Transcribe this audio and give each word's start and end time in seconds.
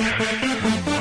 thank 0.00 0.97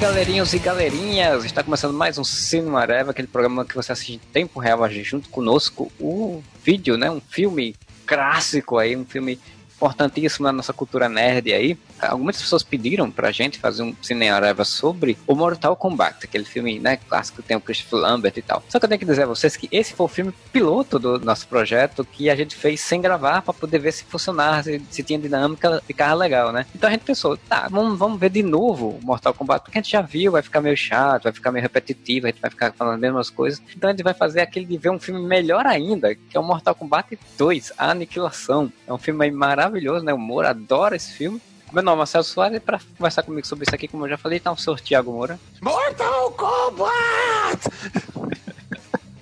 galerinhos 0.00 0.54
e 0.54 0.58
galerinhas! 0.58 1.44
Está 1.44 1.62
começando 1.62 1.92
mais 1.92 2.16
um 2.16 2.24
Cinema 2.24 2.80
Areva, 2.80 3.10
aquele 3.10 3.28
programa 3.28 3.66
que 3.66 3.74
você 3.74 3.92
assiste 3.92 4.14
em 4.14 4.18
tempo 4.18 4.58
real 4.58 4.88
junto 4.90 5.28
conosco. 5.28 5.92
O 6.00 6.42
vídeo, 6.64 6.96
né? 6.96 7.10
Um 7.10 7.20
filme 7.20 7.76
clássico 8.06 8.78
aí, 8.78 8.96
um 8.96 9.04
filme 9.04 9.38
importantíssimo 9.76 10.46
na 10.46 10.52
nossa 10.52 10.72
cultura 10.72 11.06
nerd 11.06 11.52
aí. 11.52 11.78
Algumas 12.02 12.40
pessoas 12.40 12.62
pediram 12.62 13.10
pra 13.10 13.30
gente 13.30 13.58
fazer 13.58 13.82
um 13.82 13.94
cinema 14.02 14.30
sobre 14.64 15.18
o 15.26 15.34
Mortal 15.34 15.76
Kombat, 15.76 16.24
aquele 16.24 16.44
filme, 16.44 16.78
né, 16.78 16.96
clássico 16.96 17.42
que 17.42 17.48
tem 17.48 17.56
o 17.56 17.60
Christopher 17.60 18.00
Lambert 18.00 18.34
e 18.36 18.42
tal. 18.42 18.62
Só 18.68 18.78
que 18.78 18.84
eu 18.84 18.88
tenho 18.88 18.98
que 18.98 19.04
dizer 19.04 19.24
a 19.24 19.26
vocês 19.26 19.56
que 19.56 19.68
esse 19.70 19.92
foi 19.92 20.06
o 20.06 20.08
filme 20.08 20.32
piloto 20.52 20.98
do 20.98 21.18
nosso 21.18 21.46
projeto 21.48 22.04
que 22.04 22.30
a 22.30 22.36
gente 22.36 22.54
fez 22.54 22.80
sem 22.80 23.00
gravar 23.00 23.42
para 23.42 23.52
poder 23.52 23.78
ver 23.78 23.92
se 23.92 24.04
funcionava, 24.04 24.62
se, 24.62 24.80
se 24.90 25.02
tinha 25.02 25.18
dinâmica, 25.18 25.82
ficava 25.86 26.14
legal, 26.14 26.52
né? 26.52 26.66
Então 26.74 26.88
a 26.88 26.92
gente 26.92 27.04
pensou, 27.04 27.36
tá, 27.36 27.68
vamos, 27.70 27.98
vamos 27.98 28.18
ver 28.18 28.30
de 28.30 28.42
novo 28.42 28.98
o 29.02 29.04
Mortal 29.04 29.34
Kombat, 29.34 29.64
porque 29.64 29.78
a 29.78 29.82
gente 29.82 29.92
já 29.92 30.02
viu, 30.02 30.32
vai 30.32 30.42
ficar 30.42 30.60
meio 30.60 30.76
chato, 30.76 31.24
vai 31.24 31.32
ficar 31.32 31.50
meio 31.50 31.62
repetitivo, 31.62 32.26
a 32.26 32.30
gente 32.30 32.40
vai 32.40 32.50
ficar 32.50 32.72
falando 32.72 32.94
as 32.94 33.00
mesmas 33.00 33.30
coisas. 33.30 33.62
Então 33.76 33.88
a 33.88 33.92
gente 33.92 34.02
vai 34.02 34.14
fazer 34.14 34.40
aquele 34.40 34.66
de 34.66 34.78
ver 34.78 34.90
um 34.90 34.98
filme 34.98 35.20
melhor 35.20 35.66
ainda, 35.66 36.14
que 36.14 36.36
é 36.36 36.40
o 36.40 36.44
Mortal 36.44 36.74
Kombat 36.74 37.18
2, 37.36 37.72
A 37.76 37.90
Aniquilação. 37.90 38.72
É 38.86 38.92
um 38.92 38.98
filme 38.98 39.30
maravilhoso, 39.30 40.04
né? 40.04 40.12
O 40.12 40.18
Moura 40.18 40.50
adora 40.50 40.96
esse 40.96 41.12
filme. 41.12 41.40
Meu 41.72 41.84
nome 41.84 41.96
é 41.96 41.98
Marcelo 41.98 42.24
Soares 42.24 42.56
e 42.56 42.60
para 42.60 42.80
conversar 42.98 43.22
comigo 43.22 43.46
sobre 43.46 43.64
isso 43.64 43.74
aqui, 43.74 43.86
como 43.86 44.04
eu 44.04 44.10
já 44.10 44.18
falei, 44.18 44.40
tá 44.40 44.50
o 44.50 44.56
senhor 44.56 44.80
Tiago 44.80 45.12
Moura. 45.12 45.38
Mortal 45.62 46.32
Kombat! 46.32 47.60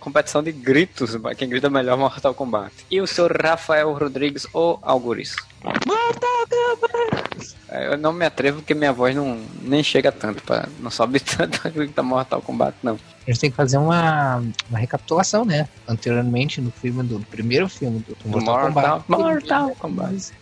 Competição 0.00 0.42
de 0.42 0.52
gritos, 0.52 1.16
quem 1.36 1.48
grita 1.48 1.68
melhor 1.68 1.96
Mortal 1.98 2.34
Kombat. 2.34 2.72
E 2.90 3.00
o 3.00 3.06
senhor 3.06 3.36
Rafael 3.40 3.92
Rodrigues, 3.92 4.46
ou 4.52 4.78
Alguris. 4.82 5.34
Mortal 5.64 6.46
Kombat! 6.80 7.58
É, 7.70 7.92
eu 7.92 7.98
não 7.98 8.12
me 8.12 8.24
atrevo 8.24 8.58
porque 8.60 8.74
minha 8.74 8.92
voz 8.92 9.14
não 9.14 9.38
nem 9.60 9.82
chega 9.82 10.10
tanto, 10.10 10.42
pra, 10.42 10.66
não 10.80 10.90
sobe 10.90 11.20
tanto 11.20 11.60
a 11.66 11.70
gritar 11.70 12.02
Mortal 12.02 12.40
Kombat, 12.40 12.76
não. 12.82 12.98
A 13.26 13.30
gente 13.30 13.40
tem 13.40 13.50
que 13.50 13.56
fazer 13.56 13.76
uma, 13.76 14.42
uma 14.70 14.78
recapitulação, 14.78 15.44
né? 15.44 15.68
Anteriormente, 15.86 16.62
no 16.62 16.70
filme 16.70 17.02
do, 17.02 17.18
do 17.18 17.26
primeiro 17.26 17.68
filme 17.68 17.98
do, 18.00 18.14
do 18.14 18.28
Mortal, 18.28 18.70
Mortal, 18.70 19.04
Kombat. 19.06 19.10
Mortal 19.10 19.76
Kombat. 19.76 20.32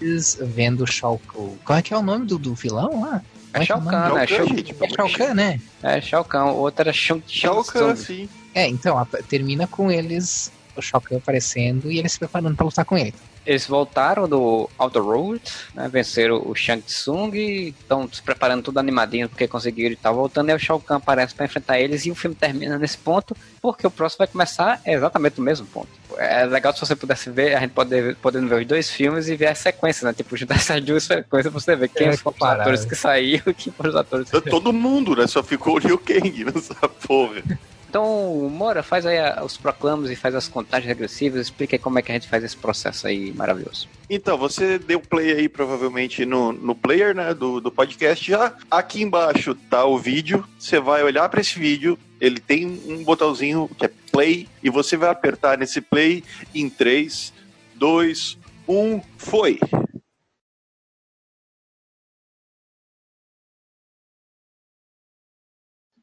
Vendo 0.40 0.86
Shao 0.86 1.18
Kahn. 1.18 1.56
Qual 1.64 1.78
é 1.78 1.82
que 1.82 1.92
é 1.92 1.96
o 1.96 2.02
nome 2.02 2.26
do, 2.26 2.38
do 2.38 2.54
vilão 2.54 3.02
lá? 3.02 3.22
É 3.52 3.64
Shao 3.64 3.82
Kahn, 3.82 4.14
né? 4.14 4.26
Shao 4.26 4.46
Kahn, 4.46 4.56
gente, 4.56 4.76
É 4.80 4.88
Shao 4.88 5.10
Kahn, 5.10 5.34
né? 5.34 5.60
É 5.82 6.00
Shao 6.00 6.24
Kahn, 6.24 6.44
o 6.52 6.56
outro 6.58 6.82
era 6.82 6.92
Shao 6.92 7.20
Kahn, 7.64 7.96
sim. 7.96 8.28
É, 8.56 8.66
então, 8.66 8.98
a- 8.98 9.04
termina 9.28 9.66
com 9.66 9.90
eles, 9.90 10.50
o 10.74 10.80
Shao 10.80 10.98
Kahn 10.98 11.18
aparecendo 11.18 11.90
e 11.92 11.98
eles 11.98 12.12
se 12.12 12.18
preparando 12.18 12.56
pra 12.56 12.64
lutar 12.64 12.86
com 12.86 12.96
ele. 12.96 13.12
Eles 13.44 13.66
voltaram 13.66 14.26
do 14.26 14.68
Outer 14.78 15.02
Road, 15.02 15.40
né, 15.74 15.88
venceram 15.88 16.42
o 16.44 16.54
Shang 16.54 16.82
Tsung 16.82 17.32
e 17.36 17.68
estão 17.68 18.08
se 18.10 18.20
preparando 18.20 18.62
tudo 18.64 18.78
animadinho 18.78 19.28
porque 19.28 19.46
conseguiram 19.46 19.92
e 19.92 19.96
tal. 19.96 20.14
Voltando, 20.14 20.48
e 20.48 20.52
aí 20.52 20.56
o 20.56 20.58
Shao 20.58 20.80
Kahn 20.80 20.96
aparece 20.96 21.34
pra 21.34 21.44
enfrentar 21.44 21.78
eles 21.78 22.06
e 22.06 22.10
o 22.10 22.14
filme 22.14 22.34
termina 22.34 22.76
nesse 22.78 22.96
ponto, 22.98 23.36
porque 23.60 23.86
o 23.86 23.90
próximo 23.90 24.18
vai 24.20 24.26
começar 24.26 24.80
exatamente 24.86 25.38
no 25.38 25.44
mesmo 25.44 25.64
ponto. 25.66 25.86
É 26.16 26.44
legal 26.46 26.72
se 26.72 26.80
você 26.80 26.96
pudesse 26.96 27.30
ver, 27.30 27.54
a 27.54 27.60
gente 27.60 27.70
pode 27.72 28.14
podendo 28.22 28.48
ver 28.48 28.62
os 28.62 28.66
dois 28.66 28.90
filmes 28.90 29.28
e 29.28 29.36
ver 29.36 29.48
as 29.48 29.58
sequências, 29.58 30.02
né? 30.04 30.14
Tipo, 30.14 30.34
juntar 30.36 30.56
essas 30.56 30.82
duas 30.82 31.04
sequências 31.04 31.52
pra 31.52 31.60
você 31.60 31.76
ver 31.76 31.88
quem 31.90 32.08
É, 32.08 32.16
foram 32.16 32.36
os 32.40 32.42
atores 32.42 32.84
que 32.86 32.96
saíram 32.96 33.44
e 33.48 33.52
quem 33.54 33.72
foram 33.72 33.90
os 33.90 33.96
atores 33.96 34.30
que 34.30 34.40
Todo 34.40 34.72
mundo, 34.72 35.14
né? 35.14 35.26
Só 35.26 35.42
ficou 35.42 35.74
o 35.74 35.78
Liu 35.78 35.98
Kang 35.98 36.44
nessa 36.46 36.74
porra. 37.06 37.42
Então, 37.88 38.48
Mora, 38.50 38.82
faz 38.82 39.06
aí 39.06 39.18
os 39.42 39.56
proclamos 39.56 40.10
e 40.10 40.16
faz 40.16 40.34
as 40.34 40.48
contagens 40.48 40.88
regressivas, 40.88 41.40
explica 41.40 41.76
aí 41.76 41.78
como 41.78 41.98
é 41.98 42.02
que 42.02 42.10
a 42.10 42.14
gente 42.14 42.28
faz 42.28 42.42
esse 42.42 42.56
processo 42.56 43.06
aí 43.06 43.32
maravilhoso. 43.32 43.88
Então, 44.10 44.36
você 44.36 44.78
deu 44.78 45.00
play 45.00 45.32
aí 45.32 45.48
provavelmente 45.48 46.24
no, 46.24 46.52
no 46.52 46.74
player 46.74 47.14
né, 47.14 47.32
do, 47.32 47.60
do 47.60 47.70
podcast 47.70 48.28
já. 48.28 48.54
Aqui 48.70 49.02
embaixo 49.02 49.54
tá 49.54 49.84
o 49.84 49.98
vídeo. 49.98 50.46
Você 50.58 50.78
vai 50.80 51.02
olhar 51.02 51.28
para 51.28 51.40
esse 51.40 51.58
vídeo. 51.58 51.98
Ele 52.20 52.40
tem 52.40 52.66
um 52.66 53.02
botãozinho 53.02 53.68
que 53.78 53.86
é 53.86 53.90
play. 54.12 54.48
E 54.62 54.70
você 54.70 54.96
vai 54.96 55.10
apertar 55.10 55.56
nesse 55.56 55.80
play 55.80 56.22
em 56.54 56.68
3, 56.68 57.32
2, 57.76 58.38
1, 58.68 59.00
foi! 59.16 59.58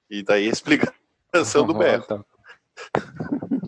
E 0.10 0.22
daí 0.22 0.48
a 0.48 0.52
canção 1.34 1.66
do 1.66 1.74
berro. 1.74 2.04
Tá. 2.04 2.24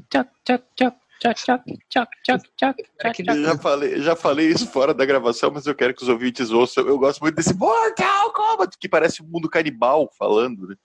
Tchac, 0.10 0.30
tchac, 0.46 0.64
tchac. 0.76 0.96
Tchac, 1.18 1.42
tchac, 1.42 1.64
tchac, 1.90 2.10
tchac, 2.24 2.44
tchac, 2.58 2.82
é 3.00 3.14
tchac, 3.14 3.42
já 3.42 3.58
falei, 3.58 4.02
já 4.02 4.16
falei 4.18 4.50
isso 4.50 4.68
fora 4.68 4.94
da 4.94 5.06
gravação, 5.06 5.50
mas 5.50 5.66
eu 5.66 5.74
quero 5.74 5.94
que 5.96 6.04
os 6.04 6.10
ouvintes 6.10 6.52
ouçam. 6.52 6.86
Eu 6.86 7.00
gosto 7.00 7.22
muito 7.22 7.36
desse 7.36 7.54
Mortal 7.54 8.34
Kombat, 8.34 8.78
que 8.78 8.90
parece 8.90 9.22
o 9.22 9.26
mundo 9.26 9.50
canibal 9.50 10.12
falando, 10.20 10.68
né? 10.68 10.76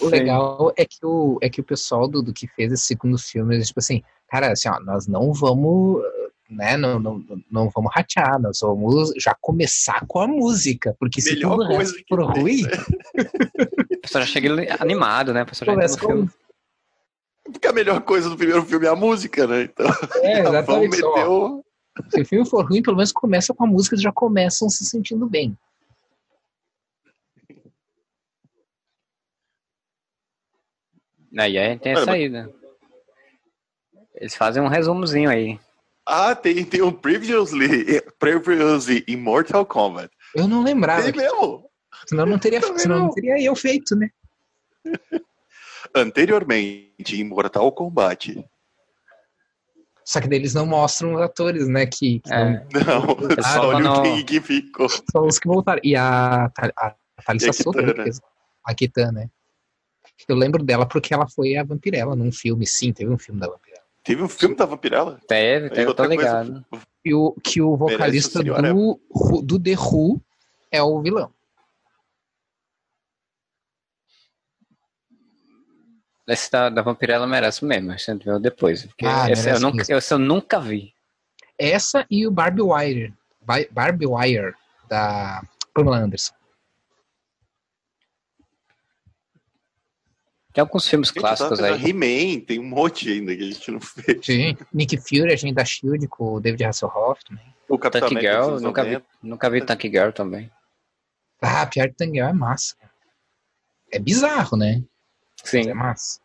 O 0.00 0.06
legal 0.06 0.72
é 0.76 0.84
que 0.84 1.04
o, 1.04 1.38
é 1.42 1.50
que 1.50 1.60
o 1.60 1.64
pessoal 1.64 2.06
do, 2.06 2.22
do 2.22 2.32
que 2.32 2.46
fez 2.46 2.72
esse 2.72 2.84
segundo 2.84 3.18
filme, 3.18 3.60
tipo 3.62 3.80
assim, 3.80 4.02
cara, 4.28 4.52
assim, 4.52 4.68
ó, 4.68 4.78
nós 4.80 5.08
não 5.08 5.32
vamos, 5.32 6.02
né, 6.48 6.76
não, 6.76 7.00
não, 7.00 7.24
não 7.50 7.68
vamos 7.70 7.90
ratear, 7.92 8.40
nós 8.40 8.58
vamos 8.62 9.12
já 9.16 9.34
começar 9.40 10.04
com 10.06 10.20
a 10.20 10.28
música, 10.28 10.94
porque 11.00 11.20
se 11.20 11.34
Melhor 11.34 11.56
tudo 11.56 11.66
coisa 11.66 11.92
resto 11.92 12.04
for 12.08 12.24
ruim... 12.36 12.62
Né? 12.62 12.70
O 14.02 14.08
pessoal 14.08 14.24
já 14.24 14.32
chega 14.32 14.82
animado, 14.82 15.32
né? 15.32 15.42
O 15.42 15.46
pessoal 15.46 15.66
já 15.66 15.72
começa 15.74 15.94
entra 15.94 16.08
no 16.08 16.14
filme. 16.14 16.30
com... 17.44 17.52
Porque 17.52 17.68
a 17.68 17.72
melhor 17.72 18.00
coisa 18.00 18.28
do 18.28 18.36
primeiro 18.36 18.64
filme 18.64 18.86
é 18.86 18.88
a 18.88 18.96
música, 18.96 19.46
né? 19.46 19.62
Então, 19.62 19.86
É, 20.22 20.40
exatamente. 20.48 21.02
o... 21.04 21.64
Se 22.08 22.22
o 22.22 22.26
filme 22.26 22.48
for 22.48 22.66
ruim, 22.66 22.82
pelo 22.82 22.96
menos 22.96 23.12
começa 23.12 23.54
com 23.54 23.64
a 23.64 23.66
música, 23.66 23.94
eles 23.94 24.02
já 24.02 24.12
começam 24.12 24.68
se 24.68 24.84
sentindo 24.84 25.28
bem. 25.28 25.56
Aí 31.38 31.58
a 31.58 31.68
gente 31.68 31.80
tem 31.80 31.92
essa 31.92 32.12
aí, 32.12 32.28
né? 32.28 32.48
Eles 34.16 34.34
fazem 34.34 34.62
um 34.62 34.68
resumozinho 34.68 35.30
aí. 35.30 35.60
Ah, 36.04 36.34
tem, 36.34 36.64
tem 36.64 36.82
um 36.82 36.92
Previously, 36.92 38.00
Previously 38.18 39.04
em 39.06 39.16
Mortal 39.16 39.64
Kombat. 39.64 40.10
Eu 40.34 40.48
não 40.48 40.62
lembrava, 40.62 41.02
Tem 41.02 41.12
mesmo. 41.12 41.70
Senão 42.06 42.26
não 42.26 42.38
teria, 42.38 42.60
Também 42.60 42.78
senão 42.78 42.98
não 42.98 43.04
não. 43.06 43.12
teria 43.14 43.40
eu 43.42 43.54
feito, 43.56 43.94
né? 43.96 44.10
Anteriormente, 45.94 47.20
em 47.20 47.24
Mortal 47.24 47.70
Kombat. 47.72 48.44
Só 50.04 50.20
que 50.20 50.28
daí 50.28 50.38
eles 50.38 50.54
não 50.54 50.66
mostram 50.66 51.14
os 51.14 51.20
atores, 51.20 51.68
né? 51.68 51.86
Que, 51.86 52.20
que 52.20 52.32
É. 52.32 52.44
não- 52.44 52.66
Não, 53.36 53.42
só 53.42 53.70
o 53.76 53.78
não. 53.80 54.02
Kang 54.02 54.24
que 54.24 54.40
ficou. 54.40 54.88
são 54.88 55.26
os 55.26 55.38
que 55.38 55.46
voltaram. 55.46 55.80
E 55.84 55.94
a, 55.94 56.46
a, 56.46 56.86
a 56.88 56.94
Thalissa 57.24 57.50
a 57.50 57.52
Kitana. 57.54 58.04
a 58.64 58.74
Kitana, 58.74 59.12
né? 59.12 59.30
Eu 60.28 60.36
lembro 60.36 60.62
dela 60.64 60.86
porque 60.86 61.12
ela 61.14 61.28
foi 61.28 61.56
a 61.56 61.64
Vampirella 61.64 62.14
num 62.16 62.30
filme, 62.32 62.66
sim, 62.66 62.92
teve 62.92 63.10
um 63.10 63.18
filme 63.18 63.40
da 63.40 63.48
Vampirella. 63.48 63.82
Teve 64.04 64.22
um 64.22 64.28
filme 64.28 64.54
da 64.56 64.64
Vampirella? 64.66 65.20
Teve, 65.28 65.68
teve, 65.70 65.82
eu 65.82 65.94
tô 65.94 66.02
outra 66.02 66.16
coisa- 66.16 66.42
ligado. 66.42 66.66
E 67.04 67.14
o, 67.14 67.32
que 67.42 67.60
o 67.60 67.76
vocalista 67.76 68.40
o 68.40 68.42
do, 68.44 69.42
do 69.42 69.60
The 69.60 69.74
Who 69.76 70.20
é 70.70 70.82
o 70.82 71.00
vilão. 71.00 71.32
Esse 76.32 76.50
da, 76.50 76.70
da 76.70 76.80
Vampirella 76.82 77.26
merece 77.26 77.64
mesmo, 77.64 77.92
a 77.92 77.96
gente 77.96 78.24
viu 78.24 78.40
depois. 78.40 78.86
Porque 78.86 79.04
Ah, 79.06 79.30
esse, 79.30 79.50
eu 79.50 79.60
nunca, 79.60 79.82
esse 79.92 80.14
eu 80.14 80.18
nunca 80.18 80.58
vi. 80.60 80.94
Essa 81.58 82.06
e 82.10 82.26
o 82.26 82.30
Barbie 82.30 82.62
Wire. 82.62 83.14
Bi- 83.40 83.68
Barbie 83.70 84.06
Wire, 84.06 84.54
da 84.88 85.42
Pamela 85.74 85.98
Anderson. 85.98 86.32
Tem 90.54 90.60
alguns 90.62 90.86
filmes 90.86 91.08
Gente, 91.08 91.18
clássicos 91.18 91.60
aí. 91.60 91.82
He-Man, 91.90 92.40
tem 92.44 92.58
um 92.58 92.64
monte 92.64 93.10
ainda 93.10 93.34
que 93.34 93.42
a 93.42 93.46
gente 93.46 93.70
não 93.70 93.80
fez. 93.80 94.24
Sim. 94.24 94.56
Nick 94.72 94.96
Fury, 94.98 95.32
agente 95.32 95.54
da 95.54 95.64
SHIELD, 95.64 96.06
com 96.08 96.34
o 96.34 96.40
David 96.40 96.64
Hasselhoff 96.64 97.24
também. 97.24 97.54
O 97.68 97.78
Capitão 97.78 98.08
Tank 98.08 98.12
América 98.18 98.44
Girl, 98.44 98.60
nunca 98.60 98.84
vi, 98.84 98.90
90. 98.92 99.06
nunca 99.22 99.50
vi 99.50 99.64
Tank 99.64 99.82
Girl 99.82 100.10
também. 100.10 100.50
Ah, 101.40 101.66
Pierre 101.66 101.92
Tanguel 101.92 102.26
é 102.28 102.32
massa. 102.32 102.76
É 103.90 103.98
bizarro, 103.98 104.56
né? 104.56 104.82
Mas 105.42 105.54
É 105.54 105.62
Sim, 105.62 105.72
massa. 105.74 106.20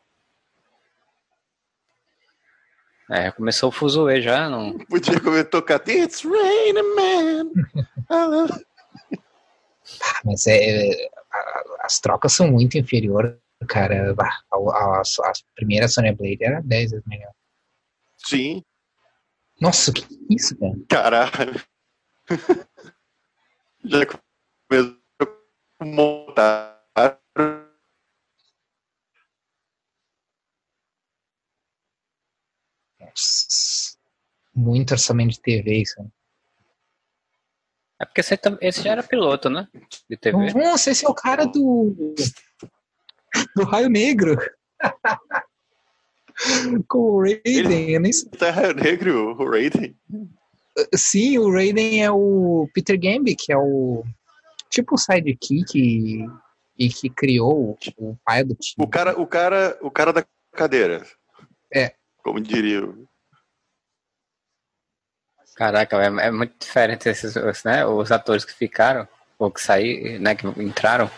É, 3.09 3.31
começou 3.31 3.69
o 3.69 3.71
fuzuê 3.71 4.21
já, 4.21 4.49
não... 4.49 4.77
Podia 4.87 5.19
comer 5.19 5.45
tocar 5.45 5.81
It's 5.87 6.23
Raining 6.23 6.95
Man. 6.95 7.51
Mas 10.25 10.45
é, 10.47 11.09
a- 11.31 11.63
as 11.81 11.99
trocas 11.99 12.33
são 12.33 12.51
muito 12.51 12.77
inferiores 12.77 13.35
cara. 13.65 14.13
A, 14.13 14.57
a, 14.57 15.01
a, 15.01 15.31
primeira 15.55 15.87
Sonya 15.87 16.13
Blade 16.13 16.43
era 16.43 16.61
10 16.61 16.91
vezes 16.91 17.05
melhor. 17.07 17.31
Sim. 18.17 18.63
Nossa, 19.59 19.91
que 19.91 20.05
isso, 20.29 20.55
cara? 20.57 20.75
Caralho. 20.89 21.61
Já 23.85 24.05
começou 24.05 24.97
a 25.79 25.85
montar. 25.85 26.77
Muito 34.55 34.91
orçamento 34.91 35.31
de 35.31 35.41
TV, 35.41 35.81
isso. 35.81 35.95
É 37.99 38.05
porque 38.05 38.21
esse, 38.21 38.39
esse 38.61 38.83
já 38.83 38.91
era 38.91 39.03
piloto, 39.03 39.49
né? 39.49 39.67
De 40.09 40.17
TV. 40.17 40.53
Nossa, 40.53 40.91
esse 40.91 41.05
é 41.05 41.09
o 41.09 41.13
cara 41.13 41.45
do. 41.45 42.15
do 43.55 43.63
Raio 43.63 43.89
Negro. 43.89 44.37
Com 46.87 46.99
o 46.99 47.21
Raiden, 47.21 47.41
Ele... 47.45 47.95
eu 47.95 47.99
nem 47.99 48.13
sei. 48.13 48.29
Tá 48.29 48.51
Raio 48.51 48.75
Negro, 48.75 49.35
o 49.39 49.49
Raiden? 49.49 49.97
Sim, 50.95 51.39
o 51.39 51.51
Raiden 51.51 52.03
é 52.03 52.11
o 52.11 52.69
Peter 52.73 52.99
Gambi, 52.99 53.35
que 53.35 53.51
é 53.51 53.57
o. 53.57 54.03
Tipo 54.69 54.95
o 54.95 54.97
sidekick 54.97 55.75
e, 55.75 56.27
e 56.77 56.89
que 56.89 57.09
criou 57.09 57.75
o 57.97 58.17
pai 58.23 58.43
do 58.43 58.53
time. 58.53 58.85
O 58.85 58.87
cara, 58.87 59.19
o 59.19 59.25
cara, 59.25 59.75
o 59.81 59.89
cara 59.89 60.13
da 60.13 60.23
cadeira. 60.51 61.03
É. 61.73 61.95
Como 62.27 62.41
diria. 62.41 62.81
Caraca, 65.55 65.95
é, 65.95 66.27
é 66.27 66.29
muito 66.29 66.59
diferente 66.59 67.07
esses, 67.07 67.35
né, 67.63 67.85
os 67.85 68.11
atores 68.11 68.43
que 68.43 68.53
ficaram, 68.53 69.07
ou 69.39 69.49
que 69.49 69.61
saíram, 69.61 70.19
né, 70.19 70.35
que 70.35 70.45
entraram. 70.61 71.09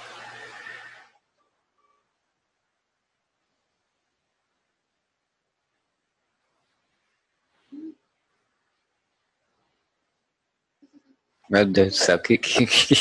Meu 11.49 11.65
Deus 11.65 11.93
do 11.93 11.95
céu, 11.97 12.19
que. 12.19 12.37
que, 12.37 12.67
que... 12.67 12.95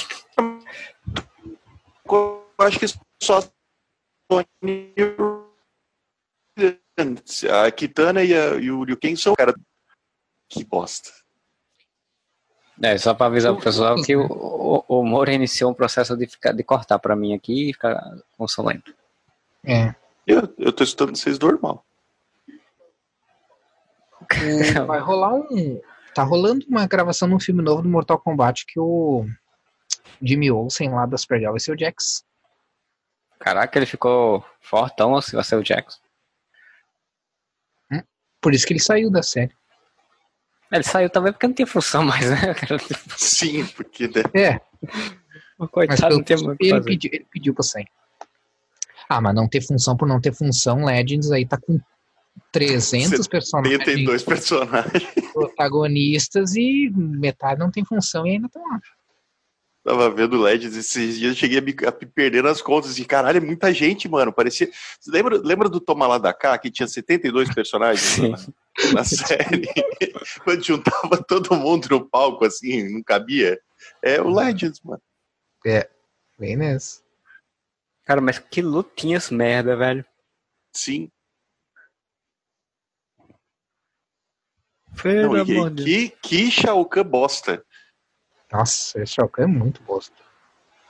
Eu 2.10 2.46
acho 2.58 2.78
que 2.80 2.86
só 3.22 3.40
a 7.50 7.70
Kitana 7.70 8.22
e, 8.22 8.34
a, 8.34 8.54
e 8.56 8.70
o 8.70 8.84
Liu 8.84 8.98
Kang 8.98 9.16
são 9.16 9.34
cara. 9.34 9.54
Que 10.48 10.64
bosta. 10.64 11.10
É, 12.80 12.96
só 12.96 13.12
para 13.12 13.26
avisar 13.26 13.52
o 13.52 13.60
pessoal 13.60 13.96
que 14.02 14.16
o, 14.16 14.24
o, 14.88 15.00
o 15.00 15.04
Moro 15.04 15.30
iniciou 15.30 15.70
um 15.70 15.74
processo 15.74 16.16
de, 16.16 16.26
ficar, 16.26 16.52
de 16.52 16.62
cortar 16.62 16.98
para 16.98 17.16
mim 17.16 17.34
aqui 17.34 17.70
e 17.70 17.72
ficar 17.72 18.00
consolento. 18.36 18.94
É. 19.64 19.94
Eu, 20.26 20.54
eu 20.58 20.72
tô 20.72 20.84
escutando 20.84 21.16
vocês 21.16 21.38
normal. 21.38 21.84
Vai 24.86 25.00
rolar 25.00 25.34
um. 25.34 25.80
Tá 26.14 26.22
rolando 26.22 26.66
uma 26.68 26.86
gravação 26.86 27.28
num 27.28 27.40
filme 27.40 27.62
novo 27.62 27.82
do 27.82 27.88
Mortal 27.88 28.18
Kombat 28.18 28.66
que 28.66 28.78
o 28.78 29.24
Jimmy 30.20 30.50
Olsen 30.50 30.90
lá 30.90 31.06
das 31.06 31.22
Supergirl 31.22 31.52
vai 31.52 31.60
ser 31.60 31.72
o 31.72 31.78
Jax. 31.78 32.24
Caraca, 33.38 33.78
ele 33.78 33.86
ficou 33.86 34.44
fortão 34.60 35.20
se 35.20 35.34
vai 35.34 35.44
ser 35.44 35.56
o 35.56 35.64
Jax. 35.64 36.00
Por 38.40 38.54
isso 38.54 38.66
que 38.66 38.72
ele 38.72 38.80
saiu 38.80 39.10
da 39.10 39.22
série. 39.22 39.52
Ele 40.70 40.82
saiu 40.82 41.08
também 41.08 41.32
porque 41.32 41.46
não 41.46 41.54
tinha 41.54 41.66
função 41.66 42.04
mais, 42.04 42.30
né? 42.30 42.54
Sim, 43.16 43.66
porque. 43.68 44.06
Né? 44.08 44.22
É. 44.34 44.60
O 45.58 45.66
coitado 45.66 46.16
não 46.16 46.22
tem 46.22 46.36
muito 46.36 46.62
ele 46.62 46.80
pediu, 46.82 47.10
ele 47.12 47.26
pediu 47.30 47.54
pra 47.54 47.64
sair. 47.64 47.88
Ah, 49.08 49.20
mas 49.20 49.34
não 49.34 49.48
ter 49.48 49.62
função 49.62 49.96
por 49.96 50.06
não 50.06 50.20
ter 50.20 50.32
função, 50.32 50.84
Legends 50.84 51.32
aí 51.32 51.46
tá 51.46 51.58
com 51.58 51.80
300 52.52 53.26
personagens. 53.26 53.78
72 53.78 54.22
personagens. 54.22 55.32
Protagonistas 55.32 56.54
e 56.54 56.90
metade 56.94 57.58
não 57.58 57.70
tem 57.70 57.84
função 57.84 58.26
e 58.26 58.32
ainda 58.32 58.46
estão 58.46 58.62
lá. 58.62 58.80
Tava 59.88 60.10
vendo 60.10 60.38
Legends 60.38 60.76
esses 60.76 61.18
dias, 61.18 61.34
cheguei 61.34 61.56
a 61.56 61.62
me, 61.62 61.74
a 61.86 61.90
me 61.90 62.06
perder 62.06 62.42
nas 62.42 62.60
contas 62.60 62.98
e 62.98 63.06
caralho, 63.06 63.38
é 63.38 63.40
muita 63.40 63.72
gente, 63.72 64.06
mano. 64.06 64.30
Parecia. 64.30 64.68
Você 65.00 65.10
lembra, 65.10 65.38
lembra 65.38 65.66
do 65.66 65.80
Toma 65.80 66.06
lá 66.06 66.18
da 66.18 66.34
cá, 66.34 66.58
que 66.58 66.70
tinha 66.70 66.86
72 66.86 67.54
personagens 67.54 68.18
na, 68.18 68.92
na, 68.92 69.02
série? 69.02 69.66
Quando 70.44 70.62
juntava 70.62 71.16
todo 71.26 71.56
mundo 71.56 71.88
no 71.88 72.06
palco, 72.06 72.44
assim, 72.44 72.86
não 72.92 73.02
cabia. 73.02 73.58
É 74.02 74.20
o 74.20 74.28
Legends, 74.28 74.78
mano. 74.84 75.00
É, 75.64 75.88
bem 76.38 76.54
nessa. 76.54 77.00
Cara, 78.04 78.20
mas 78.20 78.38
que 78.38 78.60
lutinhas 78.60 79.30
merda, 79.30 79.74
velho. 79.74 80.04
Sim. 80.70 81.10
Pelo 85.02 85.38
Não, 85.38 85.74
que, 85.74 85.82
que, 85.82 86.08
que 86.10 86.50
Shao 86.50 86.84
Kahn 86.84 87.04
bosta. 87.04 87.64
Nossa, 88.52 89.02
esse 89.02 89.14
Shao 89.14 89.28
Kahn 89.28 89.44
é 89.44 89.46
muito 89.46 89.82
bosta. 89.82 90.16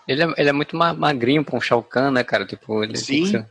Ele 0.07 0.23
é, 0.23 0.35
ele 0.37 0.49
é 0.49 0.53
muito 0.53 0.77
magrinho 0.77 1.45
pra 1.45 1.57
um 1.57 1.61
Shao 1.61 1.83
Kahn, 1.83 2.11
né, 2.11 2.25
cara? 2.25 2.47
Tipo, 2.47 2.83
ele 2.83 2.97
Sim. 2.97 3.27
Ser... 3.27 3.51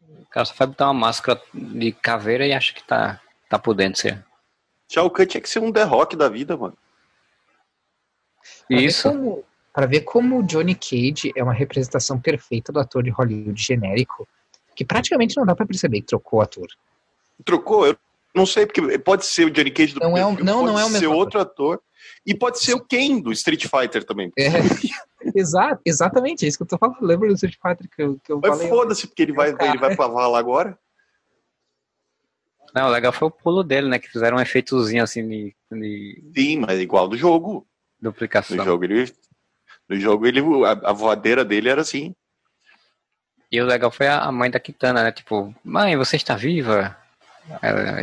O 0.00 0.26
cara 0.30 0.44
só 0.44 0.54
vai 0.54 0.66
botar 0.66 0.86
uma 0.86 0.94
máscara 0.94 1.40
de 1.54 1.92
caveira 1.92 2.46
e 2.46 2.52
acha 2.52 2.74
que 2.74 2.82
tá, 2.82 3.20
tá 3.48 3.58
por 3.58 3.74
dentro, 3.74 4.00
ser. 4.00 4.24
Shao 4.88 5.10
Kahn 5.10 5.26
tinha 5.26 5.40
que 5.40 5.48
ser 5.48 5.60
um 5.60 5.72
The 5.72 5.84
Rock 5.84 6.16
da 6.16 6.28
vida, 6.28 6.56
mano. 6.56 6.76
Pra 8.68 8.80
Isso. 8.80 9.08
Ver 9.08 9.16
como, 9.16 9.44
pra 9.72 9.86
ver 9.86 10.00
como 10.00 10.38
o 10.38 10.42
Johnny 10.42 10.74
Cage 10.74 11.32
é 11.36 11.42
uma 11.42 11.52
representação 11.52 12.20
perfeita 12.20 12.72
do 12.72 12.80
ator 12.80 13.02
de 13.02 13.10
Hollywood 13.10 13.60
genérico, 13.60 14.26
que 14.74 14.84
praticamente 14.84 15.36
não 15.36 15.46
dá 15.46 15.54
pra 15.54 15.66
perceber 15.66 16.00
que 16.00 16.08
trocou 16.08 16.40
o 16.40 16.42
ator. 16.42 16.66
Trocou? 17.44 17.86
Eu 17.86 17.96
não 18.36 18.46
sei, 18.46 18.66
porque 18.66 18.98
pode 18.98 19.24
ser 19.24 19.46
o 19.46 19.50
Johnny 19.50 19.70
Cage 19.70 19.94
do 19.94 20.00
não 20.00 20.16
é, 20.16 20.20
filme, 20.20 20.42
não, 20.42 20.60
pode 20.60 20.72
não 20.72 20.78
é 20.78 20.84
o 20.84 20.88
ser 20.90 21.06
outro 21.06 21.40
ator. 21.40 21.80
E 22.24 22.34
pode 22.34 22.60
ser 22.60 22.74
o 22.74 22.84
Ken 22.84 23.20
do 23.20 23.32
Street 23.32 23.66
Fighter 23.66 24.04
também. 24.04 24.30
É, 24.38 24.48
exato, 25.34 25.80
exatamente, 25.84 26.44
é 26.44 26.48
isso 26.48 26.58
que 26.58 26.64
eu 26.64 26.68
tô 26.68 26.78
falando. 26.78 26.98
Lembra 27.00 27.28
do 27.28 27.34
Street 27.34 27.56
Fighter 27.60 27.88
que 27.88 28.02
eu, 28.02 28.20
que 28.22 28.30
eu 28.30 28.40
Mas 28.40 28.62
foda-se, 28.68 29.06
porque 29.06 29.22
ele 29.22 29.32
vai, 29.32 29.48
ele 29.48 29.78
vai 29.78 29.96
pra 29.96 30.06
vala 30.06 30.38
agora. 30.38 30.78
Não, 32.74 32.88
o 32.88 32.90
legal 32.90 33.10
foi 33.10 33.28
o 33.28 33.30
pulo 33.30 33.64
dele, 33.64 33.88
né? 33.88 33.98
Que 33.98 34.10
fizeram 34.10 34.36
um 34.36 34.40
efeitozinho 34.40 35.02
assim 35.02 35.26
de. 35.26 35.56
de... 35.72 36.22
Sim, 36.36 36.58
mas 36.58 36.78
igual 36.78 37.08
do 37.08 37.16
jogo. 37.16 37.66
Duplicação. 38.00 38.56
No 38.56 38.64
jogo 38.64 38.84
ele. 38.84 39.12
No 39.88 39.96
jogo 39.98 40.26
ele. 40.26 40.40
A, 40.66 40.90
a 40.90 40.92
voadeira 40.92 41.42
dele 41.42 41.70
era 41.70 41.80
assim. 41.80 42.14
E 43.50 43.60
o 43.60 43.64
legal 43.64 43.90
foi 43.90 44.08
a 44.08 44.30
mãe 44.30 44.50
da 44.50 44.60
Kitana, 44.60 45.02
né? 45.02 45.10
Tipo, 45.10 45.54
mãe, 45.64 45.96
você 45.96 46.16
está 46.16 46.36
viva? 46.36 46.96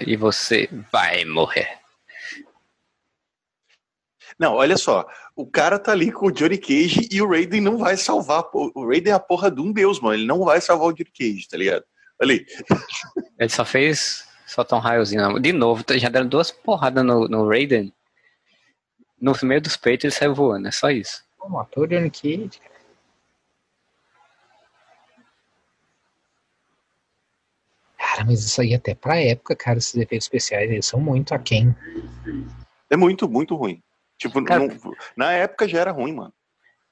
E 0.06 0.16
você 0.16 0.70
vai 0.92 1.26
morrer. 1.26 1.80
Não, 4.40 4.56
olha 4.56 4.78
só. 4.78 5.06
O 5.36 5.46
cara 5.46 5.80
tá 5.80 5.92
ali 5.92 6.12
com 6.12 6.28
o 6.28 6.32
Johnny 6.32 6.58
Cage 6.58 7.08
e 7.12 7.22
o 7.22 7.30
Raiden 7.30 7.62
não 7.62 7.78
vai 7.78 7.98
salvar. 7.98 8.44
O 8.54 8.88
Raiden 8.88 9.14
é 9.14 9.16
a 9.16 9.20
porra 9.20 9.50
de 9.52 9.62
um 9.62 9.72
deus, 9.72 10.00
mano. 10.00 10.16
Ele 10.16 10.26
não 10.26 10.44
vai 10.44 10.60
salvar 10.60 10.88
o 10.88 10.94
Johnny 10.94 11.12
Cage, 11.12 11.48
tá 11.48 11.58
ligado? 11.58 11.84
Ali. 12.22 12.46
Ele 13.40 13.50
só 13.50 13.66
fez 13.66 14.28
soltar 14.46 14.78
um 14.78 14.82
raiozinho. 14.82 15.40
De 15.40 15.52
novo, 15.52 15.84
já 15.96 16.10
deram 16.10 16.28
duas 16.28 16.52
porradas 16.52 17.04
no, 17.04 17.28
no 17.28 17.48
Raiden. 17.48 17.94
No 19.20 19.34
meio 19.44 19.62
dos 19.62 19.78
peitos 19.78 20.04
ele 20.04 20.14
saiu 20.14 20.36
voando, 20.36 20.68
é 20.68 20.72
só 20.72 20.92
isso. 20.92 21.24
Pô, 21.38 21.48
matou 21.48 21.84
o 21.84 21.88
Johnny 21.88 22.12
Cage. 22.12 22.60
Cara, 22.60 22.73
mas 28.26 28.44
isso 28.44 28.62
aí 28.62 28.76
até 28.76 28.94
pra 28.94 29.20
época, 29.20 29.56
cara, 29.56 29.78
esses 29.78 29.96
efeitos 29.96 30.26
especiais, 30.26 30.70
eles 30.70 30.86
são 30.86 31.00
muito 31.00 31.34
aquém. 31.34 31.76
É 32.90 32.96
muito, 32.96 33.28
muito 33.28 33.56
ruim. 33.56 33.82
Tipo, 34.18 34.44
cara, 34.44 34.68
não, 34.68 34.94
na 35.18 35.32
época 35.32 35.68
já 35.68 35.80
era 35.80 35.92
ruim, 35.92 36.14
mano. 36.14 36.34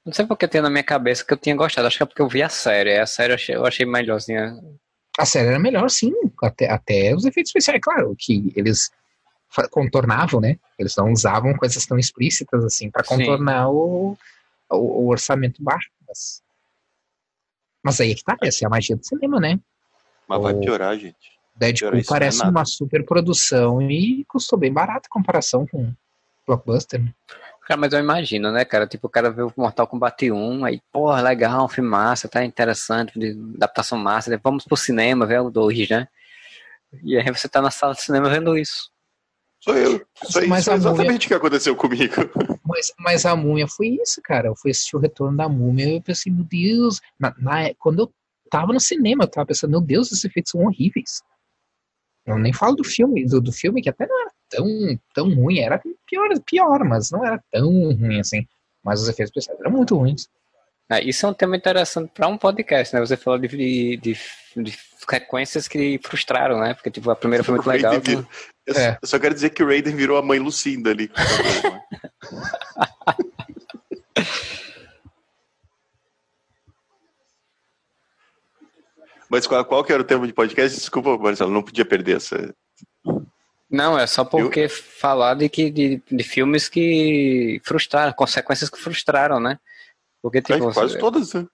Não 0.04 0.12
sei 0.12 0.26
porque 0.26 0.48
tem 0.48 0.60
na 0.60 0.68
minha 0.68 0.82
cabeça 0.82 1.24
que 1.24 1.32
eu 1.32 1.36
tinha 1.36 1.54
gostado. 1.54 1.86
Acho 1.86 1.96
que 1.96 2.02
é 2.02 2.06
porque 2.06 2.22
eu 2.22 2.28
vi 2.28 2.42
a 2.42 2.48
série. 2.48 2.98
A 2.98 3.06
série 3.06 3.32
eu 3.32 3.36
achei, 3.36 3.54
eu 3.54 3.64
achei 3.64 3.86
melhorzinha. 3.86 4.58
A 5.16 5.24
série 5.24 5.48
era 5.48 5.58
melhor, 5.58 5.88
sim. 5.88 6.12
Até, 6.42 6.68
até 6.68 7.14
os 7.14 7.24
efeitos 7.24 7.50
especiais, 7.50 7.80
claro, 7.80 8.14
que 8.18 8.52
eles 8.56 8.90
contornavam, 9.70 10.40
né? 10.40 10.58
Eles 10.78 10.96
não 10.96 11.12
usavam 11.12 11.54
coisas 11.54 11.86
tão 11.86 11.98
explícitas 11.98 12.64
assim 12.64 12.90
para 12.90 13.04
contornar 13.04 13.70
o, 13.70 14.16
o, 14.70 14.76
o, 14.76 15.08
orçamento 15.08 15.62
baixo. 15.62 15.88
Mas, 16.08 16.42
mas 17.84 18.00
aí 18.00 18.12
é 18.12 18.14
que 18.14 18.24
tá, 18.24 18.36
essa 18.42 18.64
é 18.64 18.66
a 18.66 18.70
magia 18.70 18.96
do 18.96 19.06
cinema, 19.06 19.38
né? 19.38 19.60
Mas 20.28 20.38
o 20.38 20.42
vai 20.42 20.54
piorar, 20.54 20.96
gente. 20.98 21.16
Deadpool 21.56 21.90
piorar 21.90 22.06
parece 22.08 22.44
é 22.44 22.48
uma 22.48 22.64
super 22.64 23.04
produção 23.04 23.82
e 23.82 24.24
custou 24.26 24.58
bem 24.58 24.72
barato 24.72 25.06
em 25.06 25.10
comparação 25.10 25.66
com 25.66 25.92
Blockbuster. 26.46 27.02
Né? 27.02 27.12
Cara, 27.66 27.80
mas 27.80 27.92
eu 27.92 28.00
imagino, 28.00 28.50
né, 28.50 28.64
cara? 28.64 28.86
Tipo, 28.86 29.06
o 29.06 29.10
cara 29.10 29.30
vê 29.30 29.42
o 29.42 29.52
Mortal 29.56 29.86
Kombat 29.86 30.30
1, 30.32 30.64
aí, 30.64 30.80
porra, 30.90 31.20
legal, 31.22 31.64
um 31.64 31.68
filme 31.68 31.88
massa, 31.88 32.28
tá 32.28 32.44
interessante, 32.44 33.12
adaptação 33.54 33.96
massa, 33.98 34.38
vamos 34.42 34.64
pro 34.64 34.76
cinema 34.76 35.24
ver 35.26 35.40
o 35.40 35.50
2, 35.50 35.88
né? 35.88 36.08
E 37.04 37.16
aí 37.16 37.30
você 37.32 37.48
tá 37.48 37.62
na 37.62 37.70
sala 37.70 37.94
de 37.94 38.02
cinema 38.02 38.28
vendo 38.28 38.56
isso. 38.58 38.90
Sou 39.60 39.76
eu. 39.76 40.04
Isso 40.24 40.40
aí 40.40 40.48
Mas 40.48 40.66
a 40.66 40.72
múmia- 40.72 40.90
exatamente 40.90 41.26
o 41.26 41.28
que 41.28 41.34
aconteceu 41.34 41.76
comigo. 41.76 42.14
Mas, 42.64 42.92
mas 42.98 43.26
a 43.26 43.34
múmia 43.36 43.66
foi 43.68 43.88
isso, 44.02 44.20
cara. 44.22 44.46
Eu 44.48 44.54
fui 44.56 44.70
assistir 44.70 44.96
o 44.96 44.98
retorno 44.98 45.36
da 45.36 45.48
múmia 45.48 45.84
e 45.86 45.96
eu 45.96 46.00
pensei, 46.02 46.32
meu 46.32 46.44
Deus. 46.44 47.00
Na, 47.18 47.34
na- 47.36 47.74
quando 47.78 47.98
eu 48.04 48.12
tava 48.52 48.72
no 48.72 48.78
cinema, 48.78 49.24
eu 49.24 49.28
tava 49.28 49.46
pensando, 49.46 49.70
meu 49.72 49.80
Deus, 49.80 50.12
esses 50.12 50.24
efeitos 50.24 50.50
são 50.52 50.60
horríveis. 50.62 51.22
Eu 52.26 52.38
nem 52.38 52.52
falo 52.52 52.76
do 52.76 52.84
filme, 52.84 53.26
do, 53.26 53.40
do 53.40 53.50
filme 53.50 53.82
que 53.82 53.88
até 53.88 54.06
não 54.06 54.20
era 54.20 54.30
tão, 54.48 54.66
tão 55.14 55.34
ruim, 55.34 55.58
era 55.58 55.80
pior, 56.06 56.28
pior, 56.48 56.84
mas 56.84 57.10
não 57.10 57.24
era 57.26 57.42
tão 57.50 57.66
ruim 57.68 58.20
assim. 58.20 58.46
Mas 58.84 59.00
os 59.02 59.08
efeitos 59.08 59.30
especiais 59.30 59.58
eram 59.60 59.72
muito 59.72 59.96
ruins. 59.96 60.28
Ah, 60.88 61.00
isso 61.00 61.24
é 61.24 61.28
um 61.28 61.34
tema 61.34 61.56
interessante 61.56 62.10
para 62.12 62.28
um 62.28 62.36
podcast, 62.36 62.94
né? 62.94 63.00
Você 63.00 63.16
falou 63.16 63.38
de, 63.38 63.48
de, 63.48 63.96
de, 63.96 64.16
de 64.62 64.78
sequências 65.08 65.66
que 65.66 65.98
frustraram, 66.04 66.60
né? 66.60 66.74
Porque 66.74 66.90
tipo, 66.90 67.10
a 67.10 67.16
primeira 67.16 67.42
foi 67.42 67.54
muito 67.54 67.66
legal. 67.68 67.98
virou- 68.00 68.26
Eu, 68.66 68.76
É. 68.76 68.98
eu 69.00 69.08
só 69.08 69.18
quero 69.18 69.34
dizer 69.34 69.50
que 69.50 69.62
o 69.62 69.66
Raiden 69.66 69.96
virou 69.96 70.18
a 70.18 70.22
mãe 70.22 70.38
Lucinda 70.38 70.90
ali. 70.90 71.10
Mas 79.32 79.46
qual, 79.46 79.64
qual 79.64 79.82
que 79.82 79.90
era 79.90 80.02
o 80.02 80.04
tema 80.04 80.26
de 80.26 80.32
podcast? 80.34 80.76
Desculpa, 80.76 81.16
Marcelo, 81.16 81.50
não 81.50 81.62
podia 81.62 81.86
perder 81.86 82.18
essa. 82.18 82.54
Não, 83.70 83.98
é 83.98 84.06
só 84.06 84.26
porque 84.26 84.68
falar 84.68 85.32
de, 85.32 85.48
que, 85.48 85.70
de, 85.70 86.02
de 86.10 86.22
filmes 86.22 86.68
que 86.68 87.58
frustraram, 87.64 88.12
consequências 88.12 88.68
que 88.68 88.78
frustraram, 88.78 89.40
né? 89.40 89.58
Porque, 90.20 90.42
tipo, 90.42 90.52
Ai, 90.52 90.74
quase 90.74 90.92
você- 90.92 90.98
todas, 90.98 91.32
né? 91.32 91.46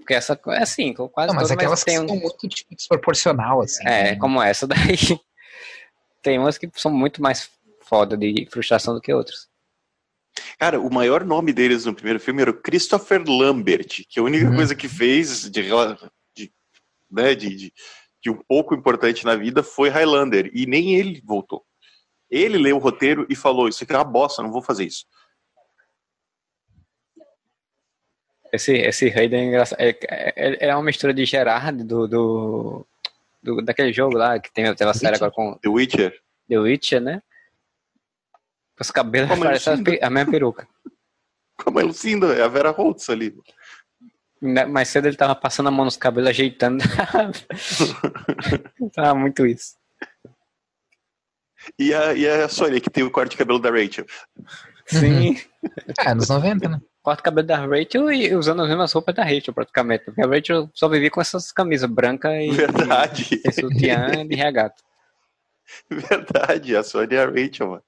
porque 0.00 0.14
essa 0.14 0.40
é 0.48 0.62
assim, 0.62 0.92
quase 0.92 1.28
Não, 1.28 1.34
mas 1.34 1.48
todas, 1.48 1.50
aquelas 1.52 1.84
que 1.84 1.90
tem 1.92 2.00
um- 2.00 2.08
são 2.08 2.16
muito 2.16 2.48
tipo, 2.48 2.74
desproporcional, 2.74 3.60
assim. 3.60 3.86
É, 3.86 4.02
né? 4.02 4.16
como 4.16 4.42
essa 4.42 4.66
daí. 4.66 4.76
Tem 6.20 6.36
umas 6.36 6.58
que 6.58 6.68
são 6.74 6.90
muito 6.90 7.22
mais 7.22 7.48
foda 7.82 8.16
de 8.16 8.44
frustração 8.50 8.92
do 8.92 9.00
que 9.00 9.12
outras. 9.14 9.47
Cara, 10.58 10.80
o 10.80 10.92
maior 10.92 11.24
nome 11.24 11.52
deles 11.52 11.84
no 11.84 11.94
primeiro 11.94 12.18
filme 12.20 12.42
era 12.42 12.50
o 12.50 12.60
Christopher 12.60 13.22
Lambert, 13.26 14.04
que 14.08 14.18
a 14.20 14.22
única 14.22 14.48
Uhum. 14.48 14.56
coisa 14.56 14.74
que 14.74 14.88
fez 14.88 15.48
de, 15.50 15.62
de, 16.36 16.52
né, 17.10 17.34
de, 17.34 17.54
de, 17.54 17.72
de 18.22 18.30
um 18.30 18.36
pouco 18.48 18.74
importante 18.74 19.24
na 19.24 19.34
vida 19.36 19.62
foi 19.62 19.88
Highlander, 19.88 20.50
e 20.52 20.66
nem 20.66 20.94
ele 20.96 21.22
voltou. 21.24 21.64
Ele 22.30 22.58
leu 22.58 22.76
o 22.76 22.80
roteiro 22.80 23.26
e 23.30 23.34
falou: 23.34 23.68
Isso 23.68 23.84
aqui 23.84 23.92
é 23.92 23.96
uma 23.96 24.04
bosta, 24.04 24.42
não 24.42 24.52
vou 24.52 24.60
fazer 24.62 24.84
isso. 24.84 25.06
Esse, 28.52 28.72
esse 28.74 29.08
Raiden 29.10 29.40
é 29.40 29.44
engraçado. 29.44 29.80
É, 29.80 29.90
é, 30.08 30.68
é 30.68 30.74
uma 30.74 30.82
mistura 30.84 31.12
de 31.12 31.24
Gerard 31.24 31.84
do, 31.84 32.08
do, 32.08 32.86
do- 33.42 33.62
daquele 33.62 33.92
jogo 33.92 34.16
lá 34.16 34.38
que 34.38 34.50
tem 34.52 34.64
aquela 34.66 34.94
série 34.94 35.16
agora 35.16 35.30
com 35.30 35.54
The 35.58 35.68
Witcher. 35.68 36.18
The 36.48 36.58
Witcher, 36.58 37.00
né? 37.00 37.22
Os 38.80 38.90
cabelos 38.90 39.28
Como 39.28 39.42
parecem 39.42 39.84
a 40.02 40.10
minha 40.10 40.26
peruca. 40.26 40.66
Como 41.58 41.80
é 41.80 41.82
Lucinda, 41.82 42.32
é 42.34 42.42
a 42.42 42.48
Vera 42.48 42.70
Holtz 42.70 43.10
ali. 43.10 43.34
Mais 44.40 44.88
cedo 44.88 45.08
ele 45.08 45.16
tava 45.16 45.34
passando 45.34 45.66
a 45.66 45.72
mão 45.72 45.84
nos 45.84 45.96
cabelos, 45.96 46.30
ajeitando. 46.30 46.84
tava 48.94 49.18
muito 49.18 49.44
isso. 49.44 49.76
E 51.76 51.92
a, 51.92 52.14
e 52.14 52.26
a 52.26 52.48
Sônia, 52.48 52.80
que 52.80 52.88
tem 52.88 53.02
o 53.02 53.10
corte 53.10 53.32
de 53.32 53.36
cabelo 53.36 53.58
da 53.58 53.70
Rachel. 53.70 54.06
Sim. 54.86 55.36
É, 55.98 56.10
anos 56.10 56.28
90, 56.28 56.68
né? 56.68 56.80
Corta 57.02 57.20
o 57.20 57.24
cabelo 57.24 57.46
da 57.46 57.56
Rachel 57.56 58.12
e 58.12 58.32
usando 58.36 58.62
as 58.62 58.68
mesmas 58.68 58.92
roupas 58.92 59.12
da 59.12 59.24
Rachel, 59.24 59.52
praticamente. 59.52 60.04
Porque 60.04 60.22
a 60.22 60.26
Rachel 60.26 60.70
só 60.72 60.88
vivia 60.88 61.10
com 61.10 61.20
essas 61.20 61.50
camisas 61.50 61.90
brancas 61.90 62.32
e, 62.32 62.52
Verdade. 62.52 63.40
e 63.44 63.52
sutiã 63.52 64.24
de 64.24 64.36
regata. 64.36 64.80
Verdade, 65.90 66.76
a 66.76 66.84
Sônia 66.84 67.16
é 67.16 67.24
a 67.24 67.26
Rachel, 67.26 67.70
mano. 67.70 67.82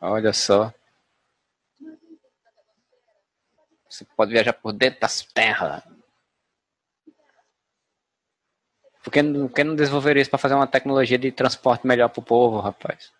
Olha 0.00 0.32
só. 0.32 0.72
Você 3.88 4.04
pode 4.16 4.32
viajar 4.32 4.52
por 4.52 4.72
dentro 4.72 5.00
das 5.00 5.22
terras. 5.22 5.82
Por 9.02 9.10
que, 9.10 9.22
não- 9.22 9.48
por 9.48 9.54
que 9.54 9.64
não 9.64 9.74
desenvolver 9.74 10.16
isso 10.16 10.28
para 10.28 10.38
fazer 10.38 10.54
uma 10.54 10.66
tecnologia 10.66 11.18
de 11.18 11.32
transporte 11.32 11.86
melhor 11.86 12.08
pro 12.10 12.20
povo, 12.22 12.60
rapaz? 12.60 13.10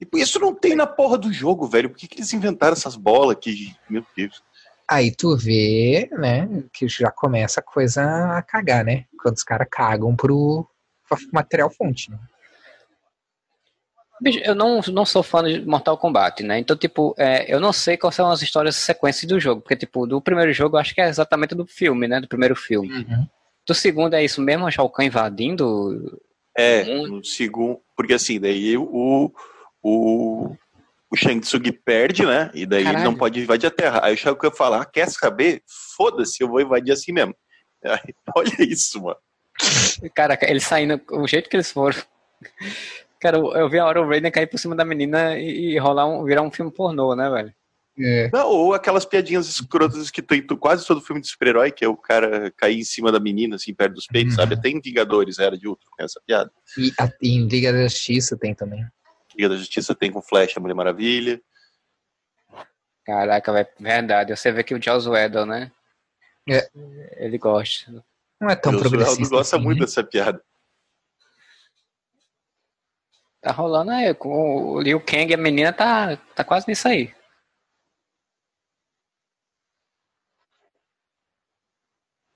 E 0.00 0.06
por 0.06 0.18
isso 0.18 0.38
não 0.38 0.54
tem 0.54 0.74
na 0.74 0.86
porra 0.86 1.18
do 1.18 1.32
jogo, 1.32 1.66
velho. 1.66 1.90
Por 1.90 1.98
que, 1.98 2.08
que 2.08 2.18
eles 2.18 2.32
inventaram 2.32 2.72
essas 2.72 2.96
bolas 2.96 3.36
aqui? 3.36 3.76
Meu 3.88 4.04
Deus. 4.16 4.42
Aí 4.88 5.14
tu 5.14 5.36
vê, 5.36 6.08
né, 6.12 6.46
que 6.72 6.86
já 6.88 7.10
começa 7.10 7.60
a 7.60 7.62
coisa 7.62 8.36
a 8.36 8.42
cagar, 8.42 8.84
né? 8.84 9.06
Quando 9.20 9.36
os 9.36 9.44
caras 9.44 9.68
cagam 9.70 10.14
pro 10.14 10.68
material 11.32 11.70
fonte, 11.70 12.10
né? 12.10 12.18
Eu 14.42 14.54
não, 14.54 14.80
não 14.92 15.04
sou 15.04 15.22
fã 15.22 15.42
de 15.42 15.64
Mortal 15.64 15.98
Kombat, 15.98 16.42
né? 16.42 16.58
Então, 16.58 16.76
tipo, 16.76 17.14
é, 17.18 17.52
eu 17.52 17.58
não 17.58 17.72
sei 17.72 17.96
quais 17.96 18.14
são 18.14 18.30
as 18.30 18.42
histórias 18.42 18.76
sequências 18.76 19.28
do 19.28 19.40
jogo. 19.40 19.60
Porque, 19.60 19.76
tipo, 19.76 20.06
do 20.06 20.20
primeiro 20.20 20.52
jogo 20.52 20.76
eu 20.76 20.80
acho 20.80 20.94
que 20.94 21.00
é 21.00 21.08
exatamente 21.08 21.54
do 21.54 21.66
filme, 21.66 22.06
né? 22.06 22.20
Do 22.20 22.28
primeiro 22.28 22.54
filme. 22.54 23.06
Do 23.66 23.74
segundo 23.74 24.14
é 24.14 24.24
isso 24.24 24.40
mesmo, 24.40 24.66
o 24.66 24.70
Shao 24.70 24.88
Kahn 24.90 25.06
invadindo. 25.06 26.20
É, 26.56 26.84
no 27.06 27.24
segundo. 27.24 27.80
Porque 27.96 28.14
assim, 28.14 28.40
daí 28.40 28.76
o. 28.76 29.32
O, 29.84 30.54
o 31.10 31.16
Shang 31.16 31.40
Tsung 31.40 31.72
perde, 31.84 32.24
né? 32.24 32.50
E 32.54 32.64
daí 32.64 32.82
ele 32.82 32.90
Caralho. 32.90 33.04
não 33.04 33.16
pode 33.16 33.40
invadir 33.40 33.66
a 33.66 33.70
Terra. 33.70 34.00
Aí 34.04 34.14
o 34.14 34.16
Shao 34.16 34.36
Kahn 34.36 34.50
fala: 34.50 34.82
ah, 34.82 34.84
quer 34.84 35.08
saber? 35.08 35.62
Foda-se, 35.96 36.42
eu 36.42 36.48
vou 36.48 36.60
invadir 36.60 36.92
assim 36.92 37.12
mesmo. 37.12 37.34
Aí, 37.84 38.14
olha 38.36 38.54
isso, 38.60 39.02
mano. 39.02 39.18
Cara, 40.14 40.38
eles 40.42 40.62
saindo, 40.62 41.00
o 41.10 41.26
jeito 41.26 41.50
que 41.50 41.56
eles 41.56 41.70
foram. 41.70 41.98
Cara, 43.22 43.38
eu, 43.38 43.70
vi 43.70 43.78
a 43.78 43.86
hora 43.86 44.02
o 44.02 44.08
Raiden 44.08 44.32
cair 44.32 44.48
por 44.48 44.58
cima 44.58 44.74
da 44.74 44.84
menina 44.84 45.38
e, 45.38 45.74
e 45.74 45.78
rolar 45.78 46.06
um, 46.06 46.24
virar 46.24 46.42
um 46.42 46.50
filme 46.50 46.72
pornô, 46.72 47.14
né, 47.14 47.30
velho? 47.30 47.54
É. 47.96 48.28
Não, 48.32 48.48
ou 48.48 48.74
aquelas 48.74 49.04
piadinhas 49.04 49.46
escrotas 49.46 50.10
que 50.10 50.20
tem 50.20 50.40
em 50.40 50.56
quase 50.56 50.84
todo 50.84 51.00
filme 51.00 51.20
de 51.20 51.28
super-herói, 51.28 51.70
que 51.70 51.84
é 51.84 51.88
o 51.88 51.96
cara 51.96 52.50
cair 52.56 52.80
em 52.80 52.84
cima 52.84 53.12
da 53.12 53.20
menina, 53.20 53.54
assim, 53.54 53.72
perto 53.72 53.94
dos 53.94 54.08
peitos, 54.08 54.32
Uhum. 54.34 54.40
sabe? 54.40 54.54
Até 54.54 54.70
em 54.70 54.80
Vingadores 54.80 55.38
era 55.38 55.56
de 55.56 55.68
outro 55.68 55.86
essa 56.00 56.20
piada. 56.26 56.50
E 56.76 56.90
a, 56.98 57.08
em 57.22 57.46
Liga 57.46 57.72
da 57.72 57.82
Justiça 57.84 58.36
tem 58.36 58.56
também. 58.56 58.84
Liga 59.36 59.50
da 59.50 59.56
Justiça 59.56 59.94
tem 59.94 60.10
com 60.10 60.20
Flash, 60.20 60.56
a 60.56 60.60
Mulher 60.60 60.74
Maravilha. 60.74 61.40
Caraca, 63.04 63.52
velho, 63.52 63.68
verdade. 63.78 64.36
Você 64.36 64.50
vê 64.50 64.64
que 64.64 64.74
o 64.74 64.82
Joss 64.82 65.08
Whedon, 65.08 65.46
né? 65.46 65.70
É. 66.48 66.68
Ele 67.18 67.38
gosta. 67.38 68.04
Não 68.40 68.50
é 68.50 68.56
tão 68.56 68.72
o 68.72 68.74
Josualdo 68.74 68.96
progressista. 68.98 69.36
gosta 69.36 69.56
assim, 69.56 69.64
muito 69.64 69.78
né? 69.78 69.84
dessa 69.86 70.02
piada. 70.02 70.42
Tá 73.42 73.50
rolando 73.50 73.90
aí, 73.90 74.14
com 74.14 74.74
o 74.74 74.80
Liu 74.80 75.00
Kang 75.00 75.28
e 75.28 75.34
a 75.34 75.36
menina 75.36 75.72
tá, 75.72 76.16
tá 76.32 76.44
quase 76.44 76.66
nisso 76.68 76.86
aí. 76.86 77.12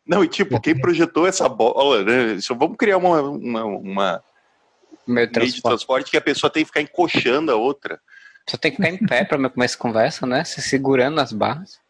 Não, 0.04 0.24
e 0.24 0.28
tipo, 0.28 0.60
quem 0.60 0.78
projetou 0.78 1.26
essa 1.26 1.48
bola, 1.48 2.02
né? 2.02 2.40
Só 2.40 2.54
vamos 2.54 2.76
criar 2.76 2.98
uma, 2.98 3.22
uma, 3.22 3.64
uma 3.64 4.24
Meio 5.06 5.14
meio 5.14 5.26
de 5.28 5.32
transporte. 5.32 5.62
transporte 5.62 6.10
que 6.10 6.16
a 6.16 6.20
pessoa 6.20 6.50
tem 6.50 6.64
que 6.64 6.68
ficar 6.68 6.80
encoxando 6.80 7.52
a 7.52 7.56
outra. 7.56 8.00
Só 8.48 8.56
tem 8.56 8.72
que 8.72 8.76
ficar 8.76 8.90
em 8.90 8.98
pé 8.98 9.24
pra 9.24 9.38
meu 9.38 9.50
começo 9.50 9.74
de 9.74 9.78
conversa, 9.78 10.26
né? 10.26 10.44
Se 10.44 10.60
segurando 10.60 11.14
nas 11.14 11.32
barras. 11.32 11.80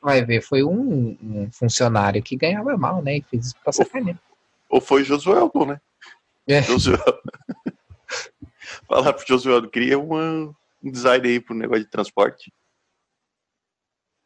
Vai 0.00 0.24
ver, 0.24 0.42
foi 0.42 0.62
um, 0.62 1.16
um 1.20 1.50
funcionário 1.52 2.22
que 2.22 2.36
ganhava 2.36 2.76
mal, 2.76 3.02
né? 3.02 3.16
E 3.16 3.22
fez 3.22 3.46
isso 3.46 3.56
pra 3.62 3.72
sacanear. 3.72 4.18
Ou 4.68 4.80
foi 4.80 5.02
Josueldo, 5.02 5.66
né? 5.66 5.80
É. 6.46 6.62
Josueldo. 6.62 7.20
Falar 8.88 9.12
pro 9.12 9.26
Josueldo, 9.26 9.70
cria 9.70 9.98
uma, 9.98 10.54
um 10.82 10.90
design 10.90 11.26
aí 11.28 11.40
pro 11.40 11.54
negócio 11.54 11.84
de 11.84 11.90
transporte. 11.90 12.52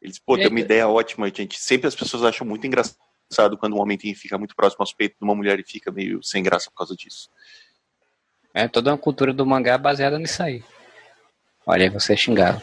Eles, 0.01 0.17
pô, 0.17 0.37
tem 0.37 0.47
uma 0.47 0.59
ideia 0.59 0.87
ótima, 0.87 1.29
gente. 1.29 1.59
Sempre 1.59 1.87
as 1.87 1.95
pessoas 1.95 2.23
acham 2.23 2.47
muito 2.47 2.65
engraçado 2.65 3.57
quando 3.59 3.75
um 3.75 3.81
homem 3.81 3.97
tem, 3.97 4.15
fica 4.15 4.37
muito 4.37 4.55
próximo 4.55 4.81
aos 4.81 4.93
peitos 4.93 5.17
de 5.19 5.25
uma 5.25 5.35
mulher 5.35 5.59
e 5.59 5.63
fica 5.63 5.91
meio 5.91 6.23
sem 6.23 6.41
graça 6.41 6.69
por 6.71 6.77
causa 6.77 6.95
disso. 6.95 7.29
É 8.53 8.67
toda 8.67 8.91
uma 8.91 8.97
cultura 8.97 9.33
do 9.33 9.45
mangá 9.45 9.77
baseada 9.77 10.17
nisso 10.17 10.41
aí. 10.41 10.63
Olha 11.65 11.83
aí, 11.83 11.89
você 11.89 12.13
é 12.13 12.17
xingado. 12.17 12.61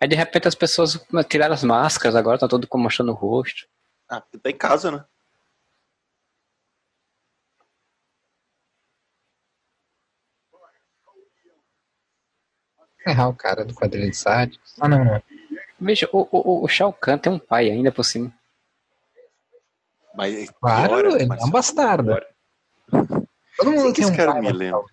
Aí 0.00 0.08
de 0.08 0.16
repente 0.16 0.48
as 0.48 0.54
pessoas 0.56 1.00
tiraram 1.28 1.54
as 1.54 1.62
máscaras, 1.62 2.16
agora 2.16 2.38
tá 2.38 2.48
todo 2.48 2.68
mostrando 2.74 3.12
o 3.12 3.14
rosto. 3.14 3.68
Ah, 4.08 4.20
tá 4.20 4.50
em 4.50 4.56
casa, 4.56 4.90
né? 4.90 5.04
Errar 13.06 13.28
o 13.28 13.34
cara 13.34 13.64
do 13.64 13.74
quadrilho 13.74 14.10
de 14.10 14.16
Sade. 14.16 14.60
Ah, 14.80 14.88
não, 14.88 15.04
não. 15.04 15.22
Bicho, 15.78 16.08
o, 16.12 16.28
o, 16.30 16.64
o 16.64 16.68
Shao 16.68 16.92
Kahn 16.92 17.18
tem 17.18 17.32
um 17.32 17.38
pai 17.38 17.70
ainda 17.70 17.90
por 17.90 18.04
cima. 18.04 18.32
Mas 20.14 20.50
Claro, 20.60 20.88
piora, 20.88 21.22
ele 21.22 21.32
é 21.32 21.44
um 21.44 21.50
bastardo. 21.50 22.20
Todo 23.56 23.70
mundo 23.70 23.92
que 23.92 24.00
tem 24.00 24.04
esse 24.04 24.12
um 24.12 24.16
cara 24.16 24.40
me 24.40 24.52
lembra? 24.52 24.84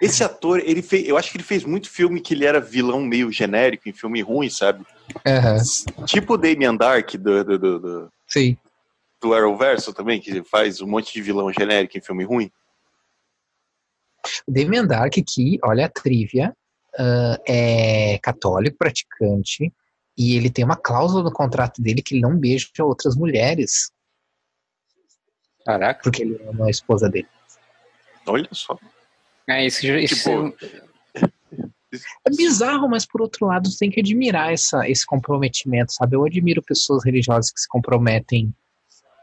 Esse 0.00 0.24
ator, 0.24 0.60
ele 0.60 0.82
fez, 0.82 1.06
eu 1.06 1.16
acho 1.16 1.30
que 1.30 1.36
ele 1.36 1.44
fez 1.44 1.64
muito 1.64 1.90
filme 1.90 2.20
que 2.20 2.34
ele 2.34 2.44
era 2.44 2.60
vilão 2.60 3.00
meio 3.02 3.30
genérico, 3.30 3.88
em 3.88 3.92
filme 3.92 4.22
ruim, 4.22 4.48
sabe? 4.48 4.84
Aham. 5.26 5.58
Tipo 6.06 6.34
o 6.34 6.36
Damien 6.38 6.76
Dark 6.76 7.14
do, 7.14 7.44
do, 7.44 7.58
do, 7.58 7.78
do, 7.78 8.12
Sim. 8.26 8.56
do 9.20 9.34
Arrowverso 9.34 9.92
também, 9.92 10.20
que 10.20 10.42
faz 10.44 10.80
um 10.80 10.86
monte 10.86 11.12
de 11.12 11.22
vilão 11.22 11.52
genérico 11.52 11.98
em 11.98 12.00
filme 12.00 12.24
ruim. 12.24 12.50
O 14.46 14.52
Damien 14.52 14.86
Dark, 14.86 15.12
que, 15.26 15.58
olha 15.62 15.86
a 15.86 15.88
trivia, 15.88 16.54
ah, 16.98 17.38
é 17.46 18.18
católico 18.18 18.76
praticante 18.78 19.72
e 20.16 20.36
ele 20.36 20.50
tem 20.50 20.64
uma 20.64 20.76
cláusula 20.76 21.24
no 21.24 21.32
contrato 21.32 21.82
dele 21.82 22.02
que 22.02 22.14
ele 22.14 22.22
não 22.22 22.38
beija 22.38 22.68
outras 22.80 23.16
mulheres, 23.16 23.90
Caraca. 25.64 26.00
porque 26.02 26.22
ele 26.22 26.40
ama 26.48 26.66
a 26.66 26.70
esposa 26.70 27.08
dele. 27.08 27.28
Olha 28.26 28.48
só. 28.52 28.78
É, 29.48 29.66
isso, 29.66 29.86
isso 29.86 30.52
Tipo, 30.54 30.56
É 32.26 32.30
bizarro, 32.30 32.88
mas 32.88 33.06
por 33.06 33.20
outro 33.20 33.46
lado, 33.46 33.70
você 33.70 33.78
tem 33.78 33.90
que 33.90 34.00
admirar 34.00 34.52
essa, 34.52 34.88
esse 34.88 35.04
comprometimento, 35.04 35.92
sabe? 35.92 36.16
Eu 36.16 36.24
admiro 36.24 36.62
pessoas 36.62 37.04
religiosas 37.04 37.52
que 37.52 37.60
se 37.60 37.68
comprometem 37.68 38.54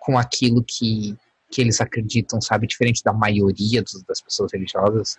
com 0.02 0.18
aquilo 0.18 0.64
que, 0.64 1.16
que 1.52 1.62
eles 1.62 1.82
acreditam, 1.82 2.40
sabe? 2.42 2.66
Diferente 2.66 3.04
da 3.04 3.12
maioria 3.14 3.82
dos- 3.82 4.02
das 4.04 4.22
pessoas 4.22 4.52
religiosas. 4.54 5.18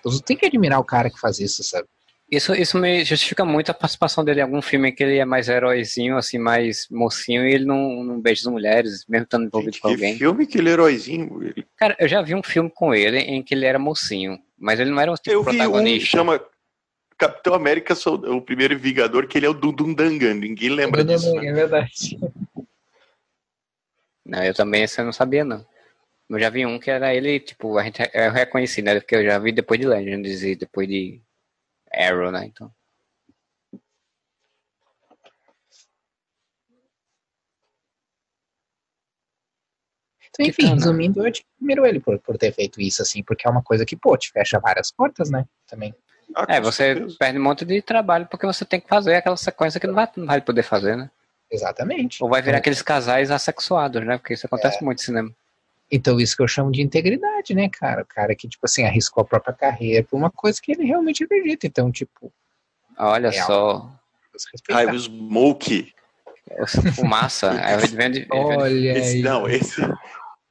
Então, 0.00 0.10
você 0.10 0.22
tem 0.22 0.36
que 0.36 0.44
admirar 0.46 0.80
o 0.80 0.84
cara 0.84 1.08
que 1.08 1.18
faz 1.20 1.38
isso, 1.38 1.62
sabe? 1.62 1.86
Isso, 2.30 2.54
isso 2.54 2.78
me 2.78 3.04
justifica 3.04 3.44
muito 3.44 3.70
a 3.70 3.74
participação 3.74 4.24
dele 4.24 4.40
em 4.40 4.42
algum 4.42 4.60
filme 4.62 4.90
que 4.90 5.04
ele 5.04 5.18
é 5.18 5.24
mais 5.26 5.48
heróizinho, 5.48 6.16
assim, 6.16 6.38
mais 6.38 6.86
mocinho, 6.90 7.46
e 7.46 7.52
ele 7.52 7.64
não, 7.66 8.02
não 8.02 8.20
beija 8.20 8.40
as 8.40 8.46
mulheres, 8.52 9.04
mesmo 9.06 9.24
estando 9.24 9.44
envolvido 9.46 9.72
gente, 9.74 9.80
com 9.82 9.88
que 9.88 9.94
alguém. 9.94 10.18
filme, 10.18 10.44
aquele 10.44 10.70
heróizinho. 10.70 11.42
Ele- 11.42 11.66
Cara, 11.76 11.94
eu 12.00 12.08
já 12.08 12.22
vi 12.22 12.34
um 12.34 12.42
filme 12.42 12.70
com 12.74 12.94
ele 12.94 13.18
em 13.18 13.42
que 13.42 13.54
ele 13.54 13.66
era 13.66 13.78
mocinho, 13.78 14.38
mas 14.58 14.80
ele 14.80 14.90
não 14.90 14.98
era 15.00 15.12
o 15.12 15.16
tipo 15.16 15.30
Eu 15.30 15.42
vi 15.42 15.50
um 15.50 15.52
que 15.52 15.56
protagonista. 15.58 16.06
chama 16.08 16.40
Capitão 17.16 17.54
América, 17.54 17.94
o 18.08 18.40
primeiro 18.40 18.76
Vingador, 18.78 19.28
que 19.28 19.38
ele 19.38 19.46
é 19.46 19.50
o 19.50 19.54
Dundundangan. 19.54 20.34
Ninguém 20.34 20.70
lembra 20.70 21.04
disso, 21.04 21.32
né? 21.34 21.46
É 21.46 21.52
verdade. 21.52 22.18
Não, 24.24 24.42
eu 24.42 24.54
também 24.54 24.82
esse 24.82 25.00
eu 25.00 25.04
não 25.04 25.12
sabia, 25.12 25.44
não. 25.44 25.64
Eu 26.28 26.40
já 26.40 26.48
vi 26.48 26.64
um 26.64 26.78
que 26.78 26.90
era 26.90 27.14
ele, 27.14 27.38
tipo, 27.38 27.76
a 27.78 27.84
gente 27.84 28.00
eu 28.14 28.32
reconheci, 28.32 28.80
né? 28.80 28.98
Porque 28.98 29.14
eu 29.16 29.24
já 29.24 29.38
vi 29.38 29.52
depois 29.52 29.78
de 29.78 29.86
Legends 29.86 30.42
e 30.42 30.56
depois 30.56 30.88
de 30.88 31.20
Arrow, 31.92 32.30
né? 32.30 32.46
Então. 32.46 32.72
Então, 40.30 40.46
enfim, 40.46 40.62
pena. 40.62 40.74
resumindo, 40.74 41.20
eu 41.20 41.26
admiro 41.26 41.86
ele 41.86 42.00
por, 42.00 42.18
por 42.18 42.36
ter 42.36 42.52
feito 42.52 42.80
isso, 42.80 43.02
assim, 43.02 43.22
porque 43.22 43.46
é 43.46 43.50
uma 43.50 43.62
coisa 43.62 43.84
que, 43.86 43.94
pô, 43.96 44.16
te 44.16 44.32
fecha 44.32 44.58
várias 44.58 44.90
portas, 44.90 45.30
né? 45.30 45.46
Também. 45.66 45.94
Ah, 46.34 46.46
É, 46.48 46.60
você 46.60 46.94
certeza. 46.94 47.16
perde 47.18 47.38
um 47.38 47.42
monte 47.42 47.64
de 47.64 47.80
trabalho 47.82 48.26
porque 48.26 48.46
você 48.46 48.64
tem 48.64 48.80
que 48.80 48.88
fazer 48.88 49.14
aquela 49.14 49.36
sequência 49.36 49.78
que 49.78 49.86
não 49.86 49.94
vai, 49.94 50.08
não 50.16 50.26
vai 50.26 50.40
poder 50.40 50.64
fazer, 50.64 50.96
né? 50.96 51.08
Exatamente. 51.50 52.22
Ou 52.22 52.28
vai 52.28 52.42
virar 52.42 52.56
É. 52.56 52.60
aqueles 52.60 52.82
casais 52.82 53.30
assexuados, 53.30 54.04
né? 54.04 54.18
Porque 54.18 54.34
isso 54.34 54.46
acontece 54.46 54.82
muito 54.82 54.98
no 54.98 55.04
cinema. 55.04 55.30
Então, 55.90 56.18
isso 56.18 56.36
que 56.36 56.42
eu 56.42 56.48
chamo 56.48 56.72
de 56.72 56.82
integridade, 56.82 57.54
né, 57.54 57.68
cara? 57.68 58.02
O 58.02 58.06
cara 58.06 58.34
que, 58.34 58.48
tipo 58.48 58.64
assim, 58.64 58.84
arriscou 58.84 59.22
a 59.22 59.24
própria 59.24 59.54
carreira 59.54 60.02
por 60.04 60.16
uma 60.16 60.30
coisa 60.30 60.60
que 60.60 60.72
ele 60.72 60.84
realmente 60.84 61.22
acredita. 61.22 61.66
Então, 61.66 61.92
tipo, 61.92 62.32
Olha 62.98 63.30
Real. 63.30 63.46
só, 63.46 63.92
o 64.34 64.98
Smoke. 64.98 65.92
essa 66.50 66.92
fumaça, 66.92 67.50
aí 67.62 67.74
ele 67.84 67.96
vem 67.96 68.10
de, 68.10 68.18
ele 68.20 68.28
Olha 68.32 68.98
Esse, 68.98 69.16
aí. 69.16 69.22
não, 69.22 69.48
esse. 69.48 69.80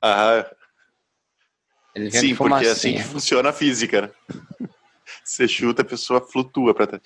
Ah, 0.02 0.46
ele 1.96 2.10
vem 2.10 2.22
sim, 2.22 2.28
de 2.28 2.36
porque 2.36 2.54
é 2.54 2.58
assim 2.58 2.90
fumacinha. 2.92 2.98
que 2.98 3.04
funciona 3.04 3.50
a 3.50 3.54
física, 3.54 4.02
né? 4.04 4.10
Você 5.24 5.48
chuta, 5.48 5.82
a 5.82 5.86
pessoa 5.86 6.22
flutua 6.22 6.74
pra 6.74 6.88
trás. 6.88 7.02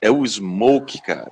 É 0.00 0.10
o 0.10 0.24
Smoke, 0.26 1.00
cara. 1.02 1.30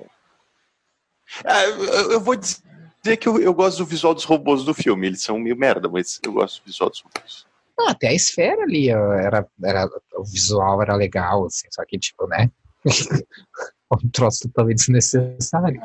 Ah, 1.45 1.63
eu, 1.63 2.19
vou 2.21 2.35
dizer 2.35 3.17
que 3.17 3.27
eu, 3.27 3.39
eu 3.39 3.53
gosto 3.53 3.79
do 3.79 3.85
visual 3.85 4.13
dos 4.13 4.23
robôs 4.23 4.63
do 4.63 4.73
filme. 4.73 5.07
Eles 5.07 5.21
são 5.21 5.37
meio 5.39 5.55
merda, 5.57 5.89
mas 5.89 6.19
eu 6.23 6.33
gosto 6.33 6.61
do 6.61 6.65
visual 6.65 6.89
dos 6.89 7.01
robôs. 7.01 7.45
Não, 7.77 7.89
até 7.89 8.07
a 8.07 8.13
esfera 8.13 8.63
ali, 8.63 8.89
era, 8.89 9.47
era, 9.63 9.89
o 10.15 10.23
visual 10.23 10.81
era 10.81 10.95
legal, 10.95 11.45
assim, 11.45 11.67
só 11.71 11.85
que, 11.85 11.99
tipo, 11.99 12.25
né? 12.27 12.49
um 13.91 14.09
troço 14.09 14.47
totalmente 14.49 14.77
desnecessário. 14.77 15.79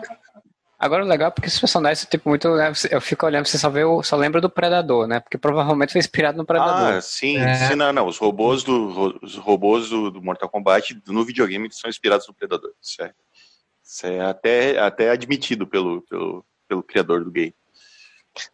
Agora 0.78 1.04
o 1.04 1.06
legal 1.06 1.28
é 1.28 1.30
porque 1.30 1.46
esses 1.46 1.60
personagens, 1.60 2.04
tipo, 2.10 2.28
muito. 2.28 2.56
né, 2.56 2.72
Eu 2.90 3.00
fico 3.00 3.24
olhando, 3.24 3.46
você 3.46 3.56
só 3.56 3.70
vê 3.70 3.84
o, 3.84 4.02
só 4.02 4.16
lembra 4.16 4.40
do 4.40 4.50
Predador, 4.50 5.06
né? 5.06 5.20
Porque 5.20 5.38
provavelmente 5.38 5.92
foi 5.92 6.00
inspirado 6.00 6.36
no 6.36 6.44
Predador. 6.44 6.94
Ah, 6.96 7.00
sim, 7.00 7.38
É. 7.38 7.68
sim, 7.68 7.76
não, 7.76 7.92
não. 7.92 8.08
Os 8.08 8.18
robôs 8.18 8.64
do, 8.64 9.16
os 9.22 9.36
robôs 9.36 9.88
do, 9.90 10.10
do 10.10 10.20
Mortal 10.20 10.48
Kombat 10.48 11.00
no 11.06 11.24
videogame 11.24 11.68
são 11.70 11.88
inspirados 11.88 12.26
no 12.26 12.34
Predador. 12.34 12.72
É, 13.00 13.12
isso 13.92 14.06
é 14.06 14.20
até, 14.20 14.78
até 14.78 15.10
admitido 15.10 15.66
pelo, 15.66 16.00
pelo, 16.08 16.44
pelo 16.66 16.82
criador 16.82 17.22
do 17.24 17.30
game. 17.30 17.54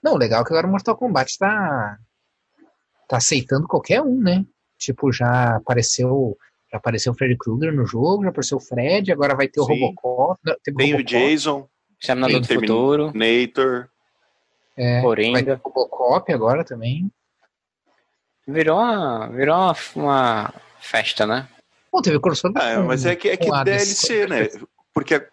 Não, 0.02 0.14
o 0.14 0.18
legal 0.18 0.42
é 0.42 0.44
que 0.44 0.50
agora 0.52 0.66
o 0.66 0.70
Mortal 0.70 0.96
Kombat 0.96 1.38
tá, 1.38 1.96
tá 3.08 3.18
aceitando 3.18 3.68
qualquer 3.68 4.02
um, 4.02 4.20
né? 4.20 4.44
Tipo, 4.76 5.12
já 5.12 5.56
apareceu. 5.56 6.36
Já 6.70 6.76
apareceu 6.76 7.12
o 7.12 7.14
Freddy 7.16 7.36
Krueger 7.38 7.72
no 7.72 7.86
jogo, 7.86 8.24
já 8.24 8.28
apareceu 8.30 8.58
o 8.58 8.60
Fred, 8.60 9.10
agora 9.10 9.34
vai 9.34 9.48
ter 9.48 9.60
o 9.60 9.64
Sim. 9.64 9.80
Robocop. 9.80 10.38
não, 10.44 10.56
teve 10.62 10.76
Tem 10.76 10.92
o 10.92 10.96
Robocop, 10.98 11.18
Jason, 11.18 11.68
Exterminador 11.98 12.40
do 12.40 12.46
Futuro, 12.46 13.12
Nator. 13.14 13.88
é, 14.76 15.00
vai 15.00 15.00
ter 15.00 15.02
Coringa. 15.02 15.60
o 15.64 15.68
Robocop 15.68 16.32
agora 16.32 16.64
também. 16.64 17.10
Virou 18.46 18.78
uma, 18.78 19.28
virou 19.28 19.56
uma, 19.56 19.76
uma 19.96 20.54
festa, 20.80 21.26
né? 21.26 21.48
Pô, 21.90 22.02
teve 22.02 22.16
o 22.16 22.20
crossover 22.20 22.60
Ah, 22.60 22.82
mas 22.82 23.06
é 23.06 23.16
que 23.16 23.30
é 23.30 23.36
que 23.36 23.50
DLC, 23.64 24.26
né? 24.26 24.48
Porque, 24.98 25.28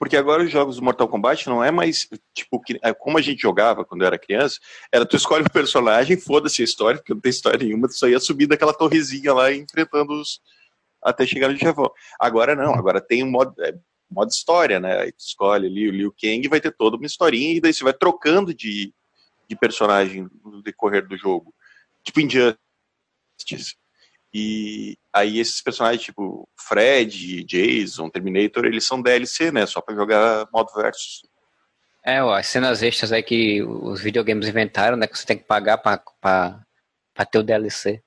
porque 0.00 0.16
agora 0.16 0.42
os 0.42 0.50
jogos 0.50 0.76
do 0.76 0.82
Mortal 0.82 1.06
Kombat 1.06 1.48
não 1.48 1.62
é 1.62 1.70
mais 1.70 2.08
tipo 2.34 2.60
que, 2.60 2.76
é 2.82 2.92
como 2.92 3.16
a 3.16 3.22
gente 3.22 3.40
jogava 3.40 3.84
quando 3.84 4.04
era 4.04 4.18
criança, 4.18 4.58
era 4.92 5.06
tu 5.06 5.14
escolhe 5.16 5.44
o 5.44 5.52
personagem, 5.52 6.18
foda-se 6.18 6.60
a 6.60 6.64
história, 6.64 6.98
porque 6.98 7.14
não 7.14 7.20
tem 7.20 7.30
história 7.30 7.64
nenhuma, 7.64 7.86
tu 7.86 7.94
só 7.94 8.08
ia 8.08 8.18
subir 8.18 8.48
daquela 8.48 8.74
torrezinha 8.74 9.32
lá 9.32 9.52
e 9.52 9.58
enfrentando 9.58 10.12
os 10.12 10.40
até 11.00 11.24
chegar 11.24 11.48
no 11.50 11.56
chefão. 11.56 11.88
Agora 12.18 12.56
não, 12.56 12.74
agora 12.74 13.00
tem 13.00 13.22
um 13.22 13.30
modo, 13.30 13.54
é, 13.62 13.78
modo 14.10 14.28
história, 14.28 14.80
né? 14.80 15.02
Aí 15.02 15.12
tu 15.12 15.20
escolhe 15.20 15.68
ali 15.68 15.88
o 15.88 15.92
Liu 15.92 16.12
Kang 16.20 16.48
vai 16.48 16.60
ter 16.60 16.72
toda 16.72 16.96
uma 16.96 17.06
historinha 17.06 17.54
e 17.54 17.60
daí 17.60 17.72
você 17.72 17.84
vai 17.84 17.94
trocando 17.94 18.52
de, 18.52 18.92
de 19.48 19.56
personagem 19.56 20.28
no 20.44 20.64
decorrer 20.64 21.06
do 21.06 21.16
jogo. 21.16 21.54
Tipo 22.02 22.22
Injustice. 22.22 23.76
E 24.38 24.98
aí 25.14 25.38
esses 25.38 25.62
personagens, 25.62 26.02
tipo 26.02 26.46
Fred, 26.68 27.42
Jason, 27.44 28.10
Terminator, 28.10 28.66
eles 28.66 28.86
são 28.86 29.00
DLC, 29.00 29.50
né? 29.50 29.64
Só 29.64 29.80
pra 29.80 29.94
jogar 29.94 30.46
modo 30.52 30.70
versus. 30.74 31.22
É, 32.04 32.22
ó, 32.22 32.34
as 32.34 32.46
cenas 32.46 32.82
extras 32.82 33.12
aí 33.12 33.22
que 33.22 33.62
os 33.62 34.02
videogames 34.02 34.46
inventaram, 34.46 34.94
né? 34.94 35.06
Que 35.06 35.16
você 35.16 35.24
tem 35.24 35.38
que 35.38 35.44
pagar 35.44 35.78
pra, 35.78 36.02
pra, 36.20 36.60
pra 37.14 37.24
ter 37.24 37.38
o 37.38 37.42
DLC. 37.42 38.02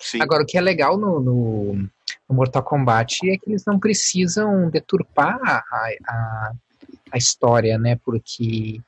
Sim. 0.00 0.22
Agora, 0.22 0.44
o 0.44 0.46
que 0.46 0.56
é 0.56 0.62
legal 0.62 0.96
no, 0.96 1.20
no, 1.20 1.74
no 1.74 2.34
Mortal 2.34 2.62
Kombat 2.62 3.18
é 3.28 3.36
que 3.36 3.50
eles 3.50 3.66
não 3.66 3.78
precisam 3.78 4.70
deturpar 4.70 5.38
a, 5.42 5.62
a, 6.08 6.52
a 7.12 7.18
história, 7.18 7.76
né? 7.76 8.00
Porque 8.02 8.80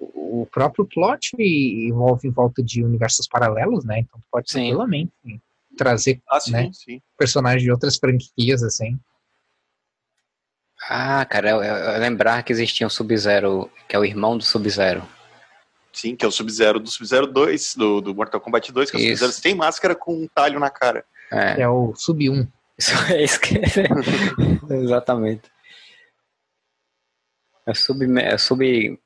o 0.00 0.48
próprio 0.50 0.86
plot 0.86 1.36
envolve 1.38 2.26
em 2.26 2.32
volta 2.32 2.62
de 2.62 2.82
universos 2.82 3.28
paralelos, 3.28 3.84
né? 3.84 3.98
Então 3.98 4.18
tu 4.18 4.26
pode 4.30 4.50
Sim. 4.50 4.60
tranquilamente 4.60 5.12
trazer 5.78 6.20
ah, 6.28 6.40
sim, 6.40 6.52
né? 6.52 6.70
sim. 6.72 7.00
personagens 7.16 7.62
de 7.62 7.70
outras 7.70 7.96
franquias, 7.96 8.62
assim. 8.62 8.98
Ah, 10.90 11.24
cara, 11.24 11.50
eu, 11.50 11.62
eu, 11.62 11.74
eu 11.74 12.00
lembrar 12.00 12.42
que 12.42 12.52
existia 12.52 12.86
um 12.86 12.90
Sub-Zero, 12.90 13.70
que 13.88 13.96
é 13.96 13.98
o 13.98 14.04
irmão 14.04 14.36
do 14.36 14.44
Sub-Zero. 14.44 15.06
Sim, 15.92 16.14
que 16.14 16.24
é 16.24 16.28
o 16.28 16.32
Sub-Zero 16.32 16.78
do 16.78 16.90
Sub-Zero 16.90 17.26
2, 17.26 17.74
do, 17.76 18.00
do 18.00 18.14
Mortal 18.14 18.40
Kombat 18.40 18.70
2, 18.70 18.90
que 18.90 18.96
é 18.96 19.00
o. 19.00 19.02
Sub-Zero 19.02 19.32
sem 19.32 19.54
máscara 19.54 19.94
com 19.94 20.14
um 20.14 20.28
talho 20.28 20.60
na 20.60 20.70
cara. 20.70 21.04
É, 21.30 21.62
É 21.62 21.68
o 21.68 21.94
Sub 21.94 22.28
1. 22.28 22.46
isso 22.78 22.94
é 23.12 23.22
isso 23.22 23.40
que... 23.40 23.60
Exatamente. 24.70 25.50
É 27.68 27.74
sub, 27.74 28.02
é 28.18 28.38
sub 28.38 28.98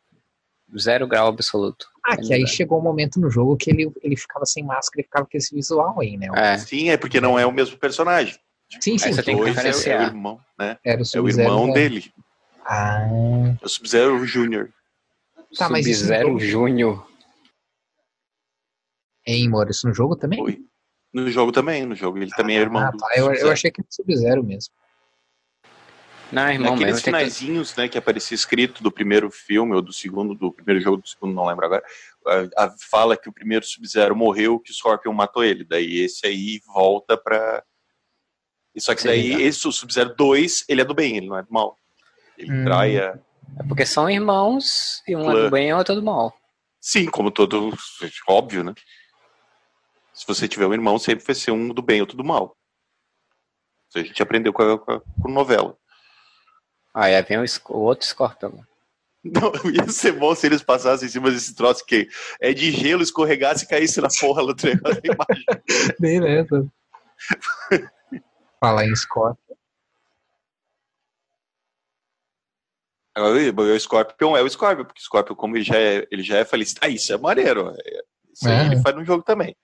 zero 0.79 1.09
grau 1.09 1.27
absoluto. 1.27 1.92
Ah, 2.05 2.17
que 2.17 2.35
aí 2.35 2.47
chegou 2.47 2.81
um 2.81 2.83
momento 2.83 3.21
no 3.21 3.31
jogo 3.31 3.57
que 3.57 3.71
ele, 3.71 3.91
ele 4.03 4.17
ficava 4.17 4.45
sem 4.45 4.65
máscara 4.65 5.01
e 5.01 5.05
ficava 5.05 5.25
com 5.25 5.37
esse 5.37 5.55
visual 5.55 6.01
aí, 6.01 6.17
né? 6.17 6.27
É, 6.35 6.59
Sim, 6.59 6.91
é 6.91 6.97
porque 6.97 7.21
não 7.21 7.39
é 7.39 7.47
o 7.47 7.53
mesmo 7.53 7.79
personagem. 7.79 8.35
Sim, 8.81 8.99
sim. 8.99 9.13
Você 9.13 9.23
tem 9.23 9.37
que 9.37 9.51
é, 9.61 9.69
é 9.69 9.99
o 9.99 10.03
irmão, 10.03 10.41
né? 10.59 10.79
Era 10.85 11.03
o 11.03 11.05
É 11.15 11.21
o 11.21 11.29
irmão 11.29 11.67
né? 11.69 11.73
dele. 11.75 12.13
Ah, 12.65 13.07
É 13.61 13.65
o 13.65 13.69
Sub-Zero 13.69 14.25
Júnior. 14.27 14.73
Tá, 15.57 15.69
mas 15.69 15.85
Sub-Zero 15.85 16.39
Júnior. 16.41 17.07
hein, 19.27 19.49
Moro? 19.49 19.71
Isso 19.71 19.87
no 19.87 19.95
jogo 19.95 20.17
também? 20.17 20.41
Oi. 20.43 20.59
No 21.13 21.31
jogo 21.31 21.53
também, 21.53 21.85
no 21.85 21.95
jogo 21.95 22.19
ele 22.19 22.31
também 22.31 22.57
é 22.57 22.61
irmão 22.61 22.83
Ah, 22.83 22.91
do 22.91 22.97
tá. 22.97 23.07
Eu, 23.15 23.33
eu 23.35 23.51
achei 23.53 23.71
que 23.71 23.81
era 23.83 23.89
Sub-Zero 23.91 24.43
mesmo. 24.43 24.73
Não, 26.33 26.49
irmão 26.51 26.71
Naqueles 26.73 27.05
mesmo. 27.05 27.65
que- 27.65 27.81
né, 27.81 27.89
que 27.89 27.99
aparecia 27.99 28.35
escrito 28.35 28.83
do 28.83 28.91
primeiro 28.91 29.31
filme, 29.31 29.75
ou 29.75 29.83
do 29.83 29.93
segundo, 29.93 30.35
do 30.35 30.51
primeiro 30.51 30.81
jogo, 30.81 31.03
do 31.03 31.07
segundo, 31.09 31.35
não 31.35 31.47
lembro 31.47 31.67
agora, 31.67 31.85
a, 32.57 32.65
a- 32.65 32.75
fala 32.91 33.17
que 33.17 33.29
o 33.29 33.33
primeiro 33.33 33.65
Sub-Zero 33.67 34.17
morreu, 34.17 34.59
que 34.59 34.71
o 34.71 34.75
Scorpion 34.75 35.13
matou 35.13 35.45
ele. 35.45 35.63
Daí 35.65 36.01
esse 36.01 36.27
aí 36.27 36.61
volta 36.67 37.17
pra... 37.17 37.63
Só 38.79 38.95
que 38.95 39.03
Sim, 39.03 39.09
daí 39.09 39.43
esse, 39.43 39.71
Sub-Zero 39.71 40.15
2, 40.17 40.65
ele 40.69 40.81
é 40.81 40.85
do 40.85 40.95
bem, 40.95 41.19
ele 41.19 41.27
não 41.29 41.37
é 41.37 41.43
do 41.43 41.53
mal. 41.53 41.77
Ele 42.39 42.51
Hum. 42.51 42.65
trai 42.65 42.99
a... 42.99 43.19
É 43.61 43.63
porque 43.69 43.85
são 43.85 44.09
irmãos 44.09 45.03
e 45.07 45.15
um 45.15 45.31
é 45.31 45.45
do 45.45 45.51
bem 45.51 45.69
e 45.69 45.73
o 45.75 45.77
outro 45.77 45.93
é 45.93 45.97
do 45.97 46.03
mal. 46.03 46.35
Sim, 46.81 47.05
como 47.11 47.31
todo... 47.31 47.77
Óbvio, 48.27 48.65
né? 48.65 48.75
Se 50.15 50.27
você 50.27 50.49
tiver 50.49 50.67
um 50.67 50.73
irmão, 50.73 50.99
sempre 50.99 51.25
vai 51.25 51.35
ser 51.35 51.51
um 51.51 51.69
do 51.69 51.83
bem 51.83 51.99
e 51.99 52.01
outro 52.01 52.17
do 52.17 52.25
mal. 52.25 52.57
Isso 53.91 53.99
a 53.99 54.03
gente 54.03 54.23
aprendeu 54.23 54.53
com 54.55 54.63
a- 54.63 54.79
com 54.79 55.29
a 55.29 55.31
novela. 55.31 55.77
Aí 56.95 57.21
vem 57.23 57.39
o, 57.39 57.45
o 57.71 57.79
outro 57.79 58.07
Scorpion. 58.07 58.53
Não, 59.25 59.53
ia 59.73 59.89
ser 59.89 60.13
bom 60.13 60.35
se 60.35 60.47
eles 60.47 60.63
passassem 60.63 61.07
em 61.07 61.11
cima 61.11 61.31
desse 61.31 61.55
troço 61.55 61.85
que 61.87 62.09
é 62.41 62.53
de 62.53 62.71
gelo, 62.71 63.03
escorregasse 63.03 63.65
e 63.65 63.69
caísse 63.69 64.01
na 64.01 64.09
porra 64.21 64.43
do 64.43 64.55
negócio 64.67 65.01
da 65.03 65.15
imagem. 65.15 65.45
Beleza. 65.99 66.67
Falar 68.61 68.87
em. 68.87 68.93
Agora, 73.15 73.35
O 73.75 73.81
Scorpion 73.81 74.37
é 74.37 74.43
o 74.43 74.49
Scorpion, 74.49 74.85
porque 74.85 75.01
o 75.01 75.05
Scorpion, 75.05 75.37
como 75.37 75.57
ele 75.57 75.65
já 75.65 75.77
é, 75.79 76.07
ele 76.11 76.23
já 76.23 76.39
é 76.39 76.45
falecido, 76.45 76.81
ah, 76.83 76.89
isso 76.89 77.13
é 77.13 77.19
maneiro. 77.19 77.71
é- 77.71 78.03
Isso 78.33 78.49
aí 78.49 78.55
É. 78.63 78.67
ele 78.67 78.81
faz 78.81 78.97
no 78.97 79.05
jogo 79.05 79.23
também. 79.23 79.55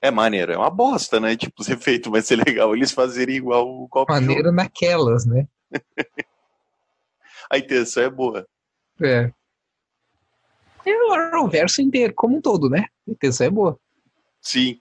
É 0.00 0.10
maneiro, 0.10 0.52
é 0.52 0.56
uma 0.56 0.70
bosta, 0.70 1.18
né? 1.20 1.36
Tipo, 1.36 1.60
os 1.60 1.68
efeitos 1.68 2.10
vai 2.10 2.22
ser 2.22 2.36
legal 2.36 2.74
eles 2.74 2.92
fazerem 2.92 3.36
igual 3.36 3.68
o 3.68 3.88
copo. 3.88 4.10
Maneiro 4.12 4.50
naquelas, 4.52 5.26
né? 5.26 5.46
A 7.50 7.56
intenção 7.58 8.02
é 8.02 8.10
boa. 8.10 8.46
É. 9.00 9.32
É 10.84 10.92
o 11.06 11.12
Arrowverso 11.12 11.80
inteiro, 11.80 12.12
como 12.14 12.36
um 12.36 12.40
todo, 12.40 12.68
né? 12.68 12.86
A 13.06 13.10
intenção 13.10 13.46
é 13.46 13.50
boa. 13.50 13.80
Sim. 14.40 14.80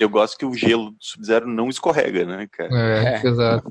Eu 0.00 0.08
gosto 0.08 0.36
que 0.36 0.44
o 0.44 0.54
gelo 0.54 0.90
do 0.90 0.96
Sub-Zero 1.00 1.46
não 1.46 1.68
escorrega, 1.68 2.24
né, 2.24 2.48
cara? 2.50 2.70
É, 2.74 3.14
É. 3.14 3.26
exato. 3.26 3.70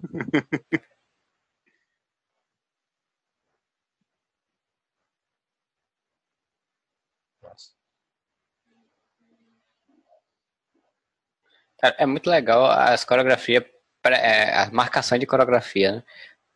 É 11.98 12.06
muito 12.06 12.30
legal 12.30 12.66
as 12.66 13.04
coreografias, 13.04 13.64
pré- 14.02 14.20
é, 14.22 14.58
a 14.58 14.72
marcação 14.72 15.18
de 15.18 15.26
coreografia, 15.26 15.92
né? 15.94 16.04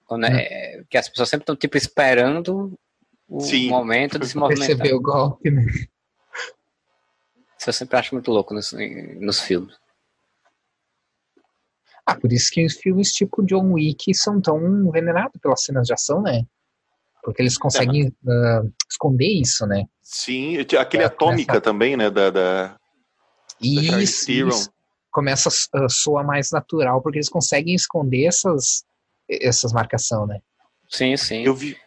Quando 0.05 0.25
é, 0.25 0.83
que 0.89 0.97
as 0.97 1.09
pessoas 1.09 1.29
sempre 1.29 1.43
estão 1.43 1.55
tipo 1.55 1.77
esperando 1.77 2.77
o 3.27 3.39
Sim. 3.39 3.69
momento 3.69 4.19
de 4.19 4.27
se 4.29 4.37
movimentar. 4.37 4.67
Perceber 4.67 4.93
o 4.93 5.01
golpe, 5.01 5.49
né? 5.49 5.65
Isso 7.57 7.69
eu 7.69 7.73
sempre 7.73 7.97
acho 7.97 8.13
muito 8.13 8.29
louco 8.31 8.53
nos, 8.53 8.71
nos 9.19 9.39
filmes. 9.39 9.75
Ah, 12.05 12.15
por 12.15 12.31
isso 12.31 12.51
que 12.51 12.63
os 12.63 12.75
filmes 12.75 13.11
tipo 13.11 13.43
John 13.43 13.73
Wick 13.73 14.13
são 14.13 14.39
tão 14.39 14.91
venerados 14.91 15.41
pelas 15.41 15.63
cenas 15.63 15.87
de 15.87 15.93
ação, 15.93 16.21
né? 16.21 16.45
Porque 17.23 17.41
eles 17.41 17.57
conseguem 17.57 18.13
ah, 18.27 18.61
esconder 18.87 19.27
isso, 19.41 19.65
né? 19.65 19.85
Sim, 20.03 20.57
aquele 20.79 21.01
É, 21.01 21.07
Atômica 21.07 21.53
começa- 21.53 21.61
também, 21.61 21.97
né? 21.97 22.11
Da, 22.11 22.29
da... 22.29 22.77
Isso, 23.59 24.27
Theron. 24.27 24.49
isso 24.49 24.69
começa 25.15 25.47
a 25.73 25.87
soar 25.87 26.25
mais 26.27 26.51
natural, 26.51 27.01
porque 27.01 27.19
eles 27.19 27.29
conseguem 27.29 27.73
esconder 27.73 28.25
essas, 28.25 28.83
essas 29.29 29.71
marcações, 29.71 30.27
né? 30.27 30.39
Sim, 30.89 31.15
sim. 31.15 31.41
Eu 31.45 31.55
vi, 31.55 31.77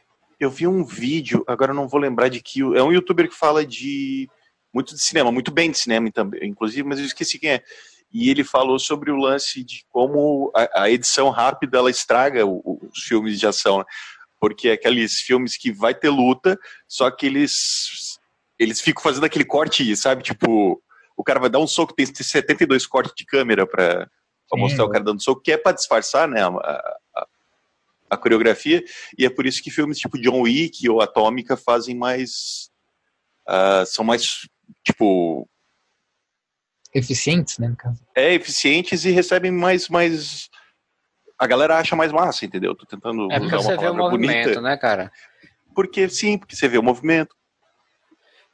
eu 0.40 0.50
vi 0.50 0.66
um 0.66 0.82
vídeo, 0.82 1.44
agora 1.46 1.72
eu 1.72 1.76
não 1.76 1.86
vou 1.86 2.00
lembrar 2.00 2.28
de 2.30 2.40
que. 2.40 2.62
É 2.62 2.82
um 2.82 2.90
youtuber 2.90 3.28
que 3.28 3.34
fala 3.34 3.66
de 3.66 4.26
muito 4.72 4.94
de 4.94 5.02
cinema, 5.02 5.30
muito 5.30 5.50
bem 5.52 5.70
de 5.70 5.76
cinema 5.76 6.10
também, 6.10 6.48
inclusive, 6.48 6.88
mas 6.88 6.98
eu 6.98 7.04
esqueci 7.04 7.38
quem 7.38 7.50
é. 7.50 7.62
E 8.10 8.30
ele 8.30 8.42
falou 8.42 8.78
sobre 8.78 9.10
o 9.10 9.16
lance 9.16 9.62
de 9.62 9.84
como 9.90 10.50
a, 10.56 10.84
a 10.84 10.90
edição 10.90 11.28
rápida 11.28 11.76
ela 11.76 11.90
estraga 11.90 12.46
o- 12.46 12.62
o- 12.64 12.88
os 12.90 13.02
filmes 13.02 13.38
de 13.38 13.46
ação, 13.46 13.78
né? 13.80 13.84
porque 14.40 14.70
é 14.70 14.72
aqueles 14.72 15.20
filmes 15.20 15.58
que 15.58 15.70
vai 15.70 15.94
ter 15.94 16.08
luta, 16.08 16.58
só 16.88 17.10
que 17.10 17.26
eles 17.26 18.16
eles 18.58 18.80
ficam 18.80 19.02
fazendo 19.02 19.24
aquele 19.26 19.44
corte, 19.44 19.94
sabe? 19.96 20.22
Tipo, 20.22 20.82
o 21.18 21.24
cara 21.24 21.40
vai 21.40 21.50
dar 21.50 21.58
um 21.58 21.66
soco, 21.66 21.92
tem 21.92 22.06
72 22.06 22.86
cortes 22.86 23.12
de 23.16 23.26
câmera 23.26 23.66
pra, 23.66 24.06
pra 24.06 24.08
Sim, 24.54 24.60
mostrar 24.60 24.84
o 24.84 24.88
cara 24.88 25.04
dando 25.04 25.20
soco, 25.22 25.42
que 25.42 25.50
é 25.52 25.56
pra 25.58 25.72
disfarçar, 25.72 26.28
né? 26.28 26.40
A, 26.42 26.46
a- 26.46 27.26
a 28.10 28.16
coreografia, 28.16 28.82
e 29.18 29.26
é 29.26 29.28
por 29.28 29.44
isso 29.44 29.62
que 29.62 29.70
filmes 29.70 29.98
tipo 29.98 30.18
John 30.18 30.40
Wick 30.42 30.88
ou 30.88 31.02
Atômica 31.02 31.58
fazem 31.58 31.94
mais. 31.94 32.70
ah, 33.46 33.84
são 33.84 34.02
mais, 34.04 34.48
tipo, 34.82 35.46
Eficientes, 36.94 37.58
né, 37.58 37.68
no 37.68 37.76
caso. 37.76 38.02
é, 38.16 38.32
eficientes 38.32 39.04
e 39.04 39.10
recebem 39.10 39.50
mais. 39.52 39.88
mais 39.90 40.48
a 41.38 41.46
galera 41.46 41.76
acha 41.78 41.94
mais 41.94 42.10
massa, 42.10 42.46
entendeu? 42.46 42.74
Tô 42.74 42.86
tentando 42.86 43.30
É 43.30 43.38
porque 43.38 43.54
usar 43.56 43.58
você 43.68 43.72
uma 43.74 43.82
vê 43.82 43.88
o 43.90 43.94
movimento, 43.96 44.44
bonita. 44.46 44.60
né, 44.62 44.76
cara? 44.76 45.12
Porque 45.74 46.08
sim, 46.08 46.38
porque 46.38 46.56
você 46.56 46.66
vê 46.66 46.78
o 46.78 46.82
movimento. 46.82 47.36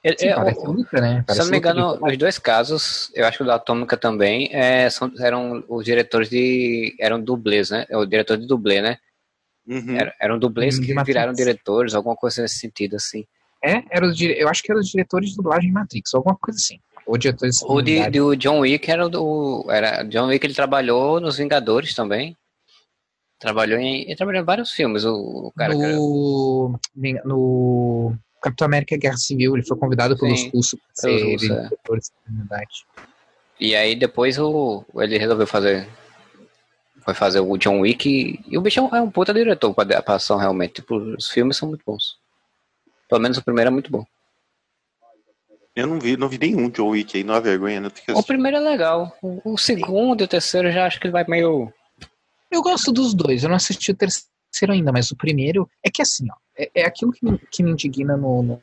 Eu- 0.04 0.14
Sim, 0.18 0.26
eu- 0.26 0.36
parece 0.36 0.66
luta, 0.66 1.00
né? 1.00 1.12
se 1.14 1.18
eu 1.18 1.24
Parece 1.24 1.38
não 1.40 1.46
me 1.46 1.50
de 1.52 1.56
engano, 1.58 2.06
os 2.06 2.18
dois 2.18 2.38
casos, 2.38 3.10
eu 3.14 3.26
acho 3.26 3.38
que 3.38 3.42
o 3.42 3.46
da 3.46 3.54
Atômica 3.54 3.96
também, 3.96 4.50
é, 4.52 4.88
são, 4.90 5.10
eram 5.18 5.64
os 5.66 5.82
diretores 5.84 6.28
de. 6.28 6.94
eram 7.00 7.18
dublês, 7.20 7.70
né? 7.70 7.86
O 7.90 8.04
diretor 8.04 8.36
de 8.36 8.46
dublê, 8.46 8.82
né? 8.82 8.98
Uhum. 9.66 9.96
Era- 9.96 10.14
eram 10.20 10.38
dublês 10.38 10.76
Hum, 10.76 10.82
de 10.82 10.86
que 10.88 10.94
Matrix. 10.94 11.14
viraram 11.14 11.32
diretores, 11.32 11.94
alguma 11.94 12.14
coisa 12.14 12.42
nesse 12.42 12.58
sentido, 12.58 12.96
assim. 12.96 13.24
É, 13.64 13.82
era 13.90 14.06
os 14.06 14.20
eu 14.20 14.46
acho 14.46 14.62
que 14.62 14.70
eram 14.70 14.80
os 14.82 14.88
diretores 14.90 15.30
de 15.30 15.36
dublagem 15.36 15.68
de 15.68 15.72
Matrix, 15.72 16.12
alguma 16.14 16.36
coisa 16.36 16.58
assim. 16.60 16.78
Ou 17.06 17.16
diretores 17.16 17.62
O 17.62 17.80
de, 17.80 17.92
unidade. 17.96 18.18
do 18.18 18.36
John 18.36 18.58
Wick 18.60 18.90
era 18.90 19.06
o 19.06 19.08
do. 19.08 19.64
Era, 19.70 20.02
John 20.02 20.26
Wick 20.26 20.46
ele 20.46 20.52
trabalhou 20.54 21.18
nos 21.18 21.38
Vingadores 21.38 21.94
também. 21.94 22.36
Trabalhou 23.38 23.78
em. 23.78 24.02
Ele 24.02 24.16
trabalhou 24.16 24.42
em 24.42 24.44
vários 24.44 24.70
filmes, 24.70 25.04
o, 25.04 25.14
o 25.46 25.52
cara. 25.56 25.74
que 25.74 25.82
era- 25.82 25.92
no, 25.94 26.78
no 27.24 28.14
Capitão 28.44 28.66
América 28.66 28.98
Guerra 28.98 29.16
Civil, 29.16 29.56
ele 29.56 29.64
foi 29.64 29.74
convidado 29.78 30.18
pelos 30.18 30.38
Sim, 30.38 30.50
russos 30.50 30.78
para 30.78 31.02
pelos 31.02 31.20
ser 31.20 31.32
russos, 31.32 32.10
é. 32.50 32.64
E 33.58 33.74
aí 33.74 33.96
depois 33.96 34.38
o, 34.38 34.84
ele 34.96 35.16
resolveu 35.16 35.46
fazer. 35.46 35.88
Foi 37.00 37.14
fazer 37.14 37.40
o 37.40 37.56
John 37.56 37.80
Wick. 37.80 38.06
E, 38.06 38.44
e 38.46 38.58
o 38.58 38.60
bicho 38.60 38.80
é 38.80 38.82
um, 38.82 38.96
é 38.96 39.00
um 39.00 39.10
puta 39.10 39.32
diretor 39.32 39.72
pra, 39.72 40.02
pra 40.02 40.16
ação, 40.16 40.36
realmente. 40.36 40.74
Tipo, 40.74 40.96
os 40.96 41.30
filmes 41.30 41.56
são 41.56 41.70
muito 41.70 41.82
bons. 41.86 42.18
Pelo 43.08 43.22
menos 43.22 43.38
o 43.38 43.42
primeiro 43.42 43.68
é 43.68 43.72
muito 43.72 43.90
bom. 43.90 44.04
Eu 45.74 45.86
não 45.86 45.98
vi, 45.98 46.16
não 46.16 46.28
vi 46.28 46.38
nenhum 46.38 46.68
John 46.68 46.90
Wick 46.90 47.16
aí, 47.16 47.24
não 47.24 47.34
há 47.34 47.40
vergonha, 47.40 47.80
né? 47.80 47.88
Tem 47.88 48.04
que 48.04 48.12
O 48.12 48.22
primeiro 48.22 48.58
é 48.58 48.60
legal. 48.60 49.16
O, 49.22 49.54
o 49.54 49.58
segundo 49.58 50.20
e 50.20 50.24
o 50.24 50.28
terceiro 50.28 50.68
eu 50.68 50.72
já 50.72 50.86
acho 50.86 51.00
que 51.00 51.06
ele 51.06 51.12
vai 51.12 51.24
meio. 51.26 51.72
Eu 52.50 52.62
gosto 52.62 52.92
dos 52.92 53.14
dois, 53.14 53.42
eu 53.42 53.48
não 53.48 53.56
assisti 53.56 53.90
o 53.90 53.96
terceiro 53.96 54.33
ainda, 54.72 54.92
mas 54.92 55.10
o 55.10 55.16
primeiro 55.16 55.68
é 55.82 55.90
que 55.90 56.02
assim, 56.02 56.26
ó, 56.30 56.34
é, 56.56 56.70
é 56.74 56.86
aquilo 56.86 57.12
que 57.12 57.24
me, 57.24 57.38
que 57.50 57.62
me 57.62 57.70
indigna 57.70 58.16
no, 58.16 58.42
no. 58.42 58.60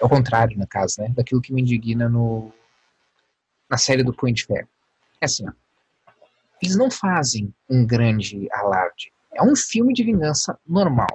É 0.00 0.04
o 0.04 0.08
contrário, 0.08 0.58
no 0.58 0.66
caso, 0.66 1.00
né? 1.00 1.12
Daquilo 1.14 1.40
que 1.40 1.52
me 1.52 1.62
indigna 1.62 2.08
no. 2.08 2.52
Na 3.68 3.76
série 3.76 4.02
do 4.02 4.14
Punho 4.14 4.34
de 4.34 4.44
Ferro. 4.44 4.68
É 5.20 5.24
assim, 5.24 5.46
ó. 5.48 5.52
Eles 6.62 6.76
não 6.76 6.90
fazem 6.90 7.52
um 7.68 7.84
grande 7.84 8.48
alarde. 8.52 9.12
É 9.34 9.42
um 9.42 9.54
filme 9.54 9.92
de 9.92 10.02
vingança 10.02 10.58
normal. 10.66 11.08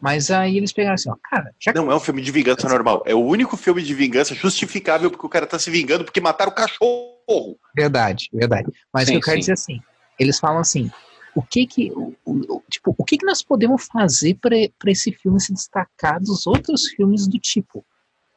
Mas 0.00 0.30
aí 0.30 0.56
eles 0.56 0.72
pegaram 0.72 0.94
assim, 0.94 1.10
ó, 1.10 1.16
cara, 1.30 1.54
já 1.58 1.72
Não 1.72 1.90
é 1.90 1.94
um 1.94 2.00
filme 2.00 2.20
de 2.20 2.30
vingança 2.30 2.68
normal. 2.68 3.02
É 3.06 3.14
o 3.14 3.20
único 3.20 3.56
filme 3.56 3.82
de 3.82 3.94
vingança 3.94 4.34
justificável 4.34 5.10
porque 5.10 5.24
o 5.24 5.30
cara 5.30 5.46
tá 5.46 5.58
se 5.58 5.70
vingando 5.70 6.04
porque 6.04 6.20
mataram 6.20 6.52
o 6.52 6.54
cachorro. 6.54 7.58
Verdade, 7.74 8.28
verdade. 8.32 8.70
Mas 8.92 9.08
Sim, 9.08 9.12
o 9.12 9.14
que 9.14 9.18
eu 9.20 9.24
quero 9.24 9.36
sim. 9.36 9.40
dizer 9.40 9.52
assim, 9.52 9.80
eles 10.18 10.38
falam 10.38 10.58
assim, 10.58 10.90
o 11.34 11.42
que 11.42 11.66
que, 11.66 11.92
o, 11.92 12.14
o- 12.24 12.62
tipo, 12.70 12.94
o 12.96 13.04
que 13.04 13.18
que 13.18 13.26
nós 13.26 13.42
podemos 13.42 13.86
fazer 13.86 14.36
para 14.36 14.56
esse 14.90 15.12
filme 15.12 15.40
se 15.40 15.52
destacar 15.52 16.20
dos 16.20 16.46
outros 16.46 16.88
filmes 16.88 17.26
do 17.26 17.38
tipo? 17.38 17.84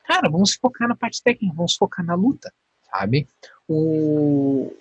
Cara, 0.06 0.30
vamos 0.30 0.56
focar 0.56 0.88
na 0.88 0.96
parte 0.96 1.22
técnica, 1.22 1.54
vamos 1.56 1.76
focar 1.76 2.06
na 2.06 2.16
luta, 2.16 2.52
sabe? 2.92 3.28
O 3.68 4.74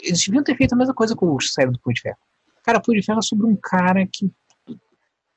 eles 0.00 0.24
deviam 0.24 0.44
ter 0.44 0.56
feito 0.56 0.72
a 0.74 0.76
mesma 0.76 0.94
coisa 0.94 1.16
com 1.16 1.34
o 1.34 1.40
série 1.40 1.70
do 1.70 1.78
Punho 1.80 1.94
de 1.94 2.02
Ferro. 2.02 2.18
Cara, 2.62 2.80
Punho 2.80 3.00
de 3.00 3.06
Ferro 3.06 3.18
é 3.18 3.22
sobre 3.22 3.46
um 3.46 3.56
cara 3.56 4.06
que 4.06 4.30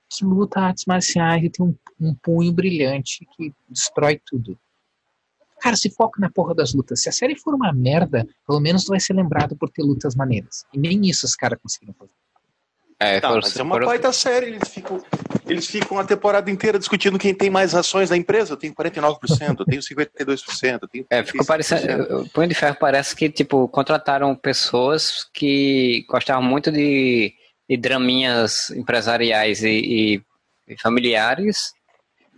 que 0.09 0.25
luta 0.25 0.59
artes 0.59 0.83
marciais 0.85 1.41
e 1.41 1.49
tem 1.49 1.65
um, 1.65 1.73
um 1.99 2.13
punho 2.13 2.51
brilhante 2.51 3.25
que 3.37 3.53
destrói 3.69 4.21
tudo. 4.25 4.59
Cara, 5.61 5.75
se 5.75 5.89
foca 5.91 6.19
na 6.19 6.29
porra 6.29 6.55
das 6.55 6.73
lutas. 6.73 7.01
Se 7.03 7.09
a 7.09 7.11
série 7.11 7.35
for 7.35 7.53
uma 7.53 7.71
merda, 7.71 8.27
pelo 8.47 8.59
menos 8.59 8.83
tu 8.83 8.89
vai 8.89 8.99
ser 8.99 9.13
lembrado 9.13 9.55
por 9.55 9.69
ter 9.69 9.83
lutas 9.83 10.15
maneiras. 10.15 10.65
E 10.73 10.79
nem 10.79 11.05
isso 11.07 11.25
os 11.25 11.35
caras 11.35 11.59
conseguiram 11.61 11.93
fazer. 11.97 12.11
É, 12.99 13.19
Tá, 13.19 13.31
mas 13.33 13.55
é 13.57 13.63
uma 13.63 13.75
foram- 13.75 13.87
baita 13.87 14.11
série, 14.13 14.47
eles 14.47 14.69
ficam. 14.69 15.03
Eles 15.47 15.65
ficam 15.67 15.97
a 15.97 16.03
temporada 16.03 16.49
inteira 16.51 16.77
discutindo 16.77 17.17
quem 17.17 17.33
tem 17.33 17.49
mais 17.49 17.73
ações 17.73 18.09
da 18.09 18.15
empresa. 18.17 18.53
Eu 18.53 18.57
tenho 18.57 18.73
49%, 18.75 19.59
eu 19.59 19.65
tenho 19.65 19.81
52%, 19.81 20.79
eu 20.83 20.87
tenho. 20.87 21.05
É, 21.09 21.23
ficou 21.23 21.45
parecendo. 21.45 22.21
O 22.21 22.29
Punho 22.29 22.47
de 22.47 22.53
Ferro 22.55 22.77
parece 22.79 23.15
que, 23.15 23.27
tipo, 23.29 23.67
contrataram 23.69 24.35
pessoas 24.35 25.27
que 25.33 26.05
gostavam 26.09 26.43
muito 26.43 26.71
de, 26.71 27.33
de 27.67 27.75
draminhas 27.77 28.69
empresariais 28.71 29.63
e, 29.63 29.69
e, 29.69 30.23
e 30.67 30.77
familiares 30.79 31.73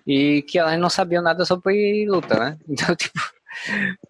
e 0.05 0.41
que 0.43 0.57
elas 0.59 0.79
não 0.79 0.89
sabiam 0.89 1.21
nada 1.23 1.45
sobre 1.45 2.05
luta, 2.07 2.37
né? 2.39 2.57
Então, 2.67 2.95
tipo. 2.95 3.19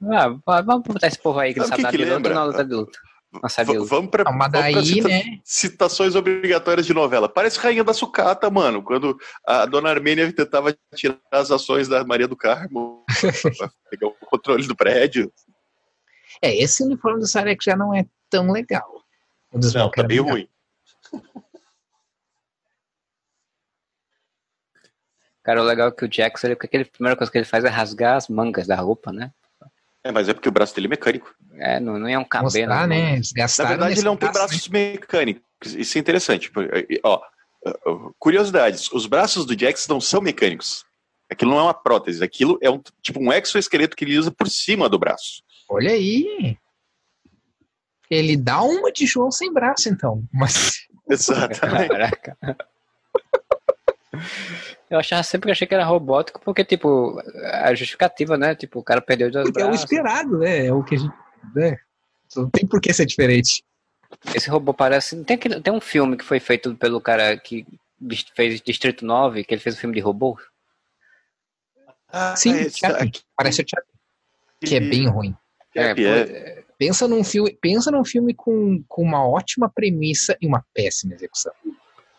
Ah, 0.10 0.62
vamos 0.63 0.84
botar 0.88 1.08
esse 1.08 1.19
povo 1.21 1.38
aí 1.39 1.53
que 1.53 1.60
Sabe 1.60 1.69
não 1.69 1.77
sabe 1.77 1.82
que 1.82 1.84
nada 1.84 1.91
de 1.91 1.97
que 1.97 2.03
luta 2.06 2.15
lembra? 2.15 2.34
na 2.34 2.43
luta 2.45 2.65
de 2.65 2.73
luta. 2.73 2.99
Não 3.41 3.49
sabe 3.49 3.71
V- 3.73 3.77
luta. 3.79 3.89
vamos 3.89 4.12
pra, 4.12 4.23
Ah, 4.27 4.32
mas 4.32 4.51
vamos 4.51 4.71
pra 4.71 4.79
daí, 4.82 4.86
cita- 4.86 5.08
né? 5.10 5.23
citações 5.43 6.15
obrigatórias 6.15 6.86
de 6.86 6.93
novela. 6.93 7.27
Parece 7.27 7.60
Rainha 7.60 7.84
da 7.84 7.93
Sucata, 7.93 8.49
mano, 8.49 8.82
quando 8.84 9.17
a 9.45 9.65
dona 9.65 9.89
Armênia 9.89 10.32
tentava 10.32 10.75
tirar 10.95 11.17
as 11.32 11.51
ações 11.51 11.88
da 11.88 12.03
Maria 12.06 12.27
do 12.27 12.38
Carmo 12.38 13.03
pra 13.58 13.69
pegar 13.89 14.08
o 14.08 14.12
controle 14.25 14.65
do 14.67 14.75
prédio. 14.75 15.32
É, 16.41 16.56
esse 16.56 16.84
uniforme 16.84 17.19
do 17.19 17.27
Sarek 17.27 17.63
já 17.65 17.75
não 17.75 17.93
é 17.93 18.06
tão 18.29 18.51
legal. 18.51 18.88
Não, 19.51 19.89
tá 19.91 20.03
bem 20.03 20.21
melhor. 20.21 20.32
ruim. 20.32 20.47
Cara, 25.43 25.62
o 25.62 25.65
legal 25.65 25.89
é 25.89 25.91
que 25.91 26.06
o 26.06 26.08
Jackson, 26.08 26.47
ele, 26.47 26.58
aquele, 26.60 26.84
a 26.84 26.86
primeira 26.88 27.17
coisa 27.17 27.32
que 27.32 27.38
ele 27.38 27.45
faz 27.45 27.65
é 27.65 27.69
rasgar 27.69 28.15
as 28.15 28.27
mangas 28.29 28.65
da 28.65 28.75
roupa, 28.75 29.12
né? 29.12 29.32
É, 30.03 30.12
mas 30.12 30.27
é 30.27 30.34
porque 30.34 30.49
o 30.49 30.51
braço 30.51 30.75
dele 30.75 30.88
é 30.88 30.89
mecânico. 30.89 31.34
É, 31.56 31.79
não, 31.79 31.99
não 31.99 32.08
é 32.08 32.17
um 32.17 32.25
cabelo. 32.25 32.67
Mostrar, 32.67 32.88
né? 32.88 33.13
Eles 33.13 33.34
Na 33.36 33.65
verdade, 33.65 33.93
ele 33.93 34.03
não 34.03 34.17
tem 34.17 34.32
braço, 34.32 34.47
braços 34.49 34.67
mecânicos. 34.67 35.43
Isso 35.75 35.97
é 35.97 36.01
interessante. 36.01 36.51
Ó, 37.03 37.21
curiosidades. 38.19 38.91
Os 38.91 39.06
braços 39.06 39.45
do 39.45 39.58
Jax 39.58 39.88
não 39.88 40.01
são 40.01 40.21
mecânicos. 40.21 40.84
Aquilo 41.29 41.51
não 41.51 41.60
é 41.60 41.63
uma 41.63 41.73
prótese. 41.73 42.23
Aquilo 42.23 42.58
é 42.62 42.69
um 42.69 42.82
tipo 43.01 43.19
um 43.19 43.32
exoesqueleto 43.32 43.95
que 43.95 44.03
ele 44.03 44.17
usa 44.17 44.32
por 44.32 44.49
cima 44.49 44.89
do 44.89 44.99
braço. 44.99 45.41
Olha 45.69 45.91
aí. 45.91 46.58
Ele 48.10 48.36
dá 48.36 48.62
uma 48.62 48.91
de 48.91 49.06
João 49.06 49.32
sem 49.32 49.51
braço, 49.51 49.89
então. 49.89 50.23
Mas 50.32 50.86
Exatamente. 51.10 51.89
Caraca. 51.89 52.38
Eu 54.93 54.99
achava 54.99 55.23
sempre 55.23 55.47
que 55.47 55.51
achei 55.51 55.65
que 55.67 55.73
era 55.73 55.84
robótico, 55.84 56.39
porque, 56.39 56.63
tipo, 56.63 57.19
a 57.63 57.73
justificativa, 57.73 58.38
né? 58.38 58.53
Tipo, 58.53 58.79
o 58.79 58.84
cara 58.84 59.01
perdeu 59.01 59.32
dois 59.32 59.45
porque 59.45 59.60
é 59.62 59.65
o 59.65 59.67
braços. 59.69 59.84
esperado, 59.86 60.38
né? 60.38 60.67
É 60.67 60.73
o 60.73 60.84
que 60.84 60.93
a 60.95 60.97
gente. 60.99 61.13
Né? 61.56 61.77
Não 62.36 62.49
tem 62.49 62.67
por 62.67 62.79
que 62.79 62.93
ser 62.93 63.06
diferente. 63.08 63.63
Esse 64.36 64.49
robô 64.49 64.71
parece. 64.73 65.23
Tem, 65.23 65.36
aquele- 65.36 65.60
tem 65.62 65.73
um 65.73 65.82
filme 65.82 66.15
que 66.15 66.23
foi 66.23 66.39
feito 66.39 66.75
pelo 66.75 67.01
cara 67.01 67.36
que 67.38 67.65
fez 68.36 68.62
Distrito 68.62 69.03
9, 69.03 69.43
que 69.43 69.53
ele 69.56 69.62
fez 69.62 69.75
um 69.75 69.79
filme 69.79 69.95
de 69.95 70.01
robô. 70.01 70.38
Ah, 72.12 72.36
Sim, 72.36 72.53
aqui- 72.84 73.21
Parece 73.36 73.62
o 73.62 73.65
Chaplin, 73.67 73.91
que 74.60 74.75
é 74.75 74.79
bem 74.79 75.08
ruim. 75.08 75.36
É, 75.75 75.95
pô, 75.95 76.01
é. 76.01 76.63
Pensa 76.77 77.08
num 77.08 77.23
filme, 77.23 77.58
pensa 77.60 77.89
num 77.89 78.06
filme 78.06 78.34
com, 78.36 78.84
com 78.88 79.01
uma 79.01 79.27
ótima 79.27 79.67
premissa 79.73 80.38
e 80.39 80.45
uma 80.45 80.63
péssima 80.73 81.15
execução. 81.15 81.51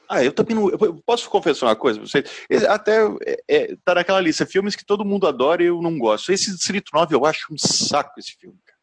Ah, 0.08 0.22
eu 0.22 0.32
também 0.32 0.54
não. 0.54 0.68
Eu 0.70 1.00
posso 1.06 1.28
confessar 1.30 1.66
uma 1.66 1.76
coisa 1.76 1.98
pra 2.00 2.08
vocês? 2.08 2.30
Esse- 2.48 2.66
Até 2.66 3.00
é, 3.26 3.42
é, 3.48 3.76
tá 3.84 3.94
naquela 3.94 4.20
lista, 4.20 4.44
filmes 4.46 4.76
que 4.76 4.84
todo 4.84 5.04
mundo 5.04 5.26
adora 5.26 5.62
e 5.62 5.66
eu 5.66 5.80
não 5.80 5.98
gosto. 5.98 6.30
Esse 6.32 6.50
Distrito 6.50 6.90
9 6.94 7.14
eu 7.14 7.24
acho 7.24 7.52
um 7.52 7.56
saco 7.58 8.18
esse 8.18 8.36
filme. 8.38 8.58
cara. 8.64 8.74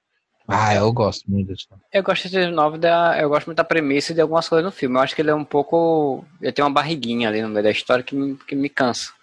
Ah, 0.47 0.75
eu 0.75 0.91
gosto 0.91 1.29
muito 1.29 1.53
disso. 1.53 1.67
Eu 1.93 2.03
gosto 2.03 2.27
de 2.27 2.47
9 2.47 2.77
da. 2.77 3.17
Eu 3.21 3.29
gosto 3.29 3.45
muito 3.45 3.57
da 3.57 3.63
premissa 3.63 4.11
e 4.11 4.15
de 4.15 4.21
algumas 4.21 4.49
coisas 4.49 4.65
no 4.65 4.71
filme. 4.71 4.95
Eu 4.97 5.01
acho 5.01 5.15
que 5.15 5.21
ele 5.21 5.29
é 5.29 5.35
um 5.35 5.45
pouco. 5.45 6.25
Ele 6.41 6.51
tem 6.51 6.65
uma 6.65 6.71
barriguinha 6.71 7.29
ali 7.29 7.41
no 7.41 7.49
meio 7.49 7.63
da 7.63 7.71
história 7.71 8.03
que 8.03 8.15
me, 8.15 8.35
que 8.37 8.55
me 8.55 8.67
cansa. 8.69 9.13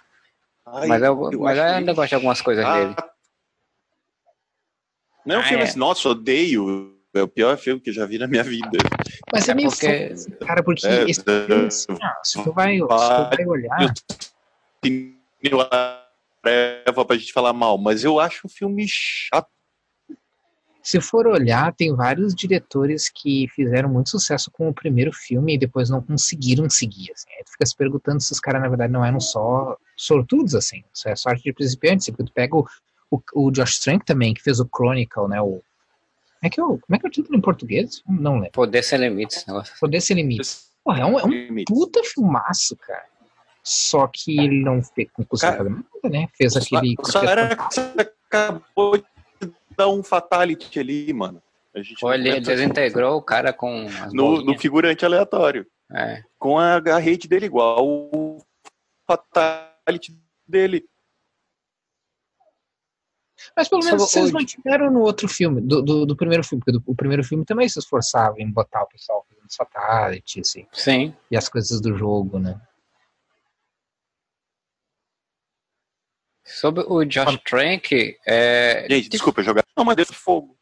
Ai, 0.66 0.86
mas 0.86 1.02
eu, 1.02 1.30
eu 1.32 1.40
mas 1.40 1.58
eu 1.58 1.64
ainda 1.64 1.92
gosto 1.92 2.08
de 2.10 2.14
algumas 2.14 2.40
coisas 2.40 2.64
Ah, 2.64 2.72
dele. 2.74 2.94
Não 5.26 5.34
é 5.34 5.38
um 5.38 5.40
Ah, 5.40 5.44
filme 5.44 5.64
é. 5.64 5.66
assim, 5.66 5.78
nossa, 5.78 6.08
odeio. 6.08 6.94
É 7.14 7.22
o 7.22 7.28
pior 7.28 7.56
filme 7.56 7.80
que 7.80 7.90
eu 7.90 7.94
já 7.94 8.06
vi 8.06 8.18
na 8.18 8.26
minha 8.28 8.44
vida. 8.44 8.78
Mas 9.32 9.48
é, 9.48 9.52
É 9.52 9.54
meio 9.54 9.68
porque- 9.70 10.14
foda, 10.16 10.36
cara, 10.46 10.62
porque 10.62 10.86
É, 10.86 11.04
esse 11.10 11.22
filme, 11.22 11.66
assim, 11.66 11.96
ah, 12.02 12.20
se 12.22 12.42
tu 12.42 12.52
vai, 12.52 12.74
se 12.76 12.80
tu 12.86 12.88
vai 12.88 13.46
olhar, 13.46 13.94
Eu 15.42 15.58
leva 16.44 17.04
pra 17.04 17.16
gente 17.16 17.32
falar 17.32 17.52
mal, 17.52 17.76
mas 17.78 18.04
eu 18.04 18.18
acho 18.18 18.46
um 18.46 18.50
filme 18.50 18.84
chato. 18.88 19.48
se 20.82 21.00
for 21.02 21.26
olhar, 21.26 21.74
tem 21.74 21.94
vários 21.94 22.34
diretores 22.34 23.10
que 23.10 23.46
fizeram 23.54 23.90
muito 23.90 24.08
sucesso 24.08 24.50
com 24.50 24.68
o 24.68 24.72
primeiro 24.74 25.12
filme 25.12 25.54
e 25.54 25.58
depois 25.58 25.90
não 25.90 26.00
conseguiram 26.00 26.70
seguir. 26.70 27.12
Assim. 27.12 27.28
Aí 27.36 27.44
tu 27.44 27.50
fica 27.52 27.66
se 27.66 27.76
perguntando 27.76 28.20
se 28.22 28.32
os 28.32 28.40
caras, 28.40 28.62
na 28.62 28.68
verdade, 28.68 28.90
não 28.92 29.04
eram 29.04 29.20
só 29.20 29.76
sortudos, 29.94 30.54
assim. 30.54 30.82
Isso 30.94 31.06
é 31.08 31.14
sorte 31.14 31.42
de 31.42 31.52
principiantes. 31.52 32.08
Porque 32.08 32.24
tu 32.24 32.32
pega 32.32 32.56
o, 32.56 32.66
o, 33.10 33.20
o 33.34 33.50
Josh 33.50 33.78
Trank 33.80 34.06
também, 34.06 34.32
que 34.32 34.42
fez 34.42 34.60
o 34.60 34.68
Chronicle, 34.74 35.28
né? 35.28 35.38
O, 35.42 35.60
é 36.42 36.48
que 36.48 36.60
é 36.60 36.62
o, 36.62 36.78
como 36.78 36.94
é 36.94 36.98
que 36.98 37.06
é 37.06 37.08
o 37.08 37.12
título 37.12 37.36
em 37.36 37.40
português? 37.40 38.02
Não 38.08 38.34
lembro. 38.34 38.52
Poder 38.52 38.82
sem 38.82 38.98
limites. 38.98 39.38
esse 39.38 39.48
negócio. 39.48 39.74
Poder 39.80 40.00
Sem 40.00 40.16
Limites. 40.16 40.68
Porra, 40.84 41.00
é 41.00 41.04
um, 41.04 41.18
é 41.18 41.24
um 41.24 41.64
puta 41.66 42.02
filmaço, 42.04 42.76
cara. 42.76 43.04
Só 43.62 44.06
que 44.06 44.38
ele 44.38 44.62
não 44.62 44.82
fez, 44.82 45.10
conseguiu 45.10 45.38
Cara, 45.38 45.56
fazer 45.58 45.70
nada, 45.70 46.08
né? 46.08 46.28
Fez 46.34 46.56
aquele. 46.56 46.94
Só 47.02 47.22
era 47.22 47.54
que 47.54 47.74
você 47.74 47.80
acabou 48.26 48.96
de 48.96 49.04
dar 49.76 49.88
um 49.88 50.02
fatality 50.02 50.78
ali, 50.78 51.12
mano. 51.12 51.42
A 51.74 51.82
gente 51.82 52.02
Ou 52.02 52.14
ele 52.14 52.40
desintegrou 52.40 53.18
o 53.18 53.22
cara 53.22 53.52
com 53.52 53.86
as 54.02 54.12
no, 54.12 54.42
no 54.42 54.58
figurante 54.58 55.04
aleatório. 55.04 55.66
É. 55.92 56.22
Com 56.38 56.58
a, 56.58 56.76
a 56.76 56.98
rede 56.98 57.28
dele 57.28 57.46
igual 57.46 57.86
o 57.86 58.38
fatality 59.06 60.18
dele. 60.46 60.86
Mas 63.56 63.68
pelo 63.68 63.84
menos 63.84 64.02
vocês 64.02 64.30
mantiveram 64.30 64.90
no 64.90 65.00
outro 65.00 65.28
filme, 65.28 65.60
do, 65.60 65.82
do, 65.82 66.06
do 66.06 66.16
primeiro 66.16 66.44
filme, 66.44 66.62
porque 66.64 66.78
do, 66.78 66.82
o 66.86 66.94
primeiro 66.94 67.22
filme 67.24 67.44
também 67.44 67.68
se 67.68 67.78
esforçava 67.78 68.36
em 68.38 68.50
botar 68.50 68.82
o 68.82 68.88
pessoal 68.88 69.24
fazendo 69.28 69.50
satélite, 69.50 70.40
assim, 70.40 70.66
Sim. 70.72 71.14
e 71.30 71.36
as 71.36 71.48
coisas 71.48 71.80
do 71.80 71.96
jogo, 71.96 72.38
né? 72.38 72.60
Sobre 76.44 76.82
o 76.86 77.04
Josh 77.04 77.38
Trank, 77.44 78.16
é, 78.26 78.86
Gente, 78.88 79.10
desculpa 79.10 79.42
jogar. 79.42 79.62
Não, 79.76 79.84
mas 79.84 79.96
deu 79.96 80.06
fogo. 80.06 80.58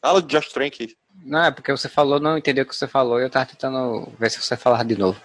Fala 0.00 0.22
de 0.22 0.28
Josh 0.28 0.48
Trank. 0.48 0.96
Não, 1.26 1.44
é 1.44 1.50
porque 1.50 1.72
você 1.72 1.88
falou, 1.88 2.20
não 2.20 2.38
entendeu 2.38 2.62
o 2.62 2.66
que 2.68 2.74
você 2.74 2.86
falou, 2.86 3.18
e 3.18 3.24
eu 3.24 3.30
tava 3.30 3.46
tentando 3.46 4.12
ver 4.16 4.30
se 4.30 4.40
você 4.40 4.56
falar 4.56 4.84
de 4.84 4.96
novo. 4.96 5.20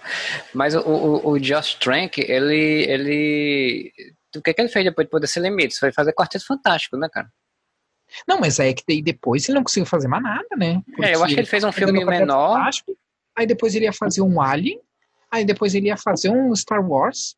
Mas 0.52 0.74
o, 0.74 0.80
o, 0.80 1.30
o 1.30 1.38
Josh 1.38 1.74
Trank, 1.74 2.20
ele, 2.20 2.84
ele. 2.90 3.92
O 4.34 4.42
que, 4.42 4.52
que 4.52 4.60
ele 4.60 4.68
fez 4.68 4.84
depois 4.84 5.06
de 5.06 5.10
Poder 5.10 5.28
Ser 5.28 5.40
Limites? 5.40 5.78
Foi 5.78 5.92
fazer 5.92 6.12
Quarteto 6.12 6.44
Fantástico, 6.44 6.96
né, 6.96 7.08
cara? 7.08 7.28
Não, 8.26 8.40
mas 8.40 8.58
é 8.58 8.72
que 8.72 9.00
depois 9.00 9.48
ele 9.48 9.54
não 9.56 9.62
conseguiu 9.62 9.86
fazer 9.86 10.08
mais 10.08 10.22
nada, 10.22 10.48
né? 10.56 10.82
É, 11.00 11.14
eu 11.14 11.22
acho 11.22 11.34
que 11.34 11.40
ele 11.40 11.46
fez 11.46 11.62
um 11.62 11.72
filme 11.72 12.04
menor. 12.04 12.68
Aí 13.36 13.46
depois 13.46 13.74
ele 13.74 13.84
ia 13.84 13.92
fazer 13.92 14.22
um 14.22 14.40
Alien, 14.40 14.80
aí 15.30 15.44
depois 15.44 15.74
ele 15.74 15.86
ia 15.86 15.96
fazer 15.96 16.30
um 16.30 16.54
Star 16.54 16.84
Wars, 16.86 17.36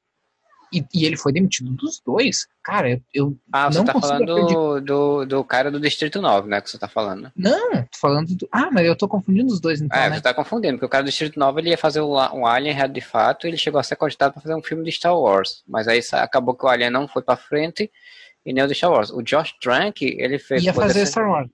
e, 0.72 0.85
e 0.94 1.05
ele 1.05 1.16
foi 1.16 1.33
demitido 1.33 1.70
dos 1.70 2.00
dois. 2.05 2.46
Cara, 2.62 2.90
eu, 2.90 3.00
eu 3.12 3.37
Ah, 3.53 3.70
você 3.70 3.79
não 3.79 3.85
tá 3.85 3.92
consigo 3.92 4.12
falando 4.14 4.33
acreditar. 4.33 4.81
do, 4.81 5.27
do, 5.27 5.44
cara 5.44 5.70
do 5.70 5.81
Distrito 5.81 6.20
9, 6.20 6.48
né? 6.48 6.61
Que 6.61 6.70
você 6.70 6.79
tá 6.79 6.88
falando? 6.88 7.31
Não, 7.37 7.70
tô 7.70 7.98
falando 8.00 8.35
do. 8.35 8.48
Ah, 8.50 8.70
mas 8.72 8.87
eu 8.87 8.96
tô 8.96 9.07
confundindo 9.09 9.53
os 9.53 9.61
dois, 9.61 9.81
então, 9.81 9.98
é, 9.98 10.09
né? 10.11 10.16
você 10.16 10.22
tá 10.22 10.33
confundindo, 10.35 10.74
porque 10.74 10.87
o 10.87 10.88
cara 10.88 11.05
do 11.05 11.09
Distrito 11.09 11.38
9 11.38 11.61
ele 11.61 11.70
ia 11.70 11.79
fazer 11.79 12.00
um, 12.00 12.46
Alien 12.46 12.74
real 12.74 12.88
de 12.88 13.00
fato, 13.00 13.46
e 13.46 13.50
ele 13.50 13.57
chegou 13.57 13.79
a 13.79 13.83
ser 13.83 13.96
cogitado 13.96 14.33
pra 14.33 14.42
fazer 14.42 14.55
um 14.55 14.62
filme 14.62 14.85
de 14.85 14.92
Star 14.92 15.16
Wars. 15.18 15.62
Mas 15.68 15.87
aí 15.88 16.00
acabou 16.12 16.55
que 16.55 16.64
o 16.64 16.68
Alien 16.68 16.90
não 16.90 17.07
foi 17.09 17.22
pra 17.22 17.37
frente 17.37 17.90
e 18.46 18.53
nem 18.53 18.62
o 18.64 18.66
de 18.68 18.74
Star 18.74 18.90
Wars. 18.90 19.11
O 19.11 19.22
Josh 19.22 19.53
Trank, 19.61 20.05
ele 20.05 20.38
fez. 20.38 20.62
Ia 20.64 20.72
fazer 20.74 21.00
Ser- 21.00 21.07
Star 21.12 21.29
Wars. 21.29 21.48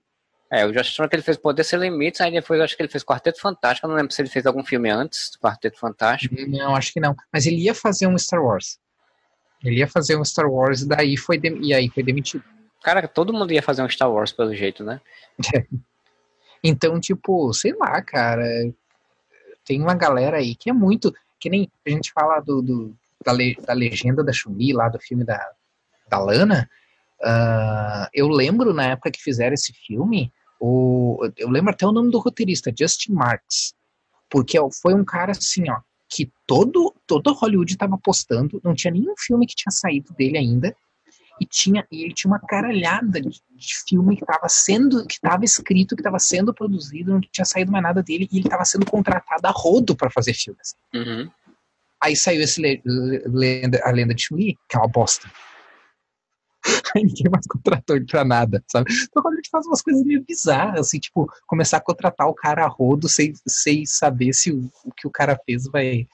É, 0.53 0.67
o 0.67 0.73
Josh 0.73 0.97
Trank 0.97 1.15
ele 1.15 1.23
fez 1.23 1.37
Poder 1.37 1.63
Sem 1.63 1.79
Limites, 1.79 2.21
aí 2.21 2.33
depois 2.33 2.59
eu 2.59 2.65
acho 2.65 2.77
que 2.77 2.83
ele 2.83 2.89
fez 2.91 3.05
Quarteto 3.05 3.41
Fantástico, 3.41 3.87
eu 3.87 3.91
não 3.91 3.97
lembro 3.97 4.13
se 4.13 4.21
ele 4.21 4.29
fez 4.29 4.45
algum 4.47 4.65
filme 4.65 4.91
antes 4.91 5.31
do 5.33 5.39
Quarteto 5.39 5.79
Fantástico. 5.79 6.35
Não, 6.49 6.75
acho 6.75 6.93
que 6.93 6.99
não. 6.99 7.15
Mas 7.33 7.47
ele 7.47 7.59
ia 7.63 7.73
fazer 7.73 8.09
um 8.09 8.19
Star 8.19 8.43
Wars. 8.45 8.77
Ele 9.63 9.77
ia 9.81 9.87
fazer 9.89 10.17
um 10.17 10.25
Star 10.25 10.51
Wars 10.51 10.83
e 10.83 10.89
daí 10.89 11.17
foi 11.17 11.37
dem- 11.39 11.61
e 11.63 11.75
aí 11.75 11.89
foi 11.91 12.03
demitido. 12.03 12.43
Cara, 12.83 13.07
todo 13.07 13.33
mundo 13.33 13.53
ia 13.53 13.63
fazer 13.63 13.83
um 13.83 13.89
Star 13.89 14.11
Wars 14.11 14.33
pelo 14.33 14.55
jeito, 14.55 14.83
né? 14.85 15.01
Então, 16.63 17.01
tipo, 17.01 17.53
sei 17.55 17.73
lá, 17.75 18.03
cara. 18.03 18.45
Tem 19.65 19.81
uma 19.81 19.95
galera 19.95 20.39
aí 20.39 20.55
que 20.55 20.69
é 20.69 20.73
muito. 20.73 21.11
Que 21.39 21.49
nem 21.49 21.71
a 21.87 21.91
gente 21.91 22.13
fala 22.13 22.41
do, 22.41 22.61
do- 22.61 22.95
da, 23.25 23.33
le- 23.33 23.57
da 23.67 23.73
legenda 23.73 24.23
da 24.23 24.33
Chun-Li, 24.33 24.73
lá 24.73 24.89
do 24.89 24.99
filme 25.01 25.25
da, 25.25 25.43
da 26.09 26.19
Lana. 26.19 26.69
ah, 27.23 28.09
eu 28.13 28.29
lembro 28.29 28.73
na 28.75 28.89
época 28.89 29.11
que 29.11 29.23
fizeram 29.23 29.55
esse 29.55 29.73
filme, 29.73 30.33
o, 30.61 31.19
eu 31.37 31.49
lembro 31.49 31.71
até 31.71 31.87
o 31.87 31.93
nome 31.93 32.11
do 32.11 32.19
roteirista, 32.19 32.73
Justin 32.79 33.13
Marks. 33.13 33.75
Porque 34.29 34.59
foi 34.83 34.95
um 34.95 35.05
cara 35.05 35.33
assim, 35.33 35.69
ó, 35.71 35.81
que 36.11 36.31
todo, 36.47 36.95
todo 37.07 37.33
Hollywood 37.33 37.73
estava 37.73 37.97
postando, 37.97 38.61
não 38.65 38.75
tinha 38.75 38.93
nenhum 38.93 39.15
filme 39.17 39.47
que 39.47 39.55
tinha 39.55 39.71
saído 39.71 40.13
dele 40.15 40.37
ainda. 40.39 40.75
e 41.41 41.47
tinha 41.47 41.87
e 41.91 42.03
ele 42.05 42.13
tinha 42.13 42.31
uma 42.31 42.39
caralhada 42.39 43.19
de, 43.21 43.41
de 43.57 43.75
filme 43.89 44.15
que 44.17 44.25
estava 44.25 44.47
sendo 44.49 45.07
que 45.07 45.15
estava 45.15 45.43
escrito 45.43 45.97
que 45.97 46.03
estava 46.03 46.19
sendo 46.19 46.53
produzido 46.53 47.13
não 47.13 47.21
tinha 47.21 47.47
saído 47.47 47.73
mais 47.73 47.83
nada 47.83 48.03
dele 48.03 48.29
e 48.31 48.37
ele 48.39 48.47
estava 48.47 48.65
sendo 48.65 48.85
contratado 48.85 49.47
a 49.47 49.51
rodo 49.51 49.97
para 49.97 50.11
fazer 50.11 50.35
filmes 50.35 50.75
Uhum. 50.93 51.31
aí 52.03 52.15
saiu 52.15 52.43
esse 52.43 52.61
le, 52.61 52.83
lenda, 52.85 53.81
a 53.85 53.91
lenda 53.91 54.15
de 54.15 54.23
Chun-Li 54.23 54.59
que 54.69 54.77
é 54.77 54.81
uma 54.81 54.89
bosta 54.89 55.31
Aí 56.95 57.03
ninguém 57.05 57.31
mais 57.31 57.47
contratou 57.47 57.97
ele 57.97 58.07
pra 58.07 58.25
nada, 58.25 58.63
sabe? 58.71 58.93
Então 59.09 59.23
quando 59.23 59.35
a 59.35 59.37
gente 59.37 59.51
faz 59.51 59.67
umas 59.67 59.83
coisas 59.83 60.03
meio 60.05 60.25
bizarras, 60.25 60.81
assim, 60.89 60.99
tipo, 60.99 61.27
começar 61.47 61.77
a 61.79 61.81
contratar 61.81 62.27
o 62.29 62.35
cara 62.35 62.65
a 62.65 62.69
rodo 62.69 63.09
sem, 63.09 63.33
sem 63.47 63.85
saber 63.87 64.33
se 64.33 64.51
o, 64.53 64.71
o 64.85 64.93
que 64.93 65.07
o 65.07 65.11
cara 65.11 65.39
fez 65.47 65.65
vai. 65.69 66.07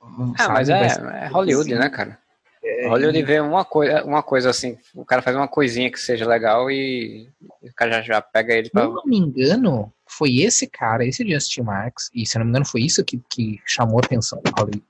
Ah, 0.00 0.34
sabe, 0.38 0.52
mas 0.54 0.68
vai 0.68 0.84
é, 0.84 0.88
ser- 0.88 1.04
é 1.04 1.26
Hollywood, 1.28 1.72
assim. 1.72 1.80
né, 1.80 1.88
cara? 1.90 2.18
É, 2.64 2.88
Hollywood 2.88 3.22
vê 3.22 3.40
uma 3.40 3.64
coisa, 3.64 4.04
uma 4.04 4.22
coisa 4.22 4.50
assim, 4.50 4.76
o 4.94 5.04
cara 5.04 5.22
faz 5.22 5.36
uma 5.36 5.46
coisinha 5.48 5.90
que 5.90 5.98
seja 5.98 6.26
legal 6.26 6.70
e 6.70 7.30
o 7.62 7.72
cara 7.74 7.92
já, 7.92 8.02
já 8.02 8.20
pega 8.22 8.52
ele 8.54 8.66
Se 8.66 8.72
pra. 8.72 8.82
eu 8.82 8.92
não 8.94 9.04
me 9.04 9.16
engano, 9.16 9.92
foi 10.08 10.38
esse 10.40 10.66
cara, 10.66 11.04
esse 11.06 11.28
Justin 11.28 11.62
Marks, 11.62 12.10
e 12.14 12.26
se 12.26 12.36
não 12.36 12.44
me 12.44 12.50
engano 12.50 12.66
foi 12.66 12.82
isso 12.82 13.04
que, 13.04 13.20
que 13.30 13.60
chamou 13.64 13.98
a 13.98 14.04
atenção 14.04 14.40
do 14.42 14.50
Hollywood. 14.58 14.82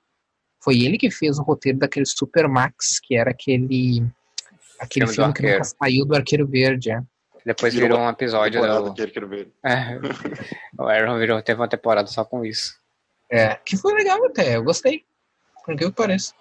Foi 0.62 0.78
ele 0.80 0.98
que 0.98 1.10
fez 1.10 1.38
o 1.38 1.42
roteiro 1.42 1.78
daquele 1.78 2.06
Super 2.06 2.48
Max, 2.48 2.98
que 3.02 3.14
era 3.14 3.30
aquele 3.30 4.04
aquele 4.78 5.06
Filme 5.06 5.12
do 5.12 5.14
filme 5.14 5.34
que 5.34 5.42
nunca 5.42 5.54
Arqueiro. 5.56 5.64
saiu 5.64 6.04
do 6.06 6.14
Arqueiro 6.16 6.46
Verde. 6.46 6.90
É. 6.90 7.02
Depois 7.44 7.72
Virou 7.72 7.88
virou 7.88 8.02
um 8.04 8.10
episódio 8.10 8.60
do. 8.60 8.94
que 8.94 9.02
ele 9.02 9.10
quer 9.12 9.26
ver. 9.26 9.48
É, 9.64 9.98
o 10.78 10.82
Aaron 10.86 11.18
virou, 11.18 11.40
teve 11.40 11.60
uma 11.60 11.68
temporada 11.68 12.06
só 12.08 12.24
com 12.24 12.44
isso. 12.44 12.78
É, 13.30 13.54
que 13.56 13.76
foi 13.76 13.94
legal 13.94 14.22
até, 14.26 14.56
eu 14.56 14.62
gostei. 14.64 15.04
Por 15.64 15.76
que 15.76 15.90
pareça. 15.92 16.34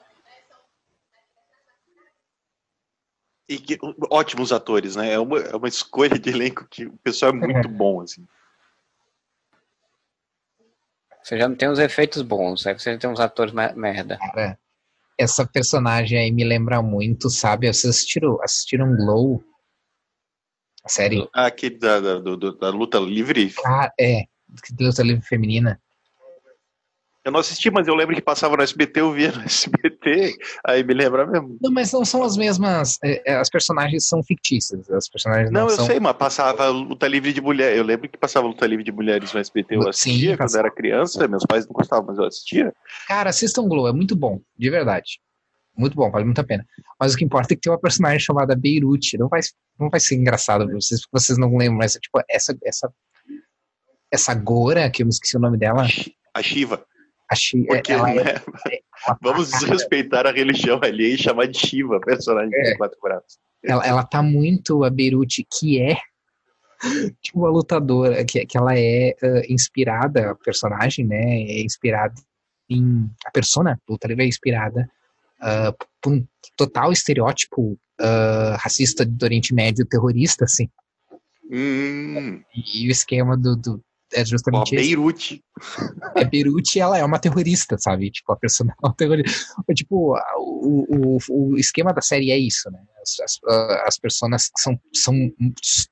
E 3.50 3.58
que, 3.58 3.78
ótimos 4.10 4.52
atores, 4.52 4.96
né? 4.98 5.14
É 5.14 5.20
uma, 5.20 5.40
é 5.40 5.56
uma 5.56 5.68
escolha 5.70 6.20
de 6.20 6.30
elenco 6.30 6.68
que 6.70 6.86
o 6.86 6.98
pessoal 6.98 7.32
é 7.32 7.36
muito 7.36 7.70
bom, 7.70 8.02
assim. 8.02 8.28
Você 11.24 11.38
já 11.38 11.48
não 11.48 11.56
tem 11.56 11.70
os 11.70 11.80
efeitos 11.80 12.22
bons, 12.22 12.66
aí 12.68 12.74
você 12.78 12.98
tem 12.98 13.10
uns 13.10 13.20
atores 13.20 13.54
me- 13.54 13.74
merda. 13.74 14.18
Cara, 14.18 14.60
essa 15.18 15.46
personagem 15.46 16.18
aí 16.18 16.32
me 16.32 16.44
lembra 16.44 16.82
muito, 16.82 17.30
sabe? 17.30 17.68
Vocês 17.72 17.96
assistiram, 17.96 18.42
assistiram 18.42 18.96
Glow? 18.96 19.44
A 20.84 20.90
série? 20.90 21.28
Ah, 21.34 21.48
aquele 21.48 21.78
da, 21.78 22.00
da, 22.00 22.20
do- 22.20 22.58
da 22.58 22.70
luta 22.70 22.98
livre, 23.00 23.52
Ah, 23.66 23.92
é. 24.00 24.24
Luta 24.80 25.04
livre 25.04 25.26
feminina. 25.26 25.82
Eu 27.28 27.32
não 27.32 27.42
assisti, 27.42 27.70
mas 27.70 27.88
eu 27.88 27.94
lembro 27.96 28.16
que 28.16 28.22
passava 28.22 28.56
no 28.56 28.64
SBT, 28.64 29.02
eu 29.02 29.12
via 29.12 29.32
no 29.32 29.42
SBT, 29.46 30.34
aí 30.66 30.84
me 30.84 30.94
lembra 30.94 31.28
mesmo. 31.28 31.58
Não, 31.62 31.72
mas 31.72 31.92
não 31.92 32.06
são 32.06 32.24
as 32.24 32.38
mesmas. 32.38 32.98
é, 33.04 33.34
é, 33.34 33.36
as 33.36 33.50
personagens 33.50 34.06
são 34.08 34.24
fictícias. 34.24 34.90
As 34.90 35.10
personagens 35.10 35.52
não, 35.52 35.62
Não, 35.62 35.70
eu 35.70 35.76
são. 35.76 35.86
sei, 35.86 36.00
mas 36.00 36.16
passava 36.16 36.68
luta 36.70 37.08
livre 37.08 37.34
de 37.34 37.42
mulher. 37.42 37.76
Eu 37.76 37.84
lembro 37.84 38.08
que 38.10 38.18
passava 38.18 38.48
luta 38.48 38.66
livre 38.66 38.84
de 38.84 38.92
mulheres 38.92 39.34
no 39.34 39.40
SBT. 39.40 39.76
Eu 39.76 39.82
Sim, 39.84 39.90
assistia 39.90 40.30
quando 40.38 40.40
passava. 40.40 40.68
era 40.68 40.76
criança, 40.76 41.28
meus 41.28 41.46
pais 41.46 41.66
não 41.66 41.74
gostavam, 41.74 42.06
mas 42.08 42.18
eu 42.18 42.24
assistia. 42.26 42.74
Cara, 43.08 43.30
assistam 43.30 43.68
Glow, 43.68 43.88
é 43.88 43.94
muito 43.94 44.16
bom, 44.16 44.40
de 44.58 44.70
verdade. 44.70 45.20
Muito 45.78 45.96
bom, 45.96 46.10
vale 46.10 46.24
muito 46.26 46.40
a 46.40 46.44
pena. 46.44 46.66
Mas 47.00 47.14
o 47.14 47.18
que 47.18 47.26
importa 47.26 47.54
é 47.54 47.56
que 47.56 47.62
tem 47.62 47.72
uma 47.72 47.80
personagem 47.80 48.20
chamada 48.20 48.56
Beirute. 48.56 49.18
Não 49.18 49.28
vai, 49.28 49.42
não 49.80 49.90
vai 49.90 50.00
ser 50.00 50.16
engraçado 50.16 50.66
pra 50.66 50.74
vocês, 50.74 51.02
porque 51.02 51.20
vocês 51.24 51.38
não 51.38 51.50
lembram, 51.56 51.78
mas 51.78 51.94
tipo, 51.94 52.20
essa, 52.30 52.58
essa, 52.64 52.92
essa 54.12 54.34
Gora, 54.34 54.90
que 54.90 55.04
eu 55.04 55.06
me 55.06 55.12
esqueci 55.12 55.36
o 55.38 55.40
nome 55.40 55.58
dela, 55.58 55.86
A 56.34 56.42
Shiva. 56.42 56.84
Achei. 57.30 57.64
Porque, 57.66 57.92
ela 57.92 58.12
é- 58.12 58.24
né? 58.24 58.34
ela- 59.06 59.18
Vamos 59.22 59.50
desrespeitar 59.52 60.26
a 60.28 60.32
religião 60.32 60.80
ali 60.84 61.14
e 61.14 61.18
chamar 61.18 61.48
de 61.48 61.58
Shiva, 61.58 62.00
personagem 62.02 62.54
É. 62.56 62.72
de 62.72 62.78
quatro 62.78 62.98
braços. 63.02 63.38
ela, 63.64 63.86
ela 63.86 64.04
tá 64.04 64.22
muito 64.24 64.84
a 64.84 64.90
Beirute, 64.90 65.46
que 65.52 65.82
é 65.82 65.98
tipo 67.22 67.40
uma 67.40 67.50
lutadora, 67.50 68.24
que, 68.26 68.46
que 68.46 68.58
ela 68.58 68.78
é 68.78 69.16
ah, 69.22 69.42
inspirada, 69.50 70.32
a 70.32 70.36
personagem, 70.36 71.06
né, 71.06 71.22
é 71.42 71.62
inspirada 71.62 72.14
em, 72.70 73.10
a 73.26 73.32
persona 73.32 73.80
luta 73.90 74.08
livre 74.08 74.24
é 74.26 74.28
inspirada 74.28 74.90
ah, 75.42 75.74
por 76.02 76.14
um 76.14 76.26
total 76.56 76.92
estereótipo 76.92 77.80
ah, 78.00 78.58
racista 78.60 79.04
do 79.06 79.24
Oriente 79.24 79.54
Médio 79.54 79.86
terrorista, 79.86 80.46
assim, 80.46 80.70
Hum, 81.50 82.42
e 82.54 82.90
o 82.90 82.92
esquema 82.92 83.38
do, 83.38 83.56
do 83.56 83.82
é 84.14 84.22
ó, 84.22 84.26
justamente 84.26 84.76
esse. 84.76 84.86
Beirute. 84.86 85.44
É 86.16 86.24
Beirute, 86.26 86.80
ela 86.80 86.98
é 86.98 87.04
uma 87.04 87.20
terrorista, 87.20 87.78
sabe? 87.78 88.10
Tipo, 88.12 88.34
a 88.34 88.38
personagem 88.38 88.78
é 88.84 88.88
uma 88.88 88.96
terrorista. 88.96 89.54
Tipo, 89.76 90.16
a- 90.16 90.36
o, 90.38 90.86
o, 90.90 91.18
o 91.30 91.58
esquema 91.58 91.94
da 91.94 92.02
série 92.02 92.32
é 92.32 92.38
isso, 92.38 92.70
né? 92.72 92.80
As, 93.02 93.20
as, 93.20 93.40
as 93.88 93.98
personas 94.00 94.50
são, 94.58 94.80
são 94.94 95.14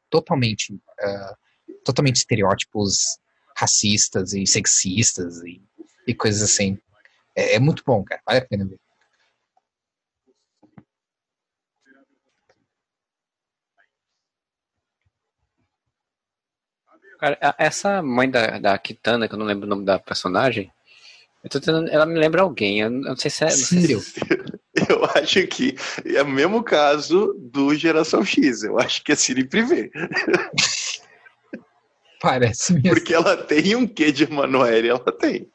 totalmente, 0.10 0.78
ah, 1.00 1.36
totalmente 1.84 2.18
estereótipos 2.18 3.18
racistas 3.58 4.34
e 4.34 4.46
sexistas 4.46 5.42
e, 5.44 5.62
e 6.08 6.14
coisas 6.14 6.42
assim. 6.42 6.78
É, 7.36 7.56
é 7.56 7.60
muito 7.60 7.84
bom, 7.86 8.04
cara. 8.04 8.22
Vale 8.26 8.40
a 8.40 8.46
pena 8.46 8.66
ver. 8.66 8.80
Cara, 17.20 17.38
essa 17.58 18.02
mãe 18.02 18.30
da, 18.30 18.60
da 18.60 18.78
Kitana, 18.78 19.28
que 19.28 19.34
eu 19.34 19.40
não 19.40 19.46
lembro 19.46 19.66
o 19.66 19.70
nome 19.70 19.86
da 19.86 19.98
personagem, 20.00 20.72
eu 21.44 21.50
tô 21.50 21.60
tentando, 21.60 21.90
ela 21.90 22.06
me 22.06 22.20
lembra 22.20 22.42
alguém. 22.42 22.82
Eu 22.82 22.90
não 22.90 23.16
sei 23.16 23.32
se 23.32 23.44
é. 23.44 23.48
não 23.48 23.56
sei 23.56 24.00
se- 24.00 24.20
Eu 24.90 25.06
acho 25.06 25.48
que 25.48 25.76
é 26.06 26.22
o 26.22 26.28
mesmo 26.28 26.62
caso 26.62 27.34
do 27.40 27.74
Geração 27.74 28.26
X. 28.26 28.64
Eu 28.64 28.78
acho 28.78 29.02
que 29.04 29.14
é 29.14 29.16
Siri 29.16 29.48
Privé. 29.48 29.90
Parece 32.22 32.74
mesmo. 32.74 32.90
Porque 32.90 33.14
ela 33.14 33.38
tem 33.38 33.76
um 33.76 33.88
quê 33.88 34.12
de 34.12 34.24
Emanuele, 34.24 34.90
ela 34.90 35.00
tem. 35.00 35.48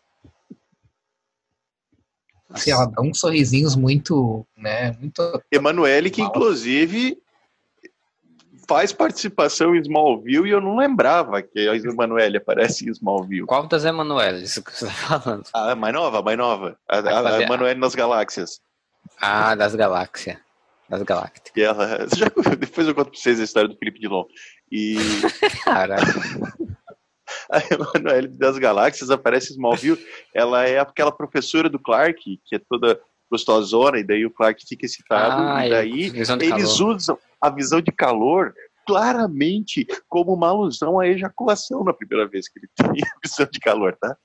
Assim, 2.49 2.73
ela 2.73 2.87
dá 2.87 3.03
uns 3.03 3.21
sorrisinhos 3.21 3.77
muito, 3.77 4.47
né? 4.57 4.97
Muito. 4.99 5.43
Emanuele, 5.53 6.11
que 6.11 6.23
inclusive 6.23 7.19
faz 8.71 8.93
participação 8.93 9.75
em 9.75 9.81
Smallville 9.81 10.47
e 10.49 10.53
eu 10.53 10.61
não 10.61 10.77
lembrava 10.77 11.43
que 11.43 11.69
a 11.69 11.75
Emanuele 11.75 12.37
aparece 12.37 12.89
em 12.89 12.93
Smallville. 12.93 13.45
Qual 13.45 13.67
das 13.67 13.85
Emanueles 13.85 14.57
que 14.59 14.71
você 14.73 14.87
tá 14.87 14.93
falando? 14.93 15.43
A 15.53 15.75
mais 15.75 15.93
nova, 15.93 16.21
a 16.21 16.23
mais 16.23 16.39
nova. 16.39 16.79
A, 16.89 16.99
a, 17.01 17.37
a 17.37 17.43
Emanuele 17.43 17.81
nas 17.81 17.97
galáxias. 17.97 18.61
Ah, 19.21 19.57
das 19.57 19.75
galáxias. 19.75 20.37
Das 20.89 21.03
galácticas. 21.03 21.53
E 21.57 21.63
ela, 21.63 22.07
já- 22.17 22.29
depois 22.57 22.87
eu 22.87 22.95
conto 22.95 23.11
pra 23.11 23.19
vocês 23.21 23.41
a 23.41 23.45
história 23.45 23.69
do 23.69 23.77
Felipe 23.77 23.99
Dilon. 23.99 24.23
E 24.71 24.97
Cara, 25.65 25.97
a 27.51 27.59
Emanuele 27.75 28.29
das 28.29 28.57
Galáxias 28.57 29.11
aparece 29.11 29.51
em 29.51 29.55
Smallville. 29.57 29.99
Ela 30.33 30.65
é 30.69 30.79
aquela 30.79 31.11
professora 31.11 31.69
do 31.69 31.79
Clark, 31.81 32.41
que 32.47 32.55
é 32.55 32.61
toda 32.71 33.01
gostosona, 33.29 33.99
e 33.99 34.05
daí 34.05 34.25
o 34.25 34.31
Clark 34.31 34.65
fica 34.65 34.87
excitado. 34.87 35.43
ah, 35.43 35.67
e 35.67 35.71
daí 35.71 36.11
visão 36.11 36.37
de 36.39 36.47
eles 36.47 36.77
calor. 36.79 36.95
usam 36.97 37.19
a 37.41 37.51
visão 37.51 37.81
de 37.81 37.91
calor 37.93 38.55
claramente 38.87 39.87
como 40.09 40.33
uma 40.35 40.49
alusão 40.49 40.99
à 40.99 41.07
ejaculação 41.07 41.85
na 41.85 41.93
primeira 41.93 42.27
vez 42.29 42.49
que 42.49 42.59
ele 42.59 42.69
tem 42.77 43.03
a 43.05 43.19
visão 43.23 43.47
de 43.51 43.61
calor, 43.61 43.97
tá? 44.01 44.17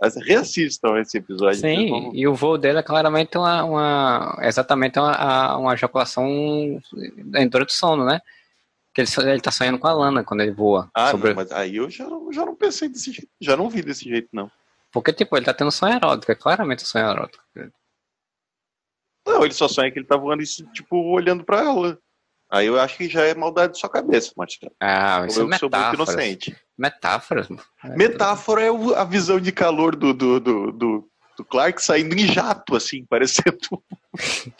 Mas 0.00 0.14
reassistam 0.16 0.98
esse 0.98 1.16
episódio. 1.18 1.58
Sim, 1.58 1.88
vão- 1.88 2.10
e 2.14 2.28
o 2.28 2.34
voo 2.34 2.58
dele 2.58 2.78
é 2.78 2.82
claramente 2.82 3.38
uma, 3.38 3.64
uma 3.64 4.36
exatamente 4.42 4.98
uma, 4.98 5.56
uma 5.56 5.74
ejaculação 5.74 6.28
dentro 7.24 7.64
do 7.64 7.72
sono, 7.72 8.04
né? 8.04 8.20
Que 8.94 9.00
ele, 9.00 9.08
ele 9.30 9.40
tá 9.40 9.50
sonhando 9.50 9.78
com 9.78 9.86
a 9.88 9.92
Lana 9.94 10.22
quando 10.22 10.42
ele 10.42 10.52
voa. 10.52 10.90
Ah, 10.94 11.10
sobre- 11.10 11.30
não, 11.30 11.36
mas 11.36 11.50
aí 11.50 11.76
eu 11.76 11.88
já, 11.88 12.04
não- 12.06 12.30
já 12.30 12.44
não 12.44 12.54
pensei 12.54 12.88
desse 12.90 13.10
jeito, 13.12 13.30
já 13.40 13.56
não 13.56 13.70
vi 13.70 13.80
desse 13.82 14.04
jeito, 14.04 14.28
não. 14.32 14.50
Porque, 14.92 15.10
tipo, 15.10 15.34
ele 15.36 15.46
tá 15.46 15.54
tendo 15.54 15.70
sonho 15.72 15.94
erótico, 15.94 16.30
é 16.30 16.34
claramente 16.34 16.82
um 16.84 16.86
sonho 16.86 17.08
erótico. 17.08 17.42
Não, 19.26 19.44
ele 19.44 19.54
só 19.54 19.68
sonha 19.68 19.90
que 19.90 19.98
ele 19.98 20.06
tá 20.06 20.16
voando 20.16 20.42
isso, 20.42 20.66
tipo, 20.72 20.96
olhando 20.96 21.44
pra 21.44 21.60
ela. 21.60 21.98
Aí 22.52 22.66
eu 22.66 22.78
acho 22.78 22.98
que 22.98 23.08
já 23.08 23.22
é 23.24 23.34
maldade 23.34 23.72
de 23.72 23.78
sua 23.80 23.88
cabeça, 23.88 24.30
Marcelo. 24.36 24.72
Ah, 24.78 25.24
isso 25.26 25.40
eu 25.40 25.46
é 25.48 25.52
que 25.52 25.58
sou 25.58 25.70
muito 25.70 25.94
inocente. 25.94 26.54
Metáforas. 26.76 27.48
Metáfora 27.96 28.60
é 28.62 28.68
a 28.96 29.04
visão 29.04 29.40
de 29.40 29.50
calor 29.50 29.96
do, 29.96 30.12
do, 30.12 30.38
do, 30.38 30.70
do, 30.72 31.08
do 31.38 31.44
Clark 31.46 31.82
saindo 31.82 32.14
em 32.14 32.26
jato, 32.30 32.76
assim, 32.76 33.06
parecendo. 33.06 33.58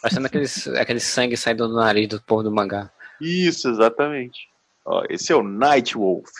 Parecendo 0.00 0.26
aqueles, 0.28 0.68
aquele 0.68 1.00
sangue 1.00 1.36
saindo 1.36 1.66
do 1.66 1.74
nariz 1.74 2.06
do 2.06 2.22
povo 2.22 2.44
do 2.44 2.52
mangá. 2.52 2.88
Isso, 3.20 3.68
exatamente. 3.68 4.38
Ó, 4.86 5.04
esse 5.10 5.32
é 5.32 5.34
o 5.36 5.42
Nightwolf. 5.42 6.30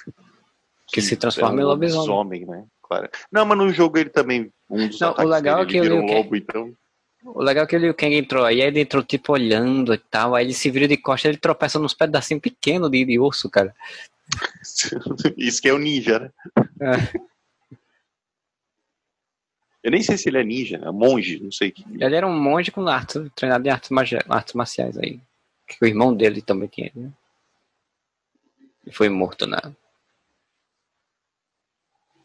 Que 0.86 1.02
se 1.02 1.16
transforma 1.16 1.58
é 1.60 1.62
em 1.62 1.64
um 1.64 1.68
lobisomem. 1.70 2.46
né? 2.46 2.64
Claro. 2.80 3.08
Não, 3.32 3.44
mas 3.44 3.58
no 3.58 3.72
jogo 3.72 3.98
ele 3.98 4.10
também. 4.10 4.52
Um 4.70 4.86
dos 4.86 5.00
Não, 5.00 5.12
o 5.12 5.22
legal 5.24 5.66
dele, 5.66 5.78
é 5.78 5.80
que 5.82 5.86
ele 5.88 5.96
ele- 5.96 6.04
um 6.04 6.06
lobo, 6.16 6.36
então. 6.36 6.72
O 7.24 7.42
legal 7.42 7.64
é 7.64 7.66
que 7.66 7.76
ele, 7.76 7.90
o 7.90 7.94
Kang 7.94 8.14
entrou 8.14 8.44
aí, 8.44 8.60
ele 8.60 8.80
entrou 8.80 9.02
tipo 9.02 9.32
olhando 9.32 9.92
e 9.92 9.98
tal, 9.98 10.34
aí 10.34 10.44
ele 10.44 10.54
se 10.54 10.70
vira 10.70 10.86
de 10.86 10.96
costas, 10.96 11.30
ele 11.30 11.38
tropeça 11.38 11.78
nos 11.78 11.94
pedacinhos 11.94 12.40
pequenos 12.40 12.90
de, 12.90 13.04
de 13.04 13.18
osso, 13.18 13.50
cara. 13.50 13.74
Isso 15.36 15.60
que 15.60 15.68
é 15.68 15.72
o 15.72 15.78
ninja, 15.78 16.18
né? 16.18 16.30
É. 16.80 17.28
Eu 19.82 19.92
nem 19.92 20.02
sei 20.02 20.18
se 20.18 20.28
ele 20.28 20.38
é 20.38 20.44
ninja, 20.44 20.76
é 20.76 20.90
monge, 20.90 21.40
não 21.40 21.52
sei. 21.52 21.72
Ele 21.98 22.14
era 22.14 22.26
um 22.26 22.38
monge 22.38 22.70
com 22.70 22.86
artes, 22.86 23.22
treinado 23.34 23.66
em 23.66 23.70
artes, 23.70 23.90
artes 24.28 24.54
marciais 24.54 24.98
aí. 24.98 25.20
Que 25.66 25.82
o 25.82 25.86
irmão 25.86 26.14
dele 26.14 26.42
também 26.42 26.68
tinha, 26.68 26.90
né? 26.94 27.10
E 28.86 28.92
foi 28.92 29.08
morto 29.08 29.46
na. 29.46 29.60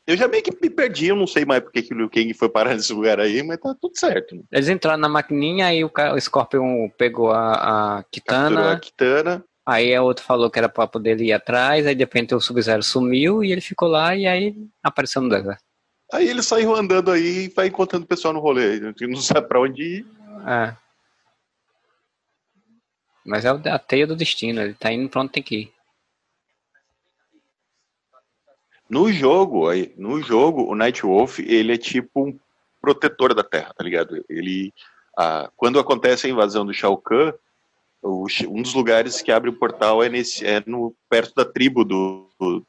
Eu 0.05 0.17
já 0.17 0.27
meio 0.27 0.43
que 0.43 0.51
me 0.61 0.69
perdi, 0.69 1.07
eu 1.07 1.15
não 1.15 1.25
sei 1.25 1.45
mais 1.45 1.63
porque 1.63 1.81
que 1.81 1.93
o 1.93 1.97
Liu 1.97 2.09
Kang 2.09 2.33
foi 2.33 2.49
parar 2.49 2.73
nesse 2.73 2.91
lugar 2.91 3.19
aí, 3.21 3.41
mas 3.41 3.57
tá 3.57 3.73
tudo 3.79 3.97
certo. 3.97 4.35
Né? 4.35 4.41
Eles 4.51 4.67
entraram 4.67 4.99
na 4.99 5.07
maquininha, 5.07 5.67
aí 5.67 5.83
o, 5.83 5.89
o 5.89 6.19
Scorpion 6.19 6.89
pegou 6.97 7.31
a, 7.31 7.99
a 7.99 8.03
Kitana. 8.03 8.73
a 8.73 8.79
Kitana. 8.79 9.45
Aí 9.65 9.95
a 9.95 10.03
outro 10.03 10.25
falou 10.25 10.51
que 10.51 10.59
era 10.59 10.67
pra 10.67 10.87
poder 10.87 11.21
ir 11.21 11.31
atrás, 11.31 11.87
aí 11.87 11.95
de 11.95 12.03
repente 12.03 12.35
o 12.35 12.41
Sub-Zero 12.41 12.83
sumiu 12.83 13.41
e 13.41 13.51
ele 13.53 13.61
ficou 13.61 13.87
lá 13.87 14.13
e 14.13 14.27
aí 14.27 14.53
apareceu 14.83 15.21
no 15.21 15.29
deserto. 15.29 15.63
Aí 16.11 16.27
ele 16.27 16.43
saiu 16.43 16.75
andando 16.75 17.09
aí 17.09 17.45
e 17.45 17.49
vai 17.49 17.67
encontrando 17.67 18.03
o 18.03 18.07
pessoal 18.07 18.33
no 18.33 18.41
rolê. 18.41 18.79
Não 19.01 19.21
sabe 19.21 19.47
pra 19.47 19.61
onde 19.61 19.81
ir. 19.81 20.05
É. 20.45 20.75
Mas 23.25 23.45
é 23.45 23.49
a 23.49 23.79
teia 23.79 24.05
do 24.05 24.17
destino, 24.17 24.61
ele 24.61 24.73
tá 24.73 24.91
indo 24.91 25.07
pra 25.07 25.21
onde 25.21 25.31
tem 25.31 25.41
que 25.41 25.55
ir. 25.55 25.73
No 28.93 29.11
jogo, 29.11 29.69
no 29.97 30.21
jogo, 30.21 30.71
o 30.71 30.75
Nightwolf, 30.75 31.39
ele 31.39 31.73
é 31.73 31.77
tipo 31.79 32.27
um 32.27 32.39
protetor 32.79 33.33
da 33.33 33.43
Terra, 33.43 33.73
tá 33.73 33.83
ligado? 33.83 34.23
Ele, 34.29 34.71
ah, 35.17 35.51
quando 35.57 35.79
acontece 35.79 36.27
a 36.27 36.29
invasão 36.29 36.63
do 36.63 36.75
Shao 36.75 36.95
Kahn, 36.95 37.33
o, 38.03 38.27
um 38.49 38.61
dos 38.61 38.75
lugares 38.75 39.19
que 39.19 39.31
abre 39.31 39.49
o 39.49 39.57
portal 39.57 40.03
é, 40.03 40.09
nesse, 40.09 40.45
é 40.45 40.61
no, 40.67 40.95
perto 41.09 41.33
da 41.33 41.43
tribo 41.43 41.83
do, 41.83 42.29
do, 42.39 42.63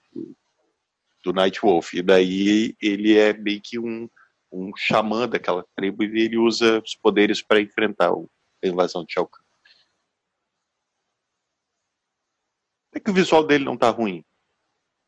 do 1.23 1.33
Nightwolf. 1.35 1.93
E 1.93 2.01
daí 2.01 2.75
ele 2.81 3.19
é 3.19 3.35
meio 3.35 3.61
que 3.63 3.79
um, 3.79 4.09
um 4.51 4.75
xamã 4.75 5.29
daquela 5.29 5.63
tribo 5.77 6.05
e 6.05 6.23
ele 6.23 6.39
usa 6.39 6.81
os 6.83 6.95
poderes 6.95 7.43
para 7.43 7.61
enfrentar 7.61 8.11
a 8.11 8.67
invasão 8.67 9.05
de 9.05 9.13
Shao 9.13 9.27
Kahn. 9.27 9.45
É 12.95 12.99
que 12.99 13.11
o 13.11 13.15
visual 13.15 13.45
dele 13.47 13.67
não 13.67 13.77
tá 13.77 13.91
ruim 13.91 14.25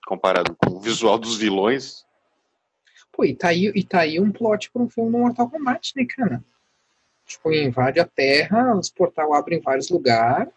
comparado 0.06 0.56
com 0.56 0.70
o 0.70 0.80
visual 0.80 1.18
dos 1.18 1.36
vilões. 1.36 2.06
Pô, 3.12 3.24
e 3.24 3.34
tá 3.34 3.48
aí, 3.48 3.72
e 3.74 3.84
tá 3.84 4.00
aí 4.00 4.20
um 4.20 4.30
plot 4.30 4.70
para 4.70 4.82
um 4.82 4.88
filme 4.88 5.10
do 5.10 5.18
Mortal 5.18 5.50
Kombat, 5.50 5.92
né, 5.96 6.06
cara? 6.06 6.42
Tipo, 7.26 7.52
invade 7.52 7.98
a 7.98 8.06
Terra, 8.06 8.74
os 8.76 8.88
portal 8.88 9.34
abrem 9.34 9.58
em 9.58 9.62
vários 9.62 9.90
lugares. 9.90 10.52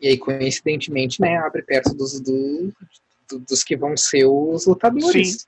E 0.00 0.08
aí, 0.08 0.16
coincidentemente, 0.16 1.20
né, 1.20 1.36
abre 1.38 1.62
perto 1.62 1.92
dos, 1.92 2.20
do, 2.20 2.72
do, 3.28 3.38
dos 3.40 3.64
que 3.64 3.76
vão 3.76 3.96
ser 3.96 4.24
os 4.24 4.66
lutadores. 4.66 5.42
Sim. 5.42 5.46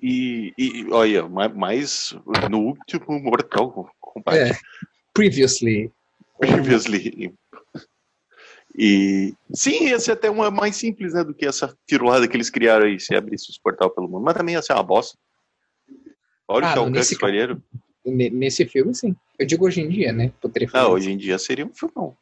E, 0.00 0.52
e 0.58 0.90
olha, 0.90 1.28
mais 1.28 2.14
no 2.50 2.58
último 2.58 3.20
Mortal 3.20 3.90
Kombat. 4.00 4.38
É. 4.38 4.58
Previously. 5.14 5.90
Previously. 6.38 7.32
E 8.76 9.34
sim, 9.52 9.88
ia 9.88 10.00
ser 10.00 10.12
até 10.12 10.30
uma 10.30 10.50
mais 10.50 10.76
simples, 10.76 11.12
né, 11.12 11.22
do 11.22 11.34
que 11.34 11.46
essa 11.46 11.76
firulada 11.86 12.26
que 12.26 12.36
eles 12.36 12.48
criaram 12.48 12.86
aí, 12.86 12.98
se 12.98 13.14
abrisse 13.14 13.50
os 13.50 13.58
portal 13.58 13.90
pelo 13.90 14.08
mundo. 14.08 14.24
Mas 14.24 14.34
também 14.34 14.54
ia 14.54 14.62
ser 14.62 14.72
uma 14.72 14.82
bosta. 14.82 15.16
Olha 16.48 16.68
ah, 16.68 16.80
o 16.80 16.88
nesse, 16.88 17.14
escolheram. 17.14 17.62
Nesse 18.04 18.64
filme, 18.66 18.94
sim. 18.94 19.14
Eu 19.38 19.46
digo 19.46 19.66
hoje 19.66 19.80
em 19.80 19.88
dia, 19.88 20.12
né? 20.12 20.32
Poderia 20.40 20.68
fazer. 20.68 20.84
Ah, 20.84 20.88
hoje 20.88 21.10
em 21.10 21.16
dia 21.16 21.38
seria 21.38 21.66
um 21.66 21.72
filmão. 21.72 22.16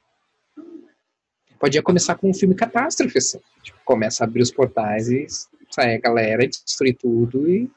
Podia 1.58 1.82
começar 1.82 2.14
com 2.16 2.30
um 2.30 2.34
filme 2.34 2.54
catástrofe, 2.54 3.18
assim. 3.18 3.40
Tipo, 3.62 3.78
começa 3.84 4.24
a 4.24 4.26
abrir 4.26 4.42
os 4.42 4.50
portais 4.50 5.08
e 5.08 5.26
sai 5.70 5.94
a 5.94 6.00
galera, 6.00 6.46
destruir 6.46 6.96
tudo 6.96 7.48
e. 7.48 7.70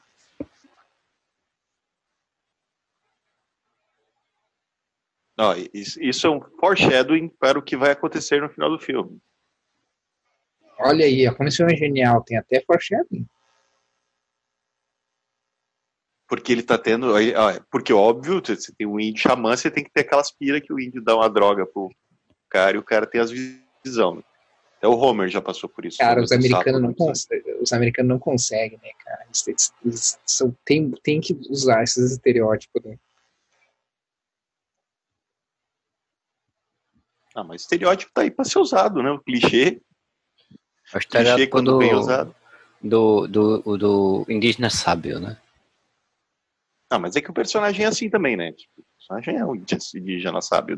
Não, 5.36 5.52
isso 5.74 6.26
é 6.26 6.30
um 6.30 6.40
foreshadowing 6.60 7.28
para 7.28 7.58
o 7.58 7.62
que 7.62 7.76
vai 7.76 7.90
acontecer 7.90 8.40
no 8.40 8.48
final 8.48 8.70
do 8.70 8.78
filme. 8.78 9.20
Olha 10.78 11.04
aí, 11.04 11.26
a 11.26 11.34
comissão 11.34 11.66
é 11.66 11.76
genial, 11.76 12.22
tem 12.22 12.36
até 12.36 12.60
foreshadowing. 12.60 13.26
Porque 16.28 16.52
ele 16.52 16.62
tá 16.62 16.78
tendo. 16.78 17.14
Porque, 17.70 17.92
óbvio, 17.92 18.40
você 18.44 18.72
tem 18.72 18.86
um 18.86 18.98
índio 18.98 19.22
xamã, 19.22 19.56
você 19.56 19.70
tem 19.70 19.84
que 19.84 19.90
ter 19.90 20.00
aquelas 20.00 20.30
piras 20.30 20.60
que 20.60 20.72
o 20.72 20.80
índio 20.80 21.02
dá 21.02 21.14
uma 21.16 21.28
droga 21.28 21.66
pro 21.66 21.90
cara 22.48 22.76
e 22.76 22.80
o 22.80 22.82
cara 22.82 23.06
tem 23.06 23.20
as 23.20 23.30
visão. 23.84 24.24
Até 24.78 24.88
o 24.88 24.96
Homer 24.96 25.28
já 25.28 25.40
passou 25.40 25.68
por 25.68 25.84
isso. 25.84 25.98
Cara, 25.98 26.22
os 26.22 26.32
americanos, 26.32 26.80
não 26.80 26.94
conseguem, 26.94 27.60
os 27.60 27.72
americanos 27.72 28.08
não 28.08 28.18
conseguem, 28.18 28.78
né, 28.82 28.90
cara? 29.04 29.24
Eles, 29.26 29.46
eles, 29.46 29.72
eles 29.84 30.18
são, 30.24 30.56
tem, 30.64 30.90
tem 31.02 31.20
que 31.20 31.38
usar 31.50 31.82
esses 31.82 32.12
estereótipos, 32.12 32.82
né? 32.82 32.98
Ah, 37.34 37.42
mas 37.42 37.62
estereótipo 37.62 38.12
tá 38.14 38.22
aí 38.22 38.30
pra 38.30 38.44
ser 38.44 38.60
usado, 38.60 39.02
né? 39.02 39.10
O 39.10 39.18
clichê. 39.18 39.82
O 40.94 40.98
clichê 40.98 41.46
quando 41.48 41.72
do, 41.72 41.78
bem 41.78 41.94
usado. 41.94 42.34
Do, 42.80 43.26
do, 43.26 43.76
do 43.76 44.26
indígena 44.28 44.70
sábio, 44.70 45.18
né? 45.18 45.36
Ah, 46.88 46.98
mas 46.98 47.16
é 47.16 47.20
que 47.20 47.30
o 47.30 47.34
personagem 47.34 47.84
é 47.84 47.88
assim 47.88 48.08
também, 48.08 48.36
né? 48.36 48.52
Tipo, 48.52 48.72
o 48.80 48.84
personagem 48.96 49.36
é 49.36 49.44
um 49.44 49.56
indígena, 49.56 50.40
sabe? 50.40 50.74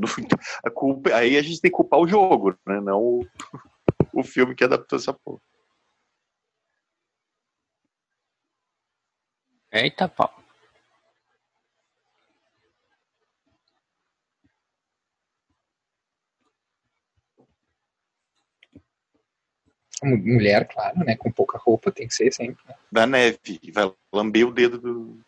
A 0.65 0.71
culpa, 0.71 1.15
aí 1.15 1.37
a 1.37 1.43
gente 1.43 1.61
tem 1.61 1.71
que 1.71 1.77
culpar 1.77 2.01
o 2.01 2.09
jogo, 2.09 2.57
né? 2.67 2.81
Não 2.81 3.03
o, 3.03 3.27
o 4.15 4.23
filme 4.23 4.55
que 4.55 4.65
adaptou 4.65 4.99
essa 4.99 5.13
porra. 5.13 5.41
Eita 9.71 10.09
pau. 10.09 10.46
Mulher, 20.03 20.69
claro, 20.69 20.99
né? 20.99 21.17
Com 21.17 21.31
pouca 21.31 21.59
roupa, 21.59 21.91
tem 21.91 22.07
que 22.07 22.15
ser 22.15 22.33
sempre. 22.33 22.63
Né? 22.69 22.75
Da 22.93 23.07
neve, 23.07 23.61
vai 23.73 23.91
lamber 24.13 24.47
o 24.47 24.53
dedo 24.53 24.79
do, 24.79 25.19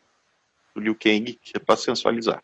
do 0.74 0.80
Liu 0.80 0.94
Kang, 0.94 1.32
que 1.42 1.56
é 1.56 1.60
pra 1.60 1.76
sensualizar. 1.76 2.42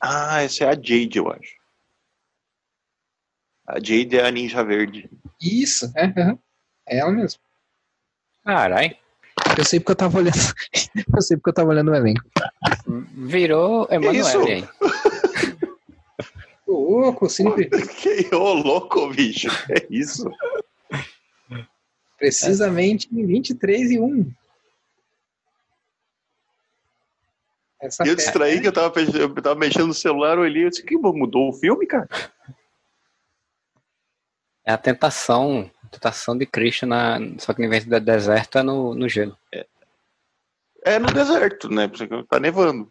Ah, 0.00 0.42
essa 0.42 0.64
é 0.64 0.68
a 0.68 0.74
Jade, 0.74 1.18
eu 1.18 1.30
acho. 1.30 1.56
A 3.66 3.74
Jade 3.74 4.16
é 4.16 4.26
a 4.26 4.30
ninja 4.30 4.62
verde. 4.62 5.10
Isso, 5.40 5.92
é, 5.96 6.04
é, 6.06 6.38
é 6.88 6.98
ela 6.98 7.10
mesmo. 7.10 7.40
Carai. 8.44 8.98
Eu 9.56 9.64
sei 9.64 9.80
porque 9.80 9.92
eu 9.92 9.96
tava 9.96 10.18
olhando. 10.18 10.36
eu 11.14 11.22
sei 11.22 11.36
porque 11.36 11.50
eu 11.50 11.54
tava 11.54 11.70
olhando 11.70 11.90
o 11.90 11.94
elenco. 11.94 12.22
Virou 13.14 13.88
Emanuele. 13.90 14.68
Ô, 16.86 17.00
louco, 17.00 17.28
sempre. 17.28 17.68
Que 17.68 18.34
ô, 18.34 18.52
louco, 18.52 19.08
bicho. 19.08 19.48
É 19.70 19.86
isso. 19.88 20.30
Precisamente 22.18 23.08
em 23.12 23.26
23 23.26 23.92
e 23.92 23.98
1. 23.98 24.32
Essa 27.80 28.04
e 28.04 28.08
eu 28.08 28.16
distraí 28.16 28.60
que 28.60 28.68
eu 28.68 28.72
tava, 28.72 28.92
eu 29.00 29.34
tava 29.34 29.54
mexendo 29.54 29.88
no 29.88 29.94
celular, 29.94 30.36
eu 30.36 30.42
olhei 30.42 30.66
e 30.66 30.70
disse, 30.70 30.82
que 30.82 30.96
mudou 30.96 31.50
o 31.50 31.52
filme, 31.52 31.86
cara? 31.86 32.08
É 34.64 34.72
a 34.72 34.78
tentação, 34.78 35.70
a 35.84 35.88
tentação 35.88 36.36
de 36.36 36.46
Cristo, 36.46 36.86
na, 36.86 37.18
só 37.38 37.52
que 37.52 37.62
em 37.62 37.68
vez 37.68 37.84
do 37.84 38.00
deserto 38.00 38.58
é 38.58 38.62
no, 38.62 38.94
no 38.94 39.08
gelo. 39.08 39.36
É, 39.52 39.66
é 40.84 40.98
no 40.98 41.12
deserto, 41.12 41.68
né? 41.68 41.86
Porque 41.86 42.08
tá 42.24 42.40
nevando. 42.40 42.90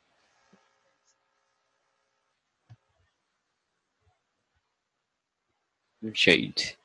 Jade. 6.14 6.78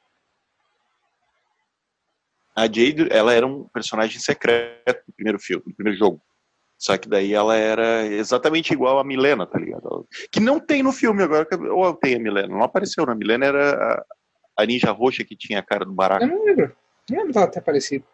A 2.54 2.62
Jade, 2.62 3.08
ela 3.10 3.32
era 3.32 3.46
um 3.46 3.64
personagem 3.64 4.20
secreto 4.20 5.02
no 5.06 5.14
primeiro 5.14 5.38
filme, 5.38 5.62
no 5.66 5.74
primeiro 5.74 5.98
jogo. 5.98 6.20
Só 6.80 6.96
que 6.96 7.08
daí 7.08 7.34
ela 7.34 7.54
era 7.56 8.06
exatamente 8.06 8.72
igual 8.72 8.98
a 8.98 9.04
Milena, 9.04 9.46
tá 9.46 9.58
ligado? 9.58 10.08
Que 10.32 10.40
não 10.40 10.58
tem 10.58 10.82
no 10.82 10.92
filme 10.92 11.22
agora, 11.22 11.46
ou 11.70 11.94
tem 11.94 12.16
a 12.16 12.18
Milena, 12.18 12.48
não 12.48 12.62
apareceu 12.62 13.04
na 13.04 13.14
Milena, 13.14 13.44
era 13.44 14.04
a, 14.56 14.64
ninja 14.64 14.90
roxa 14.90 15.22
que 15.22 15.36
tinha 15.36 15.58
a 15.58 15.62
cara 15.62 15.84
do 15.84 15.92
baraco. 15.92 16.24
Eu 16.24 16.28
não 16.28 16.42
lembro, 16.42 16.74
não 17.10 17.18
lembro 17.18 17.34
dela 17.34 17.50
ter 17.50 17.58
aparecido. 17.58 18.04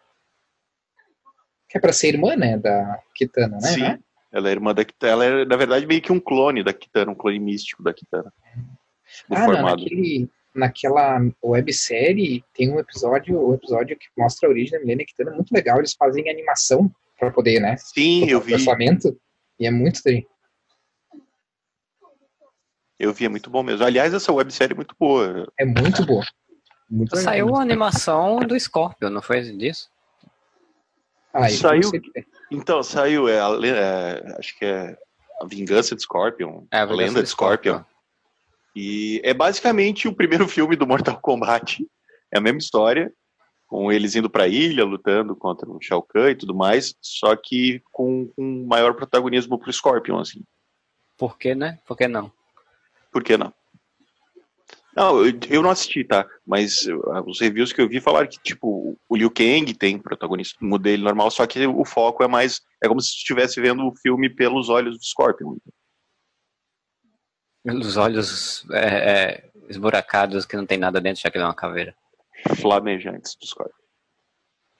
Que 1.69 1.77
é 1.77 1.81
pra 1.81 1.93
ser 1.93 2.09
irmã, 2.09 2.35
né, 2.35 2.57
da 2.57 3.01
Kitana, 3.15 3.57
né? 3.57 3.69
Sim, 3.69 3.81
né? 3.81 3.99
ela 4.33 4.49
é 4.49 4.51
irmã 4.51 4.73
da 4.73 4.83
Kitana, 4.83 5.11
ela 5.13 5.25
é, 5.25 5.45
na 5.45 5.55
verdade, 5.55 5.87
meio 5.87 6.01
que 6.01 6.11
um 6.11 6.19
clone 6.19 6.61
da 6.61 6.73
Kitana, 6.73 7.11
um 7.11 7.15
clone 7.15 7.39
místico 7.39 7.81
da 7.81 7.93
Kitana. 7.93 8.33
Ah, 9.31 9.45
formado. 9.45 9.61
não, 9.61 9.63
naquele, 9.77 10.29
naquela 10.53 11.19
websérie 11.43 12.43
tem 12.53 12.71
um 12.71 12.79
episódio, 12.79 13.37
o 13.37 13.51
um 13.51 13.53
episódio 13.53 13.97
que 13.97 14.07
mostra 14.17 14.47
a 14.47 14.51
origem 14.51 14.73
da 14.73 14.79
Milena 14.79 15.05
Kitana, 15.05 15.31
muito 15.31 15.51
legal, 15.51 15.77
eles 15.77 15.93
fazem 15.93 16.29
animação 16.29 16.91
para 17.19 17.31
poder, 17.31 17.59
né? 17.59 17.75
Sim, 17.77 18.29
eu 18.29 18.41
vi. 18.41 18.53
E 19.59 19.65
é 19.65 19.71
muito 19.71 20.01
tri. 20.03 20.27
Eu 22.99 23.13
vi, 23.13 23.25
é 23.25 23.29
muito 23.29 23.49
bom 23.49 23.61
mesmo. 23.61 23.85
Aliás, 23.85 24.13
essa 24.13 24.33
websérie 24.33 24.73
é 24.73 24.75
muito 24.75 24.95
boa. 24.99 25.47
É 25.59 25.65
muito 25.65 26.05
boa. 26.05 26.23
Muito 26.89 27.17
Saiu 27.17 27.55
a 27.55 27.61
animação 27.61 28.39
do 28.39 28.59
Scorpion, 28.59 29.09
não 29.09 29.21
foi 29.21 29.41
disso? 29.41 29.89
Ah, 31.33 31.49
saiu. 31.49 31.91
Então, 32.49 32.81
saiu, 32.81 33.27
é, 33.27 33.35
é, 33.35 34.35
acho 34.39 34.57
que 34.57 34.65
é 34.65 34.97
A 35.41 35.45
Vingança 35.45 35.95
de 35.95 36.01
Scorpion. 36.01 36.65
É, 36.71 36.77
a 36.77 36.83
a 36.83 36.85
Lenda 36.85 37.19
de 37.19 37.23
de 37.23 37.29
Scorpion. 37.29 37.83
E 38.79 39.19
é 39.23 39.33
basicamente 39.33 40.07
o 40.07 40.13
primeiro 40.13 40.47
filme 40.47 40.75
do 40.75 40.85
Mortal 40.85 41.19
Kombat. 41.19 41.83
É 42.31 42.37
a 42.37 42.41
mesma 42.41 42.59
história, 42.59 43.11
com 43.65 43.91
eles 43.91 44.15
indo 44.15 44.29
pra 44.29 44.47
ilha, 44.47 44.85
lutando 44.85 45.35
contra 45.35 45.67
o 45.67 45.81
Shao 45.81 46.03
Kahn 46.03 46.29
e 46.29 46.35
tudo 46.35 46.53
mais, 46.53 46.93
só 47.01 47.35
que 47.35 47.81
com, 47.91 48.27
com 48.35 48.65
maior 48.67 48.93
protagonismo 48.93 49.57
pro 49.57 49.73
Scorpion, 49.73 50.19
assim. 50.19 50.43
Por 51.17 51.39
que, 51.39 51.55
né? 51.55 51.79
Por 51.87 51.97
que 51.97 52.07
não? 52.07 52.31
Por 53.11 53.23
que 53.23 53.35
não? 53.35 53.51
Não, 54.95 55.25
eu, 55.25 55.33
eu 55.49 55.63
não 55.63 55.71
assisti, 55.71 56.03
tá? 56.03 56.27
Mas 56.45 56.85
uh, 56.85 57.23
os 57.25 57.39
reviews 57.39 57.73
que 57.73 57.81
eu 57.81 57.89
vi 57.89 57.99
falaram 57.99 58.27
que, 58.27 58.39
tipo, 58.43 58.95
o 59.09 59.15
Liu 59.15 59.31
Kang 59.31 59.73
tem 59.73 59.97
protagonismo 59.97 60.77
dele 60.77 61.01
normal, 61.01 61.31
só 61.31 61.47
que 61.47 61.65
o 61.65 61.85
foco 61.85 62.23
é 62.23 62.27
mais. 62.27 62.61
É 62.83 62.87
como 62.87 63.01
se 63.01 63.09
estivesse 63.09 63.59
vendo 63.59 63.87
o 63.87 63.95
filme 63.95 64.29
pelos 64.29 64.69
olhos 64.69 64.97
do 64.97 65.03
Scorpion. 65.03 65.55
Os 67.67 67.97
olhos 67.97 68.65
é, 68.71 68.79
é, 68.79 69.49
esburacados 69.67 70.45
que 70.45 70.55
não 70.55 70.65
tem 70.65 70.77
nada 70.77 71.01
dentro, 71.01 71.21
já 71.21 71.29
que 71.29 71.37
ele 71.37 71.43
é 71.43 71.47
uma 71.47 71.53
caveira. 71.53 71.93
Flamejantes 72.55 73.35
do 73.35 73.45
Scorpion. 73.45 73.75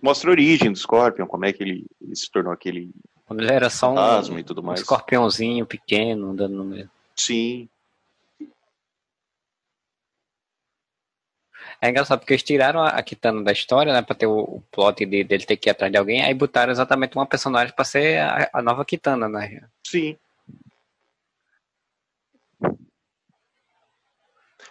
Mostra 0.01 0.29
a 0.29 0.31
origem 0.31 0.71
do 0.71 0.77
Scorpion, 0.77 1.25
como 1.25 1.45
é 1.45 1.51
que 1.51 1.63
ele, 1.63 1.85
ele 1.99 2.15
se 2.15 2.29
tornou 2.29 2.53
aquele 2.53 2.91
Quando 3.25 3.41
ele 3.41 3.51
era 3.51 3.69
só 3.69 3.91
um, 3.91 4.39
e 4.39 4.43
tudo 4.43 4.61
um 4.61 4.65
mais. 4.65 4.79
escorpiãozinho 4.79 5.65
pequeno 5.65 6.29
andando 6.29 6.55
no 6.55 6.63
meio. 6.63 6.89
Sim. 7.15 7.67
É 11.81 11.89
engraçado 11.89 12.19
porque 12.19 12.33
eles 12.33 12.43
tiraram 12.43 12.81
a, 12.81 12.89
a 12.89 13.03
Kitana 13.03 13.43
da 13.43 13.51
história, 13.51 13.93
né, 13.93 14.01
pra 14.01 14.15
ter 14.15 14.27
o, 14.27 14.39
o 14.39 14.63
plot 14.71 15.05
de, 15.05 15.23
dele 15.23 15.45
ter 15.45 15.57
que 15.57 15.69
ir 15.69 15.71
atrás 15.71 15.91
de 15.91 15.97
alguém, 15.97 16.23
aí 16.23 16.33
botaram 16.33 16.71
exatamente 16.71 17.15
uma 17.15 17.25
personagem 17.25 17.73
pra 17.75 17.85
ser 17.85 18.19
a, 18.19 18.49
a 18.53 18.61
nova 18.61 18.85
Kitana, 18.85 19.27
né? 19.27 19.63
Sim. 19.83 20.17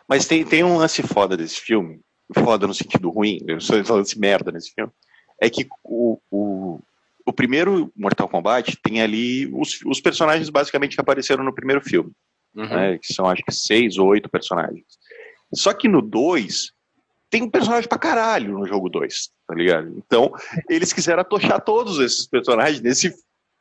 Mas 0.09 0.27
tem, 0.27 0.45
tem 0.45 0.63
um 0.65 0.77
lance 0.79 1.03
foda 1.03 1.37
desse 1.37 1.61
filme, 1.61 2.01
foda 2.35 2.67
no 2.67 2.75
sentido 2.75 3.11
ruim, 3.11 3.39
eu 3.47 3.61
sou 3.61 3.77
um 3.77 3.93
lance 3.97 4.19
merda 4.19 4.53
nesse 4.53 4.73
filme, 4.73 4.93
é 5.41 5.51
que 5.51 5.67
o, 5.85 6.19
o, 6.31 6.79
o 7.25 7.33
primeiro 7.33 7.93
Mortal 7.97 8.29
Kombat 8.29 8.77
tem 8.83 9.03
ali 9.03 9.47
os, 9.53 9.81
os 9.85 10.01
personagens 10.01 10.49
basicamente 10.49 10.95
que 10.95 11.01
apareceram 11.01 11.45
no 11.45 11.55
primeiro 11.55 11.83
filme, 11.83 12.11
Uhum. 12.55 12.67
né, 12.69 12.97
que 12.99 13.13
são 13.13 13.27
acho 13.27 13.43
que 13.45 13.53
seis 13.53 13.99
ou 13.99 14.09
oito 14.09 14.31
personagens. 14.31 14.83
Só 15.53 15.75
que 15.75 15.87
no 15.89 16.01
2 16.01 16.73
tem 17.29 17.43
um 17.43 17.51
personagem 17.51 17.87
pra 17.87 17.99
caralho 17.99 18.59
no 18.59 18.67
jogo 18.67 18.89
2, 18.89 19.31
tá 19.47 19.55
ligado? 19.55 19.93
Então, 19.99 20.33
eles 20.71 20.91
quiseram 20.91 21.21
atochar 21.21 21.61
todos 21.61 21.99
esses 21.99 22.27
personagens 22.27 22.81
nesse 22.81 23.13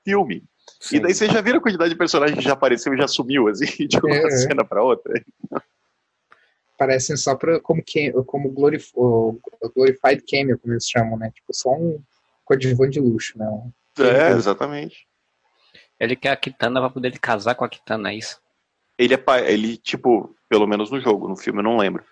filme. 0.05 0.43
Sim. 0.79 0.95
E 0.95 0.99
daí 1.01 1.13
você 1.13 1.27
já 1.27 1.41
viu 1.41 1.57
a 1.57 1.59
quantidade 1.61 1.89
de 1.89 1.97
personagens 1.97 2.37
que 2.37 2.43
já 2.45 2.53
apareceu 2.53 2.93
e 2.93 2.97
já 2.97 3.05
sumiu, 3.07 3.49
assim, 3.49 3.65
de 3.85 3.97
uma 3.97 4.15
É, 4.15 4.27
é. 4.27 4.29
cena 4.29 4.63
pra 4.63 4.81
outra. 4.81 5.11
Parecem 6.77 7.15
só 7.15 7.35
pra, 7.35 7.59
como, 7.61 7.81
que, 7.83 8.11
como 8.23 8.49
glorif, 8.51 8.91
Glorified 9.75 10.23
Cameo, 10.29 10.59
como 10.59 10.73
eles 10.73 10.87
chamam, 10.87 11.17
né? 11.17 11.31
Tipo, 11.33 11.53
só 11.53 11.69
um 11.71 12.01
coadjuvante 12.43 12.93
de 12.93 12.99
luxo, 12.99 13.37
né? 13.37 13.47
Um- 13.47 13.71
É, 13.99 14.31
exatamente. 14.31 15.07
Ele 15.99 16.15
quer 16.15 16.31
a 16.31 16.35
Kitana 16.35 16.81
pra 16.81 16.89
poder 16.89 17.17
casar 17.19 17.55
com 17.55 17.63
a 17.63 17.69
Kitana, 17.69 18.11
é 18.11 18.15
isso? 18.15 18.41
Ele 18.97 19.13
é 19.13 19.17
pai, 19.17 19.49
ele, 19.49 19.77
tipo, 19.77 20.35
pelo 20.49 20.67
menos 20.67 20.91
no 20.91 20.99
jogo, 20.99 21.27
no 21.27 21.35
filme 21.37 21.59
eu 21.59 21.63
não 21.63 21.77
lembro. 21.77 22.03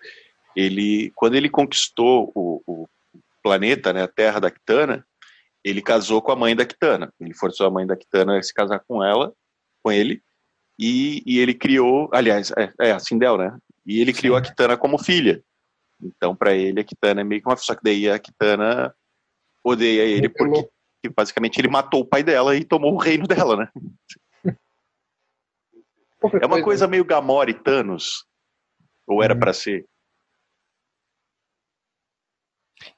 Ele, 0.56 1.12
quando 1.16 1.36
ele 1.36 1.50
conquistou 1.50 2.32
o, 2.34 2.62
o 2.66 2.88
planeta, 3.44 3.92
né, 3.92 4.04
a 4.04 4.08
terra 4.08 4.40
da 4.40 4.50
Kitana, 4.52 5.06
ele 5.64 5.82
casou 5.82 6.22
com 6.22 6.32
a 6.32 6.36
mãe 6.36 6.56
da 6.56 6.66
Kitana. 6.66 7.12
Ele 7.20 7.34
forçou 7.34 7.68
a 7.68 7.72
mãe 7.72 7.86
da 7.86 7.98
Kitana 7.98 8.38
a 8.38 8.42
se 8.44 8.54
casar 8.54 8.80
com 8.88 9.04
ela, 9.04 9.34
com 9.84 9.92
ele, 9.92 10.22
e, 10.80 11.22
e 11.26 11.40
ele 11.40 11.54
criou, 11.54 12.10
aliás, 12.14 12.52
é, 12.58 12.72
é 12.80 12.92
a 12.92 13.00
Sindel, 13.00 13.38
né? 13.38 13.58
E 13.86 14.00
ele 14.00 14.14
criou 14.14 14.36
a 14.36 14.42
Kitana 14.42 14.78
como 14.78 14.98
filha. 14.98 15.44
Então, 16.02 16.36
pra 16.36 16.54
ele, 16.54 16.80
a 16.80 16.84
Kitana 16.84 17.22
é 17.22 17.24
meio 17.24 17.42
que 17.42 17.48
uma. 17.48 17.56
Só 17.58 17.76
que 17.76 17.84
daí 17.84 18.10
a 18.10 18.20
Kitana 18.20 18.96
odeia 19.64 20.04
ele 20.04 20.30
porque 20.30 20.70
que 21.04 21.10
basicamente 21.10 21.60
ele 21.60 21.68
matou 21.68 22.00
o 22.00 22.06
pai 22.06 22.24
dela 22.24 22.56
e 22.56 22.64
tomou 22.64 22.94
o 22.94 22.98
reino 22.98 23.28
dela, 23.28 23.58
né? 23.58 23.70
É 26.42 26.46
uma 26.46 26.64
coisa 26.64 26.88
meio 26.88 27.04
Gamora 27.04 27.52
e 27.52 27.54
Thanos. 27.54 28.26
Ou 29.06 29.22
era 29.22 29.34
Uhum. 29.34 29.40
pra 29.42 29.52
ser? 29.52 29.86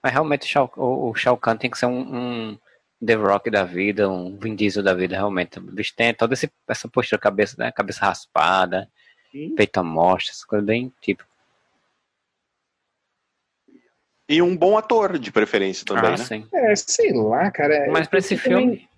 Mas 0.02 0.14
realmente 0.14 0.44
o 0.44 0.48
Shao, 0.48 0.72
o, 0.78 1.10
o 1.10 1.16
Shao 1.16 1.36
Kahn 1.36 1.58
tem 1.58 1.72
que 1.72 1.78
ser 1.80 1.88
um, 1.88 2.52
um 2.52 2.60
The 3.04 3.16
Rock 3.16 3.50
da 3.50 3.64
vida, 3.64 4.08
um 4.08 4.38
Vin 4.38 4.56
Diesel 4.56 4.84
da 4.84 4.94
vida, 4.94 5.16
realmente. 5.16 5.58
O 5.58 5.62
bicho 5.64 5.96
tem 5.96 6.14
toda 6.14 6.36
esse, 6.36 6.52
essa 6.68 6.88
postura, 6.88 7.20
cabeça, 7.20 7.56
né? 7.58 7.72
Cabeça 7.72 8.06
raspada, 8.06 8.88
peito 9.56 9.78
à 9.78 9.84
mostra, 9.84 10.32
essa 10.32 10.46
coisa 10.46 10.66
bem 10.66 10.92
típica. 11.02 11.28
E 14.28 14.42
um 14.42 14.58
bom 14.58 14.78
ator, 14.78 15.20
de 15.20 15.32
preferência 15.32 15.86
também, 15.86 16.06
ah, 16.14 16.18
né? 16.18 16.18
sim. 16.18 16.48
É, 16.52 16.76
sei 16.76 17.14
lá, 17.14 17.52
cara. 17.52 17.92
Mas 17.92 18.08
pra 18.08 18.20
esse 18.20 18.34
Eu 18.34 18.42
também- 18.44 18.60
filme, 18.78 18.90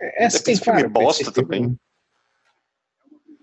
É, 0.00 0.26
Esse 0.26 0.36
assim, 0.36 0.62
filme 0.62 0.80
claro, 0.82 0.90
bosta 0.90 1.22
esse 1.22 1.32
filme- 1.32 1.48
também. 1.58 1.80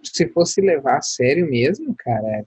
Se 0.04 0.28
fosse 0.30 0.62
levar 0.62 0.98
a 0.98 1.02
sério 1.02 1.50
mesmo, 1.50 1.94
cara, 1.98 2.46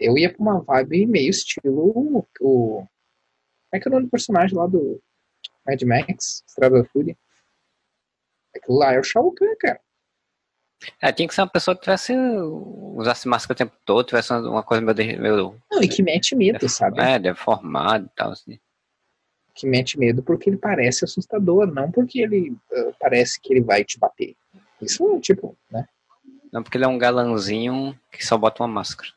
eu 0.00 0.16
ia 0.16 0.32
pra 0.32 0.40
uma 0.40 0.60
vibe 0.62 1.04
meio 1.06 1.28
estilo 1.28 1.88
o. 1.94 2.18
o 2.40 2.86
como 2.86 2.88
é 3.74 3.80
que 3.80 3.88
é 3.88 3.90
o 3.90 3.92
nome 3.94 4.06
do 4.06 4.10
personagem 4.10 4.56
lá 4.56 4.66
do 4.66 5.02
Mad 5.66 5.82
Max, 5.82 6.42
Estrada 6.46 6.82
da 6.82 6.88
Fúria? 6.88 7.16
Aquilo 8.56 8.78
lá 8.78 8.94
é 8.94 8.98
o 9.00 9.02
Shao 9.04 9.30
Kahn, 9.32 9.56
cara. 9.58 9.80
É, 11.00 11.12
tinha 11.12 11.28
que 11.28 11.34
ser 11.34 11.42
uma 11.42 11.48
pessoa 11.48 11.74
que 11.74 11.82
tivesse 11.82 12.14
usasse 12.94 13.28
máscara 13.28 13.54
o 13.54 13.56
tempo 13.56 13.72
todo, 13.84 14.06
tivesse 14.06 14.32
uma, 14.32 14.62
coisa 14.62 14.82
meio, 14.82 15.20
meio 15.20 15.56
Não, 15.70 15.82
e 15.82 15.88
que 15.88 16.02
mete 16.02 16.34
medo, 16.34 16.68
sabe? 16.68 17.00
é, 17.00 17.18
deformada 17.18 18.04
e 18.04 18.16
tal, 18.16 18.32
assim. 18.32 18.58
Que 19.54 19.66
mete 19.66 19.98
medo 19.98 20.22
porque 20.22 20.48
ele 20.48 20.56
parece 20.56 21.04
assustador, 21.04 21.66
não 21.66 21.90
porque 21.90 22.20
ele 22.20 22.56
ah, 22.72 22.92
parece 22.98 23.40
que 23.40 23.52
ele 23.52 23.60
vai 23.60 23.84
te 23.84 23.98
bater. 23.98 24.34
Isso, 24.80 25.20
tipo, 25.20 25.56
né? 25.70 25.86
Não 26.52 26.62
porque 26.62 26.76
ele 26.76 26.84
é 26.84 26.88
um 26.88 26.98
galanzinho 26.98 27.98
que 28.10 28.24
só 28.24 28.36
bota 28.36 28.62
uma 28.62 28.68
máscara. 28.68 29.10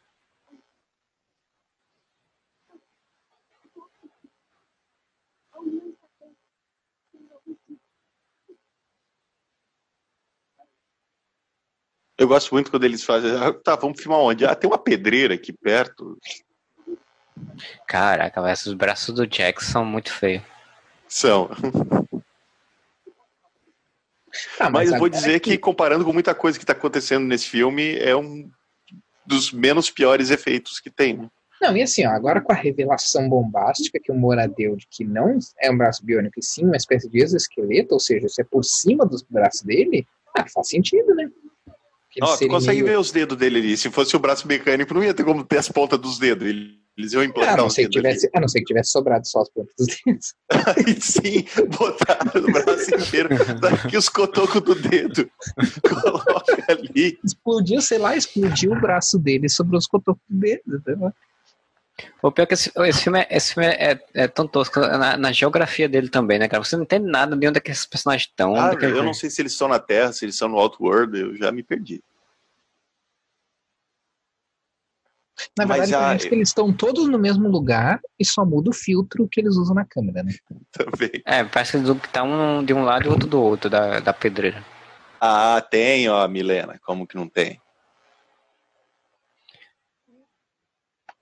Eu 12.26 12.30
gosto 12.30 12.52
muito 12.56 12.72
quando 12.72 12.84
eles 12.86 13.04
fazem. 13.04 13.30
Ah, 13.38 13.54
tá, 13.54 13.76
vamos 13.76 14.02
filmar 14.02 14.20
onde? 14.20 14.46
Ah, 14.46 14.56
tem 14.56 14.68
uma 14.68 14.80
pedreira 14.80 15.36
aqui 15.36 15.54
perto. 15.54 16.18
Caraca, 17.88 18.42
velho, 18.42 18.52
esses 18.52 18.74
braços 18.74 19.14
do 19.14 19.28
Jack 19.28 19.64
são 19.64 19.86
muito 19.86 20.12
feios. 20.12 20.42
São. 21.08 21.52
Ah, 24.60 24.72
Mas 24.72 24.90
vou 24.90 24.96
agora 24.96 25.12
dizer 25.12 25.40
que, 25.40 25.56
comparando 25.56 26.04
com 26.04 26.12
muita 26.12 26.34
coisa 26.34 26.58
que 26.58 26.66
tá 26.66 26.74
acontecendo 26.74 27.26
nesse 27.28 27.48
filme, 27.48 27.96
é 28.00 28.16
um 28.16 28.50
dos 29.24 29.52
menos 29.52 29.92
piores 29.92 30.32
efeitos 30.32 30.80
que 30.80 30.90
tem. 30.90 31.18
né? 31.18 31.30
Não, 31.62 31.78
e 31.78 31.84
assim, 31.84 32.08
ó, 32.08 32.10
agora 32.10 32.42
com 32.42 32.52
a 32.52 32.56
revelação 32.56 33.30
bombástica 33.30 34.00
que 34.04 34.12
o 34.12 34.16
Moura 34.16 34.48
deu 34.48 34.76
de 34.76 34.88
que 34.90 35.06
não 35.06 35.38
é 35.62 35.70
um 35.70 35.78
braço 35.78 36.04
biônico, 36.04 36.40
e 36.40 36.44
sim 36.44 36.66
uma 36.66 36.76
espécie 36.76 37.08
de 37.08 37.22
exoesqueleto, 37.22 37.94
ou 37.94 38.00
seja, 38.00 38.26
isso 38.26 38.42
é 38.42 38.44
por 38.44 38.64
cima 38.64 39.06
dos 39.06 39.22
braços 39.22 39.62
dele, 39.62 40.08
ah, 40.36 40.46
faz 40.52 40.70
sentido, 40.70 41.14
né? 41.14 41.30
Ó, 42.22 42.38
tu 42.38 42.48
consegue 42.48 42.82
meio- 42.82 42.94
ver 42.94 43.00
os 43.00 43.12
dedos 43.12 43.38
dele 43.38 43.60
ali. 43.60 43.78
Se 43.78 43.90
fosse 43.92 44.16
o 44.16 44.20
braço 44.20 44.48
mecânico, 44.48 44.94
não 44.94 45.04
ia 45.04 45.14
ter 45.14 45.24
como 45.24 45.44
ter 45.44 45.58
as 45.58 45.70
pontas 45.70 46.00
dos 46.00 46.18
dedos. 46.18 46.48
Eles 46.98 47.12
iam 47.12 47.22
Ah, 47.22 47.26
implantar 47.26 47.58
não, 47.58 47.68
os 47.68 47.74
ser 47.74 47.84
que 47.84 47.90
tivesse, 47.90 48.30
a 48.34 48.40
não 48.40 48.48
ser 48.48 48.60
que 48.60 48.66
tivesse 48.66 48.92
sobrado 48.92 49.28
só 49.28 49.42
as 49.42 49.50
pontas 49.50 49.74
dos 49.78 49.88
dedos. 50.06 50.34
Aí 50.78 51.02
sim, 51.02 51.46
botar 51.78 52.20
no 52.34 52.52
braço 52.54 52.96
inteiro, 52.96 53.30
daqui 53.60 53.98
os 53.98 54.08
cotocos 54.08 54.62
do 54.62 54.76
dedo. 54.76 55.30
Coloca 55.90 56.66
ali. 56.70 57.20
Explodiu, 57.24 57.82
sei 57.82 57.98
lá, 57.98 58.16
explodiu 58.16 58.72
o 58.72 58.80
braço 58.80 59.20
dele 59.20 59.50
sobre 59.50 59.76
os 59.76 59.86
cotocos 59.88 60.24
dele. 60.30 60.62
entendeu? 60.68 61.12
O 62.22 62.32
pior 62.32 62.44
é 62.44 62.48
que 62.48 62.54
esse, 62.54 62.72
esse 62.76 63.04
filme, 63.04 63.20
é, 63.20 63.28
esse 63.32 63.54
filme 63.54 63.70
é, 63.70 64.00
é 64.14 64.28
tão 64.28 64.48
tosco 64.48 64.80
na, 64.80 65.16
na 65.16 65.32
geografia 65.32 65.88
dele 65.88 66.10
também, 66.10 66.38
né, 66.40 66.48
cara? 66.48 66.64
Você 66.64 66.76
não 66.76 66.84
entende 66.84 67.10
nada 67.10 67.36
de 67.38 67.48
onde 67.48 67.58
é 67.58 67.62
que 67.62 67.72
esses 67.72 67.86
personagens 67.86 68.28
estão. 68.30 68.56
Ah, 68.56 68.66
onde 68.66 68.76
é 68.76 68.80
que 68.80 68.86
eles 68.86 68.98
eu 68.98 69.04
não 69.04 69.14
sei 69.14 69.30
se 69.30 69.42
eles 69.42 69.54
estão 69.54 69.68
na 69.68 69.80
Terra, 69.80 70.12
se 70.12 70.26
eles 70.26 70.36
estão 70.36 70.50
no 70.50 70.58
Outworld, 70.58 71.18
eu 71.18 71.38
já 71.38 71.52
me 71.52 71.64
perdi. 71.64 72.04
Na 75.58 75.66
Mas 75.66 75.90
verdade, 75.90 75.96
a- 75.96 76.00
parece 76.08 76.30
que 76.30 76.36
eles 76.36 76.50
estão 76.50 76.72
todos 76.74 77.08
no 77.08 77.20
mesmo 77.20 77.48
lugar 77.50 78.00
e 78.20 78.26
só 78.26 78.46
muda 78.46 78.70
o 78.70 78.74
filtro 78.74 79.28
que 79.30 79.40
eles 79.40 79.56
usam 79.56 79.76
na 79.76 79.86
câmera, 79.86 80.24
né? 80.24 80.34
Também. 80.72 81.22
É, 81.26 81.44
parece 81.44 81.72
que 81.72 81.78
eles 81.78 82.02
tá 82.12 82.24
um 82.24 82.64
de 82.64 82.74
um 82.74 82.84
lado 82.84 83.06
e 83.06 83.10
outro 83.10 83.28
do 83.28 83.42
outro, 83.42 83.70
da, 83.70 84.00
da 84.00 84.14
pedreira. 84.14 84.64
Ah, 85.20 85.62
tem, 85.62 86.08
ó, 86.10 86.26
Milena. 86.28 86.80
Como 86.86 87.06
que 87.08 87.16
não 87.16 87.28
tem? 87.28 87.60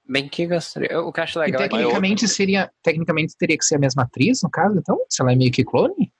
Bem 0.07 0.27
que 0.27 0.45
gostaria. 0.45 0.99
O 1.01 1.11
que 1.13 1.19
eu 1.19 1.23
acho 1.23 1.39
E 1.39 1.41
legal 1.41 1.61
é 1.61 1.67
que 1.69 1.75
tecnicamente 1.75 2.27
seria, 2.27 2.71
tecnicamente 2.81 3.37
teria 3.37 3.57
que 3.57 3.63
ser 3.63 3.75
a 3.75 3.79
mesma 3.79 4.03
atriz, 4.03 4.41
no 4.43 4.49
caso, 4.49 4.77
então? 4.77 4.99
Se 5.09 5.21
ela 5.21 5.31
é 5.31 5.35
meio 5.35 5.51
que 5.51 5.63
clone? 5.63 6.11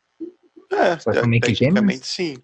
É, 0.71 0.97
Só 0.99 1.11
que 1.11 1.27
meio 1.27 1.41
que 1.41 1.49
tecnicamente 1.53 2.07
sim. 2.07 2.37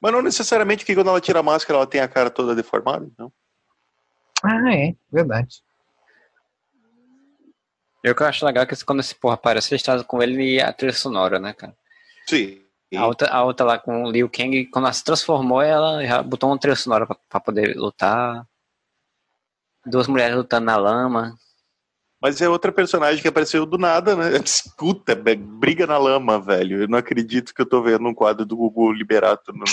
Mas 0.00 0.12
não 0.12 0.20
necessariamente 0.20 0.84
que 0.84 0.94
quando 0.94 1.08
ela 1.08 1.20
tira 1.20 1.40
a 1.40 1.42
máscara 1.42 1.78
ela 1.78 1.86
tem 1.86 2.00
a 2.00 2.08
cara 2.08 2.28
toda 2.28 2.54
deformada, 2.54 3.10
não? 3.18 3.32
Ah, 4.42 4.74
é, 4.74 4.94
verdade. 5.10 5.62
Eu 8.02 8.14
que 8.14 8.22
eu 8.22 8.26
acho 8.26 8.44
legal 8.44 8.64
é 8.64 8.66
que 8.66 8.84
quando 8.84 9.00
esse 9.00 9.14
porra 9.14 9.34
aparece, 9.34 9.72
eles 9.72 9.82
trazem 9.82 10.06
com 10.06 10.22
ele 10.22 10.60
a 10.60 10.70
trilha 10.74 10.92
sonora, 10.92 11.38
né, 11.38 11.54
cara? 11.54 11.74
Sim. 12.26 12.60
A 12.94 13.06
outra, 13.06 13.28
a 13.28 13.42
outra 13.42 13.64
lá 13.64 13.78
com 13.78 14.04
o 14.04 14.10
Liu 14.10 14.28
Kang, 14.28 14.66
quando 14.66 14.84
ela 14.84 14.92
se 14.92 15.02
transformou, 15.02 15.62
ela 15.62 16.04
já 16.04 16.22
botou 16.22 16.50
uma 16.50 16.58
trilha 16.58 16.76
sonora 16.76 17.06
pra, 17.06 17.16
pra 17.28 17.40
poder 17.40 17.74
lutar. 17.74 18.46
Duas 19.86 20.08
mulheres 20.08 20.36
lutando 20.36 20.66
na 20.66 20.76
lama. 20.76 21.34
Mas 22.20 22.40
é 22.40 22.48
outra 22.48 22.72
personagem 22.72 23.20
que 23.20 23.28
apareceu 23.28 23.66
do 23.66 23.76
nada, 23.76 24.16
né? 24.16 24.30
Puta, 24.78 25.14
briga 25.14 25.86
na 25.86 25.98
lama, 25.98 26.40
velho. 26.40 26.82
Eu 26.82 26.88
não 26.88 26.98
acredito 26.98 27.54
que 27.54 27.60
eu 27.60 27.66
tô 27.66 27.82
vendo 27.82 28.06
um 28.08 28.14
quadro 28.14 28.46
do 28.46 28.56
Gugu 28.56 28.92
Liberato 28.92 29.52
no. 29.52 29.64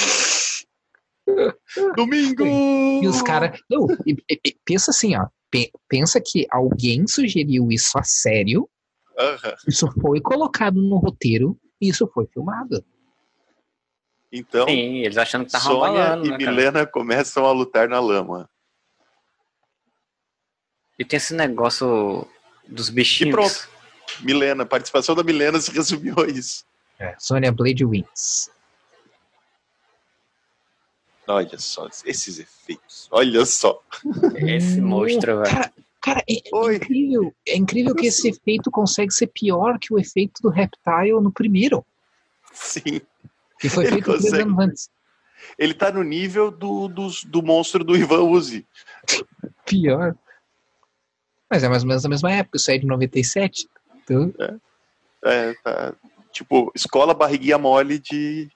Domingo! 1.95 2.45
E 2.45 3.07
os 3.07 3.21
caras. 3.21 3.59
Pensa 4.65 4.91
assim, 4.91 5.15
ó. 5.15 5.27
Pe- 5.49 5.71
Pensa 5.87 6.19
que 6.19 6.45
alguém 6.49 7.07
sugeriu 7.07 7.71
isso 7.71 7.97
a 7.97 8.03
sério, 8.03 8.69
isso 9.67 9.89
foi 10.01 10.21
colocado 10.21 10.81
no 10.81 10.97
roteiro 10.97 11.57
e 11.79 11.89
isso 11.89 12.09
foi 12.13 12.25
filmado. 12.27 12.83
Então, 14.31 14.65
Sim, 14.65 14.99
eles 14.99 15.17
achando 15.17 15.45
que 15.45 15.51
tá 15.51 15.59
Sônia 15.59 16.05
rolando, 16.05 16.25
e 16.25 16.29
né, 16.31 16.37
cara? 16.37 16.51
Milena 16.51 16.85
começam 16.85 17.45
a 17.45 17.51
lutar 17.51 17.89
na 17.89 17.99
lama. 17.99 18.49
E 21.01 21.05
tem 21.05 21.17
esse 21.17 21.33
negócio 21.33 22.27
dos 22.67 22.91
bichinhos. 22.91 23.29
E 23.29 23.35
pronto. 23.35 23.69
Milena, 24.19 24.61
a 24.61 24.65
participação 24.67 25.15
da 25.15 25.23
Milena 25.23 25.59
se 25.59 25.71
resumiu 25.71 26.13
a 26.19 26.27
isso. 26.27 26.63
É, 26.99 27.15
Sonya 27.17 27.51
Blade 27.51 27.83
wins. 27.83 28.51
Olha 31.27 31.57
só, 31.57 31.87
esses 32.05 32.37
efeitos. 32.37 33.07
Olha 33.09 33.43
só. 33.47 33.81
Esse 34.35 34.79
monstro, 34.79 35.41
velho. 35.41 35.49
Cara, 35.55 35.73
cara 36.01 36.23
é, 36.29 36.75
incrível. 36.75 37.33
É 37.47 37.55
incrível 37.57 37.95
que 37.95 38.05
esse 38.05 38.29
efeito 38.29 38.69
consegue 38.69 39.11
ser 39.11 39.25
pior 39.27 39.79
que 39.79 39.91
o 39.91 39.97
efeito 39.99 40.39
do 40.43 40.49
Reptile 40.49 41.19
no 41.19 41.31
primeiro, 41.31 41.83
Sim. 42.53 43.01
que 43.59 43.69
foi 43.69 43.85
Ele 43.85 43.93
feito 43.93 44.17
três 44.19 44.33
anos 44.33 44.59
antes. 44.59 44.89
Ele 45.57 45.73
tá 45.73 45.91
no 45.91 46.03
nível 46.03 46.51
do, 46.51 46.87
dos- 46.87 47.23
do 47.23 47.41
monstro 47.41 47.83
do 47.83 47.97
Ivan 47.97 48.21
Uzi. 48.23 48.67
Pior. 49.65 50.15
Mas 51.51 51.63
é 51.63 51.67
mais 51.69 51.83
ou 51.83 51.89
menos 51.89 52.01
da 52.03 52.07
mesma 52.09 52.31
época, 52.31 52.55
isso 52.57 52.71
aí 52.71 52.77
é 52.77 52.79
de 52.79 52.85
97. 52.87 53.67
Então, 54.03 54.33
É, 55.25 55.53
tá. 55.63 55.93
Tipo, 56.31 56.71
escola 56.73 57.13
barriguinha 57.13 57.57
mole 57.57 57.99
de 57.99 58.49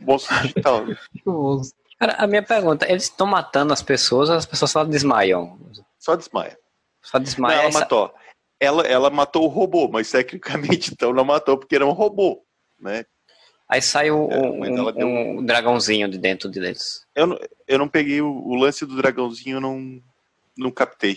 monstro 0.00 0.36
digital. 0.40 0.84
tipo, 1.16 1.62
Cara, 1.96 2.14
a 2.14 2.26
minha 2.26 2.42
pergunta, 2.42 2.90
eles 2.90 3.04
estão 3.04 3.26
matando 3.26 3.72
as 3.72 3.82
pessoas 3.82 4.28
ou 4.28 4.34
as 4.34 4.44
pessoas 4.46 4.70
só 4.72 4.84
desmaiam? 4.84 5.58
Só 5.98 6.16
desmaia. 6.16 6.58
Só 7.02 7.18
Não, 7.18 7.24
desmaiam. 7.24 7.58
ela 7.60 7.68
essa- 7.68 7.78
matou. 7.80 8.12
Ela, 8.58 8.82
ela 8.86 9.10
matou 9.10 9.44
o 9.44 9.48
robô, 9.48 9.88
mas 9.88 10.10
tecnicamente 10.10 10.92
então 10.92 11.12
não 11.14 11.24
matou 11.24 11.56
porque 11.56 11.76
era 11.76 11.86
um 11.86 11.92
robô, 11.92 12.42
né? 12.80 13.04
Aí 13.68 13.80
sai 13.80 14.10
o- 14.10 14.28
É, 14.30 14.38
um, 14.38 14.60
deu- 14.92 15.06
um 15.06 15.44
dragãozinho 15.44 16.08
de 16.08 16.18
dentro 16.18 16.50
deles. 16.50 17.06
Eu, 17.14 17.26
não- 17.28 17.38
eu 17.68 17.78
não 17.78 17.86
peguei 17.88 18.20
o, 18.20 18.28
o 18.28 18.54
lance 18.56 18.84
do 18.84 18.96
dragãozinho, 18.96 19.56
eu 19.58 19.60
não, 19.60 20.02
não 20.58 20.70
captei. 20.70 21.16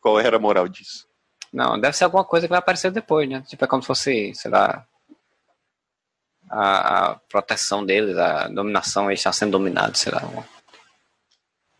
Qual 0.00 0.18
era 0.20 0.36
a 0.36 0.40
moral 0.40 0.68
disso? 0.68 1.06
Não, 1.52 1.78
deve 1.80 1.96
ser 1.96 2.04
alguma 2.04 2.24
coisa 2.24 2.46
que 2.46 2.50
vai 2.50 2.58
aparecer 2.58 2.90
depois, 2.90 3.28
né? 3.28 3.42
Tipo, 3.46 3.64
é 3.64 3.68
como 3.68 3.82
se 3.82 3.86
fosse, 3.86 4.34
sei 4.34 4.50
lá, 4.50 4.86
a, 6.50 7.10
a 7.10 7.14
proteção 7.28 7.84
deles, 7.84 8.16
a 8.16 8.48
dominação, 8.48 9.10
eles 9.10 9.20
estão 9.20 9.32
sendo 9.32 9.52
dominados, 9.52 10.00
sei 10.00 10.12
lá. 10.12 10.22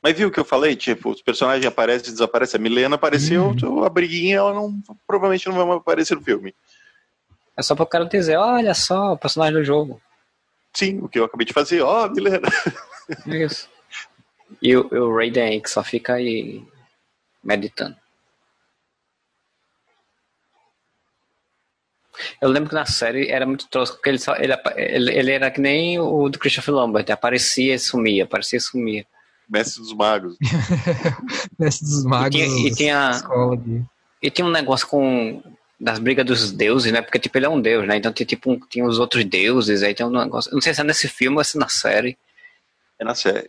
Mas 0.03 0.17
viu 0.17 0.29
o 0.29 0.31
que 0.31 0.41
eu 0.41 0.45
falei? 0.45 0.77
Tipo, 0.77 1.11
os 1.11 1.21
personagens 1.23 1.67
aparecem 1.67 2.09
e 2.09 2.13
desaparecem. 2.13 2.59
A 2.59 2.63
Milena 2.63 2.95
apareceu, 2.95 3.49
Uhum. 3.63 3.85
a 3.85 3.89
briguinha, 3.89 4.37
ela 4.37 4.55
não, 4.55 4.81
provavelmente 5.07 5.49
não 5.49 5.67
vai 5.67 5.77
aparecer 5.77 6.15
no 6.15 6.23
filme. 6.23 6.55
É 7.57 7.63
só 7.63 7.75
pro 7.75 7.85
cara 7.87 8.05
dizer, 8.05 8.37
olha 8.37 8.73
só, 8.75 9.15
o 9.15 9.19
personagem 9.19 9.55
do 9.55 9.65
jogo. 9.65 10.01
Sim, 10.73 11.01
o 11.01 11.09
que 11.09 11.19
eu 11.19 11.25
acabei 11.25 11.45
de 11.45 11.53
fazer. 11.53 11.83
Ó, 11.83 12.09
Milena. 12.09 12.49
É 13.27 13.37
isso. 13.45 13.71
E 14.61 14.77
o, 14.77 14.87
o 14.93 15.17
Raiden 15.17 15.43
aí 15.43 15.61
que 15.63 15.71
só 15.71 15.83
fica 15.83 16.13
aí 16.15 16.63
meditando. 17.43 17.97
Eu 22.41 22.49
lembro 22.49 22.69
que 22.69 22.75
na 22.75 22.87
série 22.87 23.29
era 23.29 23.47
muito 23.47 23.67
tosco, 23.69 23.97
porque 23.97 24.09
ele, 24.11 24.19
só, 24.19 24.35
ele, 24.37 24.55
ele, 24.77 25.13
ele 25.19 25.33
era 25.33 25.51
que 25.51 25.61
nem 25.61 25.99
o 25.99 26.29
do 26.29 26.39
Christopher 26.39 26.75
Lambert, 26.75 27.11
aparecia 27.11 27.75
e 27.75 27.79
sumia, 27.79 28.25
aparecia 28.25 28.57
e 28.59 28.61
sumia. 28.61 29.07
Mestre 29.49 29.81
dos 29.83 29.95
magos. 29.95 30.37
Mestre 31.59 31.87
dos 31.87 32.05
magos. 32.05 32.35
E 32.35 32.45
tinha- 32.45 32.67
e 32.69 32.75
tinha-. 32.75 33.23
E 34.23 34.31
tinha 34.31 34.47
um 34.47 34.51
negócio 34.51 34.87
com 34.87 35.43
das 35.81 35.99
brigas 36.01 36.27
dos 36.27 36.51
deuses, 36.51 36.91
né? 36.93 37.01
Porque 37.01 37.19
tipo 37.21 37.39
ele 37.39 37.47
é 37.47 37.49
um 37.49 37.61
deus, 37.61 37.87
né? 37.87 37.97
Então 37.97 38.13
tinha 38.13 38.27
tipo 38.27 38.51
um- 38.51 38.59
tinha 38.59 38.85
os 38.85 38.99
outros 38.99 39.25
deuses, 39.25 39.83
aí 39.83 39.95
tem 39.95 40.05
um 40.05 40.11
negócio. 40.11 40.53
Não 40.53 40.61
sei 40.61 40.75
se 40.75 40.81
é 40.81 40.85
nesse 40.85 41.07
filme 41.09 41.37
ou 41.39 41.45
se 41.45 41.57
é 41.57 41.61
na 41.61 41.69
série. 41.69 42.19
É 42.99 43.05
na 43.05 43.15
série. 43.15 43.49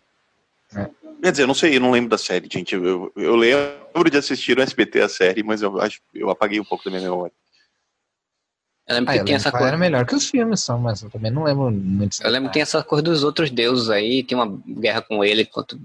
É. 0.76 0.88
Quer 1.24 1.32
dizer, 1.32 1.44
eu 1.44 1.48
não 1.48 1.54
sei, 1.56 1.76
eu 1.76 1.82
não 1.82 1.92
lembro 1.92 2.10
da 2.12 2.18
série, 2.18 2.48
gente. 2.50 2.76
Eu, 2.76 3.12
eu 3.16 3.36
lembro 3.36 4.10
de 4.10 4.18
assistir 4.18 4.56
no 4.56 4.62
SBT 4.64 5.02
a 5.02 5.10
série, 5.10 5.42
mas 5.44 5.62
eu 5.62 5.82
acho 5.82 6.00
eu 6.14 6.30
apaguei 6.30 6.60
um 6.60 6.64
pouco 6.64 6.84
da 6.86 6.92
minha 6.92 7.02
memória. 7.10 7.34
Eu 8.90 8.96
lembro 8.96 9.12
Ah, 9.12 9.14
que 9.14 9.20
eu 9.20 9.26
tinha 9.26 9.36
lembro 9.38 9.42
essa 9.48 9.52
que 9.52 9.58
coisa. 9.58 9.68
era 9.68 9.78
melhor 9.78 10.06
que 10.08 10.16
os 10.16 10.28
filmes 10.28 10.62
são, 10.62 10.80
mas 10.80 11.04
eu 11.04 11.12
também 11.12 11.30
não 11.30 11.44
lembro 11.44 11.70
muito. 11.70 12.18
Eu 12.24 12.32
lembro 12.32 12.50
que 12.50 12.54
tem 12.54 12.64
essa 12.64 12.84
coisa 12.84 13.04
dos 13.04 13.24
outros 13.24 13.52
deuses 13.52 13.88
aí, 13.88 14.24
tinha 14.24 14.42
uma 14.42 14.60
guerra 14.68 15.04
com 15.04 15.24
ele 15.24 15.46
contra. 15.46 15.78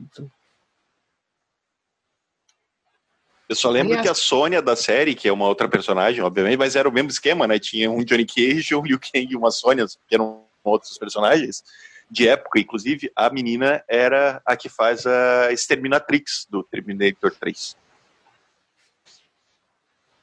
Eu 3.46 3.54
só 3.54 3.68
lembro 3.68 4.00
que 4.00 4.08
a 4.08 4.14
Sônia 4.14 4.62
da 4.62 4.74
série, 4.74 5.14
que 5.14 5.28
é 5.28 5.32
uma 5.32 5.46
outra 5.46 5.68
personagem, 5.68 6.22
obviamente, 6.22 6.56
mas 6.56 6.74
era 6.76 6.88
o 6.88 6.92
mesmo 6.92 7.10
esquema, 7.10 7.46
né? 7.46 7.58
Tinha 7.58 7.90
um 7.90 8.02
Johnny 8.02 8.24
Cage, 8.24 8.72
um 8.74 8.82
Liu 8.82 8.98
Kang 8.98 9.28
e 9.30 9.36
uma 9.36 9.50
Sônia, 9.50 9.84
que 10.08 10.14
eram 10.14 10.42
outros 10.64 10.96
personagens 10.96 11.62
de 12.10 12.26
época. 12.26 12.58
Inclusive, 12.58 13.12
a 13.14 13.28
menina 13.28 13.84
era 13.86 14.40
a 14.46 14.56
que 14.56 14.70
faz 14.70 15.06
a 15.06 15.52
Exterminatrix 15.52 16.46
do 16.48 16.62
Terminator 16.62 17.34
3. 17.38 17.76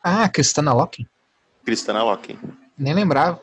Ah, 0.03 0.27
Cristana 0.27 0.73
Locke? 0.73 1.05
Cristana 1.63 2.03
Loken. 2.03 2.39
Nem 2.81 2.95
lembrava. 2.95 3.39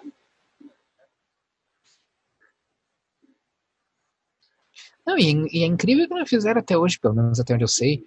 Não, 5.06 5.16
e, 5.16 5.46
e 5.52 5.62
é 5.62 5.66
incrível 5.66 6.08
que 6.08 6.14
não 6.14 6.26
fizeram 6.26 6.60
até 6.60 6.76
hoje, 6.76 6.98
pelo 6.98 7.14
menos 7.14 7.38
até 7.38 7.54
onde 7.54 7.62
eu 7.62 7.68
sei, 7.68 8.04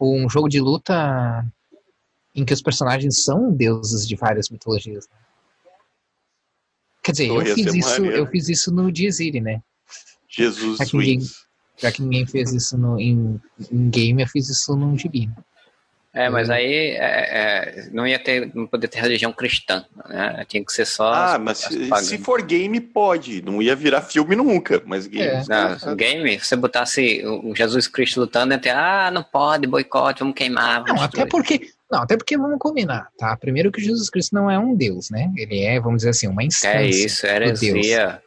um 0.00 0.28
jogo 0.30 0.48
de 0.48 0.60
luta 0.60 1.44
em 2.34 2.44
que 2.44 2.54
os 2.54 2.62
personagens 2.62 3.22
são 3.24 3.52
deuses 3.52 4.06
de 4.06 4.14
várias 4.14 4.48
mitologias. 4.48 5.08
né? 5.08 5.16
Quer 7.02 7.12
dizer, 7.12 7.26
eu 7.28 7.44
fiz, 7.54 7.74
isso, 7.74 7.90
maneiro. 7.90 8.16
eu 8.16 8.26
fiz 8.28 8.48
isso 8.48 8.72
no 8.72 8.92
Diezire, 8.92 9.40
né? 9.40 9.62
Jesus 10.28 10.80
Aqui 10.80 10.96
ninguém- 10.96 11.18
Wins. 11.18 11.48
Já 11.76 11.92
que 11.92 12.02
ninguém 12.02 12.26
fez 12.26 12.52
isso 12.52 12.76
no, 12.76 12.98
em, 12.98 13.40
em 13.70 13.88
game, 13.90 14.20
eu 14.22 14.26
fiz 14.26 14.48
isso 14.48 14.74
num 14.76 14.96
gibi. 14.98 15.30
É, 16.20 16.28
mas 16.28 16.48
Hum. 16.48 16.52
aí 16.52 16.72
é, 16.96 16.96
é, 16.98 17.88
não 17.92 18.04
ia 18.06 18.18
ter, 18.18 18.50
não 18.54 18.66
poder 18.66 18.88
ter 18.88 19.00
religião 19.00 19.32
cristã, 19.32 19.84
né? 20.08 20.44
Tinha 20.48 20.64
que 20.64 20.72
ser 20.72 20.84
só. 20.84 21.12
Ah, 21.12 21.34
as- 21.34 21.40
mas 21.40 21.64
as 21.64 21.72
se, 22.02 22.16
se 22.16 22.18
for 22.18 22.42
game, 22.42 22.80
pode. 22.80 23.40
Não 23.42 23.62
ia 23.62 23.76
virar 23.76 24.02
filme 24.02 24.34
nunca, 24.34 24.82
mas 24.84 25.06
game. 25.06 25.24
É. 25.28 25.42
Não, 25.48 25.94
game, 25.94 26.38
se 26.40 26.46
você 26.46 26.56
botasse 26.56 27.22
o 27.24 27.54
Jesus 27.54 27.86
Cristo 27.86 28.18
lutando, 28.20 28.52
ia 28.52 28.58
ter, 28.58 28.70
ah, 28.70 29.10
não 29.12 29.22
pode, 29.22 29.66
boicote, 29.68 30.20
vamos 30.20 30.34
queimar. 30.34 30.80
Vamos 30.82 30.96
Não, 30.96 31.02
até 31.02 31.22
destruir." 31.22 31.28
porque. 31.30 31.70
Não, 31.90 32.02
até 32.02 32.16
porque 32.16 32.36
vamos 32.36 32.58
combinar, 32.58 33.08
tá? 33.16 33.34
Primeiro 33.36 33.70
que 33.72 33.80
Jesus 33.80 34.10
Cristo 34.10 34.34
não 34.34 34.50
é 34.50 34.58
um 34.58 34.74
Deus, 34.74 35.10
né? 35.10 35.30
Ele 35.36 35.60
é, 35.62 35.78
vamos 35.80 35.98
dizer 35.98 36.10
assim, 36.10 36.26
uma 36.26 36.42
instância. 36.44 36.78
É 36.78 36.86
isso, 36.86 37.22
do 37.26 37.28
Deus. 37.32 37.62
heresia. 37.62 38.22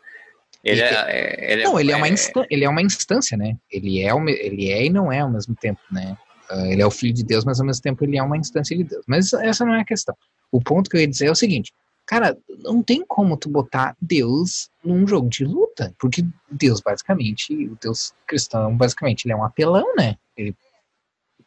Ele 0.64 0.82
é, 0.82 0.86
é- 1.10 1.54
ele 1.54 1.64
Não, 1.64 1.80
ele 1.80 1.92
é, 1.92 1.96
uma 1.96 2.08
é- 2.08 2.12
instância, 2.12 2.48
ele 2.50 2.64
é 2.64 2.70
uma 2.70 2.82
instância, 2.82 3.36
né? 3.38 3.56
Ele 3.72 4.02
é, 4.02 4.12
ele 4.40 4.72
é 4.72 4.86
e 4.86 4.90
não 4.90 5.12
é 5.12 5.20
ao 5.20 5.30
mesmo 5.30 5.56
tempo, 5.56 5.80
né? 5.92 6.16
Ah, 6.52 6.68
ele 6.68 6.82
é 6.82 6.86
o 6.86 6.92
filho 6.92 7.14
de 7.14 7.24
Deus, 7.24 7.46
mas 7.46 7.62
ao 7.62 7.66
mesmo 7.66 7.82
tempo 7.82 8.04
ele 8.04 8.18
é 8.18 8.24
uma 8.24 8.38
instância 8.38 8.76
de 8.76 8.84
Deus. 8.84 9.06
Mas 9.08 9.32
essa 9.32 9.64
não 9.64 9.74
é 9.74 9.82
a 9.82 9.86
questão. 9.86 10.16
O 10.52 10.60
ponto 10.62 10.90
que 10.90 10.98
eu 10.98 11.02
ia 11.02 11.08
dizer 11.08 11.28
é 11.28 11.32
o 11.32 11.36
seguinte, 11.36 11.74
cara, 12.06 12.38
não 12.60 12.84
tem 12.84 13.06
como 13.06 13.38
tu 13.38 13.50
botar 13.50 13.96
Deus 14.02 14.70
num 14.84 15.08
jogo 15.08 15.30
de 15.30 15.46
luta, 15.46 15.96
porque 15.98 16.26
Deus 16.52 16.82
basicamente, 16.82 17.56
o 17.68 17.78
Deus 17.82 18.14
cristão 18.28 18.76
basicamente, 18.76 19.26
ele 19.26 19.34
é 19.34 19.36
um 19.38 19.46
apelão, 19.46 19.96
né? 19.96 20.18
Ele, 20.36 20.54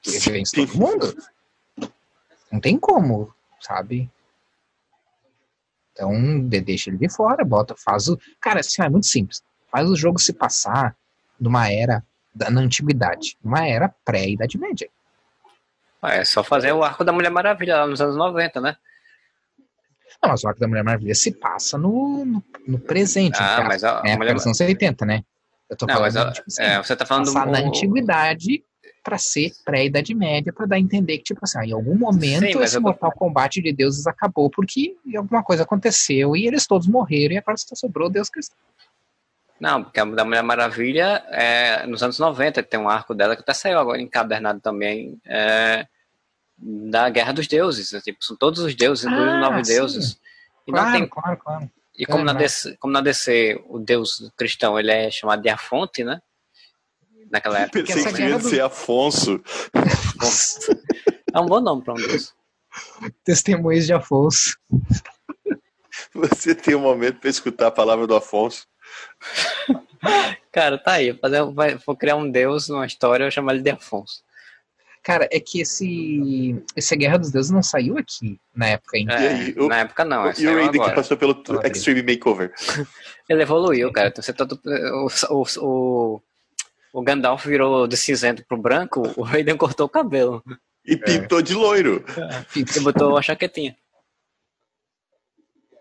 ele 0.06 0.18
vence 0.20 0.52
todo 0.54 0.74
mundo. 0.74 1.14
Não 2.50 2.58
tem 2.58 2.78
como, 2.78 3.30
sabe? 3.60 4.10
Então, 5.92 6.40
de- 6.48 6.60
deixa 6.62 6.88
ele 6.88 6.96
de 6.96 7.08
fora, 7.10 7.44
bota, 7.44 7.74
faz 7.76 8.08
o. 8.08 8.18
Cara, 8.40 8.60
assim, 8.60 8.82
é 8.82 8.88
muito 8.88 9.06
simples. 9.06 9.42
Faz 9.70 9.90
o 9.90 9.96
jogo 9.96 10.18
se 10.18 10.32
passar 10.32 10.96
numa 11.38 11.70
era 11.70 12.02
na 12.34 12.60
antiguidade, 12.60 13.36
numa 13.42 13.66
era 13.66 13.88
pré-Idade 14.04 14.58
Média. 14.58 14.88
É 16.02 16.24
só 16.24 16.44
fazer 16.44 16.72
o 16.72 16.82
arco 16.84 17.02
da 17.04 17.12
Mulher 17.12 17.30
Maravilha 17.30 17.76
lá 17.78 17.86
nos 17.86 18.00
anos 18.00 18.16
90, 18.16 18.60
né? 18.60 18.76
Não, 20.22 20.30
mas 20.30 20.44
o 20.44 20.48
Arco 20.48 20.60
da 20.60 20.68
Mulher 20.68 20.84
Maravilha 20.84 21.14
se 21.14 21.32
passa 21.32 21.76
no, 21.78 22.24
no, 22.24 22.44
no 22.66 22.78
presente, 22.78 23.36
Ah, 23.40 23.64
mas 23.66 23.82
a- 23.82 24.02
né? 24.02 24.12
a 24.12 24.16
Mulher- 24.16 24.32
anos 24.32 24.60
80, 24.60 25.04
né? 25.04 25.22
Eu 25.68 25.76
tô 25.76 25.86
Não, 25.86 25.94
falando, 25.94 26.14
mas 26.14 26.34
tipo 26.34 26.46
assim, 26.48 26.62
é, 26.62 26.82
você 26.82 26.94
tá 26.96 27.04
falando 27.06 27.26
passar 27.32 27.46
na 27.46 27.58
antiguidade 27.58 28.62
pra 29.02 29.18
ser 29.18 29.50
pré-idade 29.64 30.14
média, 30.14 30.52
pra 30.52 30.66
dar 30.66 30.76
a 30.76 30.78
entender 30.78 31.18
que, 31.18 31.24
tipo 31.24 31.40
assim, 31.42 31.58
ah, 31.58 31.66
em 31.66 31.72
algum 31.72 31.96
momento 31.96 32.40
Sim, 32.52 32.62
esse 32.62 32.76
eu 32.76 32.80
tô- 32.82 32.88
Mortal 32.88 33.12
Kombat 33.12 33.60
de 33.60 33.72
deuses 33.72 34.06
acabou 34.06 34.48
porque 34.50 34.96
alguma 35.16 35.42
coisa 35.42 35.62
aconteceu 35.62 36.36
e 36.36 36.46
eles 36.46 36.66
todos 36.66 36.86
morreram 36.86 37.34
e 37.34 37.38
agora 37.38 37.56
só 37.56 37.74
sobrou 37.74 38.08
Deus 38.08 38.28
cristão. 38.30 38.56
Não, 39.64 39.82
porque 39.82 39.98
a 39.98 40.04
da 40.04 40.24
Mulher 40.26 40.42
Maravilha 40.42 41.24
é 41.28 41.86
nos 41.86 42.02
anos 42.02 42.18
90, 42.18 42.62
tem 42.62 42.78
um 42.78 42.86
arco 42.88 43.14
dela 43.14 43.34
que 43.34 43.40
até 43.40 43.54
saiu 43.54 43.78
agora 43.78 43.98
encadernado 43.98 44.60
também 44.60 45.18
é, 45.26 45.86
da 46.58 47.08
Guerra 47.08 47.32
dos 47.32 47.46
Deuses. 47.48 47.92
né? 47.92 48.00
Tipo, 48.02 48.22
são 48.22 48.36
todos 48.36 48.60
os 48.60 48.74
deuses, 48.74 49.06
incluindo 49.06 49.30
Ah, 49.30 49.40
nove 49.40 49.64
sim. 49.64 49.72
deuses. 49.72 50.20
E, 50.66 50.70
não 50.70 50.80
Claro, 50.80 50.92
tem, 50.92 51.08
claro, 51.08 51.36
claro. 51.38 51.70
e 51.96 52.04
como, 52.04 52.24
na 52.24 52.32
É, 52.32 52.34
DC, 52.36 52.76
como 52.78 52.92
na 52.92 53.00
DC 53.00 53.58
o 53.66 53.78
deus 53.78 54.30
cristão 54.36 54.78
ele 54.78 54.90
é 54.92 55.10
chamado 55.10 55.40
de 55.40 55.48
Afonte, 55.48 56.04
né? 56.04 56.20
Naquela 57.30 57.60
época. 57.60 57.80
Pensei 57.84 58.02
essa 58.04 58.12
que 58.12 58.22
ia 58.22 58.38
do- 58.38 58.46
ser 58.48 58.60
Afonso. 58.60 59.42
É 61.32 61.40
um 61.40 61.46
bom 61.46 61.60
nome 61.60 61.82
para 61.82 61.94
um 61.94 61.96
deus. 61.96 62.34
Testemunhos 63.24 63.86
de 63.86 63.94
Afonso. 63.94 64.58
Você 66.12 66.54
tem 66.54 66.74
um 66.74 66.80
momento 66.80 67.18
para 67.20 67.30
escutar 67.30 67.68
a 67.68 67.70
palavra 67.70 68.06
do 68.06 68.14
Afonso. 68.14 68.66
Cara, 70.52 70.78
tá 70.78 70.92
aí. 70.92 71.10
Vou, 71.12 71.20
fazer, 71.20 71.44
vai- 71.52 71.74
vou 71.86 71.96
criar 71.96 72.16
um 72.16 72.30
deus 72.30 72.68
numa 72.68 72.86
história, 72.86 73.24
eu 73.24 73.30
chamar 73.30 73.54
ele 73.54 73.62
de 73.62 73.70
Afonso. 73.70 74.22
Cara, 75.02 75.28
é 75.30 75.38
que 75.38 75.60
esse, 75.60 76.62
esse 76.74 76.96
Guerra 76.96 77.18
dos 77.18 77.30
Deuses 77.30 77.50
não 77.50 77.62
saiu 77.62 77.98
aqui 77.98 78.40
na 78.54 78.68
época 78.68 78.96
ainda. 78.96 79.12
É, 79.14 79.52
o- 79.60 79.68
na 79.68 79.78
época 79.80 80.02
não, 80.04 80.26
é 80.26 80.32
e 80.38 80.46
o 80.46 80.54
Raiden 80.54 80.80
que 80.80 80.94
passou 80.94 81.16
pelo 81.16 81.42
Extreme 81.64 82.02
Makeover. 82.02 82.52
Ele 83.28 83.42
evoluiu, 83.42 83.92
cara. 83.92 84.08
Então, 84.08 84.22
você 84.22 84.32
tá, 84.32 84.46
o, 84.46 85.08
o, 85.30 85.44
o, 85.58 86.22
o 86.94 87.02
Gandalf 87.02 87.44
virou 87.44 87.86
de 87.86 87.96
cinzento 87.98 88.44
pro 88.46 88.56
branco, 88.56 89.02
o 89.16 89.22
Raiden 89.22 89.56
cortou 89.58 89.84
o 89.86 89.90
cabelo. 89.90 90.42
E 90.86 90.96
pintou 90.96 91.40
de 91.42 91.54
loiro. 91.54 92.04
E 92.56 92.80
botou 92.80 93.16
a 93.16 93.22
chaquetinha. 93.22 93.74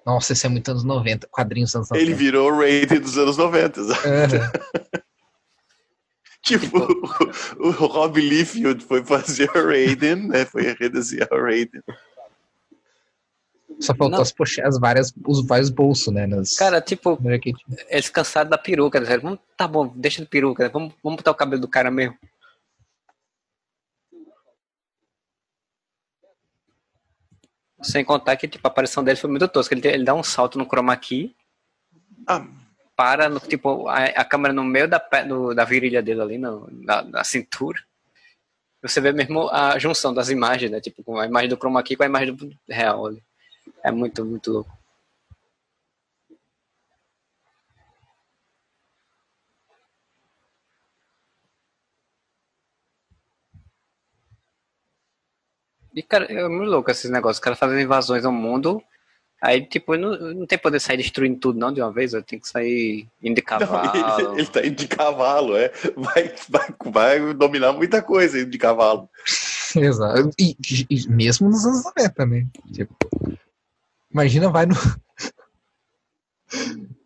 Nossa, 0.05 0.33
esse 0.33 0.45
é 0.45 0.49
muito 0.49 0.69
anos 0.69 0.83
90, 0.83 1.27
quadrinhos 1.31 1.69
dos 1.71 1.75
anos 1.75 1.89
90. 1.91 2.05
Ele 2.05 2.13
virou 2.13 2.51
o 2.51 2.57
Raiden 2.59 2.99
dos 2.99 3.17
anos 3.17 3.37
90. 3.37 3.79
exato. 3.79 4.07
Aham. 4.07 4.51
Tipo, 6.45 6.77
o, 6.77 7.67
o 7.67 7.71
Rob 7.71 8.19
Liefeld 8.19 8.83
foi 8.83 9.01
fazer 9.05 9.49
o 9.55 9.65
Raiden, 9.65 10.27
né? 10.27 10.43
Foi 10.43 10.75
redesenhar 10.77 11.29
o 11.31 11.41
Raiden. 11.41 11.81
Só 13.79 13.95
faltou 13.95 14.21
as, 14.21 14.31
poche- 14.33 14.61
as 14.61 14.77
várias, 14.77 15.13
os 15.25 15.45
vários 15.45 15.69
bolsos, 15.69 16.13
né? 16.13 16.27
Nas, 16.27 16.57
Cara, 16.57 16.81
tipo, 16.81 17.17
eles 17.89 18.09
cansaram 18.09 18.49
da 18.49 18.57
peruca. 18.57 18.99
Disseram, 18.99 19.21
"Vamos- 19.23 19.39
tá 19.57 19.67
bom, 19.67 19.87
deixa 19.95 20.21
de 20.21 20.27
peruca, 20.27 20.63
né? 20.65 20.69
vamos, 20.69 20.93
vamos 21.01 21.15
botar 21.17 21.31
o 21.31 21.35
cabelo 21.35 21.61
do 21.61 21.67
cara 21.67 21.89
mesmo. 21.89 22.17
Sem 27.83 28.03
contar 28.05 28.35
que 28.37 28.47
tipo, 28.47 28.65
a 28.67 28.71
aparição 28.71 29.03
dele 29.03 29.17
foi 29.17 29.29
muito 29.29 29.47
tosca. 29.47 29.75
Ele, 29.75 29.87
ele 29.87 30.03
dá 30.03 30.13
um 30.13 30.23
salto 30.23 30.57
no 30.57 30.65
chroma 30.65 30.95
key, 30.97 31.35
Ah, 32.27 32.45
para 32.95 33.27
no, 33.29 33.39
tipo, 33.39 33.87
a, 33.87 34.05
a 34.05 34.23
câmera 34.25 34.53
no 34.53 34.63
meio 34.63 34.87
da, 34.87 34.97
do- 35.27 35.53
da 35.53 35.65
virilha 35.65 36.01
dele 36.01 36.21
ali, 36.21 36.37
no, 36.37 36.67
na, 36.71 37.01
na 37.01 37.23
cintura. 37.23 37.79
Você 38.81 38.99
vê 39.01 39.11
mesmo 39.11 39.49
a 39.49 39.77
junção 39.79 40.13
das 40.13 40.29
imagens, 40.29 40.69
né? 40.71 40.79
Tipo, 40.81 41.03
com 41.03 41.17
a 41.17 41.25
imagem 41.25 41.49
do 41.49 41.57
chroma 41.57 41.81
key 41.83 41.95
com 41.95 42.03
a 42.03 42.05
imagem 42.05 42.33
do 42.35 42.49
real 42.69 43.07
ali. 43.07 43.23
É 43.83 43.91
muito, 43.91 44.23
muito 44.25 44.51
louco. 44.51 44.71
E, 55.93 56.01
cara, 56.01 56.25
é 56.25 56.47
muito 56.47 56.69
louco 56.69 56.89
esses 56.89 57.09
negócios. 57.09 57.37
Os 57.37 57.43
caras 57.43 57.59
fazem 57.59 57.83
invasões 57.83 58.25
ao 58.25 58.31
mundo. 58.31 58.81
Aí, 59.41 59.65
tipo, 59.65 59.97
não, 59.97 60.17
não 60.33 60.47
tem 60.47 60.57
poder 60.57 60.79
sair 60.79 60.95
destruindo 60.97 61.37
tudo, 61.37 61.59
não, 61.59 61.71
de 61.71 61.81
uma 61.81 61.91
vez. 61.91 62.13
Tem 62.25 62.39
que 62.39 62.47
sair 62.47 63.07
indo 63.21 63.35
de 63.35 63.41
não, 63.41 63.59
cavalo. 63.59 64.31
ele, 64.31 64.39
ele 64.39 64.47
tá 64.47 64.65
indo 64.65 64.75
de 64.75 64.87
cavalo, 64.87 65.57
é. 65.57 65.71
Vai, 65.95 66.33
vai, 66.49 66.75
vai 67.19 67.33
dominar 67.33 67.73
muita 67.73 68.01
coisa 68.01 68.39
indo 68.39 68.49
de 68.49 68.57
cavalo. 68.57 69.09
Exato. 69.75 70.29
E, 70.39 70.55
e 70.89 71.09
mesmo 71.09 71.49
nos 71.49 71.65
anos 71.65 71.83
90, 71.83 72.25
né? 72.25 72.47
Tipo, 72.71 72.95
imagina, 74.11 74.49
vai 74.49 74.65
no. 74.65 74.75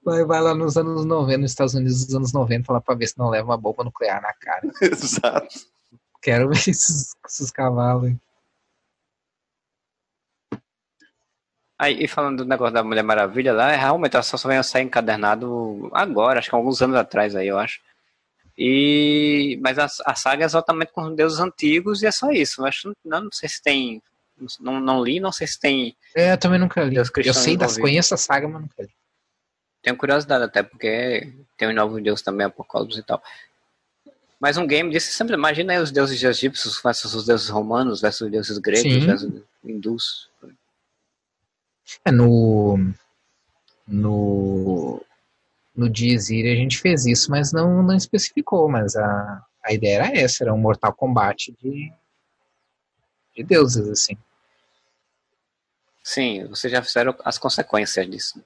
Vai, 0.04 0.24
vai 0.24 0.42
lá 0.42 0.56
nos 0.56 0.78
anos 0.78 1.04
90, 1.04 1.38
nos 1.38 1.52
Estados 1.52 1.74
Unidos 1.74 2.06
dos 2.06 2.16
anos 2.16 2.32
90, 2.32 2.72
lá 2.72 2.80
pra 2.80 2.96
ver 2.96 3.08
se 3.08 3.18
não 3.18 3.30
leva 3.30 3.50
uma 3.50 3.58
bomba 3.58 3.84
nuclear 3.84 4.22
na 4.22 4.34
cara. 4.34 4.72
Exato. 4.82 5.54
Quero 6.22 6.48
ver 6.48 6.56
esses, 6.56 7.14
esses 7.28 7.52
cavalos. 7.52 8.14
Aí. 11.78 12.04
E 12.04 12.08
falando 12.08 12.40
do 12.44 12.46
negócio 12.46 12.74
da 12.74 12.84
Mulher 12.84 13.04
Maravilha 13.04 13.54
lá, 13.54 13.72
é, 13.72 13.76
realmente 13.76 14.16
ela 14.16 14.24
só 14.24 14.38
veio 14.48 14.64
sair 14.64 14.84
encadernado 14.84 15.90
agora, 15.94 16.40
acho 16.40 16.50
que 16.50 16.56
alguns 16.56 16.82
anos 16.82 16.96
atrás 16.96 17.36
aí, 17.36 17.48
eu 17.48 17.58
acho. 17.58 17.80
E, 18.58 19.60
mas 19.62 19.78
a, 19.78 19.86
a 20.06 20.16
saga 20.16 20.44
é 20.44 20.46
exatamente 20.46 20.92
com 20.92 21.04
os 21.04 21.16
deuses 21.16 21.40
antigos 21.40 22.02
e 22.02 22.08
é 22.08 22.12
só 22.12 22.32
isso. 22.32 22.62
Eu 22.62 22.66
acho, 22.66 22.94
não, 23.06 23.26
não 23.26 23.32
sei 23.32 23.48
se 23.48 23.62
tem. 23.62 24.02
Não, 24.60 24.80
não 24.80 25.04
li, 25.04 25.20
não 25.20 25.32
sei 25.32 25.46
se 25.46 25.60
tem. 25.60 25.96
É, 26.16 26.34
eu 26.34 26.38
também 26.38 26.60
nunca 26.60 26.84
li. 26.84 26.96
Deus 26.96 27.12
Eu 27.24 27.34
sei 27.34 27.56
das, 27.56 27.78
conheço 27.78 28.16
a 28.16 28.18
saga, 28.18 28.48
mas 28.48 28.62
nunca 28.62 28.82
li. 28.82 28.90
Tenho 29.84 29.96
curiosidade 29.96 30.44
até, 30.44 30.64
porque 30.64 31.32
tem 31.56 31.70
os 31.70 31.76
novos 31.76 32.02
deuses 32.02 32.24
também, 32.24 32.48
Apocalipse 32.48 33.00
e 33.00 33.04
tal. 33.04 33.22
Mas 34.40 34.58
um 34.58 34.68
game 34.68 34.92
desse, 34.92 35.12
sempre 35.12 35.36
imagina 35.36 35.74
aí 35.74 35.80
os 35.80 35.92
deuses 35.92 36.22
egípcios 36.22 36.80
versus 36.82 37.14
os 37.14 37.26
deuses 37.26 37.50
romanos, 37.50 38.02
versus 38.02 38.22
os 38.22 38.32
deuses 38.32 38.58
gregos, 38.58 38.82
Sim. 38.82 39.06
versus 39.06 39.42
hindus. 39.64 40.30
É, 42.06 42.12
no. 42.12 42.94
No. 43.88 45.02
No 45.76 45.90
Dizir 45.90 46.52
a 46.52 46.56
gente 46.56 46.80
fez 46.80 47.06
isso, 47.06 47.30
mas 47.30 47.54
não, 47.54 47.84
não 47.84 47.96
especificou. 47.96 48.68
Mas 48.68 48.96
a, 48.96 49.46
a 49.64 49.74
ideia 49.74 49.98
era 49.98 50.18
essa: 50.18 50.44
era 50.44 50.54
um 50.54 50.58
Mortal 50.58 50.94
Kombat 50.94 51.56
de. 51.62 51.92
de 53.36 53.44
deuses, 53.44 53.88
assim. 53.88 54.18
Sim, 56.04 56.48
vocês 56.48 56.72
já 56.72 56.82
fizeram 56.82 57.16
as 57.24 57.38
consequências 57.38 58.10
disso. 58.10 58.42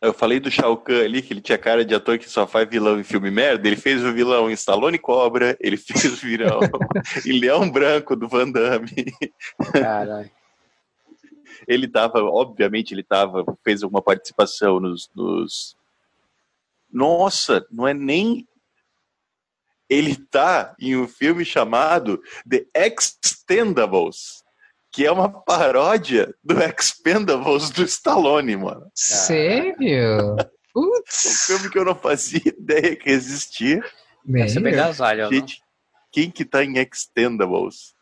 Eu 0.00 0.14
falei 0.14 0.38
do 0.38 0.50
Shao 0.50 0.76
Kahn 0.76 1.04
ali, 1.04 1.20
que 1.20 1.32
ele 1.32 1.40
tinha 1.40 1.58
cara 1.58 1.84
de 1.84 1.92
ator 1.92 2.18
que 2.18 2.30
só 2.30 2.46
faz 2.46 2.68
vilão 2.68 3.00
em 3.00 3.04
filme 3.04 3.32
merda. 3.32 3.66
Ele 3.66 3.76
fez 3.76 4.04
o 4.04 4.12
vilão 4.12 4.48
em 4.48 4.52
Stallone 4.52 4.98
Cobra, 4.98 5.56
ele 5.60 5.76
fez 5.78 6.04
o 6.04 6.16
vilão 6.16 6.60
em 7.26 7.40
Leão 7.40 7.68
Branco 7.68 8.14
do 8.14 8.28
Van 8.28 8.50
Damme. 8.50 8.90
Caralho. 9.72 10.30
Ele 11.68 11.86
tava, 11.86 12.22
obviamente, 12.22 12.94
ele 12.94 13.02
tava, 13.02 13.44
fez 13.62 13.82
alguma 13.82 14.00
participação 14.00 14.80
nos, 14.80 15.10
nos. 15.14 15.76
Nossa, 16.90 17.66
não 17.70 17.86
é 17.86 17.92
nem. 17.92 18.48
Ele 19.86 20.16
tá 20.16 20.74
em 20.80 20.96
um 20.96 21.06
filme 21.06 21.44
chamado 21.44 22.22
The 22.48 22.64
Extendables, 22.74 24.42
que 24.90 25.04
é 25.04 25.12
uma 25.12 25.28
paródia 25.28 26.34
do 26.42 26.58
Expendables 26.58 27.70
do 27.70 27.84
Stallone, 27.84 28.56
mano. 28.56 28.90
Sério? 28.94 30.36
Um 30.76 31.02
filme 31.08 31.70
que 31.70 31.78
eu 31.78 31.84
não 31.84 31.94
fazia 31.94 32.40
ideia 32.46 32.94
que 32.94 33.10
existia. 33.10 33.82
Bem 34.24 34.44
Bem, 34.60 34.74
gasalho, 34.74 35.24
não? 35.24 35.32
Gente, 35.32 35.60
quem 36.12 36.30
que 36.30 36.44
tá 36.44 36.62
em 36.62 36.78
Extendables? 36.78 37.96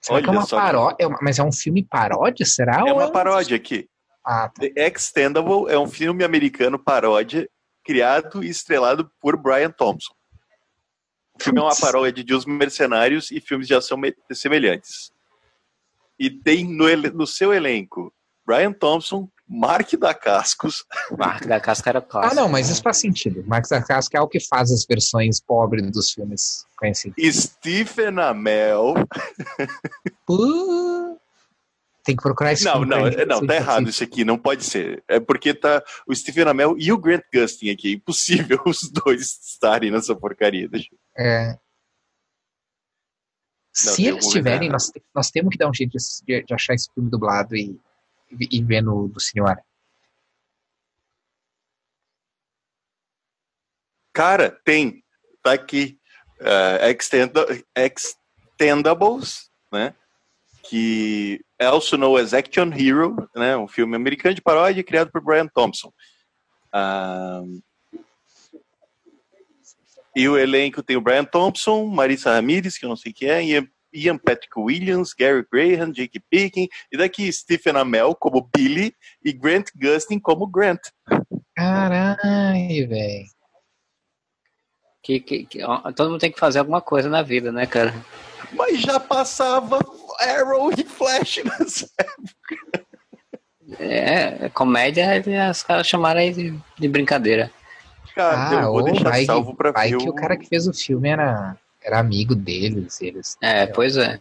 Será 0.00 0.20
que 0.20 0.26
é 0.26 0.28
olha 0.30 0.38
uma 0.38 0.46
só 0.46 0.56
que- 0.56 0.62
paródia? 0.62 0.96
É 1.00 1.06
uma- 1.06 1.18
mas 1.22 1.38
é 1.38 1.42
um 1.42 1.52
filme 1.52 1.84
paródia, 1.84 2.46
será? 2.46 2.84
É 2.86 2.92
uma 2.92 3.10
paródia 3.10 3.56
aqui. 3.56 3.88
Ah, 4.24 4.48
tá. 4.48 4.60
The 4.62 4.72
Extendable 4.86 5.70
é 5.70 5.78
um 5.78 5.88
filme 5.88 6.22
americano 6.24 6.78
paródia 6.78 7.48
criado 7.84 8.44
e 8.44 8.48
estrelado 8.48 9.10
por 9.20 9.36
Brian 9.36 9.70
Thompson. 9.70 10.12
O 11.34 11.42
filme 11.42 11.58
é 11.58 11.62
uma 11.62 11.74
paródia 11.76 12.22
de 12.22 12.34
Os 12.34 12.44
Mercenários 12.44 13.30
e 13.30 13.40
filmes 13.40 13.66
de 13.66 13.74
ação 13.74 13.96
me- 13.96 14.14
semelhantes. 14.32 15.10
E 16.18 16.28
tem 16.30 16.64
no, 16.64 16.84
no 17.14 17.26
seu 17.26 17.52
elenco 17.54 18.12
Brian 18.44 18.72
Thompson, 18.72 19.26
Mark 19.52 19.90
Dacascos, 19.98 20.84
Marco 21.18 21.48
da 21.48 21.58
Casca 21.60 21.90
era 21.90 21.98
Ah, 21.98 22.02
clássico. 22.02 22.36
não, 22.36 22.48
mas 22.48 22.68
isso 22.70 22.80
faz 22.80 22.98
sentido. 22.98 23.42
Max 23.48 23.72
Arcasco 23.72 24.16
é 24.16 24.20
o 24.20 24.28
que 24.28 24.38
faz 24.38 24.70
as 24.70 24.84
versões 24.86 25.40
pobres 25.40 25.90
dos 25.90 26.12
filmes 26.12 26.64
conhecidos. 26.78 27.16
Stephen 27.34 28.20
Amell. 28.20 28.94
Pô, 30.24 31.18
Tem 32.04 32.14
que 32.16 32.22
procurar 32.22 32.52
esse 32.52 32.64
Não, 32.64 32.72
filme 32.74 32.86
não, 32.86 32.98
não, 33.26 33.40
ver 33.40 33.46
tá 33.48 33.54
errado 33.56 33.88
isso 33.90 34.02
aqui, 34.04 34.24
não 34.24 34.38
pode 34.38 34.64
ser. 34.64 35.02
É 35.08 35.18
porque 35.18 35.52
tá 35.52 35.82
o 36.06 36.14
Stephen 36.14 36.44
Amell 36.48 36.76
e 36.78 36.92
o 36.92 36.96
Grant 36.98 37.22
Gustin 37.34 37.70
aqui. 37.70 37.88
É 37.90 37.94
impossível 37.96 38.58
os 38.66 38.88
dois 38.90 39.38
estarem 39.44 39.90
nessa 39.90 40.14
porcaria. 40.14 40.68
Deixa 40.68 40.88
eu- 40.92 40.98
É. 41.24 41.58
Não, 43.84 43.92
Se 43.94 44.04
eles 44.04 44.26
tiverem, 44.26 44.68
nós, 44.68 44.90
nós 45.14 45.30
temos 45.30 45.50
que 45.50 45.58
dar 45.58 45.68
um 45.68 45.74
jeito 45.74 45.96
de- 46.26 46.42
de 46.44 46.54
achar 46.54 46.74
esse 46.74 46.88
filme 46.92 47.10
dublado 47.10 47.54
e, 47.56 47.78
e 48.38 48.62
vendo 48.62 49.08
do 49.08 49.20
senhor 49.20 49.56
Cara, 54.12 54.50
tem. 54.64 55.02
Tá 55.42 55.52
aqui. 55.52 55.98
Uh, 56.40 56.78
Extendables, 57.74 59.50
né? 59.72 59.94
Que 60.62 61.44
é 61.58 61.66
also 61.66 61.96
know 61.96 62.16
as 62.16 62.34
Action 62.34 62.72
Hero, 62.72 63.28
né? 63.34 63.56
Um 63.56 63.68
filme 63.68 63.96
americano 63.96 64.34
de 64.34 64.42
paródia 64.42 64.84
criado 64.84 65.10
por 65.10 65.22
Brian 65.22 65.46
Thompson. 65.48 65.92
Uh, 66.74 67.62
e 70.14 70.28
o 70.28 70.36
elenco 70.36 70.82
tem 70.82 70.96
o 70.96 71.00
Brian 71.00 71.24
Thompson, 71.24 71.86
Marissa 71.86 72.32
Ramirez, 72.34 72.76
que 72.76 72.84
eu 72.84 72.88
não 72.88 72.96
sei 72.96 73.12
quem 73.12 73.30
é, 73.30 73.44
e 73.44 73.70
Ian 73.92 74.18
Patrick 74.18 74.58
Williams, 74.58 75.12
Gary 75.12 75.44
Graham, 75.50 75.92
Jake 75.92 76.20
Picking, 76.30 76.68
e 76.92 76.96
daqui 76.96 77.32
Stephen 77.32 77.76
Amell 77.76 78.14
como 78.14 78.48
Billy 78.54 78.94
e 79.24 79.32
Grant 79.32 79.68
Gustin 79.74 80.18
como 80.18 80.46
Grant. 80.46 80.80
Caralho, 81.56 82.88
velho. 82.88 83.24
Que, 85.02 85.18
que, 85.20 85.44
que- 85.46 85.60
todo 85.94 86.10
mundo 86.10 86.20
tem 86.20 86.30
que 86.32 86.38
fazer 86.38 86.58
alguma 86.58 86.80
coisa 86.80 87.08
na 87.08 87.22
vida, 87.22 87.50
né, 87.50 87.66
cara? 87.66 87.94
Mas 88.52 88.80
já 88.80 88.98
passava 89.00 89.78
Arrow 90.18 90.70
e 90.72 90.84
Flash 90.84 91.42
nessa 91.44 91.88
É, 93.78 94.46
é 94.46 94.48
comédia, 94.48 95.06
os 95.50 95.62
caras 95.62 95.86
chamaram 95.86 96.20
aí 96.20 96.32
de, 96.32 96.58
de 96.78 96.88
brincadeira. 96.88 97.50
Cara, 98.16 98.62
eu 98.64 98.72
vou 98.72 98.78
ou 98.78 98.82
deixar 98.82 99.10
vai, 99.10 99.24
salvo 99.24 99.54
pra 99.54 99.70
vai 99.70 99.90
ver 99.90 99.98
que 99.98 100.08
o 100.08 100.12
cara 100.12 100.36
que 100.36 100.48
fez 100.48 100.66
o 100.66 100.72
filme 100.74 101.08
era, 101.08 101.56
era 101.82 101.98
amigo 101.98 102.34
deles. 102.34 103.00
Eles, 103.00 103.36
É, 103.40 103.66
pois 103.66 103.96
é. 103.96 104.20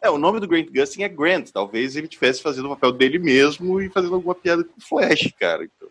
É, 0.00 0.10
o 0.10 0.18
nome 0.18 0.40
do 0.40 0.48
Grant 0.48 0.68
Gustin 0.74 1.02
é 1.04 1.08
Grant. 1.08 1.50
Talvez 1.52 1.94
ele 1.96 2.06
estivesse 2.06 2.42
fazendo 2.42 2.66
o 2.66 2.70
papel 2.70 2.92
dele 2.92 3.18
mesmo 3.18 3.80
e 3.80 3.88
fazendo 3.88 4.14
alguma 4.14 4.34
piada 4.34 4.64
com 4.64 4.72
o 4.76 4.80
Flash, 4.82 5.32
cara. 5.38 5.64
Então, 5.64 5.88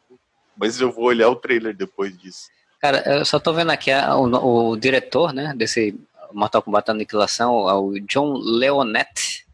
mas 0.58 0.80
eu 0.82 0.92
vou 0.92 1.06
olhar 1.06 1.30
o 1.30 1.36
trailer 1.36 1.76
depois 1.76 2.18
disso. 2.18 2.50
Cara, 2.82 3.04
eu 3.20 3.24
só 3.24 3.40
tô 3.40 3.54
vendo 3.54 3.72
aqui 3.72 3.90
a- 3.92 4.16
o, 4.18 4.72
o 4.72 4.76
diretor, 4.78 5.32
né, 5.34 5.54
desse 5.56 5.96
Mortal 6.34 6.62
Kombat 6.62 6.90
Aniquilação, 6.92 7.70
é 7.70 7.74
o 7.74 7.94
John 8.02 8.34
Leonet. 8.34 9.46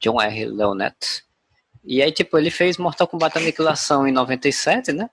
John 0.00 0.20
R. 0.20 0.44
Leonet. 0.46 1.24
E 1.82 2.02
aí, 2.02 2.12
tipo, 2.12 2.36
ele 2.38 2.50
fez 2.50 2.76
Mortal 2.76 3.08
Kombat 3.08 3.38
Aniquilação 3.38 4.06
em 4.06 4.12
97, 4.12 4.92
né? 4.92 5.08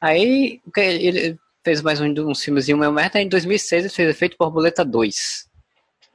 Aí, 0.00 0.60
o 0.66 0.70
que 0.72 0.80
ele 0.80 1.38
fez 1.66 1.82
mais 1.82 2.00
um, 2.00 2.06
uns 2.06 2.44
filmezinhos 2.44 2.78
meio 2.78 2.92
merda, 2.92 3.18
aí 3.18 3.24
em 3.24 3.28
2006 3.28 3.86
ele 3.86 3.92
fez 3.92 4.08
Efeito 4.08 4.36
Borboleta 4.38 4.84
2. 4.84 5.48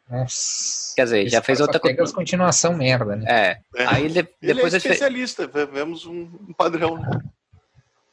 Nossa. 0.09 0.95
Quer 0.95 1.03
dizer, 1.03 1.27
já 1.29 1.41
fez 1.41 1.59
outra 1.59 1.77
coisa. 1.77 2.01
as 2.03 2.11
continuação 2.13 2.73
merda, 2.73 3.17
né? 3.17 3.25
É. 3.27 3.81
É. 3.81 3.85
Aí 3.85 4.07
de- 4.07 4.19
Ele 4.19 4.53
depois 4.53 4.73
é 4.73 4.77
ele, 4.77 4.81
fez, 4.81 4.93
especialista, 4.95 5.47
ve- 5.47 5.65
vemos 5.65 6.05
um, 6.05 6.21
um 6.47 6.53
padrão. 6.53 6.97
né? 6.97 7.09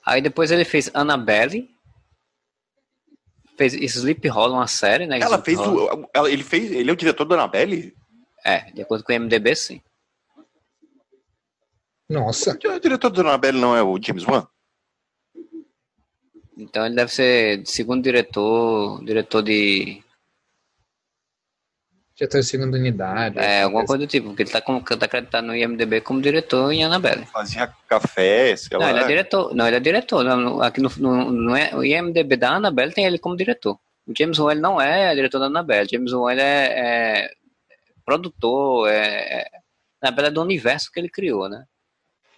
aí 0.05 0.20
depois 0.20 0.51
ele 0.51 0.64
fez 0.64 0.91
Annabelle. 0.93 1.70
Fez 3.57 3.72
Sleep 3.72 4.26
Hollow, 4.28 4.57
uma 4.57 4.66
série, 4.66 5.07
né? 5.07 5.16
Ela 5.20 5.36
Sleep 5.36 5.45
fez 5.45 5.61
o. 5.61 6.09
ela- 6.12 6.30
ele 6.30 6.43
fez. 6.43 6.72
Ele 6.72 6.91
é 6.91 6.93
o 6.93 6.97
diretor 6.97 7.24
da 7.24 7.36
Annabelle? 7.36 7.95
É, 8.45 8.70
de 8.72 8.82
acordo 8.82 9.05
com 9.05 9.12
o 9.12 9.14
MDB, 9.16 9.55
sim. 9.55 9.80
Nossa. 12.09 12.53
O 12.64 12.80
diretor 12.80 13.11
da 13.11 13.20
Annabelle 13.22 13.61
não 13.61 13.76
é 13.76 13.82
o 13.82 13.97
James 14.03 14.24
Wan? 14.26 14.45
Então 16.59 16.84
ele 16.84 16.96
deve 16.96 17.12
ser 17.12 17.64
segundo 17.64 18.02
diretor, 18.02 19.02
diretor 19.04 19.42
de. 19.42 20.02
Já 22.16 22.26
tô 22.26 22.36
em 22.36 22.42
segunda 22.42 22.76
unidade. 22.76 23.38
É, 23.38 23.62
alguma 23.62 23.86
coisa 23.86 24.04
do 24.04 24.09
tipo, 24.09 24.26
porque 24.30 24.42
ele 24.42 24.50
tá, 24.50 24.61
como, 24.61 24.82
tá 24.82 25.06
acreditado 25.06 25.46
no 25.46 25.54
IMDB 25.54 26.00
como 26.00 26.20
diretor 26.20 26.72
em 26.72 26.82
Annabelle. 26.82 27.24
Fazia 27.26 27.72
café, 27.88 28.56
sei 28.56 28.76
Não, 28.76 28.80
lá. 28.86 28.90
ele 28.90 28.98
é 28.98 29.06
diretor. 29.06 29.54
Não, 29.54 29.66
ele 29.68 29.76
é 29.76 29.80
diretor. 29.80 30.24
Não, 30.24 30.36
no- 30.36 30.61
aqui 30.62 30.80
no, 30.80 30.90
no, 30.98 31.30
no 31.30 31.56
é- 31.56 31.72
o 31.76 31.84
IMDB 31.84 32.36
da 32.36 32.54
Annabelle 32.56 32.92
tem 32.92 33.04
ele 33.04 33.20
como 33.20 33.36
diretor. 33.36 33.78
O 34.04 34.12
James 34.18 34.36
Wan 34.40 34.50
ele 34.50 34.61
não 34.61 34.80
é 34.80 35.14
diretor 35.14 35.38
da 35.38 35.46
Annabelle. 35.46 35.88
James 35.88 36.12
Wan 36.12 36.32
ele 36.32 36.40
é, 36.40 37.24
é 37.26 37.30
produtor. 38.04 38.88
É, 38.88 39.42
é, 39.42 39.50
Annabelle 40.02 40.28
é 40.28 40.30
do 40.32 40.42
universo 40.42 40.90
que 40.90 40.98
ele 40.98 41.09
criou, 41.09 41.48
né? 41.48 41.64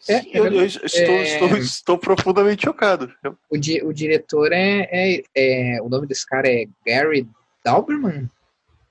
É, 0.08 0.20
Eu, 0.32 0.46
eu 0.46 0.64
estou, 0.64 0.98
É. 0.98 1.22
estou, 1.24 1.56
estou 1.58 1.98
profundamente 1.98 2.64
chocado. 2.64 3.12
O, 3.50 3.56
di- 3.58 3.82
o 3.82 3.92
diretor 3.92 4.52
é, 4.52 4.88
é, 4.90 5.22
é- 5.34 5.82
O 5.82 5.88
nome 5.88 6.06
desse 6.06 6.26
cara 6.26 6.48
é 6.48 6.64
Gary 6.86 7.28
Dauberman? 7.64 8.28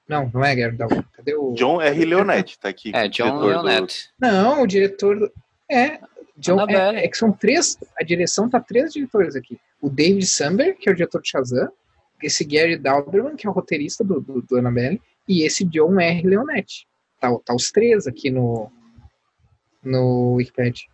Não, 0.07 0.29
não 0.33 0.43
é 0.43 0.55
Gary 0.55 0.75
Dauberman. 0.77 1.05
Cadê 1.13 1.35
o. 1.35 1.53
John 1.53 1.81
R. 1.81 2.05
Leonetti 2.05 2.59
tá 2.59 2.69
aqui. 2.69 2.91
É, 2.93 3.07
John 3.07 3.25
diretor 3.25 3.39
do- 3.39 3.47
Leonetti. 3.47 4.09
Não, 4.19 4.61
o 4.63 4.67
diretor. 4.67 5.31
É. 5.69 5.99
John, 6.37 6.65
é, 6.69 7.03
é 7.03 7.07
que 7.07 7.17
são 7.17 7.31
três. 7.31 7.77
A 7.99 8.03
direção 8.03 8.49
tá 8.49 8.59
três 8.59 8.93
diretores 8.93 9.35
aqui. 9.35 9.59
O 9.81 9.89
David 9.89 10.25
Samber, 10.25 10.77
que 10.77 10.87
é 10.89 10.91
o 10.91 10.95
diretor 10.95 11.21
de 11.21 11.29
Shazam. 11.29 11.69
Esse 12.21 12.43
Gary 12.45 12.77
Dauberman, 12.77 13.35
que 13.35 13.47
é 13.47 13.49
o 13.49 13.53
roteirista 13.53 14.03
do, 14.03 14.19
do, 14.21 14.41
do 14.41 14.57
Annabelle. 14.57 15.01
E 15.27 15.43
esse 15.43 15.63
John 15.65 15.99
R. 15.99 16.21
Leonetti. 16.27 16.87
Tá, 17.19 17.29
tá 17.43 17.53
os 17.53 17.71
três 17.71 18.05
aqui 18.07 18.29
no. 18.29 18.71
No 19.83 20.33
Wikipedia. 20.33 20.87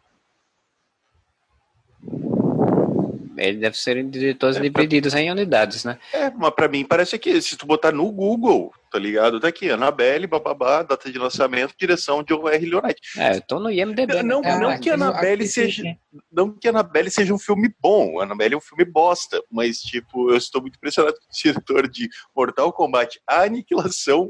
Ele 3.38 3.58
deve 3.60 3.78
ser 3.78 4.04
diretores 4.04 4.58
É, 4.58 4.60
divididos 4.62 5.14
em 5.14 5.30
unidades, 5.32 5.84
né? 5.84 5.98
É, 6.14 6.30
mas 6.32 6.52
pra 6.54 6.68
mim 6.68 6.84
parece 6.86 7.18
que 7.20 7.42
se 7.42 7.56
tu 7.58 7.66
botar 7.66 7.92
no 7.92 8.12
Google, 8.12 8.74
tá 8.92 8.98
ligado? 9.00 9.40
Tá 9.40 9.48
aqui, 9.50 9.70
Annabelle, 9.70 10.28
bababá, 10.28 10.84
data 10.84 11.12
de 11.12 11.18
lançamento, 11.18 11.74
direção 11.78 12.24
John 12.24 12.48
R. 12.48 12.66
Leonetti. 12.66 13.02
É, 13.20 13.38
eu 13.38 13.42
tô 13.42 13.60
no 13.60 13.70
IMDB. 13.72 14.14
né? 14.16 14.24
Não, 14.24 14.42
Ah, 14.44 14.60
não 14.60 14.70
aqui 14.70 14.84
que 14.84 14.90
aqui 14.92 15.48
seja, 15.48 15.82
sim. 15.84 15.98
não 16.32 16.52
que 16.52 16.68
Annabelle 16.68 17.10
seja 17.10 17.34
um 17.34 17.40
filme 17.40 17.74
bom, 17.82 18.20
Annabelle 18.22 18.54
é 18.54 18.58
um 18.58 18.62
filme 18.62 18.86
bosta, 18.86 19.42
mas 19.52 19.80
tipo, 19.82 20.30
eu 20.32 20.38
estou 20.38 20.62
muito 20.62 20.76
impressionado 20.78 21.16
que 21.16 21.50
o 21.50 21.52
diretor 21.54 21.88
de 21.90 22.10
Mortal 22.36 22.72
Kombat 22.72 23.20
A 23.28 23.42
Aniquilação 23.44 24.30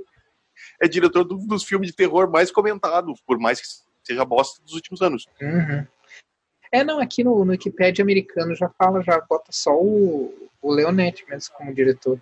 é 0.81 0.87
diretor 0.87 1.23
do- 1.23 1.37
dos 1.37 1.63
filmes 1.63 1.89
de 1.89 1.95
terror 1.95 2.29
mais 2.31 2.49
comentados, 2.51 3.21
por 3.25 3.37
mais 3.39 3.61
que 3.61 3.67
seja 4.03 4.23
bosta 4.25 4.61
dos 4.63 4.73
últimos 4.73 5.01
anos. 5.01 5.25
Uhum. 5.41 5.85
É, 6.75 6.83
não, 6.83 6.99
aqui 6.99 7.23
no, 7.23 7.45
no 7.45 7.51
Wikipedia 7.53 8.03
americano 8.03 8.53
já 8.53 8.67
fala, 8.67 9.01
já 9.01 9.17
bota 9.21 9.49
só 9.49 9.73
o, 9.73 10.49
o 10.61 10.73
Leonetti 10.73 11.25
mesmo 11.29 11.55
como 11.55 11.73
diretor. 11.73 12.21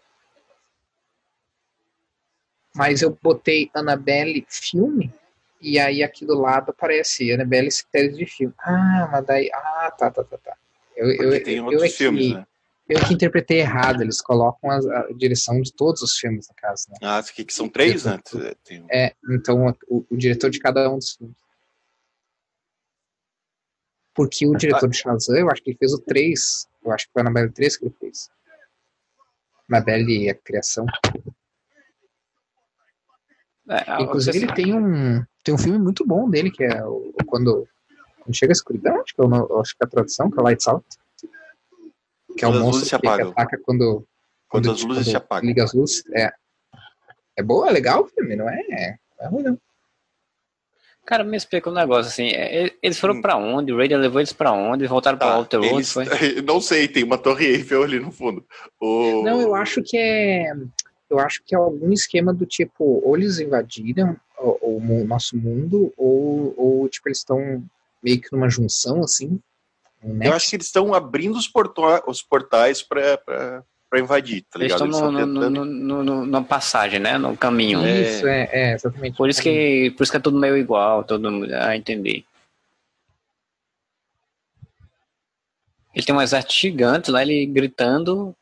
Mas 2.76 3.02
eu 3.02 3.18
botei 3.20 3.72
Annabelle 3.74 4.46
filme, 4.48 5.12
e 5.60 5.80
aí 5.80 6.04
aqui 6.04 6.24
do 6.24 6.40
lado 6.40 6.70
aparece 6.70 7.32
Annabelle 7.32 7.72
série 7.72 8.10
de 8.10 8.28
filme. 8.28 8.54
Ah, 8.60 9.10
mas 9.12 9.26
daí. 9.26 9.50
Ah, 9.52 9.92
tá, 9.98 10.12
tá, 10.12 10.24
tá, 10.24 10.38
tá. 10.38 10.56
Eu, 10.96 11.10
eu, 11.10 11.18
Porque 11.18 11.40
tem 11.40 11.58
eu, 11.58 11.66
outros 11.66 11.82
é 11.84 11.88
que, 11.88 11.94
filmes, 11.94 12.34
né? 12.34 12.46
eu 12.90 13.04
que 13.08 13.14
interpretei 13.16 13.60
errado, 13.60 14.04
eles 14.04 14.22
colocam 14.22 14.70
a, 14.70 14.76
a 14.78 15.14
direção 15.14 15.60
de 15.64 15.74
todos 15.74 16.04
os 16.04 16.16
filmes, 16.16 16.48
no 16.48 16.54
caso, 16.54 16.86
né? 16.92 16.98
Ah, 17.02 17.24
que, 17.24 17.44
que 17.44 17.54
são 17.54 17.68
três, 17.68 18.06
né? 18.06 18.20
Tem- 18.64 18.86
É, 18.92 19.16
então 19.32 19.76
o, 19.90 20.06
o 20.12 20.16
diretor 20.16 20.52
de 20.52 20.60
cada 20.60 20.92
um 20.92 21.00
dos 21.00 21.14
filmes. 21.14 21.43
Porque 24.16 24.46
o 24.46 24.56
diretor 24.56 24.88
de 24.90 24.98
Shazam, 24.98 25.38
eu 25.38 25.50
acho 25.50 25.64
que 25.64 25.72
ele 25.72 25.78
fez 25.78 25.94
o 25.94 26.00
3. 26.00 26.68
Eu 26.86 26.92
acho 26.92 27.08
que 27.08 27.14
foi 27.14 27.22
a 27.22 27.26
Annabelle 27.26 27.52
3 27.52 27.78
que 27.78 27.86
ele 27.86 27.96
fez. 28.00 28.30
Annabelle 29.70 30.26
e 30.26 30.30
a 30.30 30.36
criação. 30.36 30.86
É, 33.70 34.02
Inclusive, 34.02 34.38
ele 34.38 34.54
tem 34.54 34.74
um, 34.74 35.24
tem 35.44 35.56
um 35.56 35.58
filme 35.58 35.80
muito 35.80 36.06
bom 36.06 36.30
dele, 36.30 36.52
que 36.52 36.64
é 36.64 36.86
o, 36.86 37.14
o 37.20 37.26
quando, 37.26 37.68
quando 38.20 38.36
chega 38.36 38.52
a 38.52 38.54
escuridão, 38.54 39.02
acho 39.02 39.16
que, 39.16 39.22
é 39.22 39.26
o 39.26 39.60
acho 39.62 39.76
que 39.76 39.84
é 39.84 39.86
a 39.86 39.90
tradução, 39.90 40.30
que 40.30 40.40
é 40.40 40.44
Lights 40.44 40.68
Out. 40.68 40.86
Que 42.38 42.46
é 42.46 42.48
o 42.48 42.52
Quando 42.52 42.62
monstro 42.62 42.86
se 42.86 42.96
que, 42.96 43.02
que 43.02 43.08
ataca 43.08 43.58
quando, 43.64 44.06
Quando 44.50 44.72
as 44.72 44.84
luzes 44.84 45.08
se 45.08 45.16
apagam. 45.16 45.48
Liga 45.48 45.64
as 45.64 45.74
luzes. 45.74 46.04
É, 46.14 46.32
é 47.38 47.44
boa, 47.44 47.70
é 47.70 47.72
legal 47.72 48.04
o 48.04 48.08
filme, 48.08 48.36
não 48.36 48.50
é? 48.50 48.98
Não 49.18 49.26
é 49.26 49.30
ruim, 49.30 49.44
não. 49.44 49.60
Cara, 51.06 51.24
me 51.24 51.36
explica 51.36 51.70
um 51.70 51.74
negócio 51.74 52.10
assim. 52.12 52.28
é, 52.30 52.66
é, 52.68 52.74
Eles 52.82 52.98
foram 53.00 53.16
Hum. 53.16 53.22
pra 53.22 53.36
onde? 53.36 53.74
O 53.74 53.78
Raider 53.78 54.00
levou 54.00 54.20
eles 54.22 54.32
pra 54.34 54.52
onde? 54.54 54.88
Voltaram 54.88 55.18
pra 55.18 55.28
Tá, 55.28 55.38
Outer 55.38 55.60
Road? 55.60 55.74
eles- 55.76 55.92
Foi? 55.92 56.06
Não 56.48 56.62
sei, 56.62 56.88
tem 56.88 57.04
uma 57.04 57.18
torre 57.18 57.46
Eiffel 57.48 57.84
ali 57.84 58.00
no 58.00 58.12
fundo. 58.12 58.46
O... 58.80 59.22
Não, 59.24 59.42
eu 59.42 59.54
acho 59.56 59.82
que 59.84 59.98
é. 59.98 60.54
Eu 61.10 61.20
acho 61.20 61.44
que 61.46 61.54
é 61.54 61.58
algum 61.58 61.92
esquema 61.92 62.34
do 62.34 62.46
tipo, 62.46 63.02
ou 63.06 63.16
eles 63.16 63.38
invadiram 63.40 64.16
o, 64.40 64.78
o 64.78 65.06
nosso 65.06 65.38
mundo, 65.38 65.94
ou, 65.96 66.54
ou 66.58 66.90
tipo, 66.90 67.08
eles 67.08 67.20
estão 67.20 67.64
meio 68.02 68.20
que 68.20 68.32
numa 68.32 68.50
junção, 68.50 69.04
assim. 69.04 69.40
um 70.04 70.24
Eu 70.24 70.34
acho 70.34 70.50
que 70.50 70.56
eles 70.56 70.66
estão 70.66 70.94
abrindo 70.94 71.38
os, 71.38 71.48
porto- 71.48 71.84
os 72.08 72.22
portais 72.24 72.82
pra, 72.82 73.18
pra 73.94 74.00
invadir, 74.00 74.42
tá 74.50 74.58
ligado? 74.58 74.84
estão 74.84 74.88
Eles 74.88 74.96
estão 74.96 75.12
no, 75.12 75.20
tentando- 75.20 75.66
no, 75.66 76.04
no- 76.04 76.26
na 76.26 76.42
passagem, 76.42 77.00
né? 77.00 77.16
No 77.20 77.38
caminho. 77.38 77.80
É. 77.86 78.02
Isso, 78.02 78.28
é, 78.28 78.50
é, 78.52 78.74
exatamente. 78.74 79.16
Por 79.16 79.30
isso 79.30 79.40
que, 79.40 79.92
por 79.96 80.02
isso 80.02 80.12
que 80.12 80.18
é 80.18 80.22
tudo 80.22 80.40
meio 80.40 80.58
igual, 80.58 81.04
todo 81.04 81.30
mundo. 81.32 81.54
Ah, 81.54 81.78
entendi. 81.78 82.26
Ele 85.94 86.04
tem 86.06 86.16
um 86.16 86.22
exército 86.22 86.56
gigante 86.56 87.12
lá, 87.12 87.22
ele 87.22 87.46
gritando, 87.46 88.36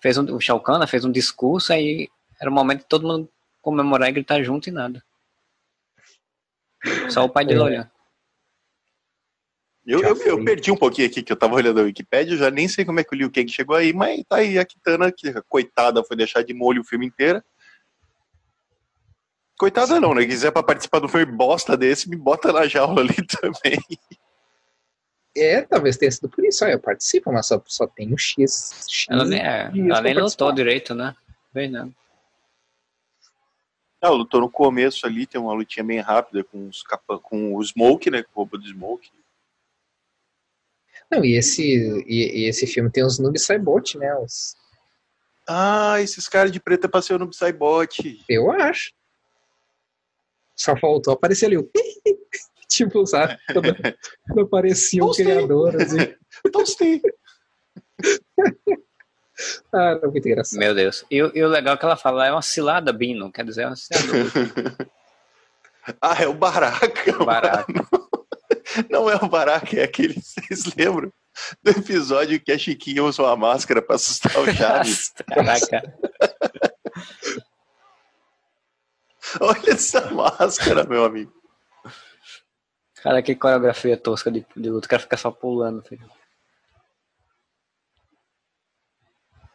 fez 0.00 0.16
um, 0.16 0.32
o 0.36 0.40
Shao 0.40 0.60
Kahn 0.60 0.78
né, 0.78 0.86
fez 0.86 1.04
um 1.04 1.10
discurso, 1.10 1.72
aí 1.72 2.08
era 2.40 2.48
o 2.48 2.54
momento 2.54 2.80
de 2.80 2.86
todo 2.86 3.04
mundo 3.06 3.28
comemorar 3.60 4.08
e 4.08 4.12
gritar 4.12 4.40
junto 4.44 4.68
e 4.68 4.72
nada. 4.72 5.02
Só 7.10 7.24
o 7.24 7.28
pai 7.28 7.44
dele 7.44 7.58
É. 7.60 7.62
olhando. 7.64 7.90
Eu, 9.86 10.00
eu, 10.00 10.16
eu 10.16 10.44
perdi 10.44 10.70
um 10.70 10.76
pouquinho 10.76 11.06
aqui, 11.06 11.22
que 11.22 11.30
eu 11.30 11.36
tava 11.36 11.54
olhando 11.54 11.80
a 11.80 11.82
Wikipédia, 11.82 12.32
eu 12.32 12.38
já 12.38 12.50
nem 12.50 12.66
sei 12.66 12.86
como 12.86 13.00
é 13.00 13.04
que 13.04 13.14
o 13.14 13.18
Liu 13.18 13.30
Kang 13.30 13.46
chegou 13.48 13.76
aí, 13.76 13.92
mas 13.92 14.24
tá 14.26 14.36
aí 14.36 14.58
a 14.58 14.64
Kitana, 14.64 15.12
que 15.12 15.30
coitada 15.42 16.02
foi 16.02 16.16
deixar 16.16 16.42
de 16.42 16.54
molho 16.54 16.80
o 16.80 16.84
filme 16.84 17.06
inteiro. 17.06 17.42
Coitada 19.58 20.00
não, 20.00 20.14
né? 20.14 20.22
Se 20.22 20.28
quiser 20.28 20.50
pra 20.50 20.62
participar 20.62 21.00
do 21.00 21.08
filme 21.08 21.26
bosta 21.26 21.76
desse, 21.76 22.08
me 22.08 22.16
bota 22.16 22.52
na 22.52 22.66
jaula 22.66 23.02
ali 23.02 23.14
também. 23.40 23.78
É, 25.36 25.62
talvez 25.62 25.96
tenha 25.96 26.10
sido 26.10 26.28
por 26.28 26.44
isso. 26.44 26.64
Ó, 26.64 26.68
eu 26.68 26.80
participo, 26.80 27.30
mas 27.30 27.46
só, 27.46 27.62
só 27.66 27.86
tenho 27.86 28.16
X. 28.16 28.86
X 28.88 29.06
Ela 29.10 29.24
nem, 29.24 29.40
é, 29.40 29.70
ela 29.74 30.00
nem 30.00 30.14
lutou 30.14 30.50
direito, 30.50 30.94
né? 30.94 31.14
Vem 31.52 31.70
não. 31.70 31.94
Ah, 34.00 34.10
lutou 34.10 34.40
no 34.40 34.50
começo 34.50 35.06
ali, 35.06 35.26
tem 35.26 35.40
uma 35.40 35.54
lutinha 35.54 35.82
bem 35.84 35.98
rápida 36.00 36.44
com, 36.44 36.68
os 36.68 36.82
capa... 36.82 37.18
com 37.18 37.54
o 37.54 37.62
Smoke, 37.62 38.10
né? 38.10 38.22
Com 38.22 38.30
o 38.32 38.36
roubo 38.36 38.58
do 38.58 38.66
Smoke. 38.66 39.10
Não, 41.10 41.24
e 41.24 41.36
esse, 41.36 41.62
e, 42.06 42.42
e 42.42 42.48
esse 42.48 42.66
filme 42.66 42.90
tem 42.90 43.04
os 43.04 43.18
Noob 43.18 43.38
Saibot, 43.38 43.96
né? 43.98 44.14
Os, 44.16 44.56
Ah, 45.46 46.00
esses 46.00 46.28
caras 46.28 46.50
de 46.50 46.58
preto 46.60 46.88
passeio 46.88 47.18
no 47.18 47.28
Psybot. 47.28 48.24
eu 48.28 48.50
acho. 48.50 48.92
Só 50.56 50.76
faltou 50.76 51.12
aparecer 51.14 51.46
ali 51.46 51.58
o. 51.58 51.68
tipo, 52.68 53.06
sabe? 53.06 53.36
Quando, 53.52 53.74
quando 54.26 54.40
aparecia 54.46 55.04
o 55.04 55.10
criador, 55.12 55.76
assim. 55.80 55.98
Tostei. 56.52 57.00
Ah, 59.72 59.96
era 59.98 60.08
muito 60.08 60.28
engraçado. 60.28 60.60
Meu 60.60 60.72
Deus. 60.72 61.04
E, 61.10 61.20
o- 61.20 61.32
e 61.34 61.42
o 61.42 61.48
legal 61.48 61.74
é 61.74 61.76
que 61.76 61.84
ela 61.84 61.96
fala 61.96 62.24
é 62.24 62.30
uma 62.30 62.40
cilada, 62.40 62.92
Bino. 62.92 63.32
Quer 63.32 63.44
dizer, 63.44 63.62
é 63.62 63.66
uma 63.66 63.74
cilada. 63.74 64.86
Ah, 66.00 66.22
é 66.22 66.28
o 66.28 66.34
Baraka. 66.34 67.24
Barato. 67.24 67.72
Não 68.90 69.10
é 69.10 69.16
o 69.16 69.28
Baraka, 69.28 69.76
é 69.76 69.84
aquele, 69.84 70.14
vocês 70.14 70.64
lembram? 70.76 71.12
Do 71.62 71.70
episódio 71.70 72.40
que 72.40 72.52
a 72.52 72.58
Chiquinha 72.58 73.02
usou 73.02 73.26
a 73.26 73.36
máscara 73.36 73.82
pra 73.82 73.96
assustar 73.96 74.36
o 74.38 74.52
Chaves. 74.52 75.12
Caraca. 75.26 75.82
Olha 79.40 79.70
essa 79.70 80.10
máscara, 80.12 80.84
meu 80.84 81.04
amigo. 81.04 81.32
Cara, 83.02 83.20
que 83.22 83.34
coreografia 83.34 83.96
tosca 83.96 84.30
de, 84.30 84.46
de 84.56 84.70
luta. 84.70 84.86
O 84.86 84.88
cara 84.88 85.02
fica 85.02 85.16
só 85.16 85.30
pulando, 85.30 85.82
filho. 85.82 86.08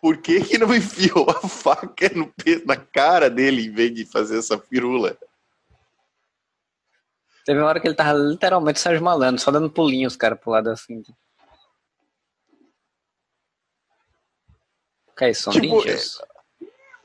Por 0.01 0.17
que, 0.17 0.41
que 0.41 0.57
não 0.57 0.73
enfiou 0.73 1.29
a 1.29 1.47
faca 1.47 2.09
no 2.09 2.31
na 2.65 2.77
cara 2.77 3.29
dele 3.29 3.65
em 3.65 3.71
vez 3.71 3.93
de 3.93 4.05
fazer 4.05 4.37
essa 4.39 4.57
firula? 4.57 5.17
Teve 7.49 7.61
uma 7.61 7.67
hora 7.67 7.79
que 7.79 7.87
ele 7.87 7.95
tava 7.95 8.13
literalmente 8.13 8.79
Sérgio 8.79 9.03
Malandro, 9.03 9.41
só 9.41 9.49
dando 9.49 9.71
pulinhos, 9.71 10.15
cara, 10.15 10.35
pro 10.35 10.51
lado 10.51 10.69
assim. 10.69 11.03
O 15.07 15.15
que 15.17 15.25
é 15.25 15.31
isso? 15.31 15.45
São 15.45 15.53
Tipo, 15.53 15.65
ninjas? 15.65 16.19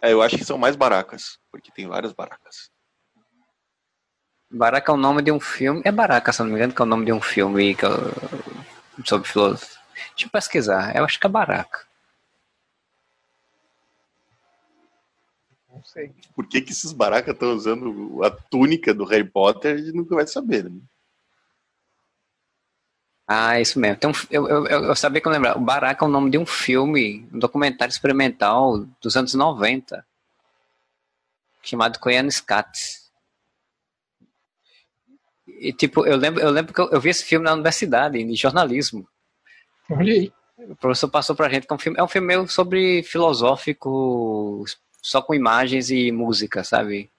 É, 0.02 0.12
eu 0.12 0.20
acho 0.20 0.36
que 0.36 0.44
são 0.44 0.58
mais 0.58 0.76
baracas, 0.76 1.38
porque 1.50 1.72
tem 1.72 1.88
várias 1.88 2.12
baracas. 2.12 2.70
Baraka 4.50 4.92
é 4.92 4.94
o 4.94 4.98
nome 4.98 5.22
de 5.22 5.32
um 5.32 5.40
filme. 5.40 5.80
É 5.82 5.90
Baraka, 5.90 6.30
se 6.30 6.42
não 6.42 6.50
me 6.50 6.56
engano, 6.56 6.74
que 6.74 6.82
é 6.82 6.84
o 6.84 6.88
nome 6.88 7.06
de 7.06 7.12
um 7.14 7.22
filme 7.22 7.74
que 7.74 7.86
eu- 7.86 8.12
sobre 9.06 9.26
filosofia. 9.26 9.78
Deixa 10.10 10.26
eu 10.26 10.30
pesquisar. 10.30 10.94
Eu 10.94 11.06
acho 11.06 11.18
que 11.18 11.26
é 11.26 11.30
Baraka. 11.30 11.86
Não 15.74 15.82
sei. 15.82 16.14
Por 16.36 16.46
que, 16.46 16.60
que 16.60 16.70
esses 16.70 16.92
baracas 16.92 17.34
estão 17.34 17.52
usando 17.52 18.22
a 18.22 18.30
túnica 18.30 18.94
do 18.94 19.04
Harry 19.04 19.28
Potter? 19.28 19.74
A 19.74 19.78
gente 19.78 19.92
nunca 19.92 20.14
vai 20.14 20.26
saber, 20.26 20.70
né? 20.70 20.80
Ah, 23.26 23.60
isso 23.60 23.80
mesmo. 23.80 23.98
Um, 24.04 24.12
eu, 24.30 24.48
eu, 24.48 24.66
eu 24.66 24.84
eu 24.84 24.96
sabia 24.96 25.20
que 25.20 25.26
eu 25.26 25.32
lembrava. 25.32 25.58
O 25.58 25.62
Baraka 25.62 26.04
é 26.04 26.08
o 26.08 26.10
nome 26.10 26.30
de 26.30 26.38
um 26.38 26.46
filme, 26.46 27.28
um 27.32 27.38
documentário 27.38 27.90
experimental 27.90 28.86
dos 29.00 29.16
anos 29.16 29.34
90, 29.34 30.06
chamado 31.62 31.98
Koyaanisqatsi. 31.98 33.04
E 35.46 35.72
tipo, 35.72 36.06
eu 36.06 36.16
lembro, 36.16 36.40
eu 36.40 36.50
lembro 36.50 36.72
que 36.72 36.80
eu, 36.80 36.90
eu 36.90 37.00
vi 37.00 37.08
esse 37.08 37.24
filme 37.24 37.44
na 37.44 37.54
universidade, 37.54 38.22
de 38.22 38.34
jornalismo. 38.36 39.08
Olha 39.90 40.12
aí. 40.12 40.32
O 40.56 40.76
professor 40.76 41.08
passou 41.08 41.34
pra 41.34 41.48
gente 41.48 41.66
que 41.66 41.72
é 41.72 41.76
um 41.76 41.78
filme, 41.78 41.98
é 41.98 42.02
um 42.02 42.08
filme 42.08 42.28
meio 42.28 42.46
sobre 42.48 43.02
filosófico, 43.02 44.64
só 45.04 45.20
com 45.20 45.34
imagens 45.34 45.90
e 45.90 46.10
música, 46.10 46.64
sabe? 46.64 47.12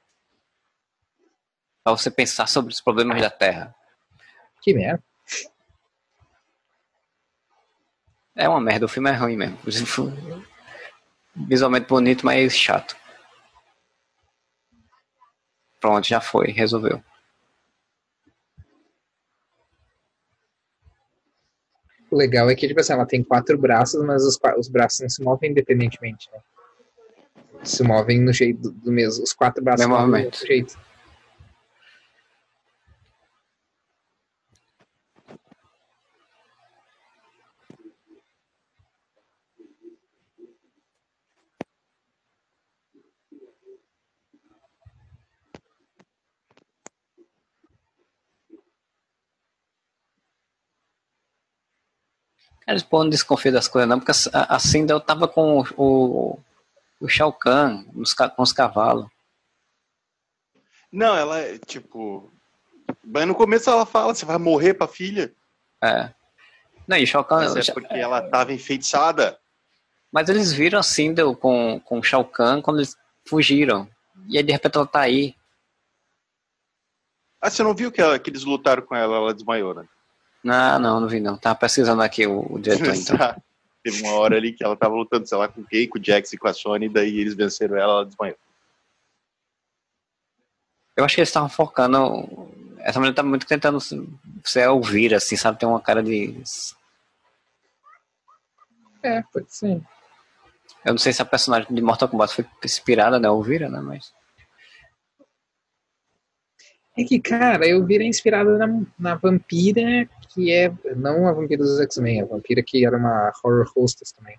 Pra 1.83 1.93
você 1.93 2.09
pensar 2.09 2.47
sobre 2.47 2.73
os 2.73 2.81
problemas 2.81 3.21
da 3.21 3.29
Terra. 3.29 3.75
Que 4.59 4.73
merda. 4.73 5.03
É 8.35 8.49
uma 8.49 8.59
merda, 8.59 8.87
o 8.87 8.89
filme 8.89 9.11
é 9.11 9.13
ruim 9.13 9.37
mesmo. 9.37 9.59
Visualmente 11.35 11.85
bonito, 11.85 12.25
mas 12.25 12.57
chato. 12.57 12.97
Pronto, 15.79 16.07
já 16.07 16.19
foi, 16.19 16.47
resolveu. 16.47 17.03
O 22.09 22.17
legal 22.17 22.49
é 22.49 22.55
que, 22.55 22.67
tipo 22.67 22.79
assim, 22.79 22.93
ela 22.93 23.05
tem 23.05 23.23
quatro 23.23 23.55
braços, 23.59 24.03
mas 24.03 24.25
os, 24.25 24.39
os 24.57 24.67
braços 24.69 25.01
não 25.01 25.09
se 25.09 25.21
movem 25.21 25.51
independentemente, 25.51 26.31
né? 26.31 26.41
Se 27.65 27.83
movem 27.83 28.21
no 28.21 28.31
jeito 28.31 28.61
do, 28.61 28.71
do 28.71 28.91
mesmo. 28.91 29.23
Os 29.23 29.33
quatro 29.33 29.63
braços 29.63 29.85
do 29.85 29.89
movimento. 29.89 30.33
mesmo 30.33 30.47
jeito. 30.47 30.77
Eles 52.67 52.81
pô, 52.81 53.03
não 53.03 53.09
desconfia 53.09 53.51
das 53.51 53.67
coisas 53.67 53.87
não, 53.87 53.99
porque 53.99 54.11
a, 54.33 54.55
a 54.55 54.59
Sindel 54.59 54.99
tava 54.99 55.27
com 55.27 55.59
o, 55.59 55.65
o, 55.77 56.39
o 56.99 57.07
Shao 57.07 57.31
Kahn 57.33 57.85
nos 57.93 58.13
com 58.13 58.41
os 58.41 58.53
cavalos. 58.53 59.07
Não, 60.91 61.15
ela 61.15 61.39
é 61.39 61.57
tipo. 61.57 62.31
Mas 63.03 63.27
no 63.27 63.35
começo 63.35 63.69
ela 63.69 63.85
fala: 63.85 64.13
você 64.13 64.25
vai 64.25 64.37
morrer 64.37 64.73
pra 64.73 64.87
filha. 64.87 65.33
É. 65.83 66.13
Não, 66.87 66.97
e 66.97 67.03
o 67.03 67.07
Shao 67.07 67.23
Kahn... 67.25 67.53
Mas 67.53 67.69
é 67.69 67.73
porque 67.73 67.93
ela 67.95 68.21
tava 68.29 68.53
enfeitiçada. 68.53 69.37
Mas 70.11 70.29
eles 70.29 70.53
viram 70.53 70.79
a 70.79 70.83
Sindel 70.83 71.35
com, 71.35 71.79
com 71.83 71.99
o 71.99 72.03
Shao 72.03 72.23
Kahn 72.23 72.61
quando 72.61 72.77
eles 72.77 72.95
fugiram. 73.27 73.89
E 74.29 74.37
aí 74.37 74.43
de 74.43 74.51
repente 74.51 74.77
ela 74.77 74.85
tá 74.87 75.01
aí. 75.01 75.35
Ah, 77.41 77.49
você 77.49 77.61
não 77.63 77.75
viu 77.75 77.91
que, 77.91 78.01
ela- 78.01 78.17
que 78.17 78.29
eles 78.29 78.43
lutaram 78.43 78.83
com 78.83 78.95
ela? 78.95 79.17
Ela 79.17 79.33
desmaiou, 79.33 79.73
né? 79.73 79.85
Não, 80.43 80.79
não, 80.79 80.99
não 80.99 81.07
vi 81.07 81.19
não. 81.19 81.37
Tava 81.37 81.55
pesquisando 81.59 82.01
aqui 82.01 82.25
o, 82.25 82.53
o 82.53 82.59
diretor 82.59 82.93
então. 82.95 83.17
Teve 83.85 84.01
uma 84.01 84.13
hora 84.13 84.35
ali 84.35 84.51
que 84.51 84.63
ela 84.63 84.75
tava 84.75 84.95
lutando, 84.95 85.27
sei 85.27 85.37
lá, 85.37 85.47
com 85.47 85.63
quem, 85.63 85.87
com 85.87 85.99
o 85.99 86.03
Jax 86.03 86.33
e 86.33 86.39
com 86.39 86.47
a 86.47 86.53
Sony, 86.53 86.89
daí 86.89 87.19
eles 87.19 87.35
venceram 87.35 87.77
ela, 87.77 87.93
ela 87.93 88.05
desmaiou. 88.05 88.35
Eu 90.97 91.05
acho 91.05 91.13
que 91.13 91.21
eles 91.21 91.29
estavam 91.29 91.49
focando. 91.49 92.27
Essa 92.79 92.99
mulher 92.99 93.13
tá 93.13 93.21
muito 93.21 93.45
tentando 93.45 93.77
ser 94.43 94.67
ouvir, 94.69 95.13
assim, 95.13 95.37
sabe? 95.37 95.59
Tem 95.59 95.69
uma 95.69 95.79
cara 95.79 96.01
de. 96.01 96.35
É, 99.03 99.21
pode 99.31 99.55
ser. 99.55 99.79
Eu 100.83 100.93
não 100.93 100.97
sei 100.97 101.13
se 101.13 101.21
a 101.21 101.25
personagem 101.25 101.71
de 101.71 101.79
Mortal 101.79 102.09
Kombat 102.09 102.33
foi 102.33 102.45
inspirada 102.63 103.19
na 103.19 103.27
Elvira, 103.27 103.69
né? 103.69 103.81
Mas. 103.81 104.11
É 106.97 107.03
que, 107.03 107.19
cara, 107.19 107.67
eu 107.67 107.85
virei 107.85 108.07
inspirado 108.07 108.57
na, 108.57 108.81
na 108.97 109.15
vampira, 109.15 110.07
que 110.33 110.51
é. 110.51 110.71
Não 110.95 111.27
a 111.27 111.33
vampira 111.33 111.61
dos 111.63 111.79
X-Men, 111.81 112.21
a 112.21 112.25
vampira 112.25 112.63
que 112.63 112.85
era 112.85 112.95
uma 112.97 113.31
horror 113.43 113.69
hostess 113.75 114.11
também, 114.13 114.37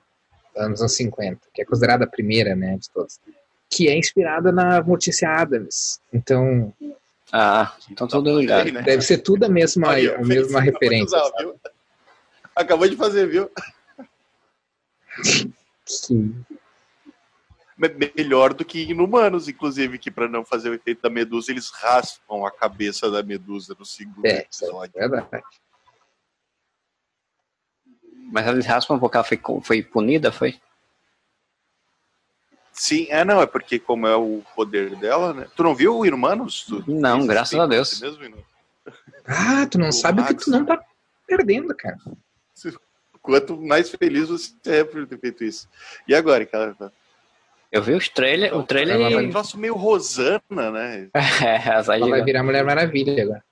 anos 0.57 0.81
anos 0.81 0.95
50, 0.97 1.39
que 1.53 1.61
é 1.63 1.65
considerada 1.65 2.05
a 2.05 2.09
primeira, 2.09 2.57
né, 2.57 2.77
de 2.79 2.89
todas. 2.91 3.21
Que 3.69 3.89
é 3.89 3.97
inspirada 3.99 4.51
na 4.53 4.81
Mortícia 4.83 5.29
Adams. 5.29 6.01
Então, 6.13 6.73
Ah, 7.33 7.75
então 7.91 8.07
tudo 8.07 8.39
ligado. 8.39 8.73
Né? 8.73 8.83
deve 8.83 9.03
ser 9.03 9.19
tudo 9.19 9.45
a 9.45 9.49
mesma, 9.49 9.91
Aí, 9.91 10.09
a 10.09 10.19
mesma 10.19 10.61
acabou 10.61 10.63
de 10.63 10.71
referência. 10.71 11.19
usar? 11.19 11.33
Acabou 12.55 12.89
de 12.89 12.97
fazer, 12.97 13.27
viu? 13.29 13.51
Que- 15.85 16.33
Melhor 17.77 18.55
do 18.55 18.65
que 18.65 18.83
inumanos, 18.91 19.49
inclusive, 19.49 19.99
que 19.99 20.11
pra 20.11 20.27
não 20.27 20.45
fazer 20.45 20.71
o 20.71 20.75
efeito 20.75 21.03
da 21.03 21.11
medusa, 21.11 21.51
eles 21.51 21.69
raspam 21.71 22.47
a 22.47 22.51
cabeça 22.51 23.11
da 23.11 23.23
medusa 23.23 23.77
no 23.79 23.85
segundo 23.85 24.25
É, 24.25 24.39
episódio. 24.41 24.93
é 24.97 25.07
verdade. 25.09 25.45
Mas 28.33 28.47
eles 28.47 28.67
raspam 28.67 28.99
porque 28.99 29.17
ela 29.17 29.25
foi, 29.25 29.41
foi 29.63 29.83
punida, 29.83 30.33
foi? 30.33 30.59
Sim, 32.73 33.07
é 33.11 33.25
não, 33.25 33.41
é 33.41 33.47
porque 33.47 33.79
como 33.79 34.07
é 34.07 34.17
o 34.17 34.43
poder 34.55 34.97
dela, 34.97 35.33
né? 35.33 35.47
Tu 35.55 35.63
não 35.63 35.75
viu 35.75 35.97
o 35.99 36.07
Inumanos? 36.07 36.65
Tu- 36.65 36.85
Não, 36.87 37.27
graças 37.27 37.59
a 37.59 37.67
Deus. 37.67 38.01
mesmo? 38.01 38.45
Ah, 39.27 39.67
tu 39.67 39.79
não 39.79 39.89
O 39.89 39.93
sabe 39.93 40.21
o 40.21 40.27
que 40.27 40.33
Max, 40.33 40.45
tu 40.45 40.51
não 40.51 40.65
tá. 40.65 40.83
perdendo, 41.27 41.75
cara. 41.75 41.97
Quanto 43.23 43.57
mais 43.61 43.91
feliz 43.91 44.29
você 44.29 44.53
é 44.67 44.85
por 44.85 45.07
ter 45.07 45.19
feito 45.19 45.43
isso. 45.45 45.69
E 46.07 46.15
agora, 46.15 46.45
cara? 46.47 46.77
Eu 47.77 47.83
vi 47.83 47.93
os 47.93 48.09
trailer, 48.09 48.57
o 48.57 48.63
trailer. 48.63 48.99
É 48.99 49.19
um 49.19 49.29
troço 49.29 49.59
meio 49.59 49.75
Rosana, 49.75 50.71
né? 50.73 51.11
é, 51.13 51.69
Ela 51.69 52.09
vai 52.09 52.25
virar 52.25 52.43
Mulher 52.43 52.65
Maravilha 52.65 53.23
agora. 53.23 53.45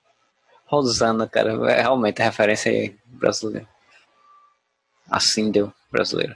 Rosana, 0.65 1.29
cara, 1.29 1.51
é 1.71 1.81
realmente 1.81 2.23
a 2.23 2.25
referência 2.25 2.71
aí 2.71 2.97
brasileira. 3.05 3.69
Assim 5.07 5.51
deu, 5.51 5.71
brasileira. 5.91 6.35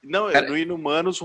Não, 0.00 0.30
Cara- 0.30 0.48
no 0.48 0.56
Inumanos, 0.56 1.20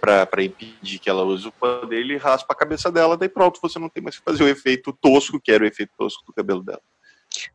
pra, 0.00 0.26
pra 0.26 0.42
impedir 0.42 0.98
que 0.98 1.08
ela 1.08 1.22
use 1.22 1.46
o 1.46 1.52
poder, 1.52 2.00
ele 2.00 2.16
raspa 2.16 2.52
a 2.52 2.56
cabeça 2.56 2.90
dela, 2.90 3.16
daí 3.16 3.28
pronto, 3.28 3.60
você 3.62 3.78
não 3.78 3.88
tem 3.88 4.02
mais 4.02 4.18
que 4.18 4.24
fazer 4.24 4.42
o 4.42 4.48
efeito 4.48 4.92
tosco, 4.92 5.40
que 5.40 5.52
era 5.52 5.62
o 5.62 5.66
efeito 5.68 5.92
tosco 5.96 6.24
do 6.26 6.32
cabelo 6.32 6.64
dela. 6.64 6.82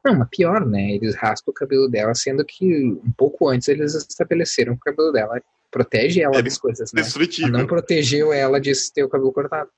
Não, 0.04 0.16
mas 0.16 0.30
pior, 0.30 0.66
né? 0.66 0.92
Eles 0.92 1.16
raspam 1.16 1.52
o 1.52 1.54
cabelo 1.54 1.90
dela, 1.90 2.14
sendo 2.14 2.46
que 2.46 2.66
um 2.66 3.12
pouco 3.18 3.50
antes 3.50 3.68
eles 3.68 3.96
estabeleceram 3.96 4.76
que 4.76 4.82
o 4.82 4.94
cabelo 4.94 5.12
dela 5.12 5.42
protege 5.72 6.22
ela 6.22 6.38
É 6.38 6.42
das 6.42 6.58
coisas, 6.58 6.94
né? 6.94 7.02
Destrutível. 7.02 7.52
Não 7.52 7.66
protegeu 7.66 8.32
ela 8.32 8.62
de 8.62 8.72
ter 8.94 9.04
o 9.04 9.10
cabelo 9.10 9.34
cortado. 9.34 9.70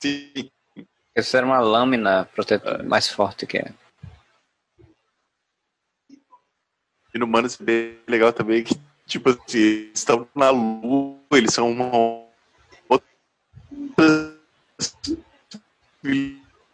Sim. 0.00 0.50
Isso 1.16 1.36
era 1.36 1.44
uma 1.44 1.58
lâmina 1.60 2.26
protetora 2.26 2.82
mais 2.82 3.08
forte 3.08 3.46
que 3.46 3.58
é. 3.58 3.72
Inumanos 7.14 7.58
é 7.60 7.64
bem 7.64 7.98
legal 8.06 8.32
também, 8.32 8.62
que, 8.62 8.78
tipo 9.06 9.30
assim, 9.30 9.58
eles 9.58 9.98
estão 9.98 10.28
na 10.34 10.50
lua, 10.50 11.16
eles 11.32 11.54
são 11.54 11.70
uma 11.70 11.90
outra 12.88 13.06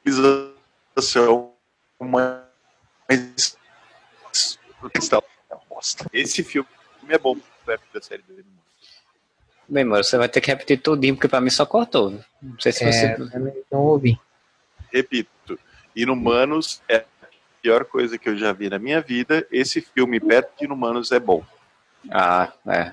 civilização 0.04 1.51
Bosta. 5.68 6.06
Esse 6.12 6.42
filme 6.42 6.68
é 7.08 7.18
bom 7.18 7.36
perto 7.64 7.84
da 7.92 8.00
série 8.00 8.22
do 8.22 8.32
Inumanos. 8.32 8.62
Bem, 9.68 9.84
mano, 9.84 10.04
você 10.04 10.16
vai 10.18 10.28
ter 10.28 10.40
que 10.40 10.50
repetir 10.50 10.80
tudinho, 10.80 11.14
porque 11.14 11.28
pra 11.28 11.40
mim 11.40 11.50
só 11.50 11.64
cortou. 11.64 12.10
Não 12.42 12.58
sei 12.60 12.72
se 12.72 12.84
É, 12.84 13.16
você. 13.16 13.28
não 13.70 13.80
ouvi. 13.80 14.18
Repito, 14.92 15.58
Inumanos 15.96 16.82
é 16.88 16.96
a 16.96 17.04
pior 17.62 17.84
coisa 17.84 18.18
que 18.18 18.28
eu 18.28 18.36
já 18.36 18.52
vi 18.52 18.68
na 18.68 18.78
minha 18.78 19.00
vida. 19.00 19.46
Esse 19.50 19.80
filme 19.80 20.20
perto 20.20 20.58
de 20.58 20.64
Inumanos 20.64 21.12
é 21.12 21.20
bom. 21.20 21.44
Ah, 22.10 22.52
é. 22.66 22.92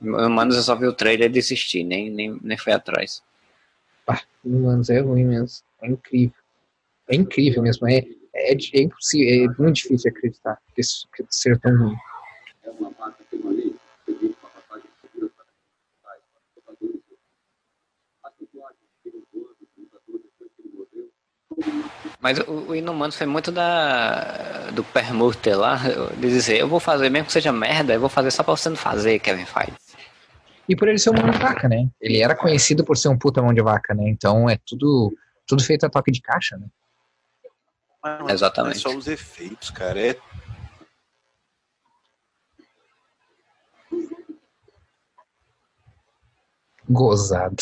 Mano, 0.00 0.54
eu 0.54 0.62
só 0.62 0.74
vi 0.74 0.86
o 0.86 0.92
trailer 0.92 1.28
e 1.28 1.32
desisti, 1.32 1.82
nem, 1.84 2.08
nem, 2.10 2.38
nem 2.42 2.56
foi 2.56 2.72
atrás. 2.72 3.22
Pá, 4.06 4.22
mano, 4.44 4.82
é 4.88 5.00
ruim 5.00 5.24
mesmo. 5.24 5.64
É 5.82 5.88
incrível. 5.88 6.36
É 7.08 7.14
incrível 7.16 7.62
mesmo. 7.62 7.88
É, 7.88 8.04
é, 8.38 8.52
é 8.52 8.82
impossível, 8.82 9.50
é 9.50 9.62
muito 9.62 9.76
difícil 9.76 10.10
acreditar 10.10 10.58
que 10.74 10.80
isso 10.80 11.08
que 11.14 11.24
ser 11.30 11.58
tão 11.58 11.76
ruim. 11.76 11.96
Mas 22.20 22.38
o, 22.40 22.52
o 22.68 22.74
Inumanos 22.74 23.16
foi 23.16 23.26
muito 23.26 23.50
da 23.52 24.70
do 24.72 24.84
permuter 24.84 25.58
lá, 25.58 25.76
de 26.16 26.28
dizer, 26.28 26.58
eu 26.58 26.68
vou 26.68 26.78
fazer, 26.78 27.08
mesmo 27.10 27.26
que 27.26 27.32
seja 27.32 27.50
merda, 27.50 27.94
eu 27.94 28.00
vou 28.00 28.08
fazer 28.08 28.30
só 28.30 28.42
pra 28.42 28.54
você 28.54 28.68
não 28.68 28.76
fazer, 28.76 29.18
Kevin 29.18 29.44
Feige. 29.44 29.72
E 30.68 30.76
por 30.76 30.86
ele 30.86 30.98
ser 30.98 31.10
uma 31.10 31.22
mão 31.22 31.30
de 31.30 31.38
vaca, 31.38 31.68
né? 31.68 31.88
Ele 32.00 32.22
era 32.22 32.36
conhecido 32.36 32.84
por 32.84 32.96
ser 32.96 33.08
um 33.08 33.18
puta 33.18 33.40
mão 33.40 33.54
de 33.54 33.62
vaca, 33.62 33.94
né? 33.94 34.08
Então 34.08 34.48
é 34.48 34.58
tudo, 34.66 35.12
tudo 35.46 35.64
feito 35.64 35.86
a 35.86 35.90
toque 35.90 36.12
de 36.12 36.20
caixa, 36.20 36.56
né? 36.56 36.66
Mas 38.08 38.18
não 38.20 38.28
é 38.28 38.32
Exatamente. 38.32 38.78
só 38.78 38.90
os 38.90 39.06
efeitos, 39.06 39.70
cara. 39.70 40.00
É 40.00 40.16
Gozado. 46.88 47.56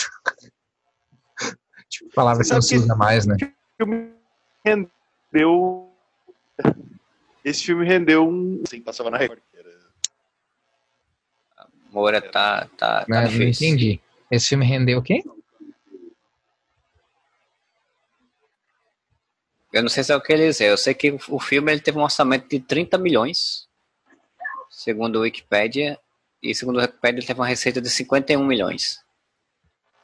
tipo, 1.89 2.11
palavra 2.15 2.45
que 2.45 2.51
não 2.53 2.63
se 2.63 2.77
usa 2.77 2.95
mais, 2.95 3.27
né? 3.27 3.37
filme 3.77 4.13
rendeu. 4.65 5.93
Esse 7.45 7.65
filme 7.65 7.85
rendeu 7.85 8.27
um. 8.29 8.63
Assim, 8.65 8.81
passava 8.81 9.11
na 9.11 9.19
Record. 9.19 9.41
Moura 11.91 12.21
tá, 12.21 12.69
tá, 12.77 13.01
tá 13.01 13.07
Não, 13.09 13.23
não 13.23 13.29
difícil. 13.29 13.69
entendi. 13.69 14.01
Esse 14.31 14.49
filme 14.49 14.67
rendeu 14.67 14.99
o 14.99 15.03
quê? 15.03 15.23
Eu 19.77 19.83
não 19.83 19.91
sei 19.91 20.03
se 20.03 20.11
é 20.11 20.17
o 20.17 20.21
que 20.23 20.33
ele 20.33 20.49
dizer. 20.49 20.71
Eu 20.71 20.79
sei 20.79 20.95
que 20.95 21.19
o- 21.29 21.39
filme 21.39 21.71
ele 21.71 21.83
teve 21.83 21.99
um 21.99 22.03
orçamento 22.03 22.49
de 22.49 22.59
30 22.59 22.97
milhões, 22.97 23.69
segundo 24.71 25.17
o 25.17 25.21
Wikipedia, 25.21 26.01
e 26.43 26.55
segundo 26.55 26.77
o 26.79 26.81
Wikipedia 26.81 27.19
ele 27.21 27.27
teve 27.27 27.39
uma 27.39 27.47
receita 27.47 27.79
de 27.79 27.91
51 27.91 28.47
milhões. 28.47 29.05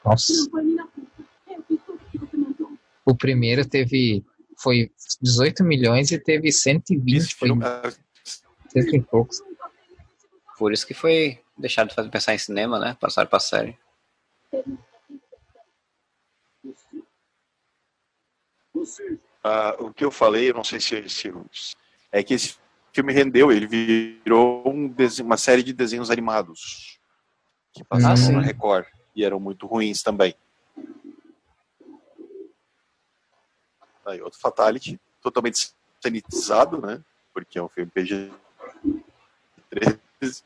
Nossa. 0.05 0.31
O 3.03 3.15
primeiro 3.15 3.67
teve. 3.67 4.23
Foi 4.57 4.91
18 5.19 5.63
milhões 5.63 6.11
e 6.11 6.19
teve 6.19 6.51
120, 6.51 7.17
Esse 7.17 7.35
foi 7.35 7.49
e 7.49 9.01
poucos. 9.01 9.41
Por 10.57 10.71
isso 10.71 10.85
que 10.85 10.93
foi 10.93 11.41
deixado 11.57 11.89
de 11.89 11.95
fazer 11.95 12.09
pensar 12.09 12.35
em 12.35 12.37
cinema, 12.37 12.77
né? 12.77 12.95
Passaram 12.99 13.27
pra 13.27 13.39
série. 13.39 13.75
Ah, 19.43 19.75
o 19.79 19.93
que 19.93 20.05
eu 20.05 20.11
falei, 20.11 20.49
eu 20.49 20.53
não 20.53 20.63
sei 20.63 20.79
se, 20.79 21.09
se 21.09 21.31
é 22.11 22.23
que 22.23 22.33
esse 22.33 22.55
filme 22.91 23.11
rendeu, 23.11 23.51
ele 23.51 23.67
virou 23.67 24.63
um 24.67 24.87
desenho- 24.87 25.25
uma 25.25 25.37
série 25.37 25.63
de 25.63 25.73
desenhos 25.73 26.09
animados 26.09 26.99
que 27.73 27.83
passavam 27.83 28.29
Ah, 28.29 28.31
na 28.33 28.41
Record 28.41 28.85
e 29.15 29.23
eram 29.25 29.39
muito 29.39 29.65
ruins 29.67 30.01
também. 30.03 30.35
Aí, 34.05 34.21
outro 34.21 34.39
Fatality, 34.39 34.99
totalmente 35.21 35.73
sanitizado, 36.01 36.81
né? 36.81 37.01
Porque 37.33 37.57
é 37.57 37.63
um 37.63 37.69
filme 37.69 37.89
PG-13. 37.91 40.43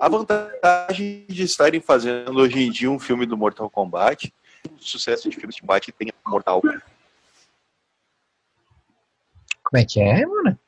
A 0.00 0.08
vantagem 0.08 1.26
de 1.28 1.42
estarem 1.42 1.80
fazendo 1.80 2.38
hoje 2.40 2.58
em 2.60 2.70
dia 2.70 2.90
um 2.90 2.98
filme 2.98 3.26
do 3.26 3.36
Mortal 3.36 3.68
Kombat, 3.70 4.32
o 4.70 4.78
sucesso 4.78 5.28
de 5.28 5.36
filmes 5.36 5.54
de 5.56 5.60
combate 5.60 5.92
tem 5.92 6.10
Mortal. 6.26 6.60
Como 6.62 6.82
é 9.80 9.84
que 9.84 10.00
é, 10.00 10.24
mano? 10.26 10.58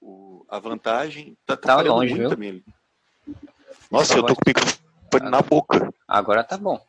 O- 0.00 0.44
a 0.48 0.58
vantagem 0.58 1.36
tá, 1.46 1.56
Tá 1.56 1.80
longe, 1.82 2.10
muito 2.14 2.20
viu? 2.20 2.28
também. 2.30 2.64
Nossa, 3.90 4.14
eu 4.16 4.22
tô 4.24 4.34
com 4.34 4.40
o 4.40 4.44
microfone 4.48 5.30
na 5.30 5.42
boca. 5.42 5.92
Agora 6.06 6.42
tá 6.42 6.56
bom. 6.58 6.84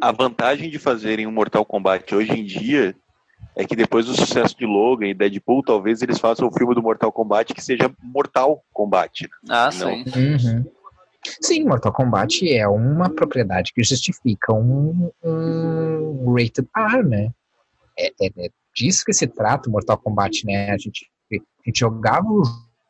A 0.00 0.10
vantagem 0.10 0.70
de 0.70 0.78
fazerem 0.78 1.26
um 1.26 1.32
Mortal 1.32 1.64
Kombat 1.64 2.14
hoje 2.14 2.32
em 2.32 2.44
dia 2.44 2.96
é 3.54 3.64
que 3.64 3.76
depois 3.76 4.06
do 4.06 4.14
sucesso 4.14 4.56
de 4.56 4.64
Logan 4.64 5.06
e 5.06 5.14
Deadpool, 5.14 5.62
talvez 5.62 6.02
eles 6.02 6.18
façam 6.18 6.48
o 6.48 6.52
filme 6.52 6.74
do 6.74 6.82
Mortal 6.82 7.12
Kombat 7.12 7.52
que 7.52 7.62
seja 7.62 7.90
Mortal 8.02 8.62
Kombat. 8.72 9.24
né? 9.24 9.28
Ah, 9.48 9.66
Não. 9.66 9.72
sim. 9.72 10.04
Uhum. 10.16 10.64
Sim, 11.40 11.64
Mortal 11.64 11.92
Kombat 11.92 12.52
é 12.52 12.66
uma 12.66 13.08
propriedade 13.08 13.72
que 13.72 13.84
justifica 13.84 14.52
um, 14.52 15.10
um 15.22 16.34
rated 16.34 16.68
R, 16.76 17.02
né? 17.04 17.30
É, 17.96 18.06
é, 18.20 18.46
é 18.46 18.50
disso 18.74 19.04
que 19.04 19.12
se 19.12 19.26
trata 19.26 19.68
o 19.68 19.72
Mortal 19.72 19.98
Kombat, 19.98 20.44
né? 20.46 20.70
A 20.70 20.78
gente, 20.78 21.08
a 21.32 21.36
gente 21.66 21.78
jogava 21.78 22.26
o 22.26 22.42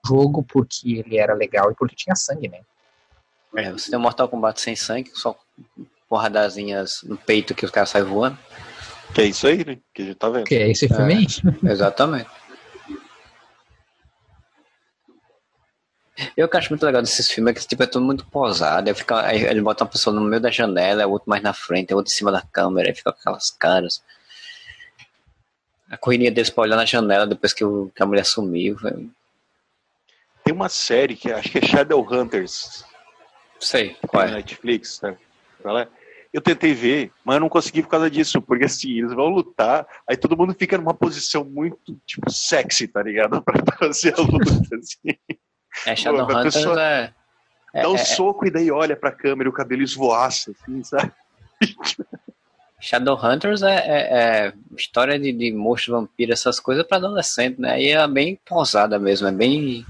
jogo 0.06 0.43
porque 0.44 0.98
ele 0.98 1.18
era 1.18 1.34
legal 1.34 1.70
e 1.70 1.74
porque 1.74 1.94
tinha 1.97 2.14
sangue, 2.16 2.48
né? 2.48 2.60
É, 3.55 3.70
você 3.70 3.90
tem 3.90 3.98
um 3.98 4.02
Mortal 4.02 4.28
Kombat 4.28 4.60
sem 4.60 4.74
sangue, 4.74 5.10
só 5.12 5.36
porradazinhas 6.09 7.02
no 7.05 7.16
peito 7.18 7.55
que 7.55 7.64
os 7.66 7.70
caras 7.70 7.90
saem 7.90 8.05
voando. 8.05 8.39
Que 9.14 9.22
é 9.22 9.24
isso 9.26 9.47
aí, 9.47 9.64
né? 9.64 9.78
Que 9.93 10.02
a 10.02 10.05
gente 10.06 10.16
tá 10.16 10.28
vendo. 10.28 10.44
Que 10.44 10.55
é 10.55 10.70
esse 10.70 10.89
filme 10.89 11.14
aí. 11.14 11.26
Exatamente. 11.70 12.30
Eu 16.36 16.48
que 16.48 16.56
acho 16.56 16.70
muito 16.70 16.84
legal 16.84 17.02
desses 17.02 17.30
filmes 17.30 17.52
é 17.52 17.59
que 17.59 17.66
tipo, 17.66 17.82
é 17.82 17.86
tudo 17.86 18.05
muito 18.05 18.24
posado. 18.26 18.89
Aí 18.89 18.94
fica, 18.94 19.26
aí 19.26 19.44
ele 19.44 19.60
bota 19.60 19.84
uma 19.84 19.90
pessoa 19.90 20.14
no 20.14 20.22
meio 20.22 20.40
da 20.40 20.51
janela, 20.51 21.06
o 21.06 21.10
outro 21.10 21.28
mais 21.28 21.43
na 21.43 21.52
frente, 21.52 21.93
o 21.93 21.97
outro 21.97 22.12
em 22.12 22.14
cima 22.14 22.30
da 22.30 22.43
câmera, 22.43 22.89
aí 22.89 22.94
fica 22.94 23.12
com 23.12 23.18
aquelas 23.18 23.51
caras. 23.51 24.02
A 25.90 25.97
correria 25.97 26.30
deles 26.30 26.51
pra 26.51 26.62
olhar 26.62 26.76
na 26.76 26.84
janela 26.84 27.26
depois 27.26 27.52
que, 27.52 27.64
o, 27.64 27.90
que 27.94 28.02
a 28.02 28.06
mulher 28.06 28.24
sumiu. 28.24 28.76
velho. 28.76 29.10
Tem 30.44 30.55
uma 30.55 30.68
série 30.68 31.16
que 31.16 31.30
acho 31.30 31.51
que 31.51 31.59
é 31.59 31.62
Shadowhunters, 31.62 32.84
Sei, 33.62 33.97
qual 34.09 34.24
é? 34.24 34.30
Netflix, 34.32 35.01
né? 35.02 35.16
Pra 35.62 35.72
lá. 35.72 35.89
Eu 36.32 36.40
tentei 36.40 36.72
ver, 36.72 37.12
mas 37.24 37.34
eu 37.34 37.40
não 37.40 37.48
consegui 37.48 37.82
por 37.82 37.90
causa 37.90 38.10
disso, 38.10 38.40
porque 38.40 38.64
assim, 38.64 38.98
eles 38.98 39.12
vão 39.12 39.28
lutar, 39.28 39.86
aí 40.09 40.16
todo 40.16 40.36
mundo 40.36 40.54
fica 40.59 40.78
numa 40.78 40.94
posição 40.94 41.44
muito, 41.44 41.98
tipo, 42.06 42.30
sexy, 42.30 42.88
tá 42.88 43.02
ligado? 43.02 43.42
Pra 43.44 43.62
fazer 43.78 44.14
a 44.18 44.22
luta, 44.22 44.76
assim. 44.76 45.16
É, 45.86 45.94
Shadowhunters 45.94 46.54
pessoa- 46.54 46.82
é, 46.82 47.12
é, 47.74 47.82
Dá 47.82 47.90
um 47.90 47.94
é- 47.94 47.98
soco 47.98 48.46
e 48.46 48.50
daí 48.50 48.70
olha 48.70 48.96
pra 48.96 49.12
câmera 49.12 49.46
e 49.48 49.50
o 49.50 49.54
cabelo 49.54 49.82
esvoaça, 49.82 50.52
assim, 50.52 50.82
sabe? 50.82 51.12
Shadowhunters 52.80 53.62
é, 53.62 53.74
é, 53.76 54.46
é 54.48 54.52
história 54.76 55.18
de, 55.18 55.32
de 55.32 55.52
monstro, 55.52 55.92
vampiro, 55.92 56.32
essas 56.32 56.59
coisas 56.59 56.84
pra 56.86 56.96
adolescente, 56.96 57.60
né? 57.60 57.72
Aí 57.74 57.88
é 57.90 58.09
bem 58.09 58.40
pausada 58.48 58.98
mesmo, 58.98 59.28
é 59.28 59.32
bem. 59.32 59.86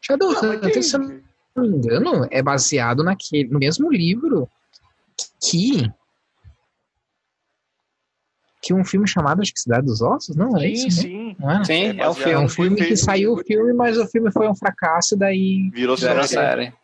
Shadowhunters, 0.00 0.86
se 0.88 0.96
eu 0.96 1.00
não 1.00 1.64
me 1.64 1.68
engano, 1.76 2.26
é 2.30 2.42
baseado 2.42 3.02
naquele, 3.04 3.48
no 3.50 3.58
mesmo 3.58 3.92
livro 3.92 4.48
que 5.40 5.90
que 8.60 8.74
um 8.74 8.84
filme 8.84 9.06
chamado 9.08 9.40
acho 9.40 9.52
que 9.54 9.60
Cidade 9.60 9.86
dos 9.86 10.02
Ossos, 10.02 10.34
não 10.36 10.56
é 10.56 10.60
Sim, 10.60 10.72
isso? 10.72 10.86
né? 10.86 10.90
sim. 11.02 11.36
Não 11.38 11.50
é? 11.52 11.64
Sim, 11.64 11.84
é, 11.86 11.90
o 11.92 11.96
baseado 11.96 12.18
É 12.20 12.24
filme. 12.24 12.44
um 12.44 12.48
filme 12.48 12.76
que 12.84 12.96
saiu 12.96 13.32
o 13.34 13.38
filme, 13.44 13.72
mas 13.72 13.96
o 13.96 14.06
filme 14.08 14.32
foi 14.32 14.48
um 14.48 14.54
fracasso, 14.54 15.16
daí 15.16 15.70
Virou 15.72 15.96
série. 15.96 16.26
série. 16.26 16.74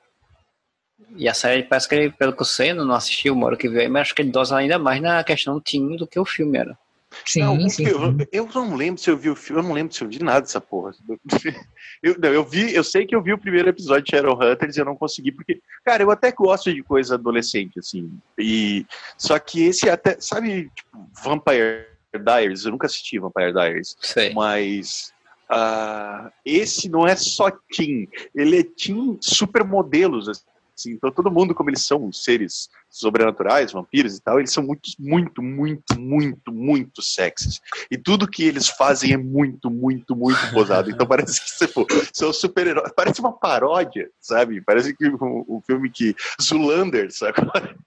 E 1.17 1.29
a 1.29 1.35
série 1.35 1.65
parece 1.65 1.89
que 1.89 1.95
ele, 1.95 2.11
pelo 2.13 2.33
que 2.33 2.43
eu 2.43 2.47
sei, 2.47 2.73
não 2.73 2.95
assisti 2.95 3.29
o 3.29 3.37
Moro 3.37 3.57
que 3.57 3.69
veio, 3.69 3.91
mas 3.91 4.03
acho 4.03 4.15
que 4.15 4.23
ele 4.23 4.31
dosa 4.31 4.57
ainda 4.57 4.79
mais 4.79 5.03
na 5.03 5.23
questão 5.25 5.61
teen 5.61 5.97
do 5.97 6.07
que 6.07 6.19
o 6.19 6.25
filme 6.25 6.59
era. 6.59 6.79
Sim, 7.25 7.41
Não, 7.41 7.69
sim, 7.69 7.85
filme- 7.87 8.25
sim. 8.25 8.29
Eu 8.33 8.49
não 8.55 8.75
lembro 8.75 9.01
se 9.01 9.11
eu 9.11 9.17
vi 9.17 9.31
o 9.31 9.37
filme, 9.37 9.61
eu 9.63 9.67
não 9.67 9.75
lembro 9.75 9.95
se 9.95 10.03
eu 10.03 10.09
vi 10.09 10.23
nada 10.23 10.41
dessa 10.43 10.61
porra. 10.61 10.93
Eu, 12.03 12.17
não, 12.19 12.29
eu 12.29 12.45
vi, 12.45 12.75
eu 12.75 12.85
sei 12.85 13.07
que 13.07 13.15
eu 13.15 13.23
vi 13.23 13.33
o 13.33 13.39
primeiro 13.39 13.69
episódio 13.69 14.05
de 14.05 14.11
Shadowhunters 14.11 14.77
e 14.77 14.81
eu 14.81 14.85
não 14.85 14.95
consegui, 14.97 15.33
porque, 15.33 15.63
cara, 15.85 16.03
eu 16.03 16.11
até 16.11 16.31
gosto 16.33 16.73
de 16.73 16.83
coisa 16.83 17.15
adolescente, 17.15 17.79
assim. 17.79 18.11
E 18.39 18.85
só 19.17 19.39
que 19.39 19.63
esse 19.65 19.89
até, 19.89 20.19
sabe, 20.21 20.71
tipo, 20.77 21.09
Vampire 21.25 21.87
Diaries, 22.15 22.65
eu 22.65 22.73
nunca 22.73 22.87
assisti 22.87 23.19
Vampire 23.19 23.53
Diaries, 23.53 23.97
Sei. 24.01 24.35
mas 24.35 25.13
ah, 25.49 26.31
esse 26.45 26.89
não 26.91 27.07
é 27.07 27.17
só 27.17 27.51
teen, 27.75 28.07
ele 28.35 28.61
é 28.61 28.65
teen 28.65 29.17
supermodelos, 29.21 30.29
assim. 30.29 30.43
Então 30.87 31.11
todo 31.11 31.31
mundo, 31.31 31.55
como 31.55 31.71
eles 31.71 31.85
são 31.85 32.13
seres 32.13 32.69
sobrenaturais, 32.91 33.73
vampiros 33.73 34.17
e 34.17 34.23
tal, 34.23 34.39
eles 34.39 34.53
são 34.53 34.63
muito, 34.63 34.91
muito, 34.99 35.43
muito, 35.43 36.01
muito, 36.01 36.53
muito 36.53 37.03
sexys. 37.03 37.61
E 37.91 37.97
tudo 37.97 38.29
que 38.29 38.45
eles 38.45 38.69
fazem 38.69 39.13
é 39.13 39.17
muito, 39.17 39.71
muito, 39.71 40.17
muito 40.17 40.51
posado. 40.53 40.91
Então 40.91 41.07
parece 41.07 41.41
que 41.41 41.51
você, 41.51 41.69
pô, 41.69 41.87
são 42.13 42.33
super-heróis. 42.33 42.93
Parece 42.95 43.21
uma 43.21 43.33
paródia, 43.33 44.11
sabe? 44.21 44.61
Parece 44.61 44.95
que 44.97 45.07
um, 45.09 45.45
um 45.49 45.61
filme 45.65 45.91
que. 45.91 46.15
Zulander, 46.43 47.13
sabe? 47.13 47.35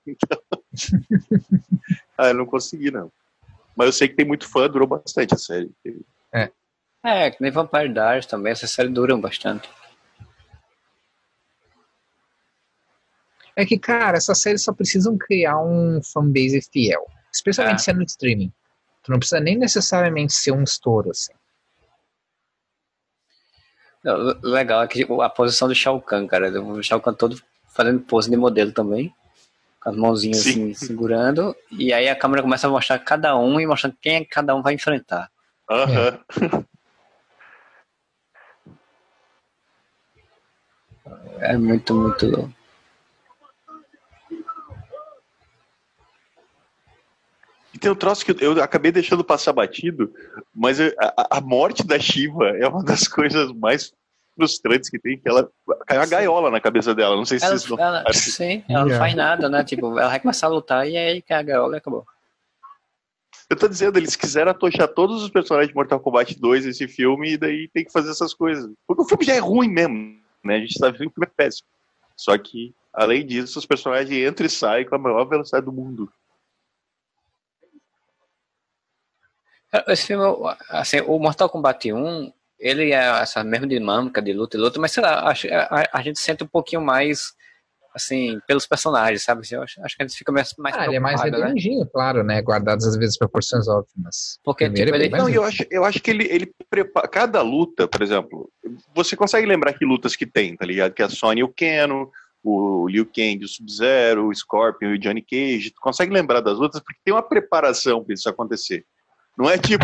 Então... 0.06 0.42
ah, 2.18 2.28
eu 2.28 2.34
não 2.34 2.46
consegui, 2.46 2.92
não. 2.92 3.12
Mas 3.76 3.88
eu 3.88 3.94
sei 3.94 4.08
que 4.08 4.16
tem 4.16 4.26
muito 4.26 4.50
fã, 4.50 4.70
durou 4.70 4.88
bastante 4.88 5.34
a 5.34 5.38
série. 5.38 5.70
É, 7.04 7.32
que 7.32 7.42
nem 7.42 7.52
Vampire 7.52 7.94
Diaries 7.94 8.26
também, 8.26 8.52
essas 8.52 8.72
séries 8.72 8.94
duram 8.94 9.22
bastante. 9.22 9.70
É 13.60 13.66
que, 13.66 13.80
cara, 13.80 14.18
essas 14.18 14.40
séries 14.40 14.64
só 14.64 14.72
precisam 14.72 15.18
criar 15.18 15.60
um 15.60 16.00
fanbase 16.04 16.62
fiel. 16.72 17.08
Especialmente 17.34 17.80
É. 17.80 17.84
sendo 17.86 18.04
streaming. 18.04 18.54
Tu 19.02 19.12
não 19.12 19.18
precisa 19.18 19.40
nem 19.42 19.58
necessariamente 19.58 20.32
ser 20.34 20.52
um 20.52 20.62
estouro, 20.64 21.10
assim. 21.10 21.34
Legal 24.44 24.84
é 24.84 24.88
que 24.88 25.00
tipo, 25.00 25.20
a 25.24 25.30
posição 25.30 25.68
do 25.68 25.74
Shao 25.74 26.00
Kahn, 26.00 26.28
cara. 26.28 26.62
O 26.62 26.84
Shao 26.84 27.02
Kahn 27.02 27.16
todo 27.16 27.42
fazendo 27.74 28.00
pose 28.02 28.30
de 28.30 28.38
modelo 28.38 28.72
também. 28.72 29.12
Com 29.82 29.90
as 29.90 29.96
mãozinhas 29.96 30.38
Sim. 30.44 30.72
assim, 30.72 30.74
segurando. 30.76 31.56
E 31.72 31.92
aí 31.92 32.08
a 32.08 32.16
câmera 32.16 32.44
começa 32.44 32.68
a 32.68 32.70
mostrar 32.70 33.00
cada 33.00 33.36
um 33.36 33.60
e 33.60 33.66
mostrando 33.66 33.98
quem 34.00 34.18
é 34.18 34.20
que 34.20 34.30
cada 34.30 34.56
um 34.56 34.62
vai 34.62 34.76
enfrentar. 34.76 35.32
Aham. 35.68 36.20
É 41.40 41.58
muito, 41.58 41.94
muito. 41.96 42.54
E 47.78 47.80
tem 47.80 47.92
um 47.92 47.96
troço 47.96 48.26
que 48.26 48.36
eu 48.44 48.60
acabei 48.64 48.92
deixando 48.92 49.24
passar 49.24 49.54
batido, 49.54 50.12
mas 50.54 50.80
eu- 50.80 50.92
a, 51.00 51.38
a 51.38 51.42
morte 51.42 51.86
da 51.86 52.00
Shiva 52.00 52.50
é 52.58 52.68
uma 52.68 52.84
das 52.84 53.02
coisas 53.08 53.52
mais 53.52 53.94
frustrantes 54.36 54.90
que 54.90 54.98
tem, 54.98 55.20
que 55.20 55.30
ela 55.30 55.48
caiu 55.86 56.02
a 56.02 56.06
gaiola 56.08 56.50
na 56.50 56.60
cabeça 56.60 56.96
dela. 56.96 57.16
Não 57.16 57.24
sei 57.24 57.38
se 57.38 57.46
Ela, 57.46 57.56
vocês 57.60 57.70
não. 57.70 57.80
ela- 57.80 58.04
sim, 58.14 58.64
ela 58.68 58.86
não 58.86 58.98
faz 58.98 59.14
nada, 59.14 59.48
né? 59.48 59.64
Tipo, 59.64 60.00
ela 60.00 60.10
vai 60.10 60.20
começar 60.20 60.48
a 60.48 60.50
lutar 60.50 60.88
e 60.90 60.98
aí 60.98 61.22
cai 61.22 61.38
a 61.38 61.44
gaiola 61.44 61.76
e 61.76 61.78
acabou. 61.78 62.04
Eu 63.48 63.56
tô 63.56 63.68
dizendo, 63.68 63.98
eles 64.00 64.16
quiseram 64.16 64.50
atochar 64.52 64.88
todos 64.88 65.22
os 65.22 65.30
personagens 65.30 65.70
de 65.70 65.76
Mortal 65.76 66.00
Kombat 66.00 66.38
2 66.40 66.66
nesse 66.66 66.88
filme 66.88 67.34
e 67.34 67.38
daí 67.38 67.70
tem 67.72 67.86
que 67.86 67.92
fazer 67.92 68.10
essas 68.10 68.34
coisas. 68.34 68.68
Porque 68.88 69.04
o 69.04 69.06
filme 69.06 69.24
já 69.24 69.36
é 69.36 69.40
ruim 69.40 69.70
mesmo, 69.70 70.20
né? 70.44 70.56
A 70.56 70.60
gente 70.60 70.78
sabe 70.80 70.98
que 70.98 71.06
o 71.06 71.12
filme 71.12 71.28
é 71.28 71.44
péssimo. 71.44 71.68
Só 72.16 72.36
que, 72.40 72.74
além 72.92 73.24
disso, 73.24 73.60
os 73.60 73.66
personagens 73.68 74.12
entram 74.12 74.48
e 74.48 74.50
saem 74.50 74.84
com 74.86 74.96
a 74.96 74.98
maior 74.98 75.26
velocidade 75.26 75.64
do 75.66 75.72
mundo. 75.72 76.12
Esse 79.88 80.08
filme, 80.08 80.24
assim, 80.70 81.02
o 81.02 81.20
Mortal 81.20 81.50
Kombat 81.50 81.92
1, 81.92 82.32
ele 82.60 82.92
é 82.92 83.22
essa 83.22 83.44
mesma 83.44 83.68
dinâmica 83.68 84.22
de 84.22 84.34
luta 84.34 84.58
e 84.58 84.60
luta, 84.60 84.80
mas 84.80 84.92
sei 84.92 85.04
lá, 85.04 85.28
acho, 85.30 85.48
a, 85.52 85.84
a 85.94 86.02
gente 86.02 86.20
sente 86.20 86.44
um 86.44 86.48
pouquinho 86.48 86.82
mais, 86.82 87.34
assim, 87.94 88.40
pelos 88.48 88.66
personagens, 88.66 89.24
sabe? 89.24 89.46
Eu 89.52 89.62
acho, 89.62 89.82
acho 89.84 89.96
que 89.98 90.04
a 90.04 90.08
gente 90.08 90.18
fica 90.18 90.32
mais, 90.32 90.54
mais 90.58 90.76
Ah, 90.78 90.86
ele 90.86 90.96
é 90.96 91.00
mais 91.00 91.22
né? 91.22 91.26
redondinho, 91.30 91.86
claro, 91.88 92.24
né? 92.24 92.42
Guardadas 92.42 92.86
às 92.86 92.96
vezes 92.96 93.18
proporções 93.18 93.68
óbvias. 93.68 94.40
Porque, 94.44 94.70
tipo, 94.70 94.96
é 94.96 95.00
ele- 95.00 95.10
Não, 95.10 95.28
eu 95.30 95.44
acho, 95.44 95.66
eu 95.70 95.84
acho 95.84 96.02
que 96.02 96.10
ele, 96.12 96.24
ele 96.32 96.52
prepara. 96.70 97.08
Cada 97.08 97.42
luta, 97.42 97.88
por 97.88 98.02
exemplo, 98.02 98.50
você 98.96 99.16
consegue 99.16 99.46
lembrar 99.46 99.74
que 99.74 99.86
lutas 99.86 100.16
que 100.16 100.26
tem, 100.26 100.56
tá 100.56 100.66
ligado? 100.66 100.94
Que 100.94 101.02
é 101.02 101.06
a 101.06 101.10
Sony 101.10 101.42
e 101.42 101.44
o 101.44 101.50
Keno, 101.50 102.10
o 102.42 102.88
Liu 102.88 103.06
Kang, 103.06 103.44
o 103.44 103.48
Sub-Zero, 103.48 104.28
o 104.30 104.34
Scorpion 104.34 104.92
e 104.92 104.94
o 104.94 105.00
Johnny 105.00 105.22
Cage. 105.22 105.72
Tu 105.72 105.82
consegue 105.82 106.14
lembrar 106.14 106.40
das 106.40 106.58
lutas 106.58 106.82
porque 106.82 107.00
tem 107.04 107.14
uma 107.14 107.22
preparação 107.22 108.04
pra 108.04 108.14
isso 108.14 108.30
acontecer. 108.30 108.86
Não 109.38 109.50
é 109.50 109.58
tipo, 109.58 109.84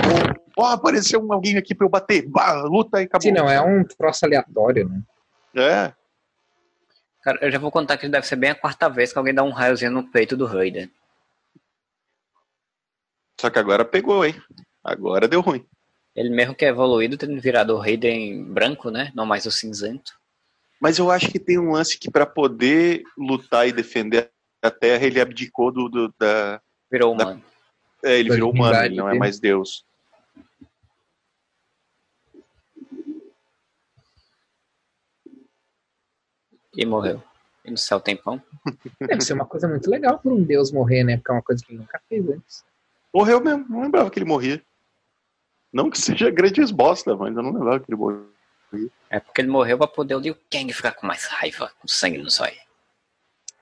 ó, 0.58 0.66
apareceu 0.72 1.22
um- 1.24 1.32
alguém 1.32 1.58
aqui 1.58 1.76
pra 1.76 1.86
eu 1.86 1.90
bater, 1.90 2.28
bah, 2.28 2.64
luta 2.64 3.00
e 3.02 3.06
acabou. 3.06 3.22
Sim, 3.22 3.32
não, 3.32 3.48
é 3.50 3.62
um 3.62 3.84
troço 3.84 4.26
aleatório, 4.26 4.90
né? 4.90 5.02
É. 5.56 5.94
Cara, 7.22 7.38
eu 7.42 7.52
já 7.52 7.60
vou 7.60 7.72
contar 7.72 7.98
que 7.98 8.10
deve 8.10 8.26
ser 8.28 8.36
bem 8.36 8.50
a 8.50 8.56
quarta 8.56 8.90
vez 8.90 9.14
que 9.14 9.18
alguém 9.20 9.34
dá 9.34 9.44
um 9.44 9.52
raiozinho 9.52 9.92
no 9.92 10.10
peito 10.12 10.36
do 10.36 10.46
Raiden. 10.46 10.92
Só 13.40 13.50
que 13.50 13.60
agora 13.60 13.86
pegou, 13.86 14.26
hein? 14.26 14.36
Agora 14.84 15.28
deu 15.28 15.42
ruim. 15.42 15.66
Ele 16.16 16.30
mesmo 16.30 16.54
que 16.56 16.66
é 16.66 16.70
evoluído, 16.70 17.18
tendo 17.18 17.40
virado 17.42 17.74
o 17.76 17.80
Raiden 17.80 18.44
branco, 18.46 18.90
né? 18.92 19.12
Não 19.16 19.26
mais 19.26 19.46
o 19.46 19.52
cinzento. 19.52 20.14
Mas 20.80 21.00
eu 21.00 21.10
acho 21.10 21.30
que 21.32 21.40
tem 21.40 21.58
um 21.58 21.72
lance 21.72 21.98
que 21.98 22.12
pra 22.12 22.26
poder 22.26 23.04
lutar 23.18 23.68
e 23.68 23.72
defender 23.72 24.30
a 24.62 24.70
Terra, 24.70 25.06
ele 25.06 25.20
abdicou 25.20 25.72
do, 25.72 25.90
do- 25.90 26.14
da. 26.20 26.62
Virou 26.92 27.16
Da- 27.16 27.24
humano. 27.26 27.44
É, 28.04 28.20
ele 28.20 28.30
virou 28.30 28.52
humano, 28.52 28.84
ele 28.84 28.96
não 28.96 29.10
é 29.10 29.18
mais 29.18 29.40
Deus. 29.40 29.86
E 36.76 36.86
morreu. 36.86 37.24
E 37.64 37.72
no 37.72 37.78
céu 37.78 38.00
tem 38.00 38.16
pão. 38.16 38.42
Deve 39.00 39.22
ser 39.22 39.34
uma 39.34 39.46
coisa 39.46 39.68
muito 39.68 39.90
legal 39.90 40.20
por 40.20 40.34
um 40.34 40.44
deus 40.44 40.72
morrer, 40.72 41.04
né? 41.04 41.18
Porque 41.18 41.32
é 41.32 41.36
uma 41.36 41.42
coisa 41.42 41.64
que 41.64 41.72
ele 41.72 41.80
nunca 41.80 42.02
fez 42.10 42.28
antes. 42.28 42.66
Morreu 43.14 43.40
mesmo, 43.40 43.66
não 43.70 43.84
lembrava 43.84 44.10
que 44.10 44.20
ele 44.20 44.26
morria. 44.26 44.62
Não 45.72 45.90
que 45.90 45.98
seja 46.02 46.30
grandes 46.30 46.72
bosta, 46.72 47.16
mas 47.16 47.36
eu 47.36 47.44
não 47.44 47.54
lembrava 47.54 47.80
que 47.80 47.90
ele 47.90 47.98
morreu. 47.98 48.30
É 49.10 49.20
porque 49.20 49.40
ele 49.40 49.50
morreu 49.50 49.78
pra 49.78 49.88
poder 49.88 50.16
o 50.16 50.20
Liu 50.20 50.36
Kang 50.52 50.74
ficar 50.74 50.94
com 50.94 51.06
mais 51.06 51.26
raiva, 51.26 51.72
com 51.80 51.88
sangue 51.88 52.18
no 52.18 52.30
zóio. 52.30 52.58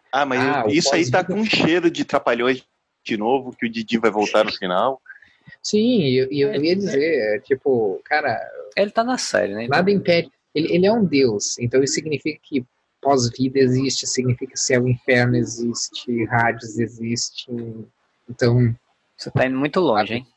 Ah, 0.09 0.26
mas 0.26 0.39
Ah, 0.39 0.65
o 0.65 0.69
isso 0.69 0.95
aí 0.95 1.09
tá 1.11 1.23
com 1.23 1.34
um 1.34 1.45
cheiro 1.45 1.91
de 1.91 2.05
trapalhões 2.05 2.65
de 3.03 3.18
novo, 3.18 3.56
que 3.56 3.65
o 3.65 3.69
Didi 3.69 3.98
vai 3.98 4.11
voltar 4.11 4.45
no 4.45 4.52
final. 4.52 5.02
Sim, 5.61 6.02
e 6.02 6.18
eu, 6.18 6.32
e 6.32 6.41
eu 6.41 6.64
ia 6.64 6.76
dizer, 6.76 7.36
é, 7.36 7.40
tipo, 7.40 7.99
cara, 8.06 8.40
Ele 8.76 8.91
tá 8.91 9.03
na 9.03 9.18
série, 9.18 9.53
né? 9.53 9.68
Nada 9.68 9.91
impede. 9.91 10.32
Ele, 10.53 10.73
ele 10.73 10.86
é 10.86 10.91
um 10.91 11.06
deus, 11.06 11.57
então 11.60 11.84
isso 11.84 11.94
significa 11.94 12.40
que 12.44 12.65
pós-vida 13.02 13.60
existe, 13.60 14.06
significa 14.06 14.52
que 14.52 14.60
céu 14.60 14.88
e 14.88 14.91
inferno 14.91 15.36
existe, 15.36 16.26
rádios 16.26 16.78
existe. 16.78 17.48
Então, 18.30 18.73
Você 19.18 19.32
tá 19.32 19.45
indo 19.45 19.57
muito 19.57 19.80
longe, 19.80 20.14
hein? 20.15 20.28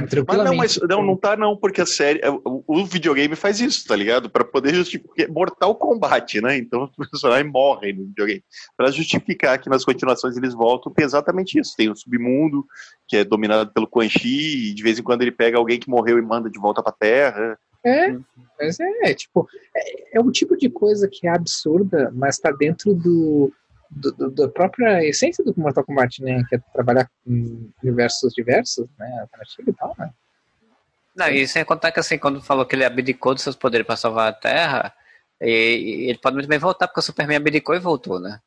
Mas 0.00 0.10
tranquilamente. 0.10 0.50
não, 0.50 0.56
mas 0.56 0.78
não, 0.88 1.02
não 1.02 1.16
tá 1.16 1.36
não, 1.36 1.56
porque 1.56 1.80
a 1.80 1.86
série, 1.86 2.20
o, 2.44 2.64
o 2.66 2.84
videogame 2.84 3.36
faz 3.36 3.60
isso, 3.60 3.86
tá 3.86 3.94
ligado? 3.94 4.28
Pra 4.28 4.44
poder 4.44 4.74
justificar, 4.74 5.06
porque 5.08 5.22
é 5.22 5.28
Mortal 5.28 5.74
Kombat, 5.76 6.40
né? 6.40 6.56
Então 6.56 6.90
os 6.98 7.08
personagens 7.08 7.50
morrem 7.50 7.94
no 7.94 8.06
videogame. 8.06 8.42
Pra 8.76 8.90
justificar 8.90 9.58
que 9.58 9.70
nas 9.70 9.84
continuações 9.84 10.36
eles 10.36 10.54
voltam, 10.54 10.92
tem 10.92 11.04
exatamente 11.04 11.58
isso. 11.58 11.74
Tem 11.76 11.88
o 11.88 11.96
submundo, 11.96 12.64
que 13.06 13.18
é 13.18 13.24
dominado 13.24 13.72
pelo 13.72 13.86
Quan 13.86 14.08
Chi, 14.08 14.70
e 14.70 14.74
de 14.74 14.82
vez 14.82 14.98
em 14.98 15.02
quando 15.02 15.22
ele 15.22 15.32
pega 15.32 15.58
alguém 15.58 15.78
que 15.78 15.88
morreu 15.88 16.18
e 16.18 16.22
manda 16.22 16.50
de 16.50 16.58
volta 16.58 16.82
pra 16.82 16.92
Terra. 16.92 17.58
É, 17.86 18.16
mas 18.58 18.80
é, 18.80 19.12
tipo, 19.12 19.46
é, 19.76 20.18
é 20.18 20.20
um 20.20 20.30
tipo 20.30 20.56
de 20.56 20.70
coisa 20.70 21.06
que 21.06 21.26
é 21.26 21.30
absurda, 21.30 22.10
mas 22.14 22.38
tá 22.38 22.50
dentro 22.50 22.94
do, 22.94 23.52
do, 23.90 24.12
do- 24.12 24.30
da 24.30 24.48
própria 24.48 25.04
essência 25.04 25.44
do 25.44 25.54
Mortal 25.56 25.84
Kombat, 25.84 26.22
né? 26.22 26.42
Que 26.48 26.56
é 26.56 26.58
trabalhar 26.72 27.08
com 27.24 27.70
universos 27.82 28.32
diversos, 28.34 28.86
né? 28.98 29.18
Alternativo 29.20 29.70
e 29.70 29.72
tal, 29.74 29.94
né? 29.98 30.10
Não, 31.16 31.28
e 31.28 31.46
sem 31.46 31.64
contar 31.64 31.92
que 31.92 32.00
assim, 32.00 32.18
quando 32.18 32.42
falou 32.42 32.66
que 32.66 32.74
ele 32.74 32.84
abdicou 32.84 33.34
dos 33.34 33.42
seus 33.42 33.54
poderes 33.56 33.86
pra 33.86 33.96
salvar 33.96 34.28
a 34.28 34.32
Terra, 34.32 34.92
E, 35.40 35.46
e 35.48 36.10
ele 36.10 36.18
pode 36.18 36.34
muito 36.36 36.48
bem 36.48 36.58
voltar, 36.58 36.88
porque 36.88 37.00
o 37.00 37.02
Superman 37.02 37.36
abdicou 37.36 37.74
e 37.74 37.78
voltou, 37.80 38.18
né? 38.20 38.40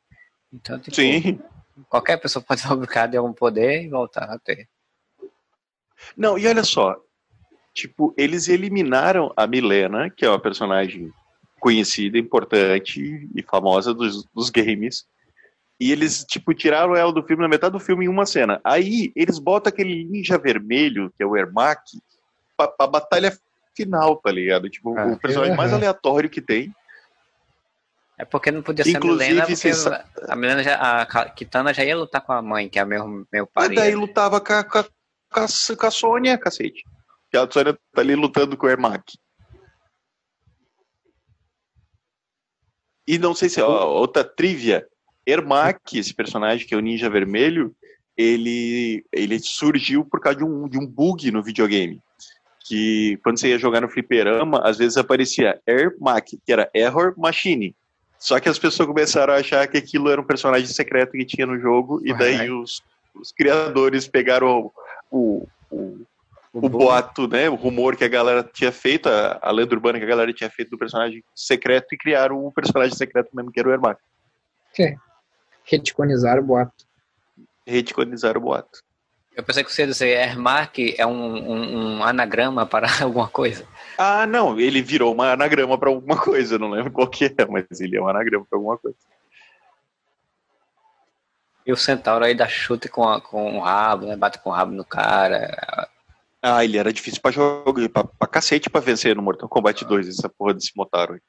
Então, 0.52 0.78
tipo, 0.78 0.94
Sim. 0.96 1.38
qualquer 1.88 2.16
pessoa 2.18 2.42
pode 2.42 2.60
obrigada 2.70 3.12
de 3.12 3.16
algum 3.16 3.32
poder 3.32 3.82
e 3.84 3.88
voltar 3.88 4.24
a 4.24 4.38
ter. 4.38 4.68
Não, 6.16 6.38
e 6.38 6.46
olha 6.46 6.64
só. 6.64 6.96
Tipo, 7.74 8.12
eles 8.16 8.48
eliminaram 8.48 9.32
a 9.36 9.46
Milena, 9.46 10.10
que 10.10 10.24
é 10.24 10.28
uma 10.28 10.40
personagem 10.40 11.12
conhecida, 11.60 12.18
importante 12.18 13.28
e 13.34 13.42
famosa 13.42 13.94
dos, 13.94 14.24
dos 14.34 14.50
games. 14.50 15.06
E 15.80 15.92
eles, 15.92 16.24
tipo, 16.24 16.52
tiraram 16.52 16.96
ela 16.96 17.12
do 17.12 17.22
filme 17.22 17.42
na 17.42 17.48
metade 17.48 17.72
do 17.72 17.78
filme 17.80 18.04
em 18.06 18.08
uma 18.08 18.26
cena. 18.26 18.60
Aí 18.64 19.12
eles 19.14 19.38
botam 19.38 19.70
aquele 19.70 20.04
ninja 20.04 20.36
vermelho, 20.36 21.12
que 21.16 21.22
é 21.22 21.26
o 21.26 21.36
Ermac, 21.36 21.80
pra, 22.56 22.66
pra 22.66 22.86
batalha 22.86 23.38
final, 23.76 24.16
tá 24.16 24.30
ligado? 24.32 24.68
Tipo, 24.68 24.98
Ah, 24.98 25.06
o 25.06 25.18
personagem 25.20 25.56
mais 25.56 25.70
aham. 25.70 25.78
aleatório 25.78 26.28
que 26.28 26.42
tem. 26.42 26.72
É 28.18 28.24
porque 28.24 28.50
não 28.50 28.60
podia 28.62 28.84
ser 28.84 28.96
a 28.96 28.98
Inclusive, 28.98 29.30
Milena, 29.30 29.46
porque 29.46 29.54
você 29.56 29.74
sa- 29.74 30.04
a 30.28 30.34
Milena 30.34 30.62
já, 30.64 30.74
a 31.02 31.30
Kitana 31.30 31.72
já 31.72 31.84
ia 31.84 31.96
lutar 31.96 32.20
com 32.22 32.32
a 32.32 32.42
mãe, 32.42 32.68
que 32.68 32.80
é 32.80 32.84
meu, 32.84 33.06
meu 33.32 33.46
Mas 33.46 33.52
parido. 33.54 33.74
daí 33.80 33.94
lutava 33.94 34.40
com 34.40 34.52
a, 34.52 34.64
com, 34.64 34.78
a, 34.78 34.82
com, 34.82 35.40
a, 35.40 35.76
com 35.76 35.86
a 35.86 35.90
Sônia, 35.92 36.36
cacete. 36.36 36.84
Que 37.30 37.36
a 37.36 37.48
Sônia 37.48 37.78
tá 37.94 38.00
ali 38.00 38.16
lutando 38.16 38.56
com 38.56 38.66
o 38.66 38.70
Ermac. 38.70 39.04
E 43.06 43.16
não 43.18 43.34
sei 43.34 43.48
se, 43.48 43.62
ó, 43.62 43.86
outra 43.86 44.24
trivia. 44.24 44.84
Ermac, 45.28 45.98
esse 45.98 46.14
personagem 46.14 46.66
que 46.66 46.74
é 46.74 46.76
o 46.76 46.80
Ninja 46.80 47.10
Vermelho, 47.10 47.74
ele, 48.16 49.04
ele 49.12 49.38
surgiu 49.38 50.04
por 50.04 50.20
causa 50.20 50.38
de 50.38 50.44
um, 50.44 50.66
de 50.66 50.78
um 50.78 50.86
bug 50.86 51.30
no 51.30 51.42
videogame. 51.42 52.00
Que 52.66 53.18
quando 53.22 53.38
você 53.38 53.48
ia 53.48 53.58
jogar 53.58 53.82
no 53.82 53.88
fliperama, 53.88 54.60
às 54.64 54.78
vezes 54.78 54.96
aparecia 54.96 55.60
Ermac, 55.66 56.38
que 56.44 56.52
era 56.52 56.70
Error 56.74 57.14
Machine. 57.16 57.74
Só 58.18 58.40
que 58.40 58.48
as 58.48 58.58
pessoas 58.58 58.88
começaram 58.88 59.34
a 59.34 59.36
achar 59.36 59.66
que 59.68 59.76
aquilo 59.76 60.10
era 60.10 60.20
um 60.20 60.24
personagem 60.24 60.66
secreto 60.66 61.12
que 61.12 61.24
tinha 61.24 61.46
no 61.46 61.58
jogo, 61.60 62.00
e 62.04 62.12
daí 62.14 62.50
os, 62.50 62.82
os 63.14 63.30
criadores 63.30 64.08
pegaram 64.08 64.72
o, 65.10 65.46
o, 65.70 66.00
o 66.52 66.68
boato, 66.68 67.28
né, 67.28 67.48
o 67.48 67.54
rumor 67.54 67.96
que 67.96 68.04
a 68.04 68.08
galera 68.08 68.42
tinha 68.42 68.72
feito, 68.72 69.08
a, 69.08 69.38
a 69.40 69.52
lenda 69.52 69.74
urbana 69.74 69.98
que 69.98 70.04
a 70.04 70.08
galera 70.08 70.32
tinha 70.32 70.50
feito 70.50 70.70
do 70.70 70.78
personagem 70.78 71.22
secreto 71.34 71.94
e 71.94 71.98
criaram 71.98 72.44
o 72.44 72.50
personagem 72.50 72.96
secreto 72.96 73.30
mesmo, 73.32 73.52
que 73.52 73.60
era 73.60 73.68
o 73.68 73.72
Ermac. 73.72 74.00
Retconizar 75.70 76.38
o 76.38 76.42
boato. 76.42 76.86
Retconizaram 77.66 78.40
o 78.40 78.44
boato. 78.44 78.80
Eu 79.36 79.42
pensei 79.44 79.62
que 79.62 79.72
você 79.72 79.82
ia 79.82 79.86
dizer 79.88 80.08
Ermac 80.18 80.94
é 80.98 81.06
um, 81.06 81.12
um, 81.12 81.96
um 81.98 82.04
anagrama 82.04 82.66
para 82.66 82.86
alguma 83.04 83.28
coisa. 83.28 83.66
Ah, 83.96 84.26
não, 84.26 84.58
ele 84.58 84.80
virou 84.82 85.12
uma 85.12 85.32
anagrama 85.32 85.76
pra 85.78 85.90
alguma 85.90 86.20
coisa, 86.20 86.58
não 86.58 86.70
lembro 86.70 86.90
qual 86.90 87.08
que 87.08 87.26
é, 87.26 87.46
mas 87.48 87.80
ele 87.80 87.96
é 87.96 88.00
um 88.00 88.08
anagrama 88.08 88.44
pra 88.48 88.58
alguma 88.58 88.76
coisa. 88.78 88.96
E 91.66 91.72
o 91.72 91.76
Centauro 91.76 92.24
aí 92.24 92.34
dá 92.34 92.48
chute 92.48 92.88
com, 92.88 93.06
a- 93.06 93.20
com 93.20 93.58
o 93.58 93.60
rabo, 93.60 94.06
né? 94.06 94.16
Bate 94.16 94.38
com 94.40 94.48
o 94.50 94.52
rabo 94.52 94.72
no 94.72 94.84
cara. 94.84 95.86
Ah, 96.40 96.64
ele 96.64 96.78
era 96.78 96.92
difícil 96.92 97.20
pra 97.20 97.30
jogar, 97.30 97.88
pra, 97.90 98.04
pra 98.04 98.26
cacete 98.28 98.70
pra 98.70 98.80
vencer 98.80 99.14
no 99.14 99.22
Mortal 99.22 99.48
Kombat 99.48 99.84
2, 99.84 100.08
essa 100.08 100.28
porra 100.30 100.54
desse 100.54 100.72
Motaro. 100.74 101.14
aí. 101.14 101.20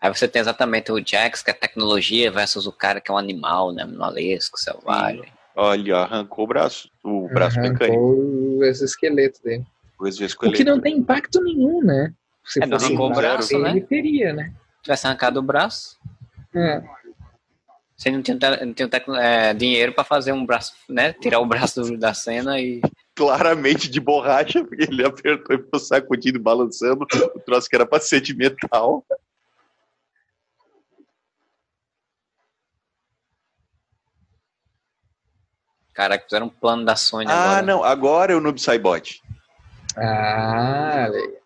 Aí 0.00 0.08
você 0.12 0.26
tem 0.26 0.40
exatamente 0.40 0.90
o 0.90 0.98
Jax, 1.04 1.42
que 1.42 1.50
é 1.50 1.54
tecnologia, 1.54 2.30
versus 2.30 2.66
o 2.66 2.72
cara 2.72 3.00
que 3.00 3.10
é 3.10 3.14
um 3.14 3.18
animal, 3.18 3.70
né? 3.72 3.82
Animalesco, 3.82 4.58
selvagem. 4.58 5.30
Olha, 5.54 5.96
arrancou 5.98 6.44
o 6.44 6.48
braço, 6.48 6.88
o 7.04 7.28
braço 7.28 7.60
mecânico, 7.60 7.92
Arrancou 8.02 8.64
esse 8.64 8.84
esqueleto 8.84 9.42
dele. 9.42 9.64
o 9.98 10.08
O 10.48 10.52
que 10.52 10.64
não 10.64 10.80
tem 10.80 10.96
impacto 10.96 11.42
nenhum, 11.42 11.82
né? 11.82 12.14
Se 12.44 12.62
É, 12.62 12.66
fosse 12.66 12.86
arrancou 12.86 13.08
o 13.08 13.10
um 13.10 13.14
braço, 13.14 13.58
né? 13.58 13.70
Ele 13.70 13.80
teria, 13.82 14.32
né? 14.32 14.54
Se 14.76 14.82
tivesse 14.84 15.06
arrancado 15.06 15.38
o 15.38 15.42
braço, 15.42 15.98
É. 16.54 16.82
você 17.94 18.10
não 18.10 18.22
tinha, 18.22 18.38
não 18.64 18.72
tinha 18.72 18.88
é, 19.20 19.52
dinheiro 19.52 19.92
pra 19.92 20.02
fazer 20.02 20.32
um 20.32 20.46
braço, 20.46 20.72
né? 20.88 21.12
Tirar 21.12 21.40
o 21.40 21.46
braço 21.46 21.82
do- 21.82 21.98
da 21.98 22.14
cena 22.14 22.58
e. 22.58 22.80
claramente 23.14 23.90
de 23.90 24.00
borracha, 24.00 24.64
porque 24.64 24.84
ele 24.84 25.04
apertou 25.04 25.54
e 25.56 25.58
ficou 25.62 25.78
sacudindo, 25.78 26.40
balançando 26.40 27.04
o 27.34 27.40
troço 27.40 27.68
que 27.68 27.76
era 27.76 27.84
pra 27.84 28.00
ser 28.00 28.22
de 28.22 28.34
metal. 28.34 29.04
Caraca, 35.94 36.24
fizeram 36.24 36.46
um 36.46 36.50
plano 36.50 36.84
da 36.84 36.96
Sony 36.96 37.26
Ah, 37.28 37.42
agora. 37.58 37.62
não, 37.66 37.84
agora 37.84 38.32
é 38.32 38.36
o 38.36 38.40
Noob 38.40 38.60
Saibot. 38.60 39.20
Ah, 39.96 41.06
legal. 41.10 41.40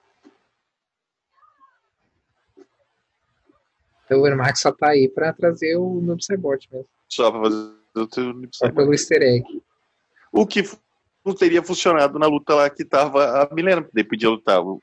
Então 4.04 4.20
o 4.20 4.26
Ermac 4.26 4.58
só 4.58 4.70
tá 4.70 4.90
aí 4.90 5.08
pra 5.08 5.32
trazer 5.32 5.76
o 5.76 6.00
Noob 6.00 6.22
Saibot 6.24 6.68
mesmo. 6.70 6.86
Só 7.08 7.30
pra 7.30 7.40
fazer 7.40 7.74
o 7.96 8.06
teu 8.06 8.24
Noob 8.24 8.48
Só 8.52 8.66
Saibot. 8.66 8.76
pelo 8.82 8.92
easter 8.94 9.22
egg. 9.22 9.44
O 10.30 10.46
que 10.46 10.62
não 11.24 11.34
teria 11.34 11.62
funcionado 11.62 12.18
na 12.18 12.26
luta 12.26 12.54
lá 12.54 12.68
que 12.68 12.84
tava 12.84 13.42
a 13.42 13.54
Milena, 13.54 13.88
daí 13.92 14.04
podia 14.04 14.28
lutar 14.28 14.60
o, 14.60 14.80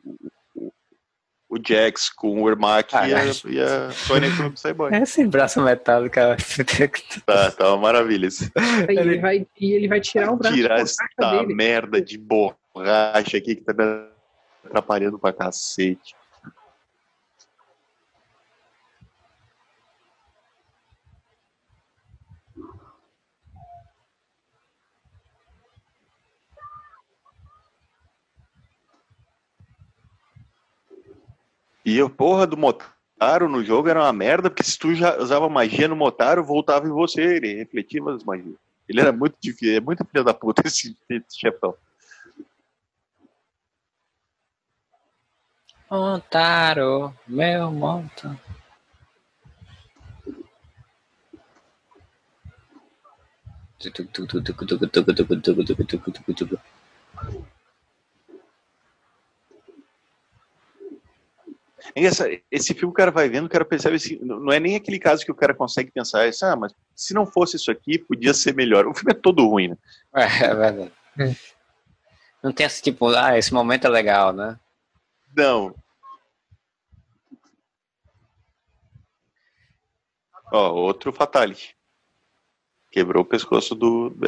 o, 1.51 1.57
Jax 1.61 2.09
com 2.09 2.41
o 2.41 2.49
Ermac 2.49 2.95
Ah, 2.95 3.07
e, 3.07 3.13
a, 3.13 3.25
e 3.25 3.59
a 3.61 3.91
Sônia 3.91 4.29
com 4.31 4.37
o 4.37 4.41
Noob 4.43 4.59
Saibot. 4.59 4.93
Esse 4.95 5.25
braço 5.25 5.61
metálico, 5.61 6.15
cara. 6.15 6.37
Tá, 7.25 7.51
tá 7.51 7.67
uma 7.69 7.77
maravilha. 7.77 8.27
isso. 8.27 8.49
E 8.89 8.97
ele 8.97 9.19
vai, 9.19 9.45
e 9.59 9.73
ele 9.73 9.87
vai 9.87 9.99
tirar 9.99 10.31
o 10.31 10.37
braço 10.37 10.55
Tirar 10.55 10.75
da 10.77 10.81
essa 10.81 11.03
dele. 11.19 11.53
merda 11.53 12.01
de 12.01 12.17
borracha 12.17 13.37
aqui 13.37 13.55
que 13.55 13.61
tá 13.61 13.73
me 13.73 13.83
atrapalhando 14.65 15.19
pra 15.19 15.33
cacete. 15.33 16.15
E 31.83 31.99
a 31.99 32.09
porra 32.09 32.45
do 32.45 32.57
Motaro 32.57 33.49
no 33.49 33.63
jogo 33.63 33.89
era 33.89 34.01
uma 34.01 34.13
merda, 34.13 34.49
porque 34.49 34.63
se 34.63 34.77
tu 34.77 34.93
já 34.93 35.17
usava 35.17 35.49
magia 35.49 35.87
no 35.87 35.95
Motaro, 35.95 36.43
voltava 36.43 36.87
em 36.87 36.91
você, 36.91 37.37
ele 37.37 37.55
refletia 37.55 38.01
as 38.09 38.23
magias. 38.23 38.55
Ele 38.87 39.01
era 39.01 39.11
muito 39.11 39.35
difícil, 39.39 39.77
é 39.77 39.79
muito 39.79 40.05
filho 40.05 40.23
da 40.23 40.33
puta 40.33 40.63
esse, 40.65 40.95
esse 41.09 41.39
chefão. 41.39 41.75
Montaro, 45.89 47.13
meu 47.27 47.71
monta. 47.71 48.39
Essa, 61.95 62.27
esse 62.49 62.73
filme 62.73 62.91
o 62.91 62.93
cara 62.93 63.11
vai 63.11 63.27
vendo, 63.27 63.45
o 63.45 63.49
cara 63.49 63.65
percebe 63.65 63.95
assim, 63.95 64.17
não 64.21 64.51
é 64.51 64.59
nem 64.59 64.75
aquele 64.75 64.99
caso 64.99 65.25
que 65.25 65.31
o 65.31 65.35
cara 65.35 65.53
consegue 65.53 65.91
pensar, 65.91 66.27
isso, 66.27 66.45
ah, 66.45 66.55
mas 66.55 66.73
se 66.95 67.13
não 67.13 67.25
fosse 67.25 67.55
isso 67.57 67.71
aqui, 67.71 67.97
podia 67.97 68.33
ser 68.33 68.53
melhor. 68.53 68.87
O 68.87 68.93
filme 68.93 69.11
é 69.11 69.15
todo 69.15 69.47
ruim, 69.47 69.69
né? 69.69 69.77
É, 70.15 70.45
é 70.45 70.55
verdade. 70.55 70.91
É. 71.19 71.35
Não 72.43 72.51
tem 72.51 72.65
esse 72.65 72.81
tipo, 72.81 73.07
ah, 73.09 73.37
esse 73.37 73.53
momento 73.53 73.85
é 73.85 73.89
legal, 73.89 74.33
né? 74.33 74.59
Não. 75.35 75.75
Ó, 80.51 80.73
outro 80.73 81.13
Fatality. 81.13 81.75
Quebrou 82.91 83.23
o 83.23 83.25
pescoço 83.27 83.73
do, 83.73 84.09
do 84.09 84.27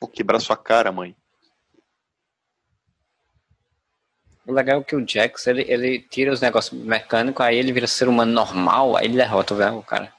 vou 0.00 0.08
quebrar 0.08 0.40
sua 0.40 0.56
cara, 0.56 0.90
mãe. 0.90 1.14
O 4.46 4.52
legal 4.52 4.80
é 4.80 4.84
que 4.84 4.96
o 4.96 5.06
Jax, 5.06 5.46
ele, 5.46 5.64
ele 5.68 6.00
tira 6.00 6.32
os 6.32 6.40
negócios 6.40 6.72
mecânicos, 6.82 7.44
aí 7.44 7.56
ele 7.56 7.72
vira 7.72 7.86
ser 7.86 8.08
humano 8.08 8.32
normal, 8.32 8.96
aí 8.96 9.04
ele 9.04 9.16
derrota 9.16 9.54
o 9.54 9.82
cara. 9.82 10.12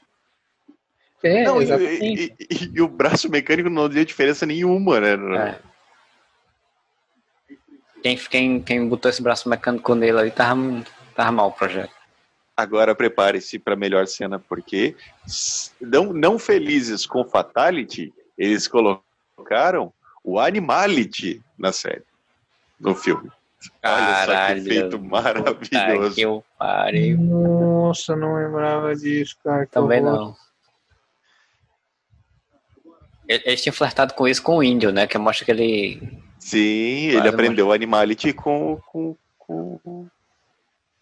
É, 1.23 1.43
não, 1.43 1.61
e, 1.61 1.65
e- 1.67 2.35
e- 2.73 2.81
o 2.81 2.87
braço 2.87 3.29
mecânico 3.29 3.69
não 3.69 3.89
deu 3.89 4.05
diferença 4.05 4.45
nenhuma, 4.45 4.99
né? 4.99 5.37
É. 5.37 5.59
Quem, 8.01 8.17
quem, 8.17 8.61
quem 8.61 8.87
botou 8.87 9.09
esse 9.09 9.21
braço 9.21 9.47
mecânico 9.47 9.93
nele 9.93 10.17
ali 10.17 10.31
tava, 10.31 10.59
tava 11.15 11.31
mal 11.31 11.49
o 11.49 11.51
projeto. 11.51 11.93
Agora 12.57 12.95
prepare-se 12.95 13.59
para 13.59 13.73
a 13.73 13.77
melhor 13.77 14.07
cena, 14.07 14.39
porque 14.39 14.95
não, 15.79 16.11
não 16.11 16.39
felizes 16.39 17.05
com 17.05 17.23
Fatality, 17.23 18.11
eles 18.37 18.67
colocaram 18.67 19.10
o 20.23 20.39
Animality 20.39 21.43
na 21.57 21.71
série, 21.71 22.03
no 22.79 22.95
filme. 22.95 23.29
Olha 23.83 23.95
só 23.95 24.25
Caralho. 24.25 24.63
que 24.63 24.69
feito 24.69 24.99
maravilhoso. 24.99 26.15
Que 26.15 26.21
eu 26.21 26.43
parei. 26.57 27.15
Nossa, 27.15 28.15
não 28.15 28.35
lembrava 28.35 28.95
disso, 28.95 29.37
cara. 29.43 29.67
Também 29.67 30.01
não. 30.01 30.35
Eles 33.27 33.61
tinham 33.61 33.73
flertado 33.73 34.13
com 34.13 34.27
isso 34.27 34.41
com 34.41 34.57
o 34.57 34.63
índio, 34.63 34.91
né? 34.91 35.07
Que 35.07 35.17
mostra 35.17 35.45
que 35.45 35.51
ele. 35.51 36.21
Sim, 36.39 37.09
ele 37.09 37.27
aprendeu 37.27 37.67
o 37.67 37.71
Animality 37.71 38.33
com. 38.33 38.79
com, 38.87 39.15
com, 39.37 40.07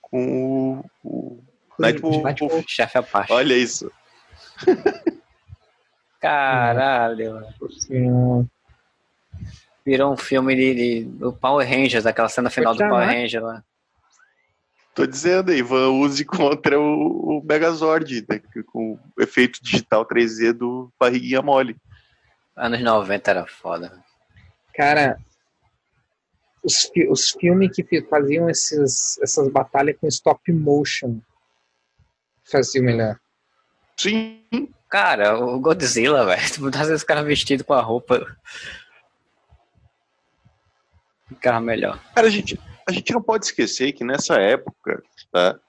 com 0.02 0.84
o. 1.04 1.44
Nightwolf. 1.80 2.54
O 2.54 2.64
chefe 2.68 2.98
Apache. 2.98 3.32
Olha 3.32 3.54
isso. 3.54 3.90
Caralho. 6.20 7.42
Virou 9.86 10.14
um 10.14 10.18
filme 10.18 10.56
de, 10.56 10.76
de, 10.76 11.04
do 11.06 11.34
Power 11.34 11.68
Rangers, 11.68 12.06
aquela 12.06 12.30
cena 12.30 12.50
final 12.50 12.76
do 12.76 12.80
Power 12.80 13.08
Ranger 13.08 13.44
lá. 13.44 13.64
Tô 14.94 15.06
dizendo, 15.06 15.54
Ivan 15.54 15.92
use 15.92 16.26
contra 16.26 16.80
o, 16.80 17.40
o 17.40 17.44
Megazord, 17.44 18.26
né, 18.28 18.42
com 18.68 19.00
o 19.18 19.22
efeito 19.22 19.64
digital 19.64 20.06
3D 20.06 20.52
do 20.52 20.92
Barriguinha 21.00 21.42
Mole. 21.42 21.78
Anos 22.56 22.82
90 22.82 23.32
era 23.32 23.48
foda. 23.48 24.04
Cara, 24.76 25.18
os, 26.62 26.92
os 27.10 27.32
filmes 27.32 27.72
que 27.74 28.02
faziam 28.04 28.50
esses, 28.50 29.18
essas 29.22 29.50
batalhas 29.50 29.96
com 29.98 30.08
stop 30.08 30.52
motion 30.52 31.20
faziam 32.44 32.84
melhor. 32.84 33.18
Sim. 33.96 34.44
Cara, 34.90 35.38
o 35.38 35.60
Godzilla, 35.60 36.26
velho. 36.26 36.42
Às 36.42 36.88
vezes 36.88 37.04
o 37.04 37.06
cara 37.06 37.24
vestido 37.24 37.64
com 37.64 37.74
a 37.74 37.82
roupa. 37.82 38.26
Ficava 41.28 41.60
melhor. 41.60 42.00
Cara, 42.16 42.28
a 42.28 42.32
gente, 42.32 42.60
a 42.88 42.92
gente 42.92 43.14
não 43.14 43.22
pode 43.22 43.46
esquecer 43.46 43.92
que 43.92 44.04
nessa 44.04 44.36
época, 44.36 45.04
tá, 45.32 45.60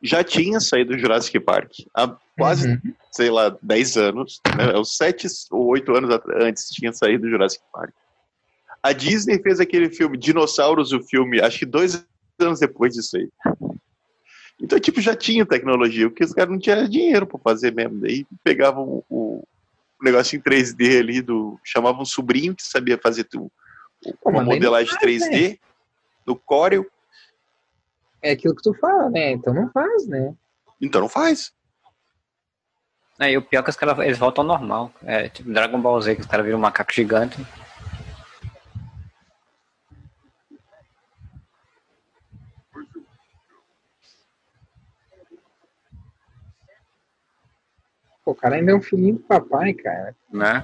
já 0.00 0.22
tinha 0.22 0.60
saído 0.60 0.94
o 0.94 0.98
Jurassic 0.98 1.40
Park. 1.40 1.72
Há 1.92 2.16
quase, 2.38 2.68
uhum. 2.68 2.94
sei 3.10 3.28
lá, 3.28 3.54
10 3.60 3.96
anos, 3.96 4.40
né, 4.56 4.78
uns 4.78 4.96
7 4.96 5.26
ou 5.50 5.66
8 5.66 5.96
anos 5.96 6.20
antes 6.40 6.68
tinha 6.70 6.92
saído 6.92 7.26
o 7.26 7.30
Jurassic 7.30 7.62
Park. 7.72 7.92
A 8.82 8.92
Disney 8.92 9.42
fez 9.42 9.60
aquele 9.60 9.90
filme 9.90 10.16
Dinossauros, 10.16 10.92
o 10.92 11.02
filme, 11.02 11.40
acho 11.40 11.58
que 11.58 11.66
dois 11.66 12.06
anos 12.38 12.60
depois 12.60 12.94
disso 12.94 13.16
aí. 13.16 13.28
Então, 14.60 14.78
tipo, 14.78 15.00
já 15.00 15.16
tinha 15.16 15.46
tecnologia, 15.46 16.08
porque 16.08 16.24
os 16.24 16.32
caras 16.32 16.52
não 16.52 16.58
tinham 16.58 16.86
dinheiro 16.88 17.26
para 17.26 17.38
fazer 17.38 17.72
mesmo. 17.72 18.00
Daí 18.00 18.26
pegavam 18.44 19.02
o, 19.08 19.44
o 19.98 20.04
negócio 20.04 20.36
em 20.36 20.40
3D 20.40 20.98
ali, 20.98 21.22
do, 21.22 21.58
chamavam 21.64 22.02
um 22.02 22.06
sobrinho 22.06 22.54
que 22.54 22.62
sabia 22.62 22.98
fazer 22.98 23.24
tu, 23.24 23.50
uma 24.24 24.42
modelagem 24.42 24.92
faz, 24.92 25.02
3D 25.02 25.50
né? 25.50 25.58
no 26.26 26.36
Corel. 26.36 26.86
É 28.22 28.32
aquilo 28.32 28.54
que 28.54 28.62
tu 28.62 28.74
fala, 28.74 29.08
né? 29.08 29.32
Então 29.32 29.54
não 29.54 29.70
faz, 29.70 30.06
né? 30.06 30.34
Então 30.80 31.00
não 31.00 31.08
faz. 31.08 31.52
É, 33.18 33.32
e 33.32 33.36
o 33.36 33.42
pior 33.42 33.60
é 33.60 33.62
que 33.62 33.70
os 33.70 33.76
caras 33.76 33.98
eles 33.98 34.18
voltam 34.18 34.42
ao 34.42 34.48
normal. 34.48 34.92
É 35.04 35.28
tipo 35.28 35.50
Dragon 35.50 35.80
Ball 35.80 36.00
Z, 36.00 36.14
que 36.14 36.20
os 36.22 36.26
caras 36.26 36.44
viram 36.44 36.58
um 36.58 36.62
macaco 36.62 36.92
gigante. 36.92 37.36
Pô, 48.30 48.32
o 48.32 48.34
cara 48.34 48.56
ainda 48.56 48.70
é 48.70 48.74
um 48.74 48.80
filhinho 48.80 49.14
do 49.14 49.20
papai, 49.20 49.74
cara. 49.74 50.14
Né? 50.32 50.62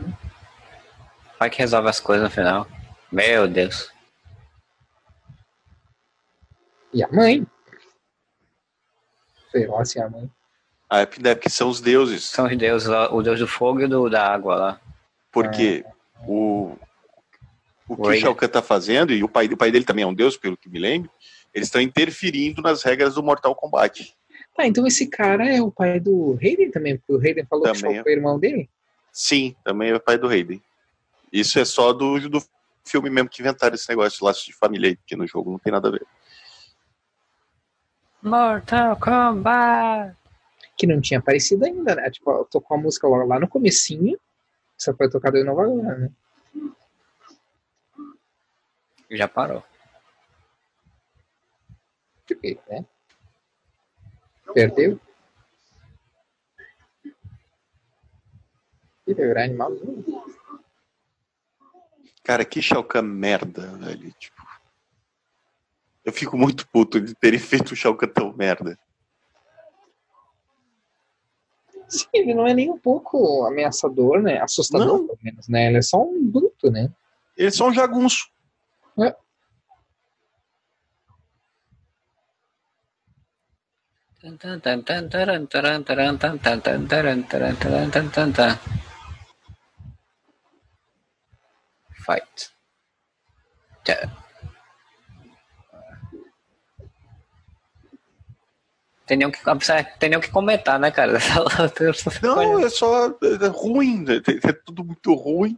Pai 1.37 1.51
que 1.51 1.59
resolve 1.59 1.89
as 1.89 1.99
coisas 1.99 2.23
no 2.23 2.31
final. 2.31 2.67
Meu 3.11 3.49
Deus. 3.49 3.91
E 6.95 7.03
a 7.03 7.09
mãe? 7.09 7.45
Feroz 9.51 9.97
e 9.97 10.01
a 10.01 10.09
mãe. 10.09 10.31
Ah, 10.89 11.01
é 11.01 11.07
porque 11.07 11.51
são 11.51 11.69
os 11.69 11.81
deuses. 11.81 12.25
São 12.25 12.47
os 12.47 12.57
deuses, 12.57 12.89
o 12.89 13.21
deus 13.21 13.41
do 13.41 13.49
fogo 13.49 13.81
e 13.81 13.89
do, 13.89 14.09
da 14.09 14.25
água 14.25 14.55
lá. 14.55 14.81
Porque 15.33 15.85
é. 15.85 15.93
o, 16.25 16.77
o 17.89 17.97
que 17.97 18.09
o 18.11 18.17
Shao 18.17 18.35
Kahn 18.35 18.49
tá 18.49 18.63
fazendo, 18.63 19.13
e 19.13 19.25
o 19.25 19.29
pai, 19.29 19.47
o 19.47 19.57
pai 19.57 19.73
dele 19.73 19.85
também 19.85 20.05
é 20.05 20.07
um 20.07 20.15
deus, 20.15 20.37
pelo 20.37 20.57
que 20.57 20.69
me 20.69 20.79
lembro, 20.79 21.11
eles 21.53 21.67
estão 21.67 21.81
interferindo 21.81 22.63
nas 22.63 22.85
regras 22.85 23.17
do 23.17 23.25
Mortal 23.25 23.57
Kombat. 23.57 24.17
Tá, 24.57 24.67
então 24.67 24.87
esse 24.87 25.07
cara 25.07 25.47
é 25.47 25.61
o 25.61 25.71
pai 25.71 26.01
do 26.01 26.33
Raiden 26.35 26.71
também, 26.71 26.97
porque 26.97 27.13
o 27.13 27.19
Raiden 27.19 27.45
falou 27.45 27.65
também 27.65 27.83
que 27.83 27.89
Kahn 27.89 27.99
é 27.99 28.03
o 28.03 28.09
irmão 28.09 28.39
dele? 28.39 28.71
Sim, 29.13 29.55
também 29.63 29.91
é 29.91 29.95
o 29.95 30.01
pai 30.01 30.17
do 30.17 30.27
Raiden. 30.27 30.63
Isso 31.31 31.59
é 31.59 31.65
só 31.65 31.93
do, 31.93 32.19
do 32.31 32.43
filme 32.83 33.11
mesmo 33.11 33.29
que 33.29 33.43
inventaram 33.43 33.75
esse 33.75 33.89
negócio 33.89 34.19
de 34.19 34.25
laço 34.25 34.47
de 34.47 34.55
família 34.55 34.93
aqui 34.93 35.15
no 35.15 35.27
jogo, 35.27 35.51
não 35.51 35.59
tem 35.59 35.73
nada 35.73 35.89
a 35.89 35.91
ver. 35.91 36.07
Mortal 38.23 38.97
Kombat! 38.97 40.17
Que 40.75 40.87
não 40.87 41.01
tinha 41.03 41.21
aparecido 41.21 41.67
ainda, 41.67 41.95
né? 41.95 42.11
Tipo, 42.11 42.45
tocou 42.47 42.77
a 42.77 42.81
música 42.81 43.07
lá 43.09 43.39
no 43.39 43.49
comecinho, 43.49 44.19
só 44.77 44.95
foi 44.95 45.11
tocada 45.11 45.39
de 45.39 45.45
novo 45.45 45.61
agora, 45.61 45.99
né? 45.99 46.11
Já 49.11 49.29
parou. 49.29 49.63
Que 52.27 52.59
né? 52.69 52.85
Perdeu? 54.57 54.99
Ele 59.07 59.21
é 59.21 59.45
animal. 59.45 59.73
Cara, 62.25 62.43
que 62.43 62.63
Shao 62.63 62.83
Kahn 62.83 63.03
merda, 63.03 63.67
velho. 63.77 64.11
Tipo, 64.19 64.43
eu 66.07 66.11
fico 66.11 66.39
muito 66.39 66.67
puto 66.69 66.99
de 66.99 67.15
terem 67.15 67.39
feito 67.39 67.73
o 67.73 67.77
Shao 67.77 67.95
Kahn 67.95 68.09
tão 68.09 68.33
merda. 68.33 68.79
Sim, 71.87 72.09
ele 72.15 72.33
não 72.33 72.47
é 72.47 72.55
nem 72.55 72.71
um 72.71 72.79
pouco 72.79 73.45
ameaçador, 73.45 74.23
né? 74.23 74.41
Assustador, 74.41 74.87
não. 74.87 75.07
pelo 75.07 75.19
menos, 75.23 75.49
né? 75.49 75.67
Ele 75.67 75.77
é 75.77 75.83
só 75.83 76.03
um 76.03 76.27
bruto, 76.31 76.71
né? 76.71 76.91
Ele 77.37 77.49
é 77.49 77.51
só 77.51 77.69
um 77.69 77.75
jagunço. 77.75 78.31
É. 79.01 79.15
Fight. 92.05 92.51
Tem 99.07 99.17
nem, 99.17 99.29
o 99.29 99.31
que, 99.31 99.39
tem 100.01 100.09
nem 100.11 100.19
o 100.19 100.21
que 100.21 100.31
comentar, 100.31 100.81
né, 100.81 100.91
cara? 100.91 101.13
Não, 102.21 102.59
é 102.59 102.69
só 102.69 103.07
é 103.07 103.47
ruim, 103.47 104.05
é, 104.09 104.49
é 104.49 104.53
tudo 104.53 104.85
muito 104.85 105.15
ruim. 105.15 105.57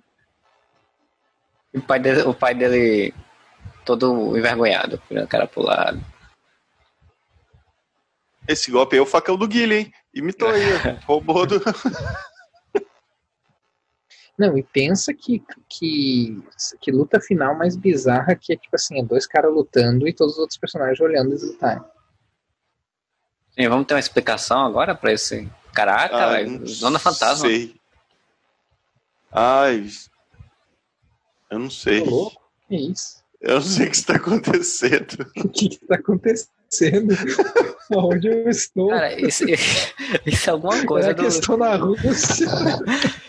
O 1.75 1.81
pai 1.81 1.99
dele, 1.99 2.23
o 2.23 2.35
pai 2.35 2.55
dele 2.55 3.15
todo 3.87 4.37
envergonhado, 4.37 5.01
virando 5.09 5.29
cara 5.29 5.47
pro 5.47 5.63
lado. 5.63 6.18
Esse 8.49 8.71
golpe 8.71 8.97
aí 8.97 8.99
é 8.99 9.03
o 9.03 9.07
facão 9.07 9.37
do 9.37 9.47
Guilherme, 9.47 9.85
hein? 9.85 9.93
Imitou 10.15 10.49
aí, 10.49 10.63
roubou 11.07 11.47
do... 11.47 11.61
Não, 14.39 14.57
e 14.57 14.63
pensa 14.63 15.13
que, 15.13 15.43
que, 15.69 16.43
que 16.81 16.91
luta 16.91 17.21
final 17.21 17.59
mais 17.59 17.77
bizarra 17.77 18.37
que 18.37 18.53
é 18.53 18.57
tipo 18.57 18.75
assim, 18.75 19.01
é 19.01 19.05
dois 19.05 19.27
caras 19.27 19.53
lutando 19.53 20.09
e 20.09 20.15
todos 20.15 20.35
os 20.35 20.39
outros 20.39 20.59
personagens 20.59 20.99
olhando 21.01 21.31
eles 21.31 21.43
lutarem. 21.43 21.83
Sim, 23.51 23.69
vamos 23.69 23.87
ter 23.87 23.95
uma 23.95 24.01
explicação 24.01 24.65
agora 24.65 24.95
pra 24.95 25.13
esse. 25.13 25.51
Caraca, 25.75 26.17
ah, 26.17 26.31
velho. 26.31 26.67
Zona 26.67 26.99
Fantasma. 26.99 27.49
Sei. 27.49 27.75
Ai. 29.33 29.89
Eu 31.51 31.59
não 31.59 31.71
sei. 31.71 32.05
Tô 32.05 32.11
louco? 32.11 32.41
Que 32.69 32.77
isso? 32.77 33.25
Eu 33.41 33.57
não 33.57 33.63
sei 33.63 33.87
o 33.87 33.91
que 33.91 33.97
está 33.97 34.17
acontecendo. 34.17 35.31
o 35.37 35.49
que 35.49 35.67
está 35.67 35.97
acontecendo? 35.97 36.58
Onde 37.91 38.29
eu 38.29 38.49
estou? 38.49 38.89
Cara, 38.91 39.19
isso, 39.21 39.45
isso 40.27 40.51
é 40.51 40.53
alguma 40.53 40.85
coisa. 40.85 41.11
É 41.11 41.15
do... 41.15 41.27
estou 41.27 41.57
na 41.57 41.77
Rússia. 41.77 42.47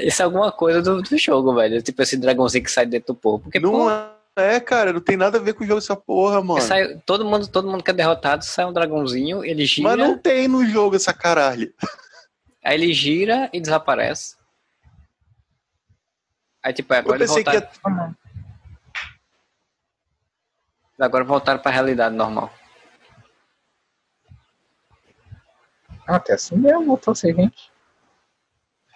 Isso 0.00 0.22
é 0.22 0.24
alguma 0.24 0.50
coisa 0.50 0.82
do, 0.82 1.00
do 1.00 1.18
jogo, 1.18 1.54
velho. 1.54 1.80
Tipo 1.80 2.02
esse 2.02 2.16
dragãozinho 2.16 2.64
que 2.64 2.70
sai 2.70 2.84
dentro 2.84 3.14
do 3.14 3.20
povo. 3.20 3.44
Porque, 3.44 3.60
não 3.60 3.70
porra, 3.70 4.10
é, 4.34 4.58
cara, 4.58 4.92
não 4.92 5.00
tem 5.00 5.16
nada 5.16 5.38
a 5.38 5.40
ver 5.40 5.52
com 5.52 5.62
o 5.62 5.66
jogo 5.66 5.78
essa 5.78 5.94
porra, 5.94 6.42
mano. 6.42 6.60
Sai, 6.60 7.00
todo, 7.06 7.24
mundo, 7.24 7.46
todo 7.46 7.70
mundo 7.70 7.84
que 7.84 7.92
é 7.92 7.94
derrotado 7.94 8.44
sai 8.44 8.64
um 8.64 8.72
dragãozinho, 8.72 9.44
ele 9.44 9.64
gira. 9.64 9.90
Mas 9.90 9.98
não 9.98 10.18
tem 10.18 10.48
no 10.48 10.66
jogo 10.66 10.96
essa 10.96 11.12
caralho. 11.12 11.72
Aí 12.64 12.74
ele 12.74 12.92
gira 12.92 13.48
e 13.52 13.60
desaparece. 13.60 14.34
Aí 16.60 16.72
tipo, 16.72 16.92
agora 16.92 17.22
Eu 17.22 17.28
pensei 17.28 17.44
voltaram... 17.44 17.60
que 17.60 17.88
ia... 17.88 18.23
Agora 20.98 21.24
voltaram 21.24 21.60
pra 21.60 21.72
realidade 21.72 22.14
normal. 22.14 22.52
Até 26.06 26.34
assim 26.34 26.56
mesmo, 26.56 26.84
voltou 26.84 27.12
a 27.12 27.14
ser 27.14 27.34
gente. 27.34 27.72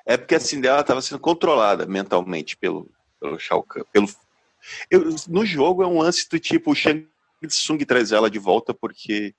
É 0.04 0.16
porque 0.16 0.34
a 0.34 0.40
Cinderela 0.40 0.80
estava 0.80 1.02
sendo 1.02 1.20
controlada 1.20 1.86
mentalmente 1.86 2.56
pelo, 2.56 2.90
pelo 3.20 3.38
Shao 3.38 3.62
Kahn. 3.62 3.84
Pelo... 3.92 4.06
Eu, 4.90 5.04
no 5.28 5.44
jogo 5.44 5.82
é 5.82 5.86
um 5.86 6.00
lance 6.00 6.28
do 6.28 6.38
tipo, 6.38 6.70
o 6.70 6.74
Shang 6.74 7.08
Tsung 7.46 7.78
traz 7.84 8.12
ela 8.12 8.30
de 8.30 8.38
volta 8.38 8.74
porque 8.74 9.34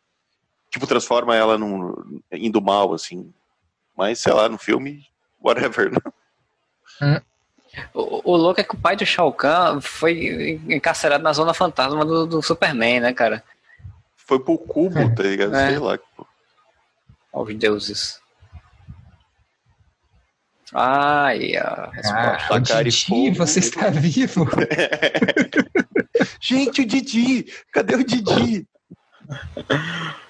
tipo, 0.70 0.88
transforma 0.88 1.36
ela 1.36 1.58
num, 1.58 2.22
indo 2.32 2.62
mal, 2.62 2.94
assim. 2.94 3.34
Mas, 3.96 4.20
sei 4.20 4.34
lá, 4.34 4.48
no 4.48 4.58
filme, 4.58 5.06
whatever, 5.42 5.92
né? 5.92 6.00
Hum. 7.02 7.29
O, 7.94 8.34
o 8.34 8.36
louco 8.36 8.60
é 8.60 8.64
que 8.64 8.76
o 8.76 8.80
pai 8.80 8.96
do 8.96 9.06
Shao 9.06 9.32
Kahn 9.32 9.80
foi 9.82 10.60
encarcerado 10.68 11.24
na 11.24 11.34
zona 11.34 11.54
fantasma 11.54 12.04
do, 12.06 12.26
do 12.26 12.42
Superman, 12.42 13.00
né, 13.00 13.14
cara? 13.14 13.44
Foi 14.16 14.40
pro 14.40 14.58
cubo, 14.58 15.14
tá 15.16 15.24
ligado? 15.24 15.56
É. 15.56 15.70
Sei 15.70 15.80
lá. 15.80 15.98
pô. 16.16 16.26
Aos 17.32 17.56
deuses. 17.56 18.20
Ai, 20.74 21.56
a 21.56 21.90
resposta. 21.94 22.78
Ah, 22.78 22.84
Didi, 22.84 23.32
você 23.32 23.60
está 23.60 23.90
vivo? 23.90 24.48
Gente, 26.40 26.82
o 26.82 26.86
Didi! 26.86 27.52
Cadê 27.72 27.96
o 27.96 28.04
Didi? 28.04 28.68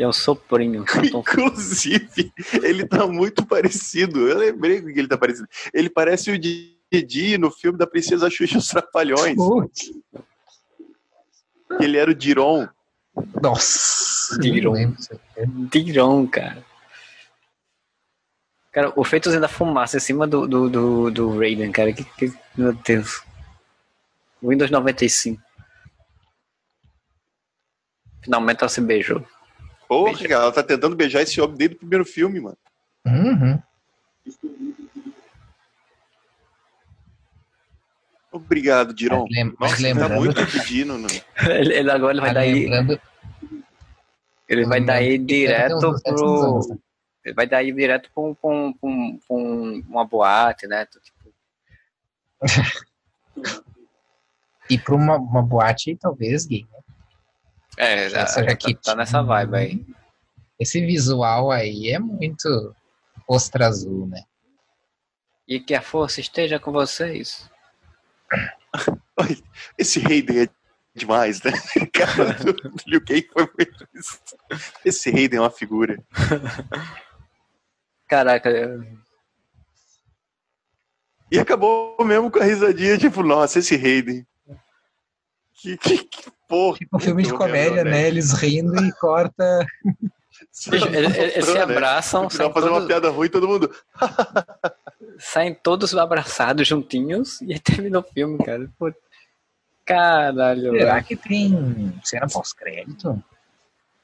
É 0.00 0.08
um 0.08 0.12
soprinho. 0.12 0.82
Inclusive, 1.12 2.32
ele 2.62 2.86
tá 2.86 3.06
muito 3.06 3.44
parecido. 3.44 4.26
Eu 4.26 4.38
lembrei 4.38 4.80
que 4.80 4.98
ele 4.98 5.06
tá 5.08 5.18
parecido. 5.18 5.46
Ele 5.74 5.90
parece 5.90 6.30
o 6.30 6.38
Didi 6.38 7.36
no 7.36 7.50
filme 7.50 7.76
da 7.78 7.86
Princesa 7.86 8.30
Xuxa 8.30 8.56
os 8.56 8.66
Trapalhões. 8.68 9.36
Putz, 9.36 9.90
Ele 11.80 11.98
era 11.98 12.10
o 12.10 12.14
Diron. 12.14 12.66
Nossa, 13.42 14.38
Diron. 14.38 14.96
Diron, 15.70 16.26
cara. 16.26 16.64
Cara, 18.72 18.92
o 18.96 19.04
feitozinho 19.04 19.42
da 19.42 19.48
fumaça 19.48 19.98
em 19.98 20.00
cima 20.00 20.26
do, 20.26 20.46
do, 20.46 20.70
do, 20.70 21.10
do 21.10 21.38
Raiden, 21.38 21.72
cara. 21.72 21.92
Que, 21.92 22.04
que- 22.04 22.32
meu 22.56 22.72
Deus. 22.72 23.22
Windows 24.42 24.70
95. 24.70 25.42
Finalmente 28.24 28.60
ela 28.60 28.68
se 28.70 28.80
beijou. 28.80 29.26
Porra, 29.90 30.12
Beija. 30.12 30.28
cara, 30.28 30.42
ela 30.44 30.52
tá 30.52 30.62
tentando 30.62 30.94
beijar 30.94 31.20
esse 31.22 31.40
homem 31.40 31.56
desde 31.56 31.74
o 31.74 31.78
primeiro 31.80 32.04
filme, 32.04 32.38
mano. 32.40 32.56
Uhum. 33.04 33.60
Obrigado, 38.32 38.94
Diron. 38.94 39.24
Mas 39.24 39.30
lem- 39.36 39.44
mas 39.58 39.70
Nossa, 39.70 39.76
tá 39.76 39.82
lembrando- 39.82 40.14
muito 40.16 40.46
pedindo, 40.52 40.96
né? 40.98 41.08
Ele, 41.60 41.74
ele 41.74 41.90
agora 41.90 42.12
ele 42.12 42.20
vai 42.20 42.30
Ah, 42.30 42.34
daí. 42.34 42.52
lembrando- 42.68 43.00
Ele 44.48 44.64
vai 44.66 44.80
daí 44.80 45.18
direto 45.18 45.74
uns 45.76 46.00
700 46.02 46.20
pro. 46.66 46.74
né? 46.74 46.78
Ele 47.24 47.34
vai 47.34 47.46
daí 47.46 47.72
direto 47.72 48.10
pra, 48.14 48.22
um, 48.22 48.34
pra, 48.34 48.50
um, 48.50 48.72
pra, 48.72 48.88
um, 48.88 49.18
pra 49.26 49.36
um- 49.36 49.84
uma 49.88 50.04
boate, 50.04 50.66
né? 50.68 50.86
Tipo, 50.86 51.32
E 54.70 54.78
pra 54.78 54.94
uma, 54.94 55.16
uma 55.16 55.42
boate, 55.42 55.96
talvez, 55.96 56.46
gay. 56.46 56.64
né? 56.72 56.78
É, 57.80 58.08
já, 58.10 58.20
Essa 58.20 58.44
tá, 58.44 58.56
tá 58.82 58.94
nessa 58.94 59.22
vibe 59.22 59.56
aí. 59.56 59.86
Esse 60.58 60.84
visual 60.84 61.50
aí 61.50 61.90
é 61.90 61.98
muito 61.98 62.74
ostra 63.26 63.66
azul, 63.66 64.06
né? 64.06 64.22
E 65.48 65.58
que 65.58 65.74
a 65.74 65.80
força 65.80 66.20
esteja 66.20 66.60
com 66.60 66.70
vocês. 66.70 67.50
Esse 69.78 69.98
Raiden 69.98 70.42
é 70.44 70.48
demais, 70.94 71.42
né? 71.42 71.52
Cara, 71.92 72.34
do, 72.34 72.52
do 72.52 72.74
Liu 72.86 73.04
Kang 73.04 73.28
foi 73.32 73.50
muito 73.58 73.88
isso. 73.94 74.20
Esse 74.84 75.10
Raiden 75.10 75.38
é 75.38 75.42
uma 75.42 75.50
figura. 75.50 76.02
Caraca, 78.06 78.50
eu- 78.50 78.84
E 81.32 81.38
acabou 81.38 81.96
mesmo 82.04 82.30
com 82.30 82.40
a 82.40 82.44
risadinha, 82.44 82.98
tipo, 82.98 83.22
nossa, 83.22 83.60
esse 83.60 83.76
Raiden. 83.76 84.26
Que, 85.54 85.76
que, 85.76 85.98
que 86.04 86.30
porra. 86.50 86.76
Tipo 86.78 86.96
um 86.96 87.00
filme 87.00 87.22
de 87.22 87.32
comédia, 87.32 87.82
Deus, 87.84 87.96
né? 87.96 88.06
Eles 88.08 88.32
rindo 88.32 88.76
e 88.84 88.92
corta. 88.92 89.66
Bicho, 90.68 90.86
eles, 90.88 91.16
eles 91.16 91.44
se 91.46 91.54
Né? 91.54 91.60
abraçam, 91.62 92.24
No 92.24 92.30
saem 92.30 92.52
fazer 92.52 92.66
uma 92.68 92.74
todos, 92.80 92.88
piada 92.88 93.08
ruim, 93.10 93.28
todo 93.28 93.46
mundo. 93.48 93.72
saem 95.18 95.54
todos 95.54 95.94
abraçados 95.96 96.66
juntinhos 96.66 97.40
e 97.42 97.52
aí 97.52 97.58
termina 97.60 97.98
o 97.98 98.02
filme, 98.02 98.38
cara. 98.44 98.68
Pô, 98.78 98.92
Caralho, 99.84 100.70
Será 100.72 100.94
velho. 100.94 101.04
que 101.06 101.16
tem 101.16 102.00
cena 102.04 102.26
pós-crédito? 102.28 103.22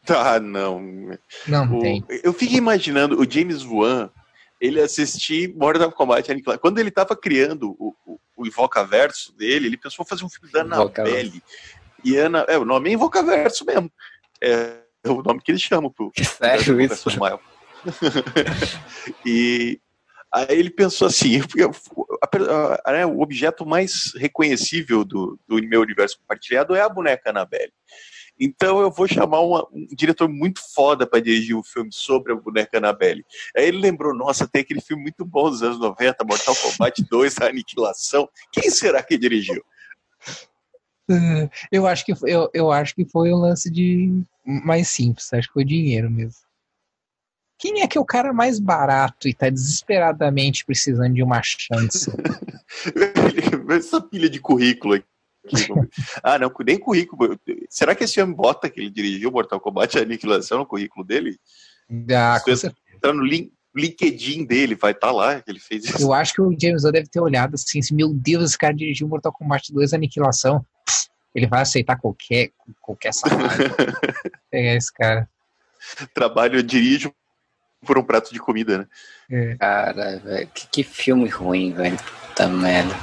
Ah, 0.09 0.39
não. 0.41 0.81
Não 1.47 1.77
O- 1.79 1.81
tem. 1.81 2.05
eu 2.23 2.33
fico 2.33 2.55
imaginando 2.55 3.21
o 3.21 3.29
James 3.31 3.65
Wan, 3.65 4.09
ele 4.61 4.81
assistir 4.81 5.55
Mortal 5.55 5.93
Kombat. 5.93 6.29
Quando 6.61 6.79
ele 6.79 6.91
tava 6.91 7.15
criando 7.17 7.77
o, 7.79 7.95
o, 8.07 8.19
o 8.37 8.47
Invocaverso 8.47 9.33
dele, 9.37 9.67
ele 9.67 9.77
pensou 9.77 10.05
fazer 10.05 10.25
um 10.25 10.29
filme 10.29 10.51
da. 10.53 10.63
Annabelle. 10.63 11.43
E 12.07 12.17
Ana, 12.17 12.45
é, 12.49 12.57
o 12.57 12.65
nome 12.65 12.89
é 12.89 12.93
Invocaverso 12.93 13.65
mesmo. 13.65 13.91
É, 14.41 14.77
é 15.03 15.11
o 15.11 15.23
nome 15.23 15.41
que 15.43 15.51
eles 15.51 15.61
chamam 15.61 15.91
pro, 15.91 16.13
Sério 16.23 16.81
isso? 16.81 17.11
e 19.27 19.81
aí 20.33 20.59
ele 20.59 20.71
pensou 20.71 21.09
assim, 21.09 21.41
porque 21.41 21.63
a- 21.63 22.81
a- 22.85 22.93
né, 22.93 23.07
o 23.07 23.21
objeto 23.21 23.67
mais 23.67 24.13
reconhecível 24.15 25.05
do, 25.05 25.39
do 25.49 25.57
meu 25.67 25.81
universo 25.81 26.19
compartilhado 26.21 26.75
é 26.77 26.81
a 26.81 26.89
boneca 26.89 27.31
Annabelle. 27.31 27.73
Então 28.39 28.81
eu 28.81 28.91
vou 28.91 29.09
chamar 29.09 29.41
uma- 29.41 29.67
um 29.73 29.87
diretor 29.91 30.29
muito 30.29 30.61
foda 30.75 31.07
para 31.07 31.21
dirigir 31.21 31.57
um 31.57 31.63
filme 31.65 31.91
sobre 31.93 32.33
a 32.33 32.37
boneca 32.37 32.79
Annabelle. 32.79 33.25
Aí 33.57 33.65
ele 33.67 33.79
lembrou, 33.79 34.15
nossa, 34.15 34.47
tem 34.47 34.63
aquele 34.63 34.81
filme 34.81 35.03
muito 35.03 35.25
bom 35.25 35.51
dos 35.51 35.63
anos 35.63 35.81
90, 35.81 36.25
Mortal 36.25 36.55
Kombat 36.55 37.03
2, 37.11 37.39
A 37.41 37.47
Aniquilação. 37.47 38.29
Quem 38.53 38.71
será 38.71 39.03
que 39.03 39.19
dirigiu? 39.19 39.61
Uh, 41.09 41.49
Eu 41.71 41.87
acho 41.87 42.05
que 42.05 42.15
foi, 42.15 42.31
eu, 42.31 42.51
eu 42.53 42.73
acho 42.73 42.95
que 42.95 43.05
foi 43.05 43.33
um 43.33 43.37
lance 43.37 43.71
de 43.71 44.23
mais 44.45 44.89
simples, 44.89 45.33
acho 45.33 45.49
que 45.49 45.55
foi 45.55 45.65
dinheiro 45.65 46.11
mesmo. 46.11 46.41
Quem 47.59 47.81
é 47.81 47.87
que 47.87 47.97
é 47.97 48.01
o 48.01 48.05
cara 48.05 48.33
mais 48.33 48.59
barato 48.59 49.27
e 49.29 49.33
tá 49.35 49.49
desesperadamente 49.49 50.65
precisando 50.65 51.15
de 51.15 51.23
uma 51.23 51.41
chance? 51.43 52.11
Essa 53.71 54.01
pilha 54.01 54.29
de 54.29 54.41
currículo 54.41 54.95
aqui. 54.95 55.07
Ah, 56.25 56.39
não, 56.41 56.53
nem 56.67 56.77
currículo. 56.77 57.39
Será 57.71 57.95
que 57.95 58.03
esse 58.03 58.21
homem 58.21 58.35
bota 58.35 58.69
que 58.69 58.81
ele 58.81 58.91
dirigiu 58.91 59.31
Mortal 59.31 59.61
Kombat 59.61 59.97
a 59.97 60.03
Aniquilação 60.03 60.59
no 60.59 60.67
currículo 60.67 61.07
dele? 61.07 61.39
Ah, 62.13 62.41
com 62.45 62.57
certeza. 62.57 62.99
Tá 63.01 63.13
no 63.13 63.23
lin- 63.23 63.53
LinkedIn 63.77 64.45
dele, 64.45 64.75
vai 64.75 64.93
estar 64.93 65.13
lá 65.13 65.41
que 65.41 65.51
ele 65.51 65.61
fez 65.61 65.85
isso. 65.85 66.03
Eu 66.03 66.13
acho 66.13 66.33
que 66.33 66.41
o 66.41 66.55
James 66.59 66.83
Gunn 66.83 66.93
deve 66.93 67.09
ter 67.09 67.21
olhado 67.21 67.55
assim, 67.55 67.79
assim, 67.79 67.95
meu 67.95 68.13
Deus, 68.13 68.45
esse 68.45 68.59
cara 68.59 68.73
dirigiu 68.73 69.07
Mortal 69.07 69.33
Kombat 69.33 69.73
2 69.73 69.93
Aniquilação. 69.93 70.65
Ele 71.35 71.47
vai 71.47 71.61
aceitar 71.61 71.97
qualquer, 71.97 72.51
qualquer 72.81 73.13
salário. 73.13 73.71
Pegar 74.51 74.75
esse 74.75 74.93
cara. 74.93 75.29
Trabalho, 76.15 76.59
eu 76.59 76.63
dirijo 76.63 77.13
por 77.85 77.99
um 77.99 78.03
prato 78.03 78.33
de 78.33 78.41
comida, 78.41 78.79
né? 78.79 78.87
É. 79.31 79.57
Cara, 79.57 80.19
velho. 80.19 80.49
Que, 80.49 80.67
que 80.69 80.83
filme 80.83 81.29
ruim, 81.29 81.73
velho. 81.73 81.99
Puta 82.29 82.49
merda. 82.49 82.95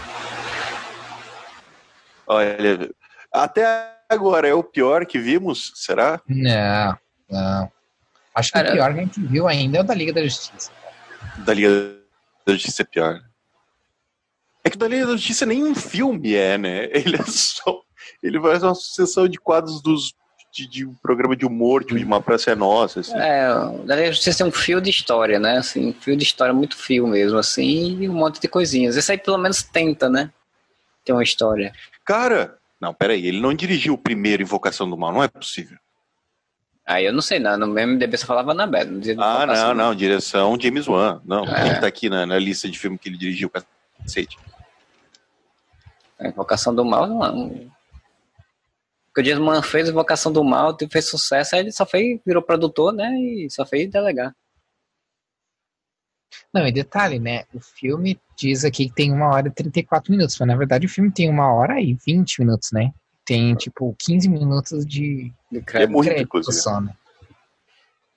Olha, 2.26 2.90
até 3.32 3.94
agora 4.10 4.48
é 4.48 4.54
o 4.54 4.64
pior 4.64 5.06
que 5.06 5.20
vimos, 5.20 5.72
será? 5.76 6.20
Não, 6.28 6.98
não. 7.30 7.72
Acho 8.36 8.52
que 8.52 8.60
o 8.60 8.72
pior 8.72 8.94
que 8.94 9.00
a 9.00 9.04
gente 9.04 9.20
viu 9.22 9.48
ainda 9.48 9.78
é 9.78 9.82
o 9.82 9.84
da 9.84 9.94
Liga 9.94 10.12
da 10.12 10.24
Justiça. 10.24 10.72
Da 11.40 11.54
Liga 11.54 11.96
da 12.46 12.54
Justiça 12.54 12.82
é 12.82 12.86
pior. 12.86 13.22
É 14.64 14.70
que 14.70 14.78
da 14.78 14.88
Liga 14.88 15.06
da 15.06 15.14
Justiça 15.14 15.46
nem 15.46 15.64
um 15.64 15.76
filme 15.76 16.34
é, 16.34 16.58
né? 16.58 16.86
Ele 16.94 17.16
é 17.16 17.24
só. 17.26 17.82
Ele 18.22 18.40
vai 18.40 18.60
ser 18.60 18.66
uma 18.66 18.76
sucessão 18.76 19.28
de 19.28 19.38
quadros 19.38 19.82
dos. 19.82 20.14
De, 20.52 20.68
de 20.68 20.86
um 20.86 20.94
programa 20.94 21.36
de 21.36 21.48
humor, 21.48 21.84
tipo, 21.84 21.98
de 21.98 22.06
uma 22.06 22.22
praça 22.22 22.52
é 22.52 22.56
nossa, 22.56 23.00
assim. 23.00 23.18
É, 23.18 23.48
da 23.86 23.96
Liga 23.96 24.08
da 24.08 24.12
Justiça 24.12 24.38
tem 24.38 24.48
um 24.48 24.52
fio 24.52 24.80
de 24.80 24.92
história, 24.92 25.40
né? 25.40 25.58
Assim, 25.58 25.88
um 25.88 25.94
fio 25.94 26.16
de 26.16 26.24
história 26.24 26.54
muito 26.54 26.78
fio 26.78 27.08
mesmo, 27.08 27.40
assim, 27.40 27.98
e 28.00 28.08
um 28.08 28.14
monte 28.14 28.40
de 28.40 28.48
coisinhas. 28.48 28.96
Esse 28.96 29.12
aí 29.12 29.18
pelo 29.18 29.40
menos 29.40 29.64
tenta, 29.64 30.08
né? 30.08 30.32
Ter 31.04 31.12
uma 31.12 31.24
história. 31.24 31.74
Cara, 32.06 32.56
não, 32.80 32.94
peraí, 32.94 33.26
ele 33.26 33.42
não 33.42 33.54
dirigiu 33.54 33.96
o 33.96 33.98
primeiro 33.98 34.44
Invocação 34.44 34.88
do 34.88 34.96
Mal, 34.96 35.12
não 35.12 35.24
é 35.24 35.28
possível. 35.28 35.78
Aí 36.86 37.06
eu 37.06 37.14
não 37.14 37.22
sei, 37.22 37.40
não. 37.40 37.58
No 37.58 37.68
MDB 37.68 38.18
só 38.18 38.26
falava 38.26 38.54
na 38.54 38.68
Bela. 38.68 38.92
Não 38.92 39.00
dizia 39.00 39.16
Ah, 39.18 39.44
Invocação, 39.44 39.74
não, 39.74 39.86
não, 39.86 39.96
direção 39.96 40.60
James 40.60 40.88
Wan. 40.88 41.22
Não, 41.24 41.46
É. 41.46 41.68
ele 41.68 41.80
tá 41.80 41.88
aqui 41.88 42.10
na, 42.10 42.26
na 42.26 42.38
lista 42.38 42.70
de 42.70 42.78
filme 42.78 42.98
que 42.98 43.08
ele 43.08 43.18
dirigiu, 43.18 43.50
cacete. 43.50 44.38
A 46.20 46.28
Invocação 46.28 46.76
do 46.76 46.84
Mal, 46.84 47.08
não. 47.08 47.72
Porque 49.08 49.22
o 49.22 49.26
James 49.26 49.46
Mann 49.46 49.62
fez 49.62 49.88
Invocação 49.90 50.32
do 50.32 50.44
Mal, 50.44 50.76
fez 50.92 51.06
sucesso, 51.08 51.56
aí 51.56 51.62
ele 51.62 51.72
só 51.72 51.86
fez, 51.86 52.20
virou 52.26 52.42
produtor, 52.42 52.92
né? 52.92 53.12
E 53.14 53.50
só 53.50 53.66
fez 53.66 53.90
delegar. 53.90 54.36
Não, 56.54 56.68
e 56.68 56.72
detalhe, 56.72 57.20
né? 57.20 57.46
O 57.54 57.60
filme 57.60 58.20
diz 58.38 58.66
aqui 58.66 58.90
que 58.90 58.96
tem 58.96 59.12
uma 59.12 59.28
hora 59.30 59.48
e 59.48 59.52
34 59.52 60.12
minutos, 60.12 60.38
mas 60.40 60.48
na 60.48 60.56
verdade 60.56 60.86
o 60.86 60.90
filme 60.90 61.12
tem 61.12 61.30
uma 61.30 61.54
hora 61.54 61.80
e 61.80 61.94
20 62.06 62.40
minutos, 62.40 62.72
né? 62.72 62.92
Tem 63.26 63.56
tipo 63.56 63.96
15 63.98 64.28
minutos 64.28 64.86
de 64.86 65.32
De 65.52 65.60
É 65.60 65.62
crédito. 65.62 65.92
muito 65.94 66.08
crédito 66.10 66.28
coisa. 66.30 66.52
só, 66.52 66.82
né? 66.82 66.96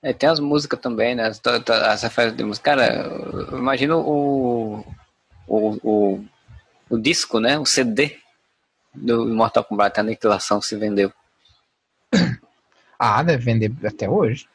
É, 0.01 0.13
tem 0.13 0.29
as 0.29 0.39
músicas 0.39 0.79
também, 0.79 1.15
né? 1.15 1.23
As, 1.27 1.41
as 1.69 2.03
referências 2.03 2.37
de 2.37 2.43
música. 2.43 2.71
Cara, 2.71 2.93
eu 3.51 3.57
imagino 3.57 3.99
o, 3.99 4.79
o, 5.47 5.77
o, 5.83 6.25
o 6.89 6.97
disco, 6.99 7.39
né? 7.39 7.57
O 7.57 7.65
CD 7.65 8.19
do 8.93 9.25
Mortal 9.27 9.63
Kombat 9.63 9.99
Aniquilação 9.99 10.61
se 10.61 10.75
vendeu. 10.75 11.11
Ah, 12.99 13.21
deve 13.21 13.43
vender 13.45 13.71
até 13.85 14.09
hoje. 14.09 14.49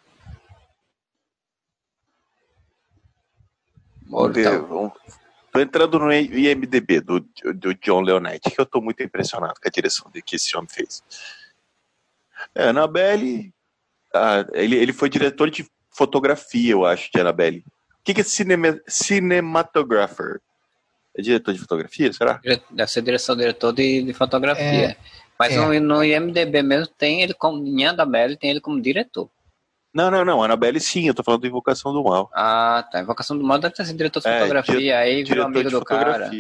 Vamos 4.09 4.35
ver, 4.35 4.59
vamos- 4.63 4.93
Tô 5.53 5.61
entrando 5.61 5.99
no 5.99 6.11
IMDB 6.11 7.03
do, 7.03 7.21
do 7.55 7.75
John 7.75 8.01
Leonetti, 8.01 8.51
que 8.51 8.59
eu 8.59 8.65
tô 8.65 8.81
muito 8.81 9.03
impressionado 9.03 9.61
com 9.61 9.69
a 9.69 9.71
direção 9.71 10.11
que 10.25 10.37
esse 10.37 10.57
homem 10.57 10.69
fez. 10.69 11.03
É, 12.55 12.69
Annabelle, 12.69 13.53
ah, 14.15 14.47
ele, 14.55 14.77
ele 14.77 14.95
foi 14.95 15.11
diretor 15.11 15.51
de 15.51 15.71
fotografia, 15.91 16.73
eu 16.73 16.87
acho, 16.87 17.11
de 17.13 17.21
Annabelle. 17.21 17.59
O 17.59 18.03
que, 18.03 18.15
que 18.15 18.23
é 18.23 18.25
cinema, 18.25 18.81
cinematographer? 18.89 20.41
É 21.15 21.21
diretor 21.21 21.53
de 21.53 21.61
fotografia, 21.61 22.11
será? 22.15 22.41
Deve 22.71 22.91
ser 22.91 23.03
direção, 23.03 23.37
diretor 23.37 23.75
de, 23.75 24.03
de 24.05 24.15
fotografia. 24.15 24.93
É, 24.93 24.97
Mas 25.39 25.53
é. 25.53 25.57
No, 25.57 25.97
no 25.97 26.03
IMDB 26.03 26.63
mesmo 26.63 26.87
tem 26.87 27.21
ele 27.21 27.35
como, 27.35 27.63
em 27.63 27.85
Annabelle 27.85 28.39
tem 28.39 28.49
ele 28.49 28.61
como 28.61 28.81
diretor. 28.81 29.29
Não, 29.95 30.11
não, 30.11 30.25
não. 30.25 30.43
Annabelle 30.43 30.81
sim, 30.81 31.07
eu 31.07 31.15
tô 31.15 31.23
falando 31.23 31.43
de 31.43 31.49
Invocação 31.49 31.93
do 31.93 32.03
Mal. 32.03 32.31
Ah, 32.35 32.87
tá. 32.91 33.01
Invocação 33.01 33.37
do 33.37 33.45
Mal 33.45 33.59
deve 33.59 33.75
ter 33.75 33.85
sido 33.85 33.97
diretor 33.97 34.21
de 34.21 34.29
é, 34.29 34.39
fotografia, 34.41 34.99
aí 34.99 35.23
virou 35.23 35.47
amigo 35.47 35.71
do 35.71 35.85
cara. 35.85 36.31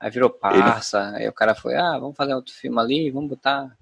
Aí 0.00 0.10
virou 0.10 0.30
parça, 0.30 1.08
ele... 1.08 1.24
aí 1.24 1.28
o 1.28 1.32
cara 1.32 1.54
foi, 1.54 1.74
ah, 1.74 1.98
vamos 1.98 2.16
fazer 2.16 2.34
outro 2.34 2.54
filme 2.54 2.78
ali, 2.78 3.10
vamos 3.10 3.30
botar. 3.30 3.76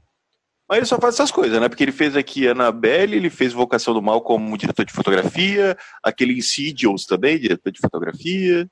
Mas 0.68 0.78
ele 0.78 0.86
só 0.86 0.98
faz 0.98 1.14
essas 1.14 1.30
coisas, 1.30 1.60
né? 1.60 1.68
Porque 1.68 1.84
ele 1.84 1.92
fez 1.92 2.16
aqui 2.16 2.48
Annabelle, 2.48 3.16
ele 3.16 3.30
fez 3.30 3.52
Vocação 3.52 3.92
do 3.92 4.02
Mal 4.02 4.20
como 4.20 4.56
diretor 4.56 4.84
de 4.84 4.92
fotografia, 4.92 5.76
aquele 6.02 6.32
Insidious 6.38 7.04
também, 7.04 7.38
diretor 7.38 7.70
de 7.70 7.80
fotografia. 7.80 8.68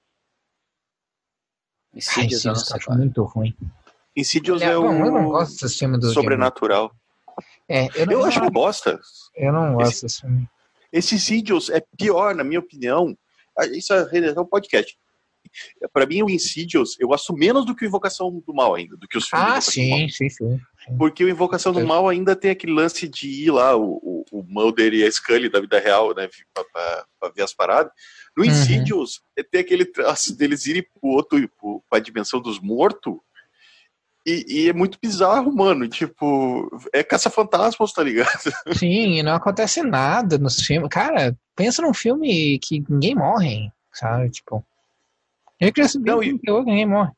Insidious, 1.94 2.46
Ai, 2.46 2.52
eu 2.52 2.76
acho 2.76 2.92
muito 2.92 3.22
ruim. 3.24 3.54
Insidious 4.16 4.62
é, 4.62 4.66
é 4.66 4.78
o. 4.78 4.84
eu 4.84 5.12
não 5.12 5.28
gosto 5.28 5.60
desse 5.60 5.78
filme 5.78 5.98
do 5.98 6.12
Sobrenatural. 6.12 6.92
É, 7.68 7.88
eu, 7.94 8.06
não, 8.06 8.12
eu 8.12 8.24
acho 8.24 8.40
que 8.40 8.50
bosta. 8.50 9.00
Eu 9.36 9.52
não 9.52 9.74
gosto 9.74 10.02
desse 10.02 10.20
filme. 10.20 10.48
Esse 10.92 11.14
Insidious 11.16 11.70
é 11.70 11.82
pior, 11.98 12.34
na 12.34 12.44
minha 12.44 12.60
opinião. 12.60 13.16
Ah, 13.58 13.66
isso 13.66 13.92
é 13.92 14.40
um 14.40 14.46
podcast. 14.46 14.96
Para 15.92 16.06
mim, 16.06 16.22
o 16.22 16.30
Insidious, 16.30 16.96
eu 16.98 17.08
gosto 17.08 17.32
menos 17.32 17.64
do 17.64 17.74
que 17.74 17.84
o 17.84 17.88
Invocação 17.88 18.42
do 18.44 18.54
Mal 18.54 18.74
ainda, 18.74 18.96
do 18.96 19.06
que 19.06 19.16
os 19.16 19.28
filmes. 19.28 19.48
Ah, 19.48 19.60
sim, 19.60 20.08
sim, 20.08 20.28
sim, 20.28 20.60
Porque 20.98 21.24
o 21.24 21.28
Invocação 21.28 21.72
do 21.72 21.86
Mal 21.86 22.08
ainda 22.08 22.34
tem 22.34 22.50
aquele 22.50 22.72
lance 22.72 23.08
de 23.08 23.28
ir 23.28 23.50
lá, 23.50 23.76
o, 23.76 24.00
o, 24.02 24.24
o 24.32 24.42
Mulder 24.42 24.92
e 24.94 25.04
a 25.04 25.10
Scully 25.10 25.48
da 25.48 25.60
vida 25.60 25.78
real, 25.78 26.14
né, 26.14 26.28
pra, 26.52 26.64
pra, 26.64 27.06
pra 27.20 27.28
ver 27.30 27.42
as 27.42 27.54
paradas. 27.54 27.92
No 28.36 28.42
uhum. 28.42 28.50
Insidious, 28.50 29.20
uhum. 29.36 29.44
tem 29.50 29.60
aquele 29.60 29.84
traço 29.84 30.36
deles 30.36 30.66
irem 30.66 30.82
pro 30.82 31.10
outro, 31.10 31.38
pra 31.88 32.00
dimensão 32.00 32.40
dos 32.40 32.58
mortos, 32.58 33.14
e, 34.26 34.44
e, 34.48 34.68
é 34.68 34.72
muito 34.72 34.98
bizarro, 35.00 35.54
mano. 35.54 35.86
Tipo, 35.86 36.70
é 36.92 37.02
caça-fantasmas, 37.02 37.92
tá 37.92 38.02
ligado? 38.02 38.52
Sim, 38.74 39.18
e 39.18 39.22
não 39.22 39.34
acontece 39.34 39.82
nada 39.82 40.38
nos 40.38 40.60
filmes. 40.60 40.88
Cara, 40.88 41.36
pensa 41.54 41.82
num 41.82 41.92
filme 41.92 42.58
que 42.58 42.82
ninguém 42.88 43.14
morre, 43.14 43.70
sabe? 43.92 44.30
Tipo. 44.30 44.64
Eu 45.60 45.72
queria 45.72 45.88
saber 45.88 46.10
não, 46.10 46.22
e... 46.22 46.38
que 46.38 46.50
ninguém 46.50 46.86
morre. 46.86 47.12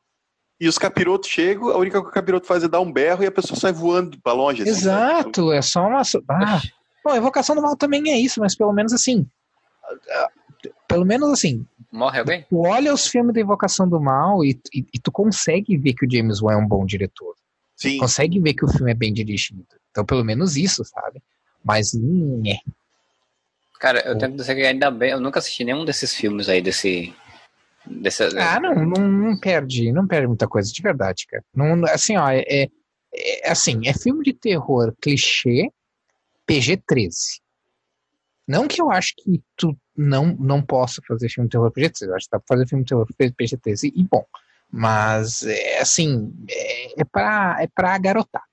E 0.59 0.67
os 0.67 0.77
capirotos 0.77 1.29
chegam, 1.29 1.69
a 1.69 1.77
única 1.77 1.99
coisa 1.99 2.11
que 2.11 2.17
o 2.17 2.21
capiroto 2.21 2.47
faz 2.47 2.63
é 2.63 2.67
dar 2.67 2.79
um 2.79 2.91
berro 2.91 3.23
e 3.23 3.27
a 3.27 3.31
pessoa 3.31 3.59
sai 3.59 3.71
voando 3.71 4.19
pra 4.21 4.33
longe. 4.33 4.63
Assim, 4.63 4.71
Exato, 4.71 5.51
é 5.51 5.61
só 5.61 5.87
uma. 5.87 6.01
Ah. 6.29 6.61
Bom, 7.05 7.11
a 7.11 7.17
evocação 7.17 7.55
do 7.55 7.61
mal 7.61 7.77
também 7.77 8.11
é 8.11 8.17
isso, 8.17 8.39
mas 8.39 8.55
pelo 8.55 8.73
menos 8.73 8.91
assim. 8.91 9.27
Pelo 10.87 11.05
menos 11.05 11.31
assim, 11.31 11.65
Morre 11.91 12.19
alguém? 12.19 12.45
Tu 12.49 12.59
olha 12.59 12.93
os 12.93 13.07
filmes 13.07 13.33
da 13.33 13.41
Invocação 13.41 13.87
do 13.87 13.99
Mal 13.99 14.43
e, 14.43 14.59
e, 14.73 14.85
e, 14.93 14.99
tu 14.99 15.11
consegue 15.11 15.77
ver 15.77 15.93
que 15.93 16.05
o 16.05 16.11
James 16.11 16.41
Wan 16.41 16.53
é 16.53 16.57
um 16.57 16.67
bom 16.67 16.85
diretor. 16.85 17.35
Sim. 17.75 17.97
Consegue 17.97 18.39
ver 18.39 18.53
que 18.53 18.65
o 18.65 18.67
filme 18.67 18.91
é 18.91 18.95
bem 18.95 19.13
dirigido. 19.13 19.65
Então, 19.91 20.05
pelo 20.05 20.23
menos 20.23 20.57
isso, 20.57 20.83
sabe? 20.83 21.21
Mas, 21.63 21.93
hum, 21.93 22.43
é. 22.45 22.57
Cara, 23.79 23.99
eu 24.07 24.17
tenho 24.17 24.31
que 24.31 24.37
dizer 24.37 24.55
que 24.55 24.61
ainda 24.61 24.91
bem, 24.91 25.11
eu 25.11 25.19
nunca 25.19 25.39
assisti 25.39 25.63
nenhum 25.63 25.85
desses 25.85 26.13
filmes 26.13 26.49
aí, 26.49 26.61
desse. 26.61 27.13
desse 27.85 28.23
ah, 28.37 28.59
não, 28.59 28.73
não, 28.73 29.07
não, 29.07 29.39
perde, 29.39 29.91
não 29.91 30.07
perde 30.07 30.27
muita 30.27 30.47
coisa, 30.47 30.71
de 30.71 30.81
verdade, 30.81 31.25
cara. 31.27 31.43
Não, 31.55 31.85
assim, 31.85 32.17
ó, 32.17 32.29
é, 32.29 32.43
é, 32.47 32.69
é 33.13 33.51
assim, 33.51 33.87
é 33.87 33.93
filme 33.93 34.23
de 34.23 34.33
terror 34.33 34.93
clichê 34.99 35.71
PG-13. 36.47 37.39
Não 38.47 38.67
que 38.67 38.81
eu 38.81 38.91
acho 38.91 39.13
que 39.17 39.41
tu 39.55 39.77
não, 39.97 40.35
não 40.39 40.61
possa 40.61 41.01
fazer 41.07 41.29
filme 41.29 41.47
de 41.47 41.51
terror 41.51 41.71
PG-13. 41.71 42.03
Eu 42.03 42.15
acho 42.15 42.25
que 42.25 42.31
dá 42.31 42.39
pra 42.39 42.55
fazer 42.55 42.67
filme 42.67 42.83
de 42.83 42.89
terror 42.89 43.07
PG-13 43.07 43.91
e 43.95 44.03
bom. 44.03 44.25
Mas, 44.71 45.43
é, 45.43 45.79
assim, 45.79 46.33
é, 46.49 47.01
é, 47.01 47.03
pra, 47.05 47.57
é 47.59 47.67
pra 47.67 47.97
garotada. 47.97 48.45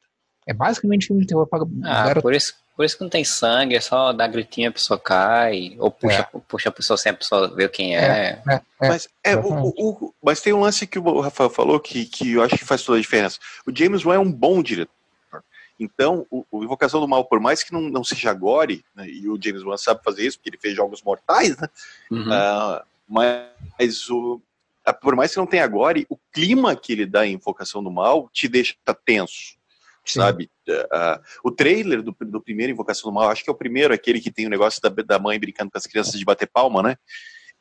É 0.46 0.54
basicamente 0.54 1.06
filme 1.06 1.22
de 1.22 1.28
terror 1.28 1.46
pra 1.46 1.60
ah, 1.60 1.64
garotada. 1.82 2.22
Por 2.22 2.34
isso, 2.34 2.54
por 2.76 2.84
isso 2.84 2.96
que 2.96 3.02
não 3.02 3.10
tem 3.10 3.24
sangue, 3.24 3.76
é 3.76 3.80
só 3.80 4.12
dar 4.12 4.28
gritinho 4.28 4.68
a 4.68 4.72
pessoa 4.72 4.98
cai, 4.98 5.76
ou 5.78 5.90
puxa, 5.90 6.28
é. 6.34 6.38
puxa 6.48 6.68
a 6.68 6.72
pessoa 6.72 6.96
sem 6.96 7.10
a 7.10 7.14
pessoa 7.14 7.54
ver 7.54 7.70
quem 7.70 7.96
é. 7.96 8.00
é, 8.00 8.42
é, 8.48 8.54
é. 8.54 8.88
mas, 8.88 9.08
é 9.22 9.36
o, 9.36 9.68
o, 9.68 10.14
mas 10.22 10.40
tem 10.40 10.52
um 10.52 10.60
lance 10.60 10.86
que 10.86 10.98
o 10.98 11.20
Rafael 11.20 11.50
falou 11.50 11.78
que, 11.78 12.04
que 12.06 12.32
eu 12.32 12.42
acho 12.42 12.56
que 12.56 12.64
faz 12.64 12.82
toda 12.82 12.98
a 12.98 13.00
diferença. 13.00 13.38
O 13.66 13.76
James 13.76 14.04
Wan 14.04 14.16
é 14.16 14.18
um 14.18 14.32
bom 14.32 14.62
diretor. 14.62 14.92
Então, 15.78 16.26
o, 16.30 16.44
o, 16.50 16.64
Invocação 16.64 17.00
do 17.00 17.08
Mal, 17.08 17.24
por 17.24 17.40
mais 17.40 17.62
que 17.62 17.72
não, 17.72 17.82
não 17.82 18.04
seja 18.04 18.32
gore, 18.32 18.84
né, 18.94 19.08
e 19.08 19.28
o 19.28 19.38
James 19.42 19.62
Wan 19.62 19.76
sabe 19.76 20.02
fazer 20.04 20.26
isso, 20.26 20.38
porque 20.38 20.50
ele 20.50 20.60
fez 20.60 20.74
jogos 20.74 21.02
mortais, 21.02 21.56
né? 21.56 21.68
Uhum. 22.10 22.28
Uh, 22.28 22.82
mas 23.08 24.08
o, 24.08 24.40
por 25.00 25.16
mais 25.16 25.32
que 25.32 25.38
não 25.38 25.46
tenha 25.46 25.66
gore, 25.66 26.06
o 26.08 26.18
clima 26.32 26.76
que 26.76 26.92
ele 26.92 27.06
dá 27.06 27.26
em 27.26 27.34
Invocação 27.34 27.82
do 27.82 27.90
Mal 27.90 28.28
te 28.32 28.46
deixa 28.48 28.74
tenso. 29.04 29.56
Sim. 30.04 30.20
Sabe? 30.20 30.50
Uh, 30.68 31.22
o 31.42 31.50
trailer 31.50 32.02
do, 32.02 32.14
do 32.20 32.40
primeiro 32.40 32.72
Invocação 32.72 33.10
do 33.10 33.14
Mal, 33.14 33.30
acho 33.30 33.42
que 33.42 33.50
é 33.50 33.52
o 33.52 33.56
primeiro, 33.56 33.94
aquele 33.94 34.20
que 34.20 34.30
tem 34.30 34.46
o 34.46 34.50
negócio 34.50 34.80
da, 34.80 34.90
da 34.90 35.18
mãe 35.18 35.40
brincando 35.40 35.70
com 35.70 35.78
as 35.78 35.86
crianças 35.86 36.18
de 36.18 36.24
bater 36.24 36.46
palma, 36.46 36.82
né? 36.82 36.96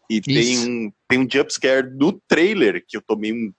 E 0.10 0.20
tem 0.20 0.60
um, 0.60 0.92
tem 1.08 1.20
um 1.20 1.28
jumpscare 1.30 1.90
do 1.90 2.22
trailer 2.28 2.84
que 2.86 2.98
eu 2.98 3.02
tomei 3.02 3.32
um 3.32 3.54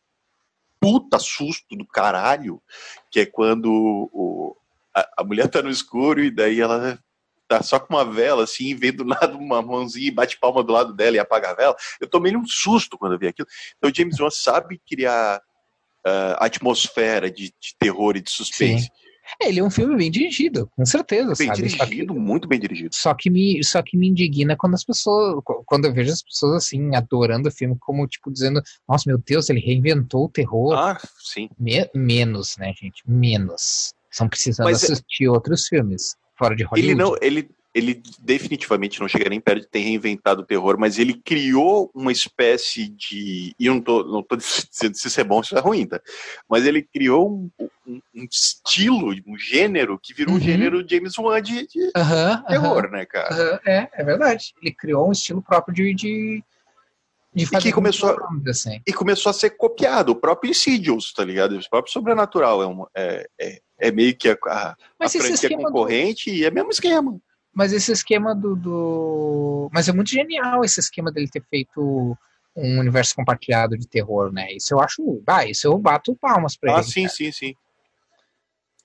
puta 0.85 1.19
susto 1.19 1.75
do 1.75 1.87
caralho, 1.87 2.63
que 3.11 3.21
é 3.21 3.27
quando 3.27 3.73
o, 4.13 4.55
a, 4.95 5.09
a, 5.19 5.25
mulher 5.25 5.49
tá 5.49 5.63
no 5.63 5.71
escuro 5.71 6.23
e 6.23 6.31
daí 6.31 6.61
ela 6.61 6.99
tá 7.49 7.63
só 7.63 7.81
com 7.81 7.95
uma 7.95 8.05
vela, 8.05 8.45
assim, 8.45 8.67
e 8.67 8.75
vem 8.75 8.93
do 8.93 9.03
lado 9.03 9.39
uma 9.39 9.63
mãozinha 9.63 10.09
e 10.09 10.11
bate 10.11 10.39
palma 10.39 10.63
do 10.63 10.75
lado 10.75 10.93
dela 10.93 11.17
e 11.17 11.19
apaga 11.19 11.51
a 11.51 11.55
vela. 11.55 11.77
Eu 11.99 12.07
tomei 12.07 12.37
um 12.37 12.47
susto 12.47 12.99
quando 12.99 13.15
eu 13.15 13.19
vi 13.19 13.29
aquilo. 13.29 13.49
Então 13.79 13.91
o 13.91 13.95
James 13.95 14.21
Wan 14.21 14.29
sabe 14.29 14.79
criar 14.87 15.39
uh, 16.07 16.37
atmosfera 16.39 17.31
de, 17.31 17.45
de, 17.45 17.75
terror 17.79 18.15
e 18.17 18.21
de 18.21 18.31
suspense. 18.31 18.85
Sim. 18.85 19.04
É, 19.41 19.49
ele 19.49 19.61
é 19.61 19.65
um 19.65 19.71
filme 19.71 19.97
bem 19.97 20.11
dirigido, 20.11 20.71
com 20.77 20.85
certeza. 20.85 21.35
Bem 21.37 21.49
sabe? 21.49 21.69
dirigido, 21.69 22.15
que, 22.15 22.21
muito 22.21 22.47
bem 22.47 22.59
dirigido. 22.59 22.95
Só 22.95 23.15
que, 23.15 23.31
me, 23.31 23.63
só 23.65 23.83
que 23.83 23.97
me 23.97 24.09
indigna 24.09 24.57
quando 24.57 24.75
as 24.75 24.85
pessoas, 24.85 25.43
quando 25.67 25.87
eu 25.87 25.93
vejo 25.95 26.13
as 26.13 26.23
pessoas 26.23 26.65
assim, 26.65 26.95
adorando 26.95 27.49
o 27.49 27.53
filme, 27.53 27.77
como, 27.81 28.07
tipo, 28.07 28.31
dizendo, 28.31 28.63
nossa, 28.89 29.05
meu 29.07 29.19
Deus, 29.19 29.49
ele 29.49 29.61
reinventou 29.61 30.27
o 30.27 30.29
terror. 30.29 30.75
Ah, 30.75 31.01
sim. 31.19 31.49
Me, 31.59 31.89
menos, 31.95 32.57
né, 32.59 32.73
gente? 32.79 33.03
Menos. 33.07 33.95
Estão 34.11 34.29
precisando 34.29 34.67
Mas, 34.67 34.83
é 34.83 34.93
assistir 34.93 35.29
outros 35.29 35.67
filmes, 35.67 36.15
fora 36.39 36.55
de 36.55 36.63
Hollywood. 36.63 36.93
Ele 36.93 36.95
não, 36.95 37.17
ele, 37.21 37.51
ele 37.75 38.01
definitivamente 38.21 39.01
não 39.01 39.09
chega 39.09 39.29
nem 39.29 39.41
perto 39.41 39.63
de 39.63 39.69
ter 39.69 39.81
reinventado 39.81 40.43
o 40.43 40.47
terror, 40.47 40.79
mas 40.79 40.97
ele 40.97 41.15
criou 41.15 41.91
uma 41.93 42.13
espécie 42.13 42.89
de. 42.89 43.53
E 43.59 43.67
eu 43.67 43.75
não 43.75 43.81
tô, 43.81 44.05
não 44.05 44.23
tô 44.23 44.37
dizendo 44.71 44.97
se 44.97 45.09
isso 45.09 45.21
é 45.21 45.25
bom 45.25 45.37
ou 45.37 45.45
se 45.45 45.57
é 45.57 45.59
ruim, 45.59 45.85
tá? 45.85 46.01
Mas 46.49 46.65
ele 46.65 46.83
criou 46.83 47.29
um, 47.29 47.51
um, 47.85 48.01
um 48.15 48.25
estilo, 48.31 49.13
um 49.27 49.37
gênero 49.37 49.99
que 50.01 50.15
virou 50.15 50.35
uhum. 50.35 50.41
um 50.41 50.43
gênero 50.43 50.89
James 50.89 51.19
Wan 51.19 51.43
de, 51.43 51.67
de 51.67 51.81
uhum, 51.81 52.43
terror, 52.47 52.85
uhum. 52.85 52.91
né, 52.93 53.05
cara? 53.05 53.61
É, 53.67 53.89
é 53.93 54.05
verdade. 54.05 54.55
Ele 54.63 54.73
criou 54.73 55.09
um 55.09 55.13
estilo 55.13 55.43
próprio 55.43 55.75
de. 55.75 55.95
de... 55.95 56.45
De 57.37 57.47
fazer 57.47 57.67
e, 57.67 57.71
que 57.71 57.75
começou, 57.75 58.17
assim. 58.49 58.81
e 58.87 58.93
começou 58.93 59.29
a 59.29 59.33
ser 59.33 59.51
copiado, 59.51 60.13
o 60.13 60.15
próprio 60.15 60.53
Insidious, 60.53 61.13
tá 61.13 61.25
ligado? 61.25 61.59
O 61.59 61.69
próprio 61.69 61.93
Sobrenatural 61.93 62.63
é, 62.63 62.67
um, 62.69 62.87
é, 62.95 63.29
é, 63.41 63.61
é 63.81 63.91
meio 63.91 64.17
que 64.17 64.29
a, 64.29 64.39
a, 64.47 64.77
a 65.01 65.09
franquia 65.09 65.57
concorrente 65.57 66.31
do... 66.31 66.37
e 66.37 66.45
é 66.45 66.49
o 66.49 66.55
mesmo 66.55 66.71
esquema. 66.71 67.21
Mas 67.55 67.73
esse 67.73 67.93
esquema 67.93 68.35
do, 68.35 68.57
do, 68.57 69.71
Mas 69.73 69.89
é 69.89 69.93
muito 69.93 70.11
genial 70.11 70.65
esse 70.65 70.81
esquema 70.81 71.13
dele 71.13 71.29
ter 71.29 71.43
feito 71.49 72.17
um 72.57 72.79
universo 72.79 73.15
compartilhado 73.15 73.77
de 73.77 73.87
terror, 73.87 74.33
né? 74.33 74.53
Isso 74.53 74.75
eu 74.75 74.81
acho. 74.81 75.23
Ah, 75.27 75.45
isso 75.47 75.67
eu 75.67 75.79
bato 75.79 76.17
palmas 76.17 76.57
pra 76.57 76.73
ah, 76.73 76.75
ele. 76.75 76.81
Ah, 76.81 76.85
sim, 76.85 77.03
cara. 77.03 77.15
sim, 77.15 77.33
sim. 77.33 77.55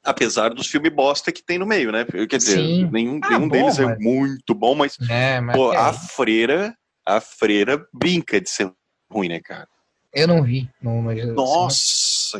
Apesar 0.04 0.50
dos 0.54 0.68
filmes 0.68 0.94
bosta 0.94 1.32
que 1.32 1.44
tem 1.44 1.60
no 1.60 1.66
meio, 1.66 1.92
né? 1.92 2.06
Quer 2.06 2.38
dizer, 2.38 2.58
sim. 2.58 2.90
nenhum, 2.90 3.20
ah, 3.24 3.30
nenhum 3.30 3.48
bom, 3.48 3.50
deles 3.50 3.80
é 3.80 3.86
mas... 3.86 3.96
é 3.96 4.00
muito 4.00 4.56
bom, 4.56 4.74
mas, 4.74 4.98
é, 5.10 5.42
mas 5.42 5.56
pô, 5.56 5.72
a 5.72 5.92
freira, 5.92 6.76
a 7.06 7.20
freira 7.20 7.86
brinca 7.94 8.40
de 8.40 8.50
ser 8.50 8.72
ruim, 9.12 9.28
né, 9.28 9.42
cara? 9.42 9.68
Eu 10.14 10.28
não 10.28 10.42
vi. 10.42 10.70
Não, 10.82 11.02
Nossa, 11.02 11.78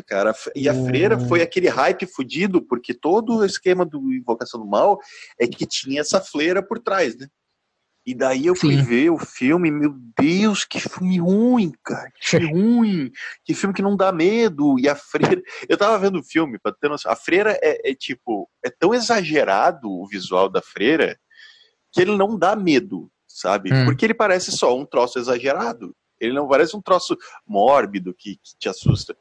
cara. 0.06 0.34
E 0.54 0.68
a 0.68 0.74
freira 0.74 1.18
foi 1.18 1.42
aquele 1.42 1.68
hype 1.68 2.06
fudido, 2.06 2.62
porque 2.62 2.94
todo 2.94 3.38
o 3.38 3.44
esquema 3.44 3.84
do 3.84 4.12
Invocação 4.12 4.60
do 4.60 4.66
Mal 4.66 4.98
é 5.38 5.46
que 5.46 5.66
tinha 5.66 6.00
essa 6.00 6.20
freira 6.20 6.62
por 6.62 6.78
trás, 6.78 7.16
né? 7.16 7.26
E 8.06 8.14
daí 8.14 8.46
eu 8.46 8.56
fui 8.56 8.76
Sim. 8.76 8.82
ver 8.82 9.10
o 9.10 9.18
filme, 9.18 9.70
meu 9.70 9.94
Deus, 10.18 10.64
que 10.64 10.80
filme 10.80 11.18
ruim, 11.18 11.72
cara. 11.84 12.10
Que 12.18 12.28
filme 12.28 12.46
ruim. 12.50 13.12
Que 13.44 13.54
filme 13.54 13.74
que 13.74 13.82
não 13.82 13.96
dá 13.96 14.10
medo. 14.10 14.78
E 14.78 14.88
a 14.88 14.96
freira. 14.96 15.42
Eu 15.68 15.76
tava 15.76 15.98
vendo 15.98 16.18
o 16.18 16.24
filme, 16.24 16.58
pra 16.58 16.72
ter 16.72 16.88
noção. 16.88 17.12
A 17.12 17.16
freira 17.16 17.58
é, 17.62 17.90
é 17.90 17.94
tipo. 17.94 18.48
É 18.64 18.70
tão 18.70 18.94
exagerado 18.94 19.90
o 19.90 20.06
visual 20.06 20.48
da 20.48 20.62
freira 20.62 21.18
que 21.92 22.00
ele 22.00 22.16
não 22.16 22.38
dá 22.38 22.56
medo, 22.56 23.10
sabe? 23.28 23.72
Hum. 23.72 23.84
Porque 23.84 24.06
ele 24.06 24.14
parece 24.14 24.50
só 24.52 24.76
um 24.76 24.86
troço 24.86 25.18
exagerado. 25.18 25.94
Ele 26.18 26.34
não 26.34 26.46
parece 26.46 26.76
um 26.76 26.82
troço 26.82 27.16
mórbido 27.46 28.14
que, 28.14 28.36
que 28.36 28.58
te 28.58 28.68
assusta. 28.68 29.16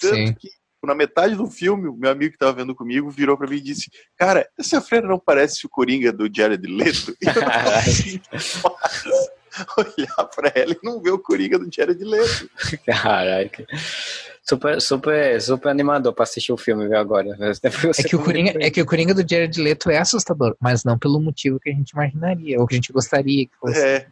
Tanto 0.00 0.14
Sim. 0.14 0.34
que 0.34 0.48
na 0.82 0.94
metade 0.94 1.34
do 1.34 1.46
filme, 1.46 1.88
o 1.88 1.94
meu 1.94 2.10
amigo 2.10 2.32
que 2.32 2.38
tava 2.38 2.54
vendo 2.54 2.74
comigo 2.74 3.10
virou 3.10 3.36
pra 3.36 3.46
mim 3.46 3.56
e 3.56 3.60
disse: 3.60 3.90
Cara, 4.16 4.48
essa 4.58 4.80
freira 4.80 5.06
não 5.06 5.18
parece 5.18 5.66
o 5.66 5.68
Coringa 5.68 6.10
do 6.12 6.28
Jared 6.34 6.66
Leto? 6.66 7.14
E 7.20 7.26
eu 7.26 7.34
não 7.34 7.42
mais 7.42 8.20
olhar 9.76 10.24
pra 10.34 10.52
ela 10.54 10.72
e 10.72 10.78
não 10.82 11.00
ver 11.02 11.10
o 11.10 11.18
Coringa 11.18 11.58
do 11.58 11.68
Jared 11.70 12.02
Leto. 12.02 12.48
Caraca. 12.86 13.66
Super, 14.42 14.80
super, 14.80 15.40
super 15.42 15.68
animador 15.68 16.14
pra 16.14 16.22
assistir 16.22 16.52
o 16.52 16.56
filme 16.56 16.88
viu, 16.88 16.96
agora. 16.98 17.28
É 17.38 18.02
que, 18.02 18.16
o 18.16 18.22
Coringa, 18.24 18.52
é 18.58 18.70
que 18.70 18.80
o 18.80 18.86
Coringa 18.86 19.12
do 19.14 19.28
Jared 19.28 19.60
Leto 19.60 19.90
é 19.90 19.98
assustador, 19.98 20.56
mas 20.58 20.82
não 20.82 20.98
pelo 20.98 21.20
motivo 21.20 21.60
que 21.60 21.68
a 21.68 21.74
gente 21.74 21.90
imaginaria, 21.90 22.58
ou 22.58 22.66
que 22.66 22.74
a 22.74 22.76
gente 22.78 22.92
gostaria 22.92 23.46
que 23.46 23.52
fosse. 23.60 23.78
É. 23.78 24.06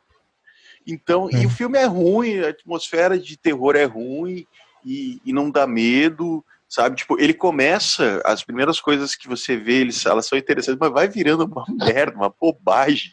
Então, 0.87 1.29
e 1.31 1.39
Hum. 1.39 1.47
o 1.47 1.51
filme 1.51 1.79
é 1.79 1.85
ruim, 1.87 2.41
a 2.41 2.49
atmosfera 2.49 3.19
de 3.19 3.37
terror 3.37 3.75
é 3.75 3.85
ruim 3.85 4.47
e, 4.89 5.21
e 5.25 5.33
não 5.33 5.51
dá 5.51 5.67
medo, 5.67 6.45
sabe? 6.69 6.97
Tipo, 6.97 7.19
ele 7.21 7.33
começa, 7.33 8.21
as 8.25 8.43
primeiras 8.45 8.81
coisas 8.81 9.15
que 9.15 9.27
você 9.29 9.57
vê, 9.57 9.81
eles, 9.81 10.05
elas 10.05 10.27
são 10.27 10.37
interessantes, 10.39 10.79
mas 10.79 10.93
vai 10.93 11.09
virando 11.09 11.45
uma 11.45 11.65
merda, 11.95 12.15
uma 12.17 12.33
bobagem, 12.41 13.11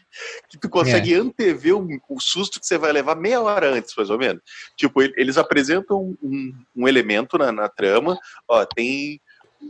que 0.49 0.57
tu 0.57 0.69
consegue 0.69 1.14
É. 1.14 1.18
antever 1.18 1.76
o, 1.77 1.88
o 2.10 2.19
susto 2.19 2.60
que 2.60 2.65
você 2.68 2.77
vai 2.77 2.91
levar 2.91 3.15
meia 3.15 3.41
hora 3.41 3.69
antes, 3.73 3.93
mais 3.95 4.10
ou 4.10 4.18
menos. 4.18 4.41
Tipo, 4.76 5.02
ele- 5.02 5.14
eles 5.18 5.38
apresentam 5.38 6.15
um, 6.22 6.53
um 6.76 6.88
elemento 6.88 7.38
na, 7.38 7.52
na 7.52 7.69
trama, 7.69 8.18
ó, 8.47 8.65
tem. 8.65 9.22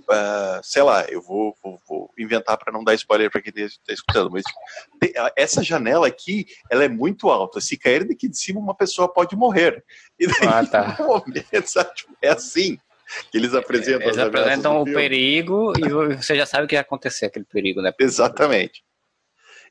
Ah, 0.09 0.59
sei 0.63 0.83
lá, 0.83 1.05
eu 1.09 1.21
vou, 1.21 1.55
vou- 1.63 1.79
vou 1.87 2.11
inventar 2.17 2.57
para 2.57 2.71
não 2.71 2.83
dar 2.83 2.93
spoiler 2.95 3.29
para 3.31 3.41
quem 3.41 3.51
está 3.55 3.93
escutando, 3.93 4.29
mas 4.31 4.43
tipo, 4.43 4.59
tem- 4.99 5.13
a- 5.17 5.31
essa 5.35 5.63
janela 5.63 6.07
aqui, 6.07 6.45
ela 6.69 6.83
é 6.83 6.89
muito 6.89 7.29
alta. 7.29 7.59
Se 7.61 7.77
cair 7.77 8.03
daqui 8.07 8.27
de 8.27 8.37
cima, 8.37 8.59
uma 8.59 8.75
pessoa 8.75 9.11
pode 9.11 9.35
morrer. 9.35 9.83
E 10.19 10.27
daí, 10.27 10.35
Ah, 10.47 10.65
tá. 10.65 10.95
no 10.99 11.07
momento, 11.07 11.67
sabe, 11.67 11.93
tipo, 11.95 12.15
é 12.21 12.29
assim 12.29 12.77
que 13.31 13.37
eles 13.37 13.53
apresentam 13.53 14.01
Eles 14.07 14.17
apresentam 14.17 14.81
o 14.81 14.85
filme. 14.85 14.99
perigo 14.99 15.73
e 15.77 16.15
você 16.17 16.35
já 16.35 16.45
sabe 16.45 16.65
o 16.65 16.67
que 16.67 16.75
vai 16.75 16.81
acontecer 16.81 17.25
aquele 17.27 17.45
perigo, 17.45 17.81
né? 17.81 17.91
Exatamente. 17.99 18.83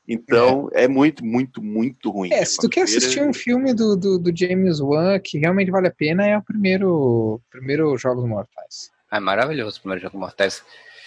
Então, 0.07 0.69
é. 0.71 0.87
muito, 0.87 1.25
muito, 1.25 1.61
muito 1.63 2.11
ruim. 2.11 2.31
É, 2.31 2.45
se 2.45 2.57
tu 2.57 2.69
quer 2.69 2.83
assistir 2.83 3.21
um 3.23 3.33
filme 3.33 3.73
do, 3.73 3.95
do, 3.95 4.19
do 4.19 4.35
James 4.37 4.79
Wan 4.79 5.19
que 5.19 5.39
realmente 5.39 5.71
vale 5.71 5.87
a 5.87 5.91
pena, 5.91 6.25
é 6.27 6.37
o 6.37 6.43
primeiro, 6.43 7.41
primeiro 7.49 7.97
Jogos 7.97 8.23
Mortais. 8.23 8.91
É 9.11 9.19
maravilhoso 9.19 9.77
o 9.77 9.81
primeiro 9.81 10.01
jogo 10.03 10.17
Mortais. 10.17 10.63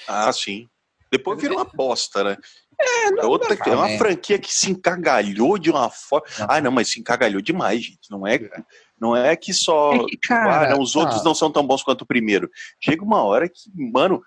Ah, 0.07 0.33
sim. 0.33 0.69
Depois 1.11 1.41
vira 1.41 1.55
uma 1.55 1.65
bosta, 1.65 2.23
né? 2.23 2.37
É, 2.79 3.09
É, 3.09 3.25
outra, 3.25 3.55
é 3.67 3.75
uma 3.75 3.89
né? 3.89 3.99
franquia 3.99 4.39
que 4.39 4.53
se 4.55 4.71
encagalhou 4.71 5.59
de 5.59 5.71
uma 5.71 5.89
forma. 5.91 6.27
Não. 6.39 6.47
Ah, 6.49 6.61
não, 6.61 6.71
mas 6.71 6.91
se 6.93 7.01
encagalhou 7.01 7.41
demais, 7.41 7.83
gente. 7.83 8.11
Não 8.11 8.27
é, 8.27 8.39
não 9.01 9.17
é 9.17 9.35
que 9.35 9.53
só. 9.55 9.95
É 9.95 9.99
que, 10.05 10.17
cara, 10.19 10.67
ah, 10.67 10.71
não, 10.71 10.81
os 10.81 10.95
outros 10.95 11.23
ah, 11.23 11.25
não 11.25 11.35
são 11.35 11.51
tão 11.51 11.67
bons 11.67 11.83
quanto 11.83 12.03
o 12.03 12.07
primeiro. 12.07 12.49
Chega 12.79 13.03
uma 13.03 13.23
hora 13.23 13.49
que, 13.49 13.71
mano, 13.75 14.23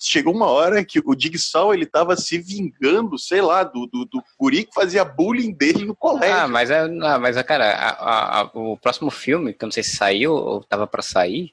chegou 0.00 0.32
uma 0.32 0.46
hora 0.46 0.84
que 0.84 1.00
o 1.04 1.14
Digsal 1.16 1.74
ele 1.74 1.84
tava 1.84 2.16
se 2.16 2.38
vingando, 2.38 3.18
sei 3.18 3.42
lá, 3.42 3.64
do, 3.64 3.86
do, 3.86 4.04
do 4.04 4.22
guri 4.38 4.64
que 4.64 4.72
fazia 4.74 5.04
bullying 5.04 5.52
dele 5.52 5.84
no 5.84 5.96
colégio. 5.96 6.32
Ah, 6.36 6.48
mas 6.48 6.70
é, 6.70 6.80
ah, 7.02 7.18
mas 7.18 7.36
é, 7.36 7.42
cara, 7.42 7.70
a- 7.72 7.90
a- 7.90 8.40
a- 8.42 8.50
o 8.54 8.78
próximo 8.78 9.10
filme, 9.10 9.52
que 9.52 9.62
eu 9.64 9.66
não 9.66 9.72
sei 9.72 9.82
se 9.82 9.96
saiu 9.96 10.32
ou 10.32 10.62
tava 10.64 10.86
pra 10.86 11.02
sair, 11.02 11.52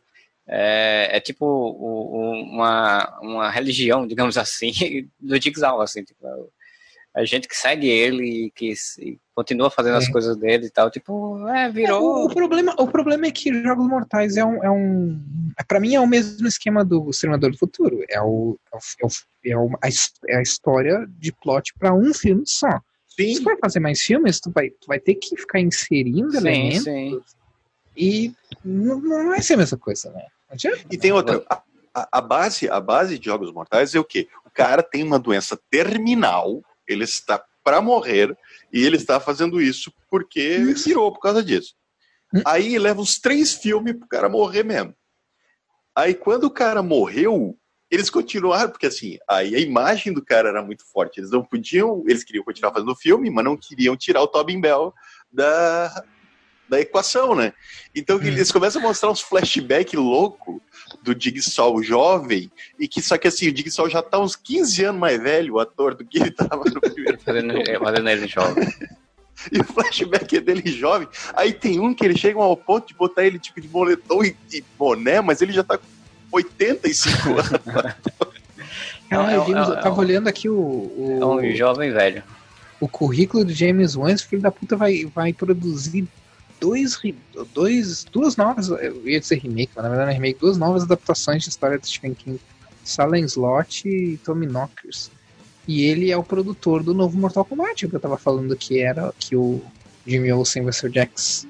é, 0.51 1.09
é 1.17 1.19
tipo 1.21 1.45
o- 1.45 2.17
o- 2.17 2.41
uma, 2.43 3.19
uma 3.21 3.49
religião, 3.49 4.05
digamos 4.05 4.37
assim, 4.37 4.71
do 5.19 5.41
Jigsaw, 5.41 5.79
assim, 5.81 6.03
tipo, 6.03 6.27
a 7.13 7.23
gente 7.25 7.47
que 7.47 7.55
segue 7.57 7.87
ele 7.87 8.45
e 8.47 8.51
que 8.51 8.75
se- 8.75 9.17
continua 9.33 9.69
fazendo 9.71 9.97
as 9.97 10.05
Sim. 10.05 10.11
coisas 10.11 10.35
dele 10.37 10.67
e 10.67 10.69
tal, 10.69 10.91
tipo, 10.91 11.47
é, 11.47 11.63
É, 11.65 11.69
o, 11.69 11.71
virou... 11.71 12.25
o 12.25 12.33
problema, 12.33 12.75
o 12.77 12.87
problema 12.87 13.25
é 13.27 13.31
que 13.31 13.63
Jogos 13.63 13.87
Mortais 13.87 14.35
é 14.37 14.43
um. 14.45 14.63
É 14.63 14.69
um 14.69 15.19
para 15.67 15.79
mim 15.79 15.95
é 15.95 15.99
o 15.99 16.07
mesmo 16.07 16.47
esquema 16.47 16.83
do 16.83 17.09
Exterminador 17.09 17.51
do 17.51 17.57
Futuro. 17.57 18.03
É, 18.09 18.21
o, 18.21 18.57
é, 18.73 18.75
o, 18.75 18.79
é, 19.01 19.05
o, 19.05 19.09
é, 19.45 19.57
o- 19.57 19.77
a, 19.81 19.87
his- 19.89 20.13
é 20.27 20.37
a 20.37 20.41
história 20.41 21.05
de 21.17 21.31
plot 21.33 21.73
para 21.79 21.93
um 21.93 22.13
filme 22.13 22.43
só. 22.45 22.69
Se 23.07 23.25
Sim, 23.25 23.35
tu 23.39 23.43
vai 23.43 23.57
fazer 23.57 23.79
mais 23.81 24.01
filmes, 24.01 24.39
tu 24.39 24.51
vai, 24.51 24.69
tu 24.69 24.87
vai 24.87 24.99
ter 24.99 25.15
que 25.15 25.35
ficar 25.37 25.59
inserindo 25.59 26.31
Sim, 26.31 26.37
elementos 26.37 26.83
sim. 26.83 27.19
e 27.95 28.31
não, 28.63 29.01
não 29.01 29.29
vai 29.29 29.41
ser 29.41 29.55
a 29.55 29.57
mesma 29.57 29.77
coisa, 29.77 30.09
né? 30.11 30.25
E 30.89 30.97
tem 30.97 31.11
outra. 31.11 31.43
A, 31.49 31.61
a- 31.93 32.07
a 32.13 32.21
base, 32.21 32.69
a 32.69 32.79
base 32.79 33.19
de 33.19 33.25
Jogos 33.25 33.51
Mortais 33.51 33.93
é 33.95 33.99
o 33.99 34.03
quê? 34.03 34.27
O 34.45 34.49
cara 34.49 34.81
tem 34.81 35.03
uma 35.03 35.19
doença 35.19 35.59
terminal, 35.69 36.61
ele 36.87 37.03
está 37.03 37.43
para 37.63 37.81
morrer, 37.81 38.35
e 38.73 38.83
ele 38.83 38.95
está 38.97 39.19
fazendo 39.19 39.61
isso 39.61 39.93
porque 40.09 40.39
Isso. 40.41 40.87
virou 40.87 41.11
por 41.11 41.19
causa 41.19 41.43
disso. 41.43 41.75
Hum. 42.33 42.41
Aí 42.45 42.77
leva 42.79 43.01
uns 43.01 43.19
três 43.19 43.53
filmes 43.53 43.93
pro 43.97 44.07
cara 44.07 44.29
morrer 44.29 44.63
mesmo. 44.63 44.95
Aí 45.95 46.13
quando 46.13 46.45
o 46.45 46.51
cara 46.51 46.81
morreu, 46.81 47.57
eles 47.89 48.09
continuaram, 48.09 48.71
porque 48.71 48.87
assim, 48.87 49.17
aí 49.29 49.53
a 49.53 49.59
imagem 49.59 50.13
do 50.13 50.23
cara 50.23 50.47
era 50.49 50.63
muito 50.63 50.83
forte. 50.89 51.19
Eles 51.19 51.29
não 51.31 51.43
podiam, 51.43 52.03
eles 52.07 52.23
queriam 52.23 52.43
continuar 52.45 52.71
fazendo 52.73 52.91
o 52.93 52.95
filme, 52.95 53.29
mas 53.29 53.43
não 53.43 53.57
queriam 53.57 53.97
tirar 53.97 54.21
o 54.21 54.27
Tobin 54.27 54.61
Bell 54.61 54.93
da, 55.29 56.03
da 56.71 56.79
equação, 56.79 57.35
né? 57.35 57.51
Então 57.93 58.17
Hum. 58.17 58.23
eles 58.23 58.49
começam 58.49 58.81
a 58.81 58.85
mostrar 58.87 59.11
uns 59.11 59.19
flashback 59.19 59.93
louco 59.97 60.61
do 61.03 61.13
Jigsaw 61.19 61.83
jovem, 61.83 62.49
e 62.79 62.87
que 62.87 63.01
só 63.01 63.17
que 63.17 63.27
assim, 63.27 63.49
o 63.51 63.55
Jigsaw 63.55 63.89
já 63.89 64.01
tá 64.01 64.17
uns 64.19 64.37
15 64.37 64.85
anos 64.85 65.01
mais 65.01 65.21
velho, 65.21 65.55
o 65.55 65.59
ator, 65.59 65.93
do 65.95 66.05
que 66.05 66.17
ele 66.17 66.31
tava 66.31 66.63
no 66.63 66.79
primeiro 66.79 67.19
Fazendo, 67.25 67.51
é, 67.57 67.77
fazendo 67.77 68.09
ele 68.09 68.25
jovem. 68.27 68.63
e 69.51 69.59
o 69.59 69.63
flashback 69.65 70.37
é 70.37 70.39
dele 70.39 70.71
jovem. 70.71 71.09
Aí 71.33 71.51
tem 71.51 71.77
um 71.79 71.93
que 71.93 72.05
eles 72.05 72.17
chegam 72.19 72.41
ao 72.41 72.55
ponto 72.55 72.87
de 72.87 72.93
botar 72.93 73.25
ele 73.25 73.37
tipo 73.37 73.59
de 73.59 73.67
moletom 73.67 74.23
e, 74.23 74.33
e 74.53 74.63
boné, 74.79 75.19
mas 75.19 75.41
ele 75.41 75.51
já 75.51 75.63
tá 75.63 75.77
com 75.77 75.83
85 76.31 77.11
anos. 77.37 77.49
Cara, 77.49 77.97
É 79.09 79.19
um- 79.19 79.43
o 79.43 79.45
James- 79.45 79.67
é 79.67 79.71
eu 79.73 79.81
tava 79.81 79.99
olhando 79.99 80.29
aqui 80.29 80.47
o, 80.47 80.55
o, 80.55 81.17
É 81.21 81.25
um 81.25 81.55
jovem 81.55 81.91
velho. 81.91 82.23
o 82.79 82.87
currículo 82.87 83.43
do 83.43 83.53
James 83.53 83.95
Wan, 83.97 84.11
esse 84.13 84.25
filho 84.25 84.41
da 84.41 84.51
puta 84.51 84.77
vai, 84.77 85.03
vai 85.13 85.33
produzir 85.33 86.07
dois, 86.61 86.97
dois, 87.53 88.05
duas 88.05 88.37
novas, 88.37 88.69
eu 88.69 89.09
ia 89.09 89.19
dizer 89.19 89.39
remake, 89.39 89.71
mas 89.75 89.83
na 89.83 89.89
verdade 89.89 90.05
não 90.05 90.11
é 90.11 90.15
remake, 90.15 90.39
duas 90.39 90.57
novas 90.57 90.83
adaptações 90.83 91.43
de 91.43 91.49
história 91.49 91.77
do 91.77 91.85
Stephen 91.85 92.13
King, 92.13 92.39
Silent 92.83 93.25
Slot 93.25 93.89
e 93.89 94.17
Tommy 94.17 94.45
Knockers. 94.45 95.11
E 95.67 95.83
ele 95.85 96.11
é 96.11 96.17
o 96.17 96.23
produtor 96.23 96.83
do 96.83 96.93
novo 96.93 97.17
Mortal 97.17 97.43
Kombat, 97.43 97.87
que 97.87 97.95
eu 97.95 97.99
tava 97.99 98.17
falando 98.17 98.55
que 98.55 98.79
era 98.79 99.13
que 99.19 99.35
o 99.35 99.61
Jimmy 100.05 100.31
Olsen 100.31 100.63
vai 100.63 100.73
ser 100.73 100.87
o 100.87 100.93
Jax. 100.93 101.47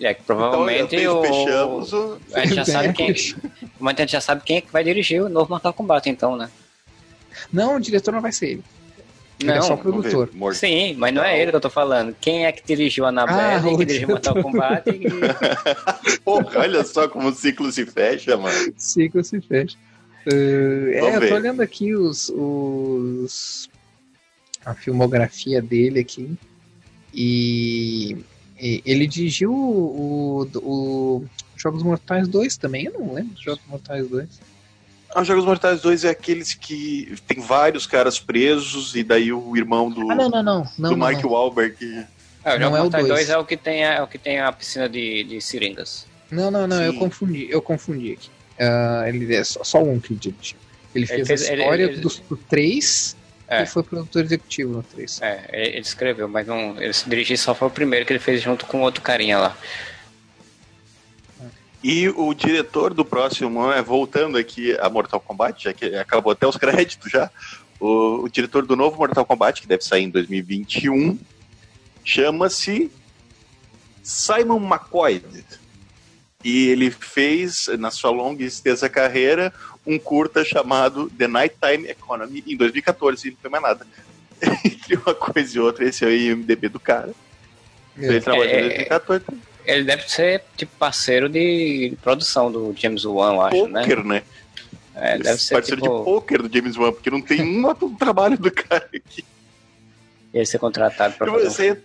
É, 0.00 0.14
que 0.14 0.22
provavelmente 0.22 0.96
então, 0.96 1.20
o... 1.20 1.22
fechamos 1.22 1.92
o... 1.92 2.18
A 2.32 2.40
gente 2.40 2.54
já 2.54 2.64
sabe 2.64 2.92
quem... 2.92 3.14
Mas 3.78 3.96
a 3.96 4.00
gente 4.00 4.12
já 4.12 4.20
sabe 4.20 4.42
quem 4.44 4.56
é 4.56 4.60
que 4.60 4.72
vai 4.72 4.82
dirigir 4.82 5.22
o 5.22 5.28
novo 5.28 5.50
Mortal 5.50 5.72
Kombat, 5.72 6.08
então, 6.08 6.36
né? 6.36 6.50
Não, 7.52 7.76
o 7.76 7.80
diretor 7.80 8.12
não 8.12 8.20
vai 8.20 8.32
ser 8.32 8.50
ele. 8.50 8.64
Ele 9.40 9.50
é 9.52 9.60
só 9.62 9.74
o 9.74 9.76
Não, 9.76 9.82
Vamos 9.82 10.04
ver, 10.04 10.10
produtor. 10.10 10.30
Mor- 10.36 10.54
sim, 10.54 10.94
mas 10.98 11.14
não 11.14 11.24
é 11.24 11.40
ele 11.40 11.50
que 11.50 11.56
eu 11.56 11.60
tô 11.60 11.70
falando. 11.70 12.14
Quem 12.20 12.44
é 12.44 12.52
que 12.52 12.64
dirigiu 12.66 13.04
a 13.04 13.08
Ah, 13.08 13.10
Annabelle, 13.10 13.74
o 13.74 13.78
que 13.78 13.84
dirigiu 13.86 14.08
Mortal. 14.08 14.42
Kombat 14.42 14.90
e... 14.90 16.20
Porra, 16.24 16.60
olha 16.60 16.84
só 16.84 17.08
como 17.08 17.28
o 17.28 17.34
ciclo 17.34 17.72
se 17.72 17.86
fecha, 17.86 18.36
mano. 18.36 18.72
Ciclo 18.76 19.24
se 19.24 19.40
fecha. 19.40 19.76
Uh, 20.26 20.90
é, 20.92 21.00
Vamos 21.00 21.14
eu 21.14 21.20
ver. 21.20 21.28
tô 21.30 21.34
olhando 21.36 21.62
aqui 21.62 21.94
os, 21.94 22.28
os 22.34 23.70
a 24.66 24.74
filmografia 24.74 25.62
dele 25.62 26.00
aqui 26.00 26.36
e, 27.14 28.18
e 28.60 28.82
ele 28.84 29.06
dirigiu 29.06 29.50
o, 29.50 30.42
o, 30.42 30.58
o 30.62 31.24
Jogos 31.56 31.82
Mortais 31.82 32.28
2 32.28 32.58
também, 32.58 32.84
eu 32.84 32.92
não 32.92 33.14
lembro 33.14 33.32
dos 33.32 33.42
Jogos 33.42 33.62
Mortais 33.66 34.06
2. 34.08 34.28
Ah, 35.14 35.22
Os 35.22 35.26
Jogos 35.26 35.44
Mortais 35.44 35.80
2 35.80 36.04
é 36.04 36.10
aqueles 36.10 36.54
que 36.54 37.14
tem 37.26 37.40
vários 37.40 37.86
caras 37.86 38.18
presos 38.20 38.94
e 38.94 39.02
daí 39.02 39.32
o 39.32 39.56
irmão 39.56 39.90
do, 39.90 40.10
Ah, 40.10 40.14
não, 40.14 40.28
não, 40.28 40.42
não. 40.42 40.64
não, 40.78 40.90
do 40.90 40.96
não, 40.96 41.10
não. 41.10 41.30
Wahlberg. 41.30 42.06
É, 42.44 42.54
o 42.56 42.58
Não 42.58 42.66
Jogos 42.70 42.76
é 42.76 42.80
o 42.80 42.82
Mortais 42.84 43.06
dois. 43.06 43.18
2 43.26 43.30
é 43.30 43.38
o 43.38 43.44
que 43.44 43.56
tem 43.56 43.84
a, 43.84 43.94
é 43.94 44.02
o 44.02 44.06
que 44.06 44.18
tem 44.18 44.38
a 44.40 44.50
piscina 44.52 44.88
de, 44.88 45.24
de 45.24 45.40
seringas. 45.40 46.06
Não, 46.30 46.50
não, 46.50 46.66
não, 46.66 46.80
eu 46.82 46.92
Sim. 46.92 46.98
confundi, 46.98 47.48
eu 47.50 47.60
confundi 47.60 48.12
aqui. 48.12 48.30
Ah, 48.58 49.04
ele 49.08 49.34
é 49.34 49.42
só, 49.42 49.64
só 49.64 49.82
um 49.82 49.98
que 49.98 50.12
ele 50.12 50.20
dirigiu. 50.20 50.56
Ele 50.94 51.06
fez 51.06 51.26
fez- 51.26 51.42
a 51.48 51.52
ele- 51.52 51.62
história 51.62 51.82
ele- 51.84 51.96
do, 51.96 52.08
do 52.08 52.36
3 52.36 53.16
É. 53.48 53.62
e 53.62 53.66
foi 53.66 53.82
produtor 53.82 54.24
executivo 54.24 54.72
no 54.74 54.82
3. 54.82 55.20
É, 55.22 55.44
ele 55.52 55.68
ele 55.70 55.80
escreveu, 55.80 56.28
mas 56.28 56.46
não, 56.46 56.80
ele 56.80 56.92
se 56.92 57.08
dirigiu 57.08 57.36
só 57.36 57.54
foi 57.54 57.68
o 57.68 57.70
primeiro 57.70 58.06
que 58.06 58.12
ele 58.12 58.20
fez 58.20 58.40
junto 58.42 58.64
com 58.66 58.80
outro 58.80 59.02
carinha 59.02 59.38
lá. 59.38 59.56
E 61.82 62.08
o 62.10 62.34
diretor 62.34 62.92
do 62.92 63.04
próximo, 63.04 63.70
é, 63.72 63.80
voltando 63.80 64.36
aqui 64.36 64.76
a 64.78 64.88
Mortal 64.90 65.20
Kombat, 65.20 65.64
já 65.64 65.72
que 65.72 65.94
acabou 65.96 66.32
até 66.32 66.46
os 66.46 66.56
créditos 66.58 67.10
já, 67.10 67.30
o, 67.78 68.24
o 68.24 68.28
diretor 68.28 68.66
do 68.66 68.76
novo 68.76 68.98
Mortal 68.98 69.24
Kombat, 69.24 69.62
que 69.62 69.66
deve 69.66 69.82
sair 69.82 70.04
em 70.04 70.10
2021, 70.10 71.18
chama-se 72.04 72.90
Simon 74.02 74.60
McCoy. 74.60 75.22
E 76.44 76.68
ele 76.68 76.90
fez, 76.90 77.68
na 77.78 77.90
sua 77.90 78.10
longa 78.10 78.42
e 78.42 78.46
extensa 78.46 78.88
carreira, 78.88 79.52
um 79.86 79.98
curta 79.98 80.44
chamado 80.44 81.10
The 81.10 81.26
Nighttime 81.26 81.88
Economy 81.88 82.42
em 82.46 82.56
2014, 82.56 83.28
e 83.28 83.30
não 83.30 83.38
foi 83.38 83.50
mais 83.50 83.62
nada. 83.62 83.86
Entre 84.64 84.96
uma 84.96 85.14
coisa 85.14 85.56
e 85.56 85.60
outra, 85.60 85.84
esse 85.86 86.04
é 86.04 86.08
o 86.08 86.10
IMDB 86.10 86.68
do 86.68 86.80
cara. 86.80 87.12
Ele 87.96 88.20
trabalhou 88.20 88.46
em 88.46 88.56
É, 88.56 88.62
2014. 88.62 89.24
Ele 89.70 89.84
deve 89.84 90.08
ser 90.10 90.42
tipo 90.56 90.72
parceiro 90.78 91.28
de 91.28 91.96
produção 92.02 92.50
do 92.50 92.74
James 92.76 93.04
Wan, 93.04 93.34
eu 93.34 93.40
acho, 93.42 93.66
né? 93.68 93.80
Poker, 93.82 94.04
né? 94.04 94.22
É, 94.94 95.18
deve 95.18 95.40
ser 95.40 95.54
Parceiro 95.54 95.80
tipo, 95.80 95.98
de 95.98 96.04
poker 96.04 96.42
do 96.42 96.52
James 96.52 96.76
Wan, 96.76 96.92
porque 96.92 97.10
não 97.10 97.22
tem 97.22 97.42
um 97.42 97.66
outro 97.66 97.88
trabalho 97.98 98.36
do 98.36 98.50
cara 98.50 98.88
aqui. 98.94 99.24
ele 100.32 100.44
ser 100.44 100.58
contratado 100.58 101.14
pra 101.14 101.26
Tipo, 101.26 101.38
fazer 101.38 101.48
um 101.48 101.50
Você, 101.50 101.82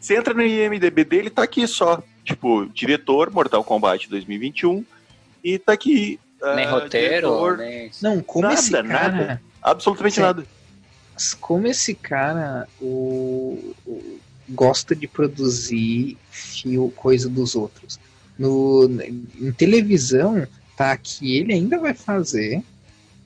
você 0.00 0.16
entra 0.16 0.34
no 0.34 0.42
IMDB 0.42 1.04
dele, 1.04 1.30
tá 1.30 1.42
aqui 1.42 1.66
só. 1.66 2.02
Tipo, 2.24 2.66
diretor, 2.66 3.30
Mortal 3.30 3.64
Kombat 3.64 4.08
2021. 4.08 4.84
E 5.42 5.58
tá 5.58 5.72
aqui. 5.72 6.18
nem 6.54 6.64
ah, 6.66 6.70
roteiro, 6.70 7.28
diretor, 7.28 7.56
nem... 7.58 7.90
Não, 8.00 8.20
como 8.22 8.42
Nada, 8.48 8.54
esse 8.54 8.70
cara. 8.70 8.84
nada. 8.86 9.42
Absolutamente 9.62 10.14
Sim. 10.14 10.20
nada. 10.22 10.46
Como 11.40 11.66
esse 11.66 11.94
cara 11.94 12.66
o, 12.80 13.74
o- 13.86 14.18
gosta 14.48 14.94
de 14.94 15.06
produzir 15.06 16.16
fio, 16.30 16.92
coisa 16.96 17.28
dos 17.28 17.54
outros. 17.54 17.98
No, 18.38 18.88
em 19.40 19.52
televisão, 19.52 20.46
tá 20.76 20.96
que 20.96 21.36
ele 21.38 21.52
ainda 21.52 21.78
vai 21.78 21.94
fazer 21.94 22.62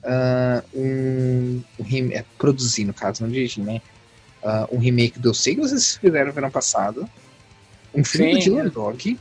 ah, 0.03 0.63
um, 0.73 1.61
um 1.79 2.11
é, 2.11 2.23
produzir, 2.37 2.85
no 2.85 2.93
caso, 2.93 3.23
não 3.23 3.31
dirigir, 3.31 3.63
né? 3.63 3.81
Ah, 4.43 4.67
um 4.71 4.77
remake 4.77 5.19
do 5.19 5.29
Eu 5.29 5.33
Sei 5.33 5.55
que 5.55 5.61
vocês 5.61 5.97
fizeram 5.97 6.27
no 6.27 6.33
verão 6.33 6.51
passado. 6.51 7.09
Um 7.93 8.03
filme 8.03 8.35
do 8.35 8.41
Sim. 8.41 8.49
Dylan 8.49 8.67
Dog. 8.69 9.19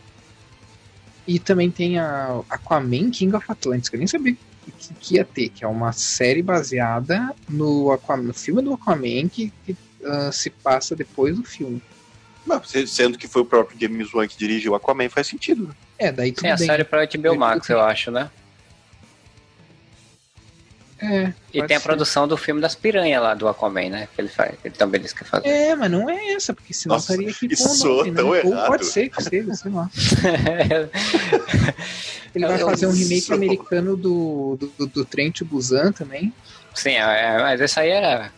E 1.26 1.38
também 1.38 1.70
tem 1.70 1.98
a 1.98 2.42
Aquaman 2.48 3.10
King 3.10 3.34
of 3.34 3.44
Atlantis, 3.48 3.88
que 3.88 3.96
eu 3.96 3.98
nem 3.98 4.06
sabia 4.06 4.34
que, 4.78 4.94
que 4.94 5.14
ia 5.16 5.24
ter, 5.24 5.48
que 5.50 5.64
é 5.64 5.68
uma 5.68 5.92
série 5.92 6.42
baseada 6.42 7.34
no, 7.48 7.90
Aquaman, 7.90 8.22
no 8.22 8.34
filme 8.34 8.62
do 8.62 8.72
Aquaman 8.72 9.28
que, 9.28 9.52
que, 9.66 9.76
ah, 10.04 10.30
se 10.32 10.50
passa 10.50 10.96
depois 10.96 11.36
do 11.36 11.44
filme. 11.44 11.80
Sendo 12.86 13.18
que 13.18 13.28
foi 13.28 13.42
o 13.42 13.44
próprio 13.44 13.78
James 13.78 14.12
Wan 14.14 14.26
que 14.26 14.38
dirigiu 14.38 14.74
Aquaman, 14.74 15.08
faz 15.10 15.26
sentido. 15.26 15.68
né? 15.68 15.74
É, 15.98 16.10
daí 16.12 16.32
tudo 16.32 16.42
Tem 16.42 16.52
a 16.52 16.56
bem. 16.56 16.66
série 16.66 16.84
pra 16.84 17.04
HBO 17.06 17.36
Max, 17.36 17.68
eu 17.68 17.80
acho, 17.80 18.10
né? 18.10 18.30
É, 21.00 21.32
E 21.54 21.62
tem 21.62 21.76
a 21.76 21.80
ser. 21.80 21.86
produção 21.86 22.26
do 22.26 22.36
filme 22.36 22.60
das 22.60 22.74
piranhas 22.74 23.22
lá 23.22 23.32
do 23.34 23.46
Aquaman, 23.46 23.88
né? 23.88 24.08
Que 24.14 24.20
ele 24.20 24.28
faz, 24.28 24.54
ele 24.64 24.74
também 24.74 25.00
disse 25.00 25.14
que 25.14 25.22
ia 25.22 25.28
fazer. 25.28 25.48
É, 25.48 25.76
mas 25.76 25.88
não 25.90 26.10
é 26.10 26.32
essa, 26.32 26.52
porque 26.52 26.74
senão 26.74 26.96
Nossa, 26.96 27.12
estaria 27.12 27.30
aqui 27.30 27.46
isso 27.52 27.68
soa 27.76 28.04
nome, 28.04 28.16
tão 28.16 28.32
né? 28.32 28.40
Ou 28.44 28.52
errado. 28.52 28.66
pode 28.66 28.86
ser 28.86 29.08
que 29.08 29.22
seja, 29.22 29.54
sei 29.54 29.70
lá. 29.70 29.88
Ele 32.34 32.46
vai 32.46 32.58
fazer 32.58 32.86
um 32.86 32.92
remake 32.92 33.14
Isso. 33.18 33.34
americano 33.34 33.96
do, 33.96 34.56
do, 34.58 34.66
do, 34.78 34.86
do 34.86 35.04
Trem 35.04 35.32
to 35.32 35.44
Busan 35.44 35.92
também. 35.92 36.32
Sim, 36.74 36.90
é, 36.90 37.34
é, 37.34 37.38
mas 37.38 37.60
esse 37.60 37.78
aí 37.80 37.90
era. 37.90 38.30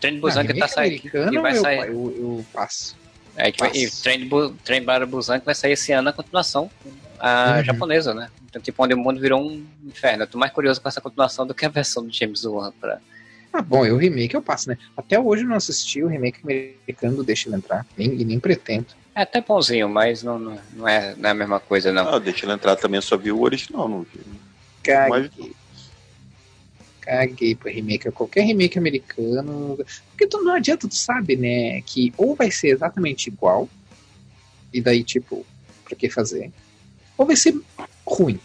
Trem 0.00 0.14
de 0.14 0.20
Busan 0.20 0.40
Ah, 0.40 0.44
que 0.44 0.54
tá 0.54 0.68
saindo. 0.68 1.00
Que 1.02 1.38
vai 1.40 1.56
eu, 1.56 1.60
sair. 1.60 1.88
eu, 1.88 2.16
eu 2.18 2.46
passo. 2.52 2.96
É, 3.36 3.52
que 3.52 3.58
vai, 3.60 3.70
e. 3.74 3.90
Trem, 3.90 4.28
Trem 4.64 4.84
para 4.84 5.06
Busan 5.06 5.38
que 5.38 5.46
vai 5.46 5.54
sair 5.54 5.72
esse 5.72 5.92
ano 5.92 6.08
a 6.08 6.12
continuação 6.12 6.70
a 7.20 7.56
Uhum. 7.58 7.64
japonesa, 7.64 8.14
né? 8.14 8.28
Então, 8.48 8.62
tipo, 8.62 8.82
onde 8.82 8.94
o 8.94 8.98
mundo 8.98 9.20
virou 9.20 9.40
um 9.42 9.64
inferno. 9.84 10.22
Eu 10.22 10.26
tô 10.26 10.38
mais 10.38 10.52
curioso 10.52 10.80
com 10.80 10.88
essa 10.88 11.00
continuação 11.00 11.46
do 11.46 11.52
que 11.54 11.66
a 11.66 11.68
versão 11.68 12.04
do 12.04 12.12
James 12.12 12.44
Wan. 12.44 12.72
Pra... 12.80 12.98
Ah, 13.52 13.60
bom, 13.60 13.84
eu 13.84 13.96
remake 13.96 14.34
eu 14.34 14.42
passo, 14.42 14.68
né? 14.68 14.78
Até 14.96 15.18
hoje 15.18 15.42
eu 15.42 15.48
não 15.48 15.56
assisti 15.56 16.02
o 16.02 16.06
remake 16.06 16.38
americano 16.44 17.16
do 17.16 17.24
Deixa 17.24 17.48
Ele 17.48 17.56
Entrar, 17.56 17.84
nem, 17.96 18.20
e 18.20 18.24
nem 18.24 18.38
pretendo. 18.38 18.86
É 19.14 19.22
até 19.22 19.40
bonzinho, 19.40 19.88
mas 19.88 20.22
não, 20.22 20.38
não, 20.38 20.58
não 20.74 20.86
é, 20.88 21.14
não 21.16 21.28
é 21.28 21.32
a 21.32 21.34
mesma 21.34 21.58
coisa, 21.58 21.92
não. 21.92 22.08
Ah, 22.08 22.18
deixa 22.20 22.46
ele 22.46 22.52
entrar 22.52 22.76
também, 22.76 22.98
eu 22.98 23.02
só 23.02 23.16
vi 23.16 23.32
o 23.32 23.40
original. 23.42 23.88
Não 23.88 24.02
vi. 24.02 24.20
Caguei. 24.82 25.52
Caguei 27.08 27.54
pro 27.54 27.70
remake. 27.70 28.10
Qualquer 28.12 28.42
remake 28.42 28.78
americano. 28.78 29.76
Porque 30.10 30.26
tu, 30.26 30.42
não 30.42 30.52
adianta, 30.54 30.86
tu 30.86 30.94
sabe, 30.94 31.36
né? 31.36 31.80
Que 31.86 32.12
ou 32.18 32.34
vai 32.34 32.50
ser 32.50 32.68
exatamente 32.68 33.28
igual, 33.28 33.68
e 34.72 34.80
daí, 34.82 35.02
tipo, 35.02 35.46
pra 35.84 35.96
que 35.96 36.10
fazer? 36.10 36.50
Ou 37.16 37.24
vai 37.26 37.34
ser 37.36 37.54
ruim. 38.06 38.38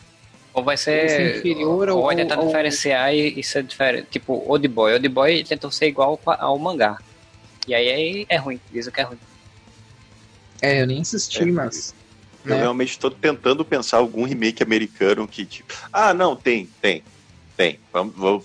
Ou 0.53 0.64
vai 0.64 0.76
Vai 0.76 0.77
ser 0.77 1.10
ser. 1.10 1.38
inferior 1.40 1.90
ao- 1.90 1.98
ou 1.98 2.06
vai 2.06 2.15
tentar 2.15 2.35
ao- 2.35 2.45
diferenciar 2.45 3.14
e, 3.14 3.40
e 3.40 3.44
ser 3.44 3.64
diferente. 3.64 4.07
Tipo, 4.11 4.34
Old 4.48 4.65
Boy. 4.69 4.94
Old 4.94 5.10
Boy 5.10 5.44
tentou 5.44 5.69
ser 5.72 5.88
igual 5.88 6.19
ao, 6.26 6.57
mangá. 6.57 6.98
E 7.68 7.73
aí, 7.73 7.90
aí 7.90 8.26
é 8.30 8.38
ruim. 8.38 8.60
Dizem 8.72 8.94
que 8.94 9.02
é 9.02 9.03
ruim. 9.03 9.18
É, 10.61 10.81
eu 10.81 10.88
nem 10.88 11.02
assisti, 11.02 11.41
É, 11.41 11.45
mas. 11.45 11.94
Eu 12.45 12.52
né? 12.56 12.61
realmente 12.61 12.91
estou 12.91 13.10
tentando 13.11 13.65
pensar 13.65 13.98
algum 13.98 14.23
remake 14.26 14.61
americano 14.64 15.27
que, 15.27 15.45
tipo. 15.45 15.73
Ah, 15.91 16.14
não, 16.14 16.35
tem, 16.35 16.69
tem. 16.81 17.03
Tem. 17.55 17.80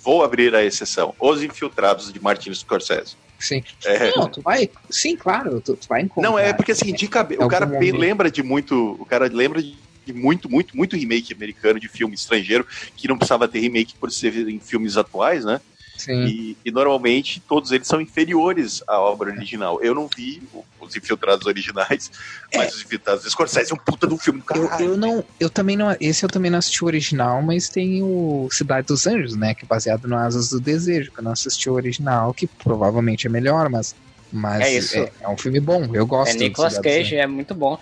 Vou, 0.03 0.23
abrir 0.23 0.55
a 0.55 0.63
exceção. 0.63 1.15
Os 1.19 1.43
Infiltrados 1.43 2.13
de 2.13 2.21
Martin 2.21 2.53
Scorsese. 2.53 3.17
Sim. 3.39 3.63
É, 3.85 4.15
Não, 4.17 4.29
tu 4.29 4.43
vai. 4.43 4.69
Sim, 4.91 5.17
claro, 5.17 5.61
tu, 5.61 5.77
tu 5.77 5.89
vai 5.89 6.03
encontrar. 6.03 6.29
Não, 6.29 6.39
é 6.39 6.53
porque 6.53 6.73
assim, 6.73 6.93
de 6.93 7.09
cabeça. 7.09 7.45
O 7.45 7.49
cara 7.49 7.67
momento. 7.67 7.97
lembra 7.97 8.31
de 8.31 8.43
muito. 8.43 8.97
O 8.99 9.05
cara 9.05 9.31
lembra 9.33 9.63
de 9.63 9.77
muito, 10.13 10.51
muito, 10.51 10.77
muito 10.77 10.97
remake 10.97 11.33
americano 11.33 11.79
de 11.79 11.89
filme 11.89 12.15
estrangeiro, 12.15 12.67
que 12.97 13.07
não 13.07 13.17
precisava 13.17 13.47
ter 13.47 13.61
remake 13.61 13.95
por 13.95 14.11
ser 14.11 14.49
em 14.49 14.59
filmes 14.59 14.97
atuais, 14.97 15.45
né? 15.45 15.61
Sim. 15.99 16.25
E, 16.27 16.57
e 16.65 16.71
normalmente 16.71 17.41
todos 17.49 17.73
eles 17.73 17.87
são 17.89 18.01
inferiores 18.01 18.83
à 18.87 19.01
obra 19.01 19.31
original. 19.33 19.83
Eu 19.83 19.95
não 19.95 20.09
vi 20.17 20.41
os 20.81 20.95
infiltrados 20.97 21.45
originais, 21.47 22.09
mas 22.55 22.75
os 22.75 22.83
infiltrados 22.83 23.25
do 23.25 23.31
Scorsese 23.31 23.73
é 23.73 23.75
um 23.75 23.79
puta 23.79 24.07
do 24.07 24.17
filme 24.17 24.41
do 24.41 24.55
Eu, 24.55 24.69
caralho. 24.69 24.85
eu 24.93 24.97
não, 24.97 25.25
eu 25.41 25.51
também 25.51 25.77
não, 25.77 25.95
esse 26.01 26.25
eu 26.25 26.29
também 26.29 26.51
não 26.51 26.59
assisti 26.59 26.85
o 26.85 26.87
original, 26.87 27.43
mas 27.43 27.69
tem 27.69 28.01
o 28.03 28.49
Cidade 28.53 28.87
dos 28.87 29.07
Anjos, 29.09 29.37
né, 29.37 29.55
que 29.55 29.65
é 29.65 29.69
baseado 29.69 30.07
no 30.07 30.17
Asas 30.17 30.51
do 30.51 30.61
Desejo, 30.61 31.11
que 31.13 31.19
eu 31.19 31.25
não 31.25 31.33
assisti 31.33 31.69
o 31.69 31.75
original, 31.75 32.33
que 32.33 32.47
provavelmente 32.47 33.27
é 33.27 33.31
melhor, 33.31 33.69
mas, 33.69 33.95
mas 34.33 34.65
É 34.67 34.77
isso. 34.77 34.97
é, 34.99 35.13
é 35.21 35.29
um 35.29 35.37
filme 35.37 35.59
bom, 35.61 35.85
eu 35.93 36.07
gosto. 36.07 36.37
É 36.37 36.39
Nicolas 36.39 36.79
Cage, 36.79 37.17
é 37.17 37.27
muito 37.27 37.55
bom. 37.55 37.77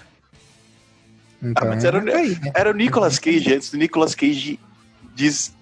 Então, 1.42 1.68
Ah, 1.68 1.74
mas 1.74 1.84
era- 1.84 2.10
é 2.10 2.14
aí, 2.16 2.30
né? 2.40 2.50
Era 2.54 2.70
o 2.70 2.74
Nicolas 2.74 3.18
Cage 3.18 3.52
antes 3.54 3.70
do 3.70 3.76
Nicolas 3.76 4.14
Cage 4.14 4.58
des, 5.14 5.52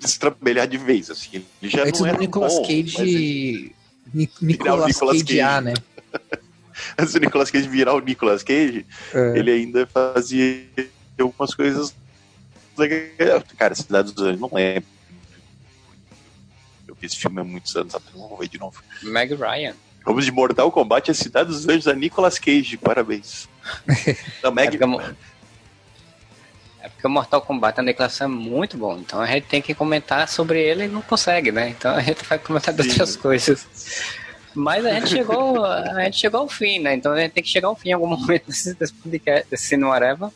destrambelhar 0.00 0.66
de 0.66 0.78
vez, 0.78 1.10
assim. 1.10 1.44
Ele 1.62 1.70
já 1.70 1.84
Antes 1.84 2.00
não 2.00 2.08
era 2.08 2.18
Nicolas 2.18 2.52
bom, 2.54 2.60
mas 2.62 2.70
ele- 2.70 2.90
Cage, 2.92 3.74
Ni- 4.12 4.30
Nicolas, 4.42 4.86
Nicolas 4.88 5.22
Cage, 5.22 5.40
A, 5.40 5.46
Cage. 5.48 5.64
né? 5.64 5.74
antes 6.98 7.12
do 7.12 7.20
Nicolas 7.20 7.50
Cage 7.50 7.68
virar 7.68 7.94
o 7.94 8.00
Nicolas 8.00 8.42
Cage, 8.42 8.84
É. 9.14 9.38
ele 9.38 9.50
ainda 9.52 9.86
fazia 9.86 10.66
algumas 11.20 11.54
coisas 11.54 11.94
legais. 12.76 13.44
Cara, 13.56 13.74
Cidade 13.74 14.12
dos 14.12 14.24
Anjos, 14.24 14.40
não 14.40 14.50
lembro. 14.52 14.88
Eu 16.88 16.94
vi 16.94 17.06
esse 17.06 17.16
filme 17.16 17.40
há 17.40 17.44
muitos 17.44 17.76
anos 17.76 17.94
atrás, 17.94 18.14
vou 18.16 18.36
ver 18.38 18.48
de 18.48 18.58
novo. 18.58 18.82
Meg 19.02 19.34
Ryan. 19.34 19.74
Vamos 20.04 20.24
de 20.24 20.32
Mortal 20.32 20.72
Kombat, 20.72 21.10
a 21.10 21.14
Cidade 21.14 21.50
dos 21.50 21.68
Anjos, 21.68 21.86
a 21.86 21.94
Nicolas 21.94 22.38
Cage, 22.38 22.76
parabéns. 22.78 23.48
É 24.42 24.50
Meg... 24.50 24.78
é 26.82 26.88
porque 26.88 27.06
o 27.06 27.10
Mortal 27.10 27.40
Kombat, 27.42 27.80
a 27.80 27.82
declaração 27.84 28.26
é 28.26 28.30
muito 28.30 28.76
bom. 28.76 28.98
Então 28.98 29.20
a 29.20 29.26
gente 29.26 29.46
tem 29.46 29.60
que 29.62 29.74
comentar 29.74 30.28
sobre 30.28 30.60
ele 30.62 30.84
e 30.84 30.88
não 30.88 31.02
consegue, 31.02 31.50
né? 31.52 31.68
Então 31.70 31.94
a 31.94 32.00
gente 32.00 32.24
vai 32.24 32.38
comentar 32.38 32.74
de 32.74 32.82
outras 32.88 33.16
coisas. 33.16 33.66
Mas 34.54 34.84
a 34.84 34.90
gente 34.94 35.08
chegou, 35.10 35.64
a 35.64 36.02
gente 36.04 36.16
chegou 36.16 36.40
ao 36.40 36.48
fim, 36.48 36.80
né? 36.80 36.94
Então 36.94 37.12
a 37.12 37.20
gente 37.20 37.32
tem 37.32 37.42
que 37.42 37.48
chegar 37.48 37.68
ao 37.68 37.76
fim 37.76 37.90
em 37.90 37.92
algum 37.92 38.06
momento 38.08 38.46
desse, 38.46 38.74
desse 38.74 38.92
podcast, 38.94 39.46
desse 39.50 39.64
Cinema 39.66 39.94
Areva. 39.94 40.32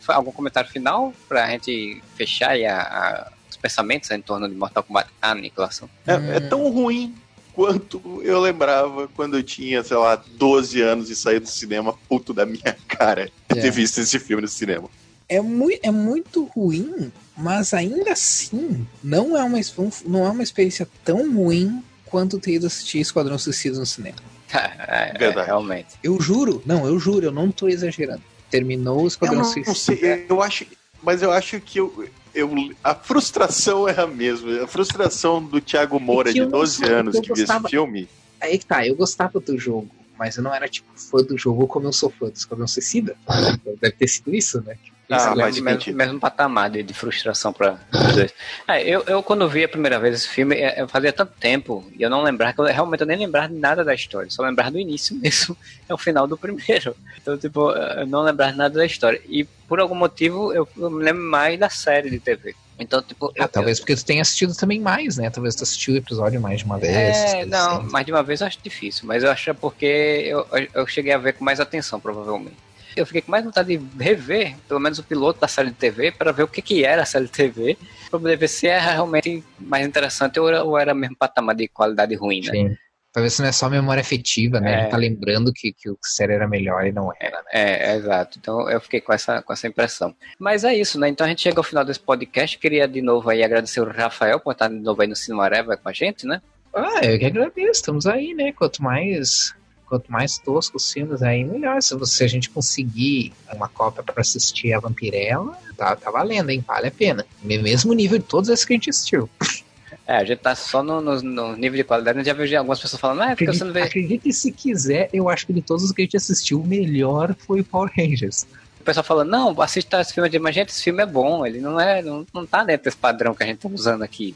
Fa- 0.00 0.14
Algum 0.16 0.32
comentário 0.32 0.68
final 0.68 1.12
pra 1.28 1.48
gente 1.48 2.02
fechar 2.16 2.50
aí 2.50 2.66
a- 2.66 2.80
a- 2.82 3.32
os 3.48 3.56
pensamentos 3.56 4.10
em 4.10 4.20
torno 4.20 4.48
de 4.48 4.54
Mortal 4.54 4.82
Kombat 4.82 5.08
a 5.20 5.30
aniquilação? 5.30 5.88
É, 6.06 6.36
é 6.36 6.40
tão 6.40 6.68
ruim 6.70 7.14
quanto 7.54 8.20
eu 8.24 8.40
lembrava 8.40 9.06
quando 9.14 9.36
eu 9.36 9.42
tinha, 9.44 9.82
sei 9.84 9.96
lá, 9.96 10.16
12 10.16 10.80
anos 10.80 11.08
e 11.10 11.14
saí 11.14 11.38
do 11.38 11.46
cinema 11.48 11.94
puto 12.08 12.32
da 12.34 12.44
minha 12.44 12.76
cara 12.88 13.26
de 13.48 13.58
É. 13.58 13.62
ter 13.62 13.70
visto 13.70 13.98
esse 14.00 14.18
filme 14.18 14.42
no 14.42 14.48
cinema. 14.48 14.88
É, 15.36 15.40
mui, 15.40 15.78
é 15.82 15.90
muito 15.90 16.44
ruim, 16.44 17.12
mas 17.36 17.72
ainda 17.74 18.12
assim 18.12 18.86
não 19.02 19.36
é 19.36 19.42
uma, 19.42 19.58
não 20.06 20.26
é 20.26 20.30
uma 20.30 20.42
experiência 20.42 20.88
tão 21.04 21.32
ruim 21.34 21.82
quanto 22.06 22.38
ter 22.38 22.52
ido 22.54 22.66
assistir 22.66 22.98
Esquadrão 23.00 23.38
Suicida 23.38 23.78
no 23.78 23.86
cinema. 23.86 24.16
É, 24.54 25.12
é, 25.14 25.18
Verdade. 25.18 25.46
realmente. 25.46 25.94
Eu 26.02 26.20
juro, 26.20 26.62
não, 26.66 26.86
eu 26.86 26.98
juro, 26.98 27.24
eu 27.24 27.32
não 27.32 27.50
tô 27.50 27.68
exagerando. 27.68 28.22
Terminou 28.50 28.98
o 28.98 29.02
Eu 29.04 29.06
Esquadrão 29.08 29.38
não, 29.38 29.44
Suicida. 29.44 29.74
sei, 29.74 30.26
eu 30.28 30.42
acho, 30.42 30.66
mas 31.02 31.22
eu 31.22 31.30
acho 31.32 31.58
que 31.58 31.80
eu, 31.80 32.06
eu, 32.34 32.50
a 32.84 32.94
frustração 32.94 33.88
é 33.88 33.98
a 33.98 34.06
mesma. 34.06 34.62
A 34.62 34.66
frustração 34.66 35.42
do 35.42 35.58
Thiago 35.58 35.98
Moura, 35.98 36.28
É 36.28 36.32
de 36.34 36.40
eu 36.40 36.44
não 36.44 36.52
12 36.58 36.76
sou- 36.84 36.86
anos, 36.94 37.14
eu 37.14 37.22
que 37.22 37.28
viu 37.28 37.32
esse 37.34 37.42
gostava- 37.44 37.68
filme. 37.70 38.06
Aí 38.42 38.58
que 38.58 38.66
tá, 38.66 38.86
eu 38.86 38.94
gostava 38.94 39.40
do 39.40 39.56
jogo, 39.58 39.88
mas 40.18 40.36
eu 40.36 40.42
não 40.42 40.52
era 40.54 40.68
tipo 40.68 40.88
fã 40.96 41.22
do 41.22 41.38
jogo 41.38 41.66
como 41.66 41.86
eu 41.86 41.92
sou 41.94 42.10
fã 42.10 42.26
do 42.28 42.36
Esquadrão 42.36 42.68
Suicida. 42.68 43.16
Deve 43.80 43.92
ter 43.96 44.06
sido 44.08 44.34
isso, 44.34 44.60
né? 44.60 44.76
Ah, 45.12 45.34
mas 45.36 45.58
mesmo, 45.60 45.94
mesmo 45.94 46.20
patamar 46.20 46.70
de, 46.70 46.82
de 46.82 46.94
frustração 46.94 47.52
para 47.52 47.78
os 47.92 48.16
dois. 48.16 48.34
É, 48.68 48.82
eu, 48.82 49.02
eu, 49.06 49.22
quando 49.22 49.48
vi 49.48 49.64
a 49.64 49.68
primeira 49.68 49.98
vez 49.98 50.14
esse 50.14 50.28
filme, 50.28 50.56
é, 50.56 50.80
eu 50.80 50.88
fazia 50.88 51.12
tanto 51.12 51.32
tempo 51.38 51.84
e 51.96 52.02
eu 52.02 52.10
não 52.10 52.22
lembrava, 52.22 52.52
que 52.52 52.60
eu, 52.60 52.64
realmente 52.64 53.00
eu 53.00 53.06
nem 53.06 53.18
lembrava 53.18 53.48
de 53.48 53.54
nada 53.54 53.84
da 53.84 53.94
história, 53.94 54.30
só 54.30 54.42
lembrava 54.42 54.70
do 54.70 54.78
início 54.78 55.14
mesmo, 55.20 55.56
é 55.88 55.94
o 55.94 55.98
final 55.98 56.26
do 56.26 56.36
primeiro. 56.38 56.96
Então, 57.20 57.36
tipo, 57.38 57.70
eu 57.72 58.06
não 58.06 58.22
lembrava 58.22 58.52
nada 58.52 58.78
da 58.78 58.86
história. 58.86 59.20
E 59.28 59.44
por 59.68 59.80
algum 59.80 59.94
motivo 59.94 60.52
eu, 60.52 60.68
eu 60.76 60.90
me 60.90 61.04
lembro 61.04 61.22
mais 61.22 61.58
da 61.58 61.68
série 61.68 62.10
de 62.10 62.20
TV. 62.20 62.54
Então, 62.78 63.00
tipo. 63.02 63.32
Ah, 63.38 63.44
eu- 63.44 63.48
talvez 63.48 63.78
porque 63.78 63.94
tu 63.94 64.04
tenha 64.04 64.22
assistido 64.22 64.54
também 64.56 64.80
mais, 64.80 65.16
né? 65.16 65.30
Talvez 65.30 65.54
tu 65.54 65.62
assistiu 65.62 65.94
o 65.94 65.96
episódio 65.96 66.40
mais 66.40 66.60
de 66.60 66.64
uma 66.64 66.78
vez. 66.78 67.16
É, 67.16 67.46
não, 67.46 67.78
assim. 67.78 67.90
mais 67.90 68.04
de 68.06 68.12
uma 68.12 68.22
vez 68.22 68.40
eu 68.40 68.46
acho 68.46 68.58
difícil, 68.62 69.06
mas 69.06 69.22
eu 69.22 69.30
acho 69.30 69.44
que 69.44 69.50
é 69.50 69.54
porque 69.54 69.86
eu, 70.26 70.46
eu 70.74 70.86
cheguei 70.86 71.12
a 71.12 71.18
ver 71.18 71.34
com 71.34 71.44
mais 71.44 71.60
atenção, 71.60 72.00
provavelmente. 72.00 72.56
Eu 72.96 73.06
fiquei 73.06 73.22
com 73.22 73.30
mais 73.30 73.44
vontade 73.44 73.76
de 73.76 74.02
rever, 74.02 74.56
pelo 74.68 74.80
menos 74.80 74.98
o 74.98 75.02
piloto 75.02 75.40
da 75.40 75.48
série 75.48 75.70
de 75.70 75.76
TV, 75.76 76.12
para 76.12 76.32
ver 76.32 76.42
o 76.42 76.48
que, 76.48 76.62
que 76.62 76.84
era 76.84 77.02
a 77.02 77.06
série 77.06 77.26
de 77.26 77.32
TV, 77.32 77.76
para 78.10 78.18
poder 78.18 78.36
ver 78.36 78.48
se 78.48 78.66
era 78.66 78.92
realmente 78.92 79.42
mais 79.58 79.86
interessante 79.86 80.38
ou 80.38 80.48
era, 80.48 80.64
ou 80.64 80.78
era 80.78 80.94
mesmo 80.94 81.16
patamar 81.16 81.54
de 81.54 81.68
qualidade 81.68 82.14
ruim, 82.14 82.40
né? 82.42 82.52
Sim. 82.52 82.76
Talvez 83.12 83.34
isso 83.34 83.42
não 83.42 83.48
é 83.50 83.52
só 83.52 83.68
memória 83.68 84.00
afetiva, 84.00 84.58
né? 84.58 84.72
É. 84.72 84.74
A 84.74 84.80
gente 84.80 84.90
tá 84.90 84.96
lembrando 84.96 85.52
que, 85.52 85.70
que 85.70 85.90
o 85.90 85.98
série 86.02 86.32
era 86.32 86.48
melhor 86.48 86.86
e 86.86 86.92
não 86.92 87.12
era, 87.20 87.42
né? 87.42 87.50
É, 87.52 87.92
é, 87.92 87.96
exato. 87.96 88.38
Então 88.40 88.70
eu 88.70 88.80
fiquei 88.80 89.02
com 89.02 89.12
essa, 89.12 89.42
com 89.42 89.52
essa 89.52 89.68
impressão. 89.68 90.16
Mas 90.38 90.64
é 90.64 90.74
isso, 90.74 90.98
né? 90.98 91.10
Então 91.10 91.26
a 91.26 91.28
gente 91.28 91.42
chega 91.42 91.60
ao 91.60 91.64
final 91.64 91.84
desse 91.84 92.00
podcast. 92.00 92.58
Queria 92.58 92.88
de 92.88 93.02
novo 93.02 93.28
aí 93.28 93.42
agradecer 93.42 93.80
o 93.82 93.90
Rafael 93.90 94.40
por 94.40 94.52
estar 94.52 94.68
de 94.68 94.76
novo 94.76 95.02
aí 95.02 95.08
no 95.08 95.14
Cinema 95.14 95.44
Areva 95.44 95.76
com 95.76 95.90
a 95.90 95.92
gente, 95.92 96.26
né? 96.26 96.40
Ah, 96.74 97.00
eu 97.02 97.18
que 97.18 97.26
agradeço. 97.26 97.72
Estamos 97.72 98.06
aí, 98.06 98.32
né? 98.32 98.50
Quanto 98.52 98.82
mais 98.82 99.54
quanto 99.92 100.10
mais 100.10 100.38
tosco 100.38 100.78
os 100.78 100.90
filmes 100.90 101.22
aí, 101.22 101.44
melhor. 101.44 101.82
Se, 101.82 101.94
você, 101.94 102.24
a 102.24 102.26
gente 102.28 102.48
conseguir 102.48 103.30
uma 103.52 103.68
cópia 103.68 104.02
para 104.02 104.22
assistir 104.22 104.72
a 104.72 104.80
Vampirella, 104.80 105.54
tá, 105.76 105.94
tá 105.94 106.10
valendo, 106.10 106.48
hein? 106.48 106.64
Vale 106.66 106.88
a 106.88 106.90
pena. 106.90 107.26
Mesmo 107.42 107.92
nível 107.92 108.18
de 108.18 108.24
todos 108.24 108.48
esses 108.48 108.64
que 108.64 108.72
a 108.72 108.76
gente 108.76 108.88
assistiu. 108.88 109.28
É, 110.04 110.16
a 110.16 110.24
gente 110.24 110.40
tá 110.40 110.54
só 110.56 110.82
no, 110.82 111.00
no, 111.00 111.22
no 111.22 111.56
nível 111.56 111.76
de 111.76 111.84
qualidade. 111.84 112.18
Eu 112.18 112.24
já 112.24 112.32
vejo 112.32 112.56
algumas 112.56 112.80
pessoas 112.80 113.00
falando, 113.00 113.22
ah, 113.22 113.28
porque 113.28 113.46
você 113.46 113.62
não 113.62 113.72
vê. 113.72 113.82
Acredite 113.82 114.32
se 114.32 114.50
quiser, 114.50 115.08
eu 115.12 115.28
acho 115.28 115.46
que 115.46 115.52
de 115.52 115.62
todos 115.62 115.84
os 115.84 115.92
que 115.92 116.02
a 116.02 116.04
gente 116.04 116.16
assistiu, 116.16 116.60
o 116.60 116.66
melhor 116.66 117.36
foi 117.38 117.62
Power 117.62 117.88
Rangers. 117.96 118.44
O 118.80 118.84
pessoal 118.84 119.04
falando, 119.04 119.30
não, 119.30 119.62
assista 119.62 120.00
esse 120.00 120.12
filme 120.12 120.28
de 120.28 120.40
mas 120.40 120.56
gente, 120.56 120.70
esse 120.70 120.82
filme 120.82 121.04
é 121.04 121.06
bom, 121.06 121.46
ele 121.46 121.60
não 121.60 121.78
é, 121.78 122.02
não, 122.02 122.26
não 122.34 122.44
tá 122.44 122.64
dentro 122.64 122.84
desse 122.86 122.96
padrão 122.96 123.32
que 123.32 123.44
a 123.44 123.46
gente 123.46 123.58
tá 123.58 123.68
usando 123.68 124.02
aqui. 124.02 124.34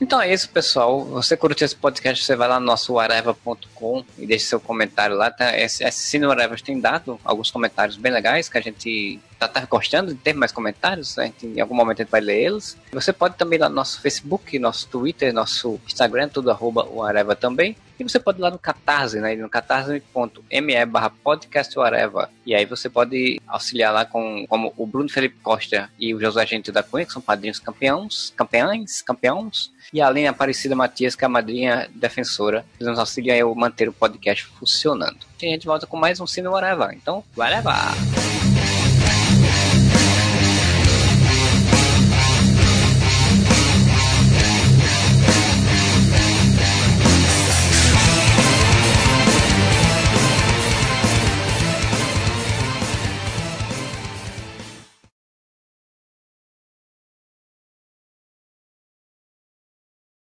Então 0.00 0.20
é 0.20 0.32
isso, 0.32 0.48
pessoal. 0.48 1.04
Você 1.04 1.36
curtiu 1.36 1.66
esse 1.66 1.76
podcast, 1.76 2.24
você 2.24 2.34
vai 2.34 2.48
lá 2.48 2.58
no 2.58 2.64
nosso 2.64 2.98
areva.com 2.98 4.02
e 4.18 4.26
deixe 4.26 4.46
seu 4.46 4.58
comentário 4.58 5.14
lá. 5.14 5.30
Tá? 5.30 5.56
Esse, 5.58 5.84
esse 5.84 6.00
Cine 6.00 6.24
Arevas 6.24 6.62
tem 6.62 6.80
dado 6.80 7.20
alguns 7.22 7.50
comentários 7.50 7.98
bem 7.98 8.10
legais 8.10 8.48
que 8.48 8.56
a 8.56 8.62
gente 8.62 9.20
tá, 9.38 9.46
tá 9.46 9.60
gostando 9.66 10.14
de 10.14 10.18
ter 10.18 10.32
mais 10.32 10.52
comentários. 10.52 11.18
A 11.18 11.24
gente, 11.24 11.46
em 11.46 11.60
algum 11.60 11.74
momento 11.74 12.00
a 12.00 12.02
gente 12.04 12.10
vai 12.10 12.22
ler 12.22 12.44
eles. 12.44 12.78
Você 12.92 13.12
pode 13.12 13.36
também 13.36 13.58
ir 13.58 13.60
lá 13.60 13.68
no 13.68 13.74
nosso 13.74 14.00
Facebook, 14.00 14.58
nosso 14.58 14.88
Twitter, 14.88 15.34
nosso 15.34 15.78
Instagram, 15.86 16.30
tudo 16.30 16.50
arroba 16.50 16.88
o 16.90 17.02
Areva 17.02 17.36
também. 17.36 17.76
E 18.00 18.02
você 18.02 18.18
pode 18.18 18.38
ir 18.38 18.42
lá 18.42 18.50
no 18.50 18.58
Catarse, 18.58 19.20
né? 19.20 19.36
No 19.36 19.48
catarse.me 19.48 20.86
barra 20.86 21.10
podcast 21.10 21.78
Areva. 21.78 22.30
E 22.46 22.54
aí 22.54 22.64
você 22.64 22.88
pode 22.88 23.38
auxiliar 23.46 23.92
lá 23.92 24.06
com 24.06 24.46
como 24.48 24.72
o 24.74 24.86
Bruno 24.86 25.08
Felipe 25.10 25.36
Costa 25.42 25.90
e 25.98 26.14
o 26.14 26.20
José 26.20 26.46
Gente 26.46 26.72
da 26.72 26.82
Cunha, 26.82 27.04
que 27.04 27.12
são 27.12 27.20
padrinhos 27.20 27.58
campeões, 27.58 28.32
campeões, 28.34 29.02
campeões 29.02 29.70
e 29.92 30.00
além 30.00 30.26
a 30.26 30.30
Aparecida 30.30 30.74
Matias, 30.74 31.14
que 31.14 31.24
é 31.24 31.26
a 31.26 31.28
madrinha 31.28 31.90
defensora, 31.94 32.64
que 32.78 32.84
nos 32.84 32.98
auxilia 32.98 33.44
a 33.44 33.54
manter 33.54 33.88
o 33.88 33.92
podcast 33.92 34.46
funcionando. 34.46 35.18
E 35.42 35.46
a 35.46 35.50
gente 35.50 35.66
volta 35.66 35.86
com 35.86 35.96
mais 35.96 36.20
um 36.20 36.26
Cine 36.26 36.48
Whatever. 36.48 36.92
Então, 36.94 37.22
vai 37.34 37.50
levar! 37.50 37.94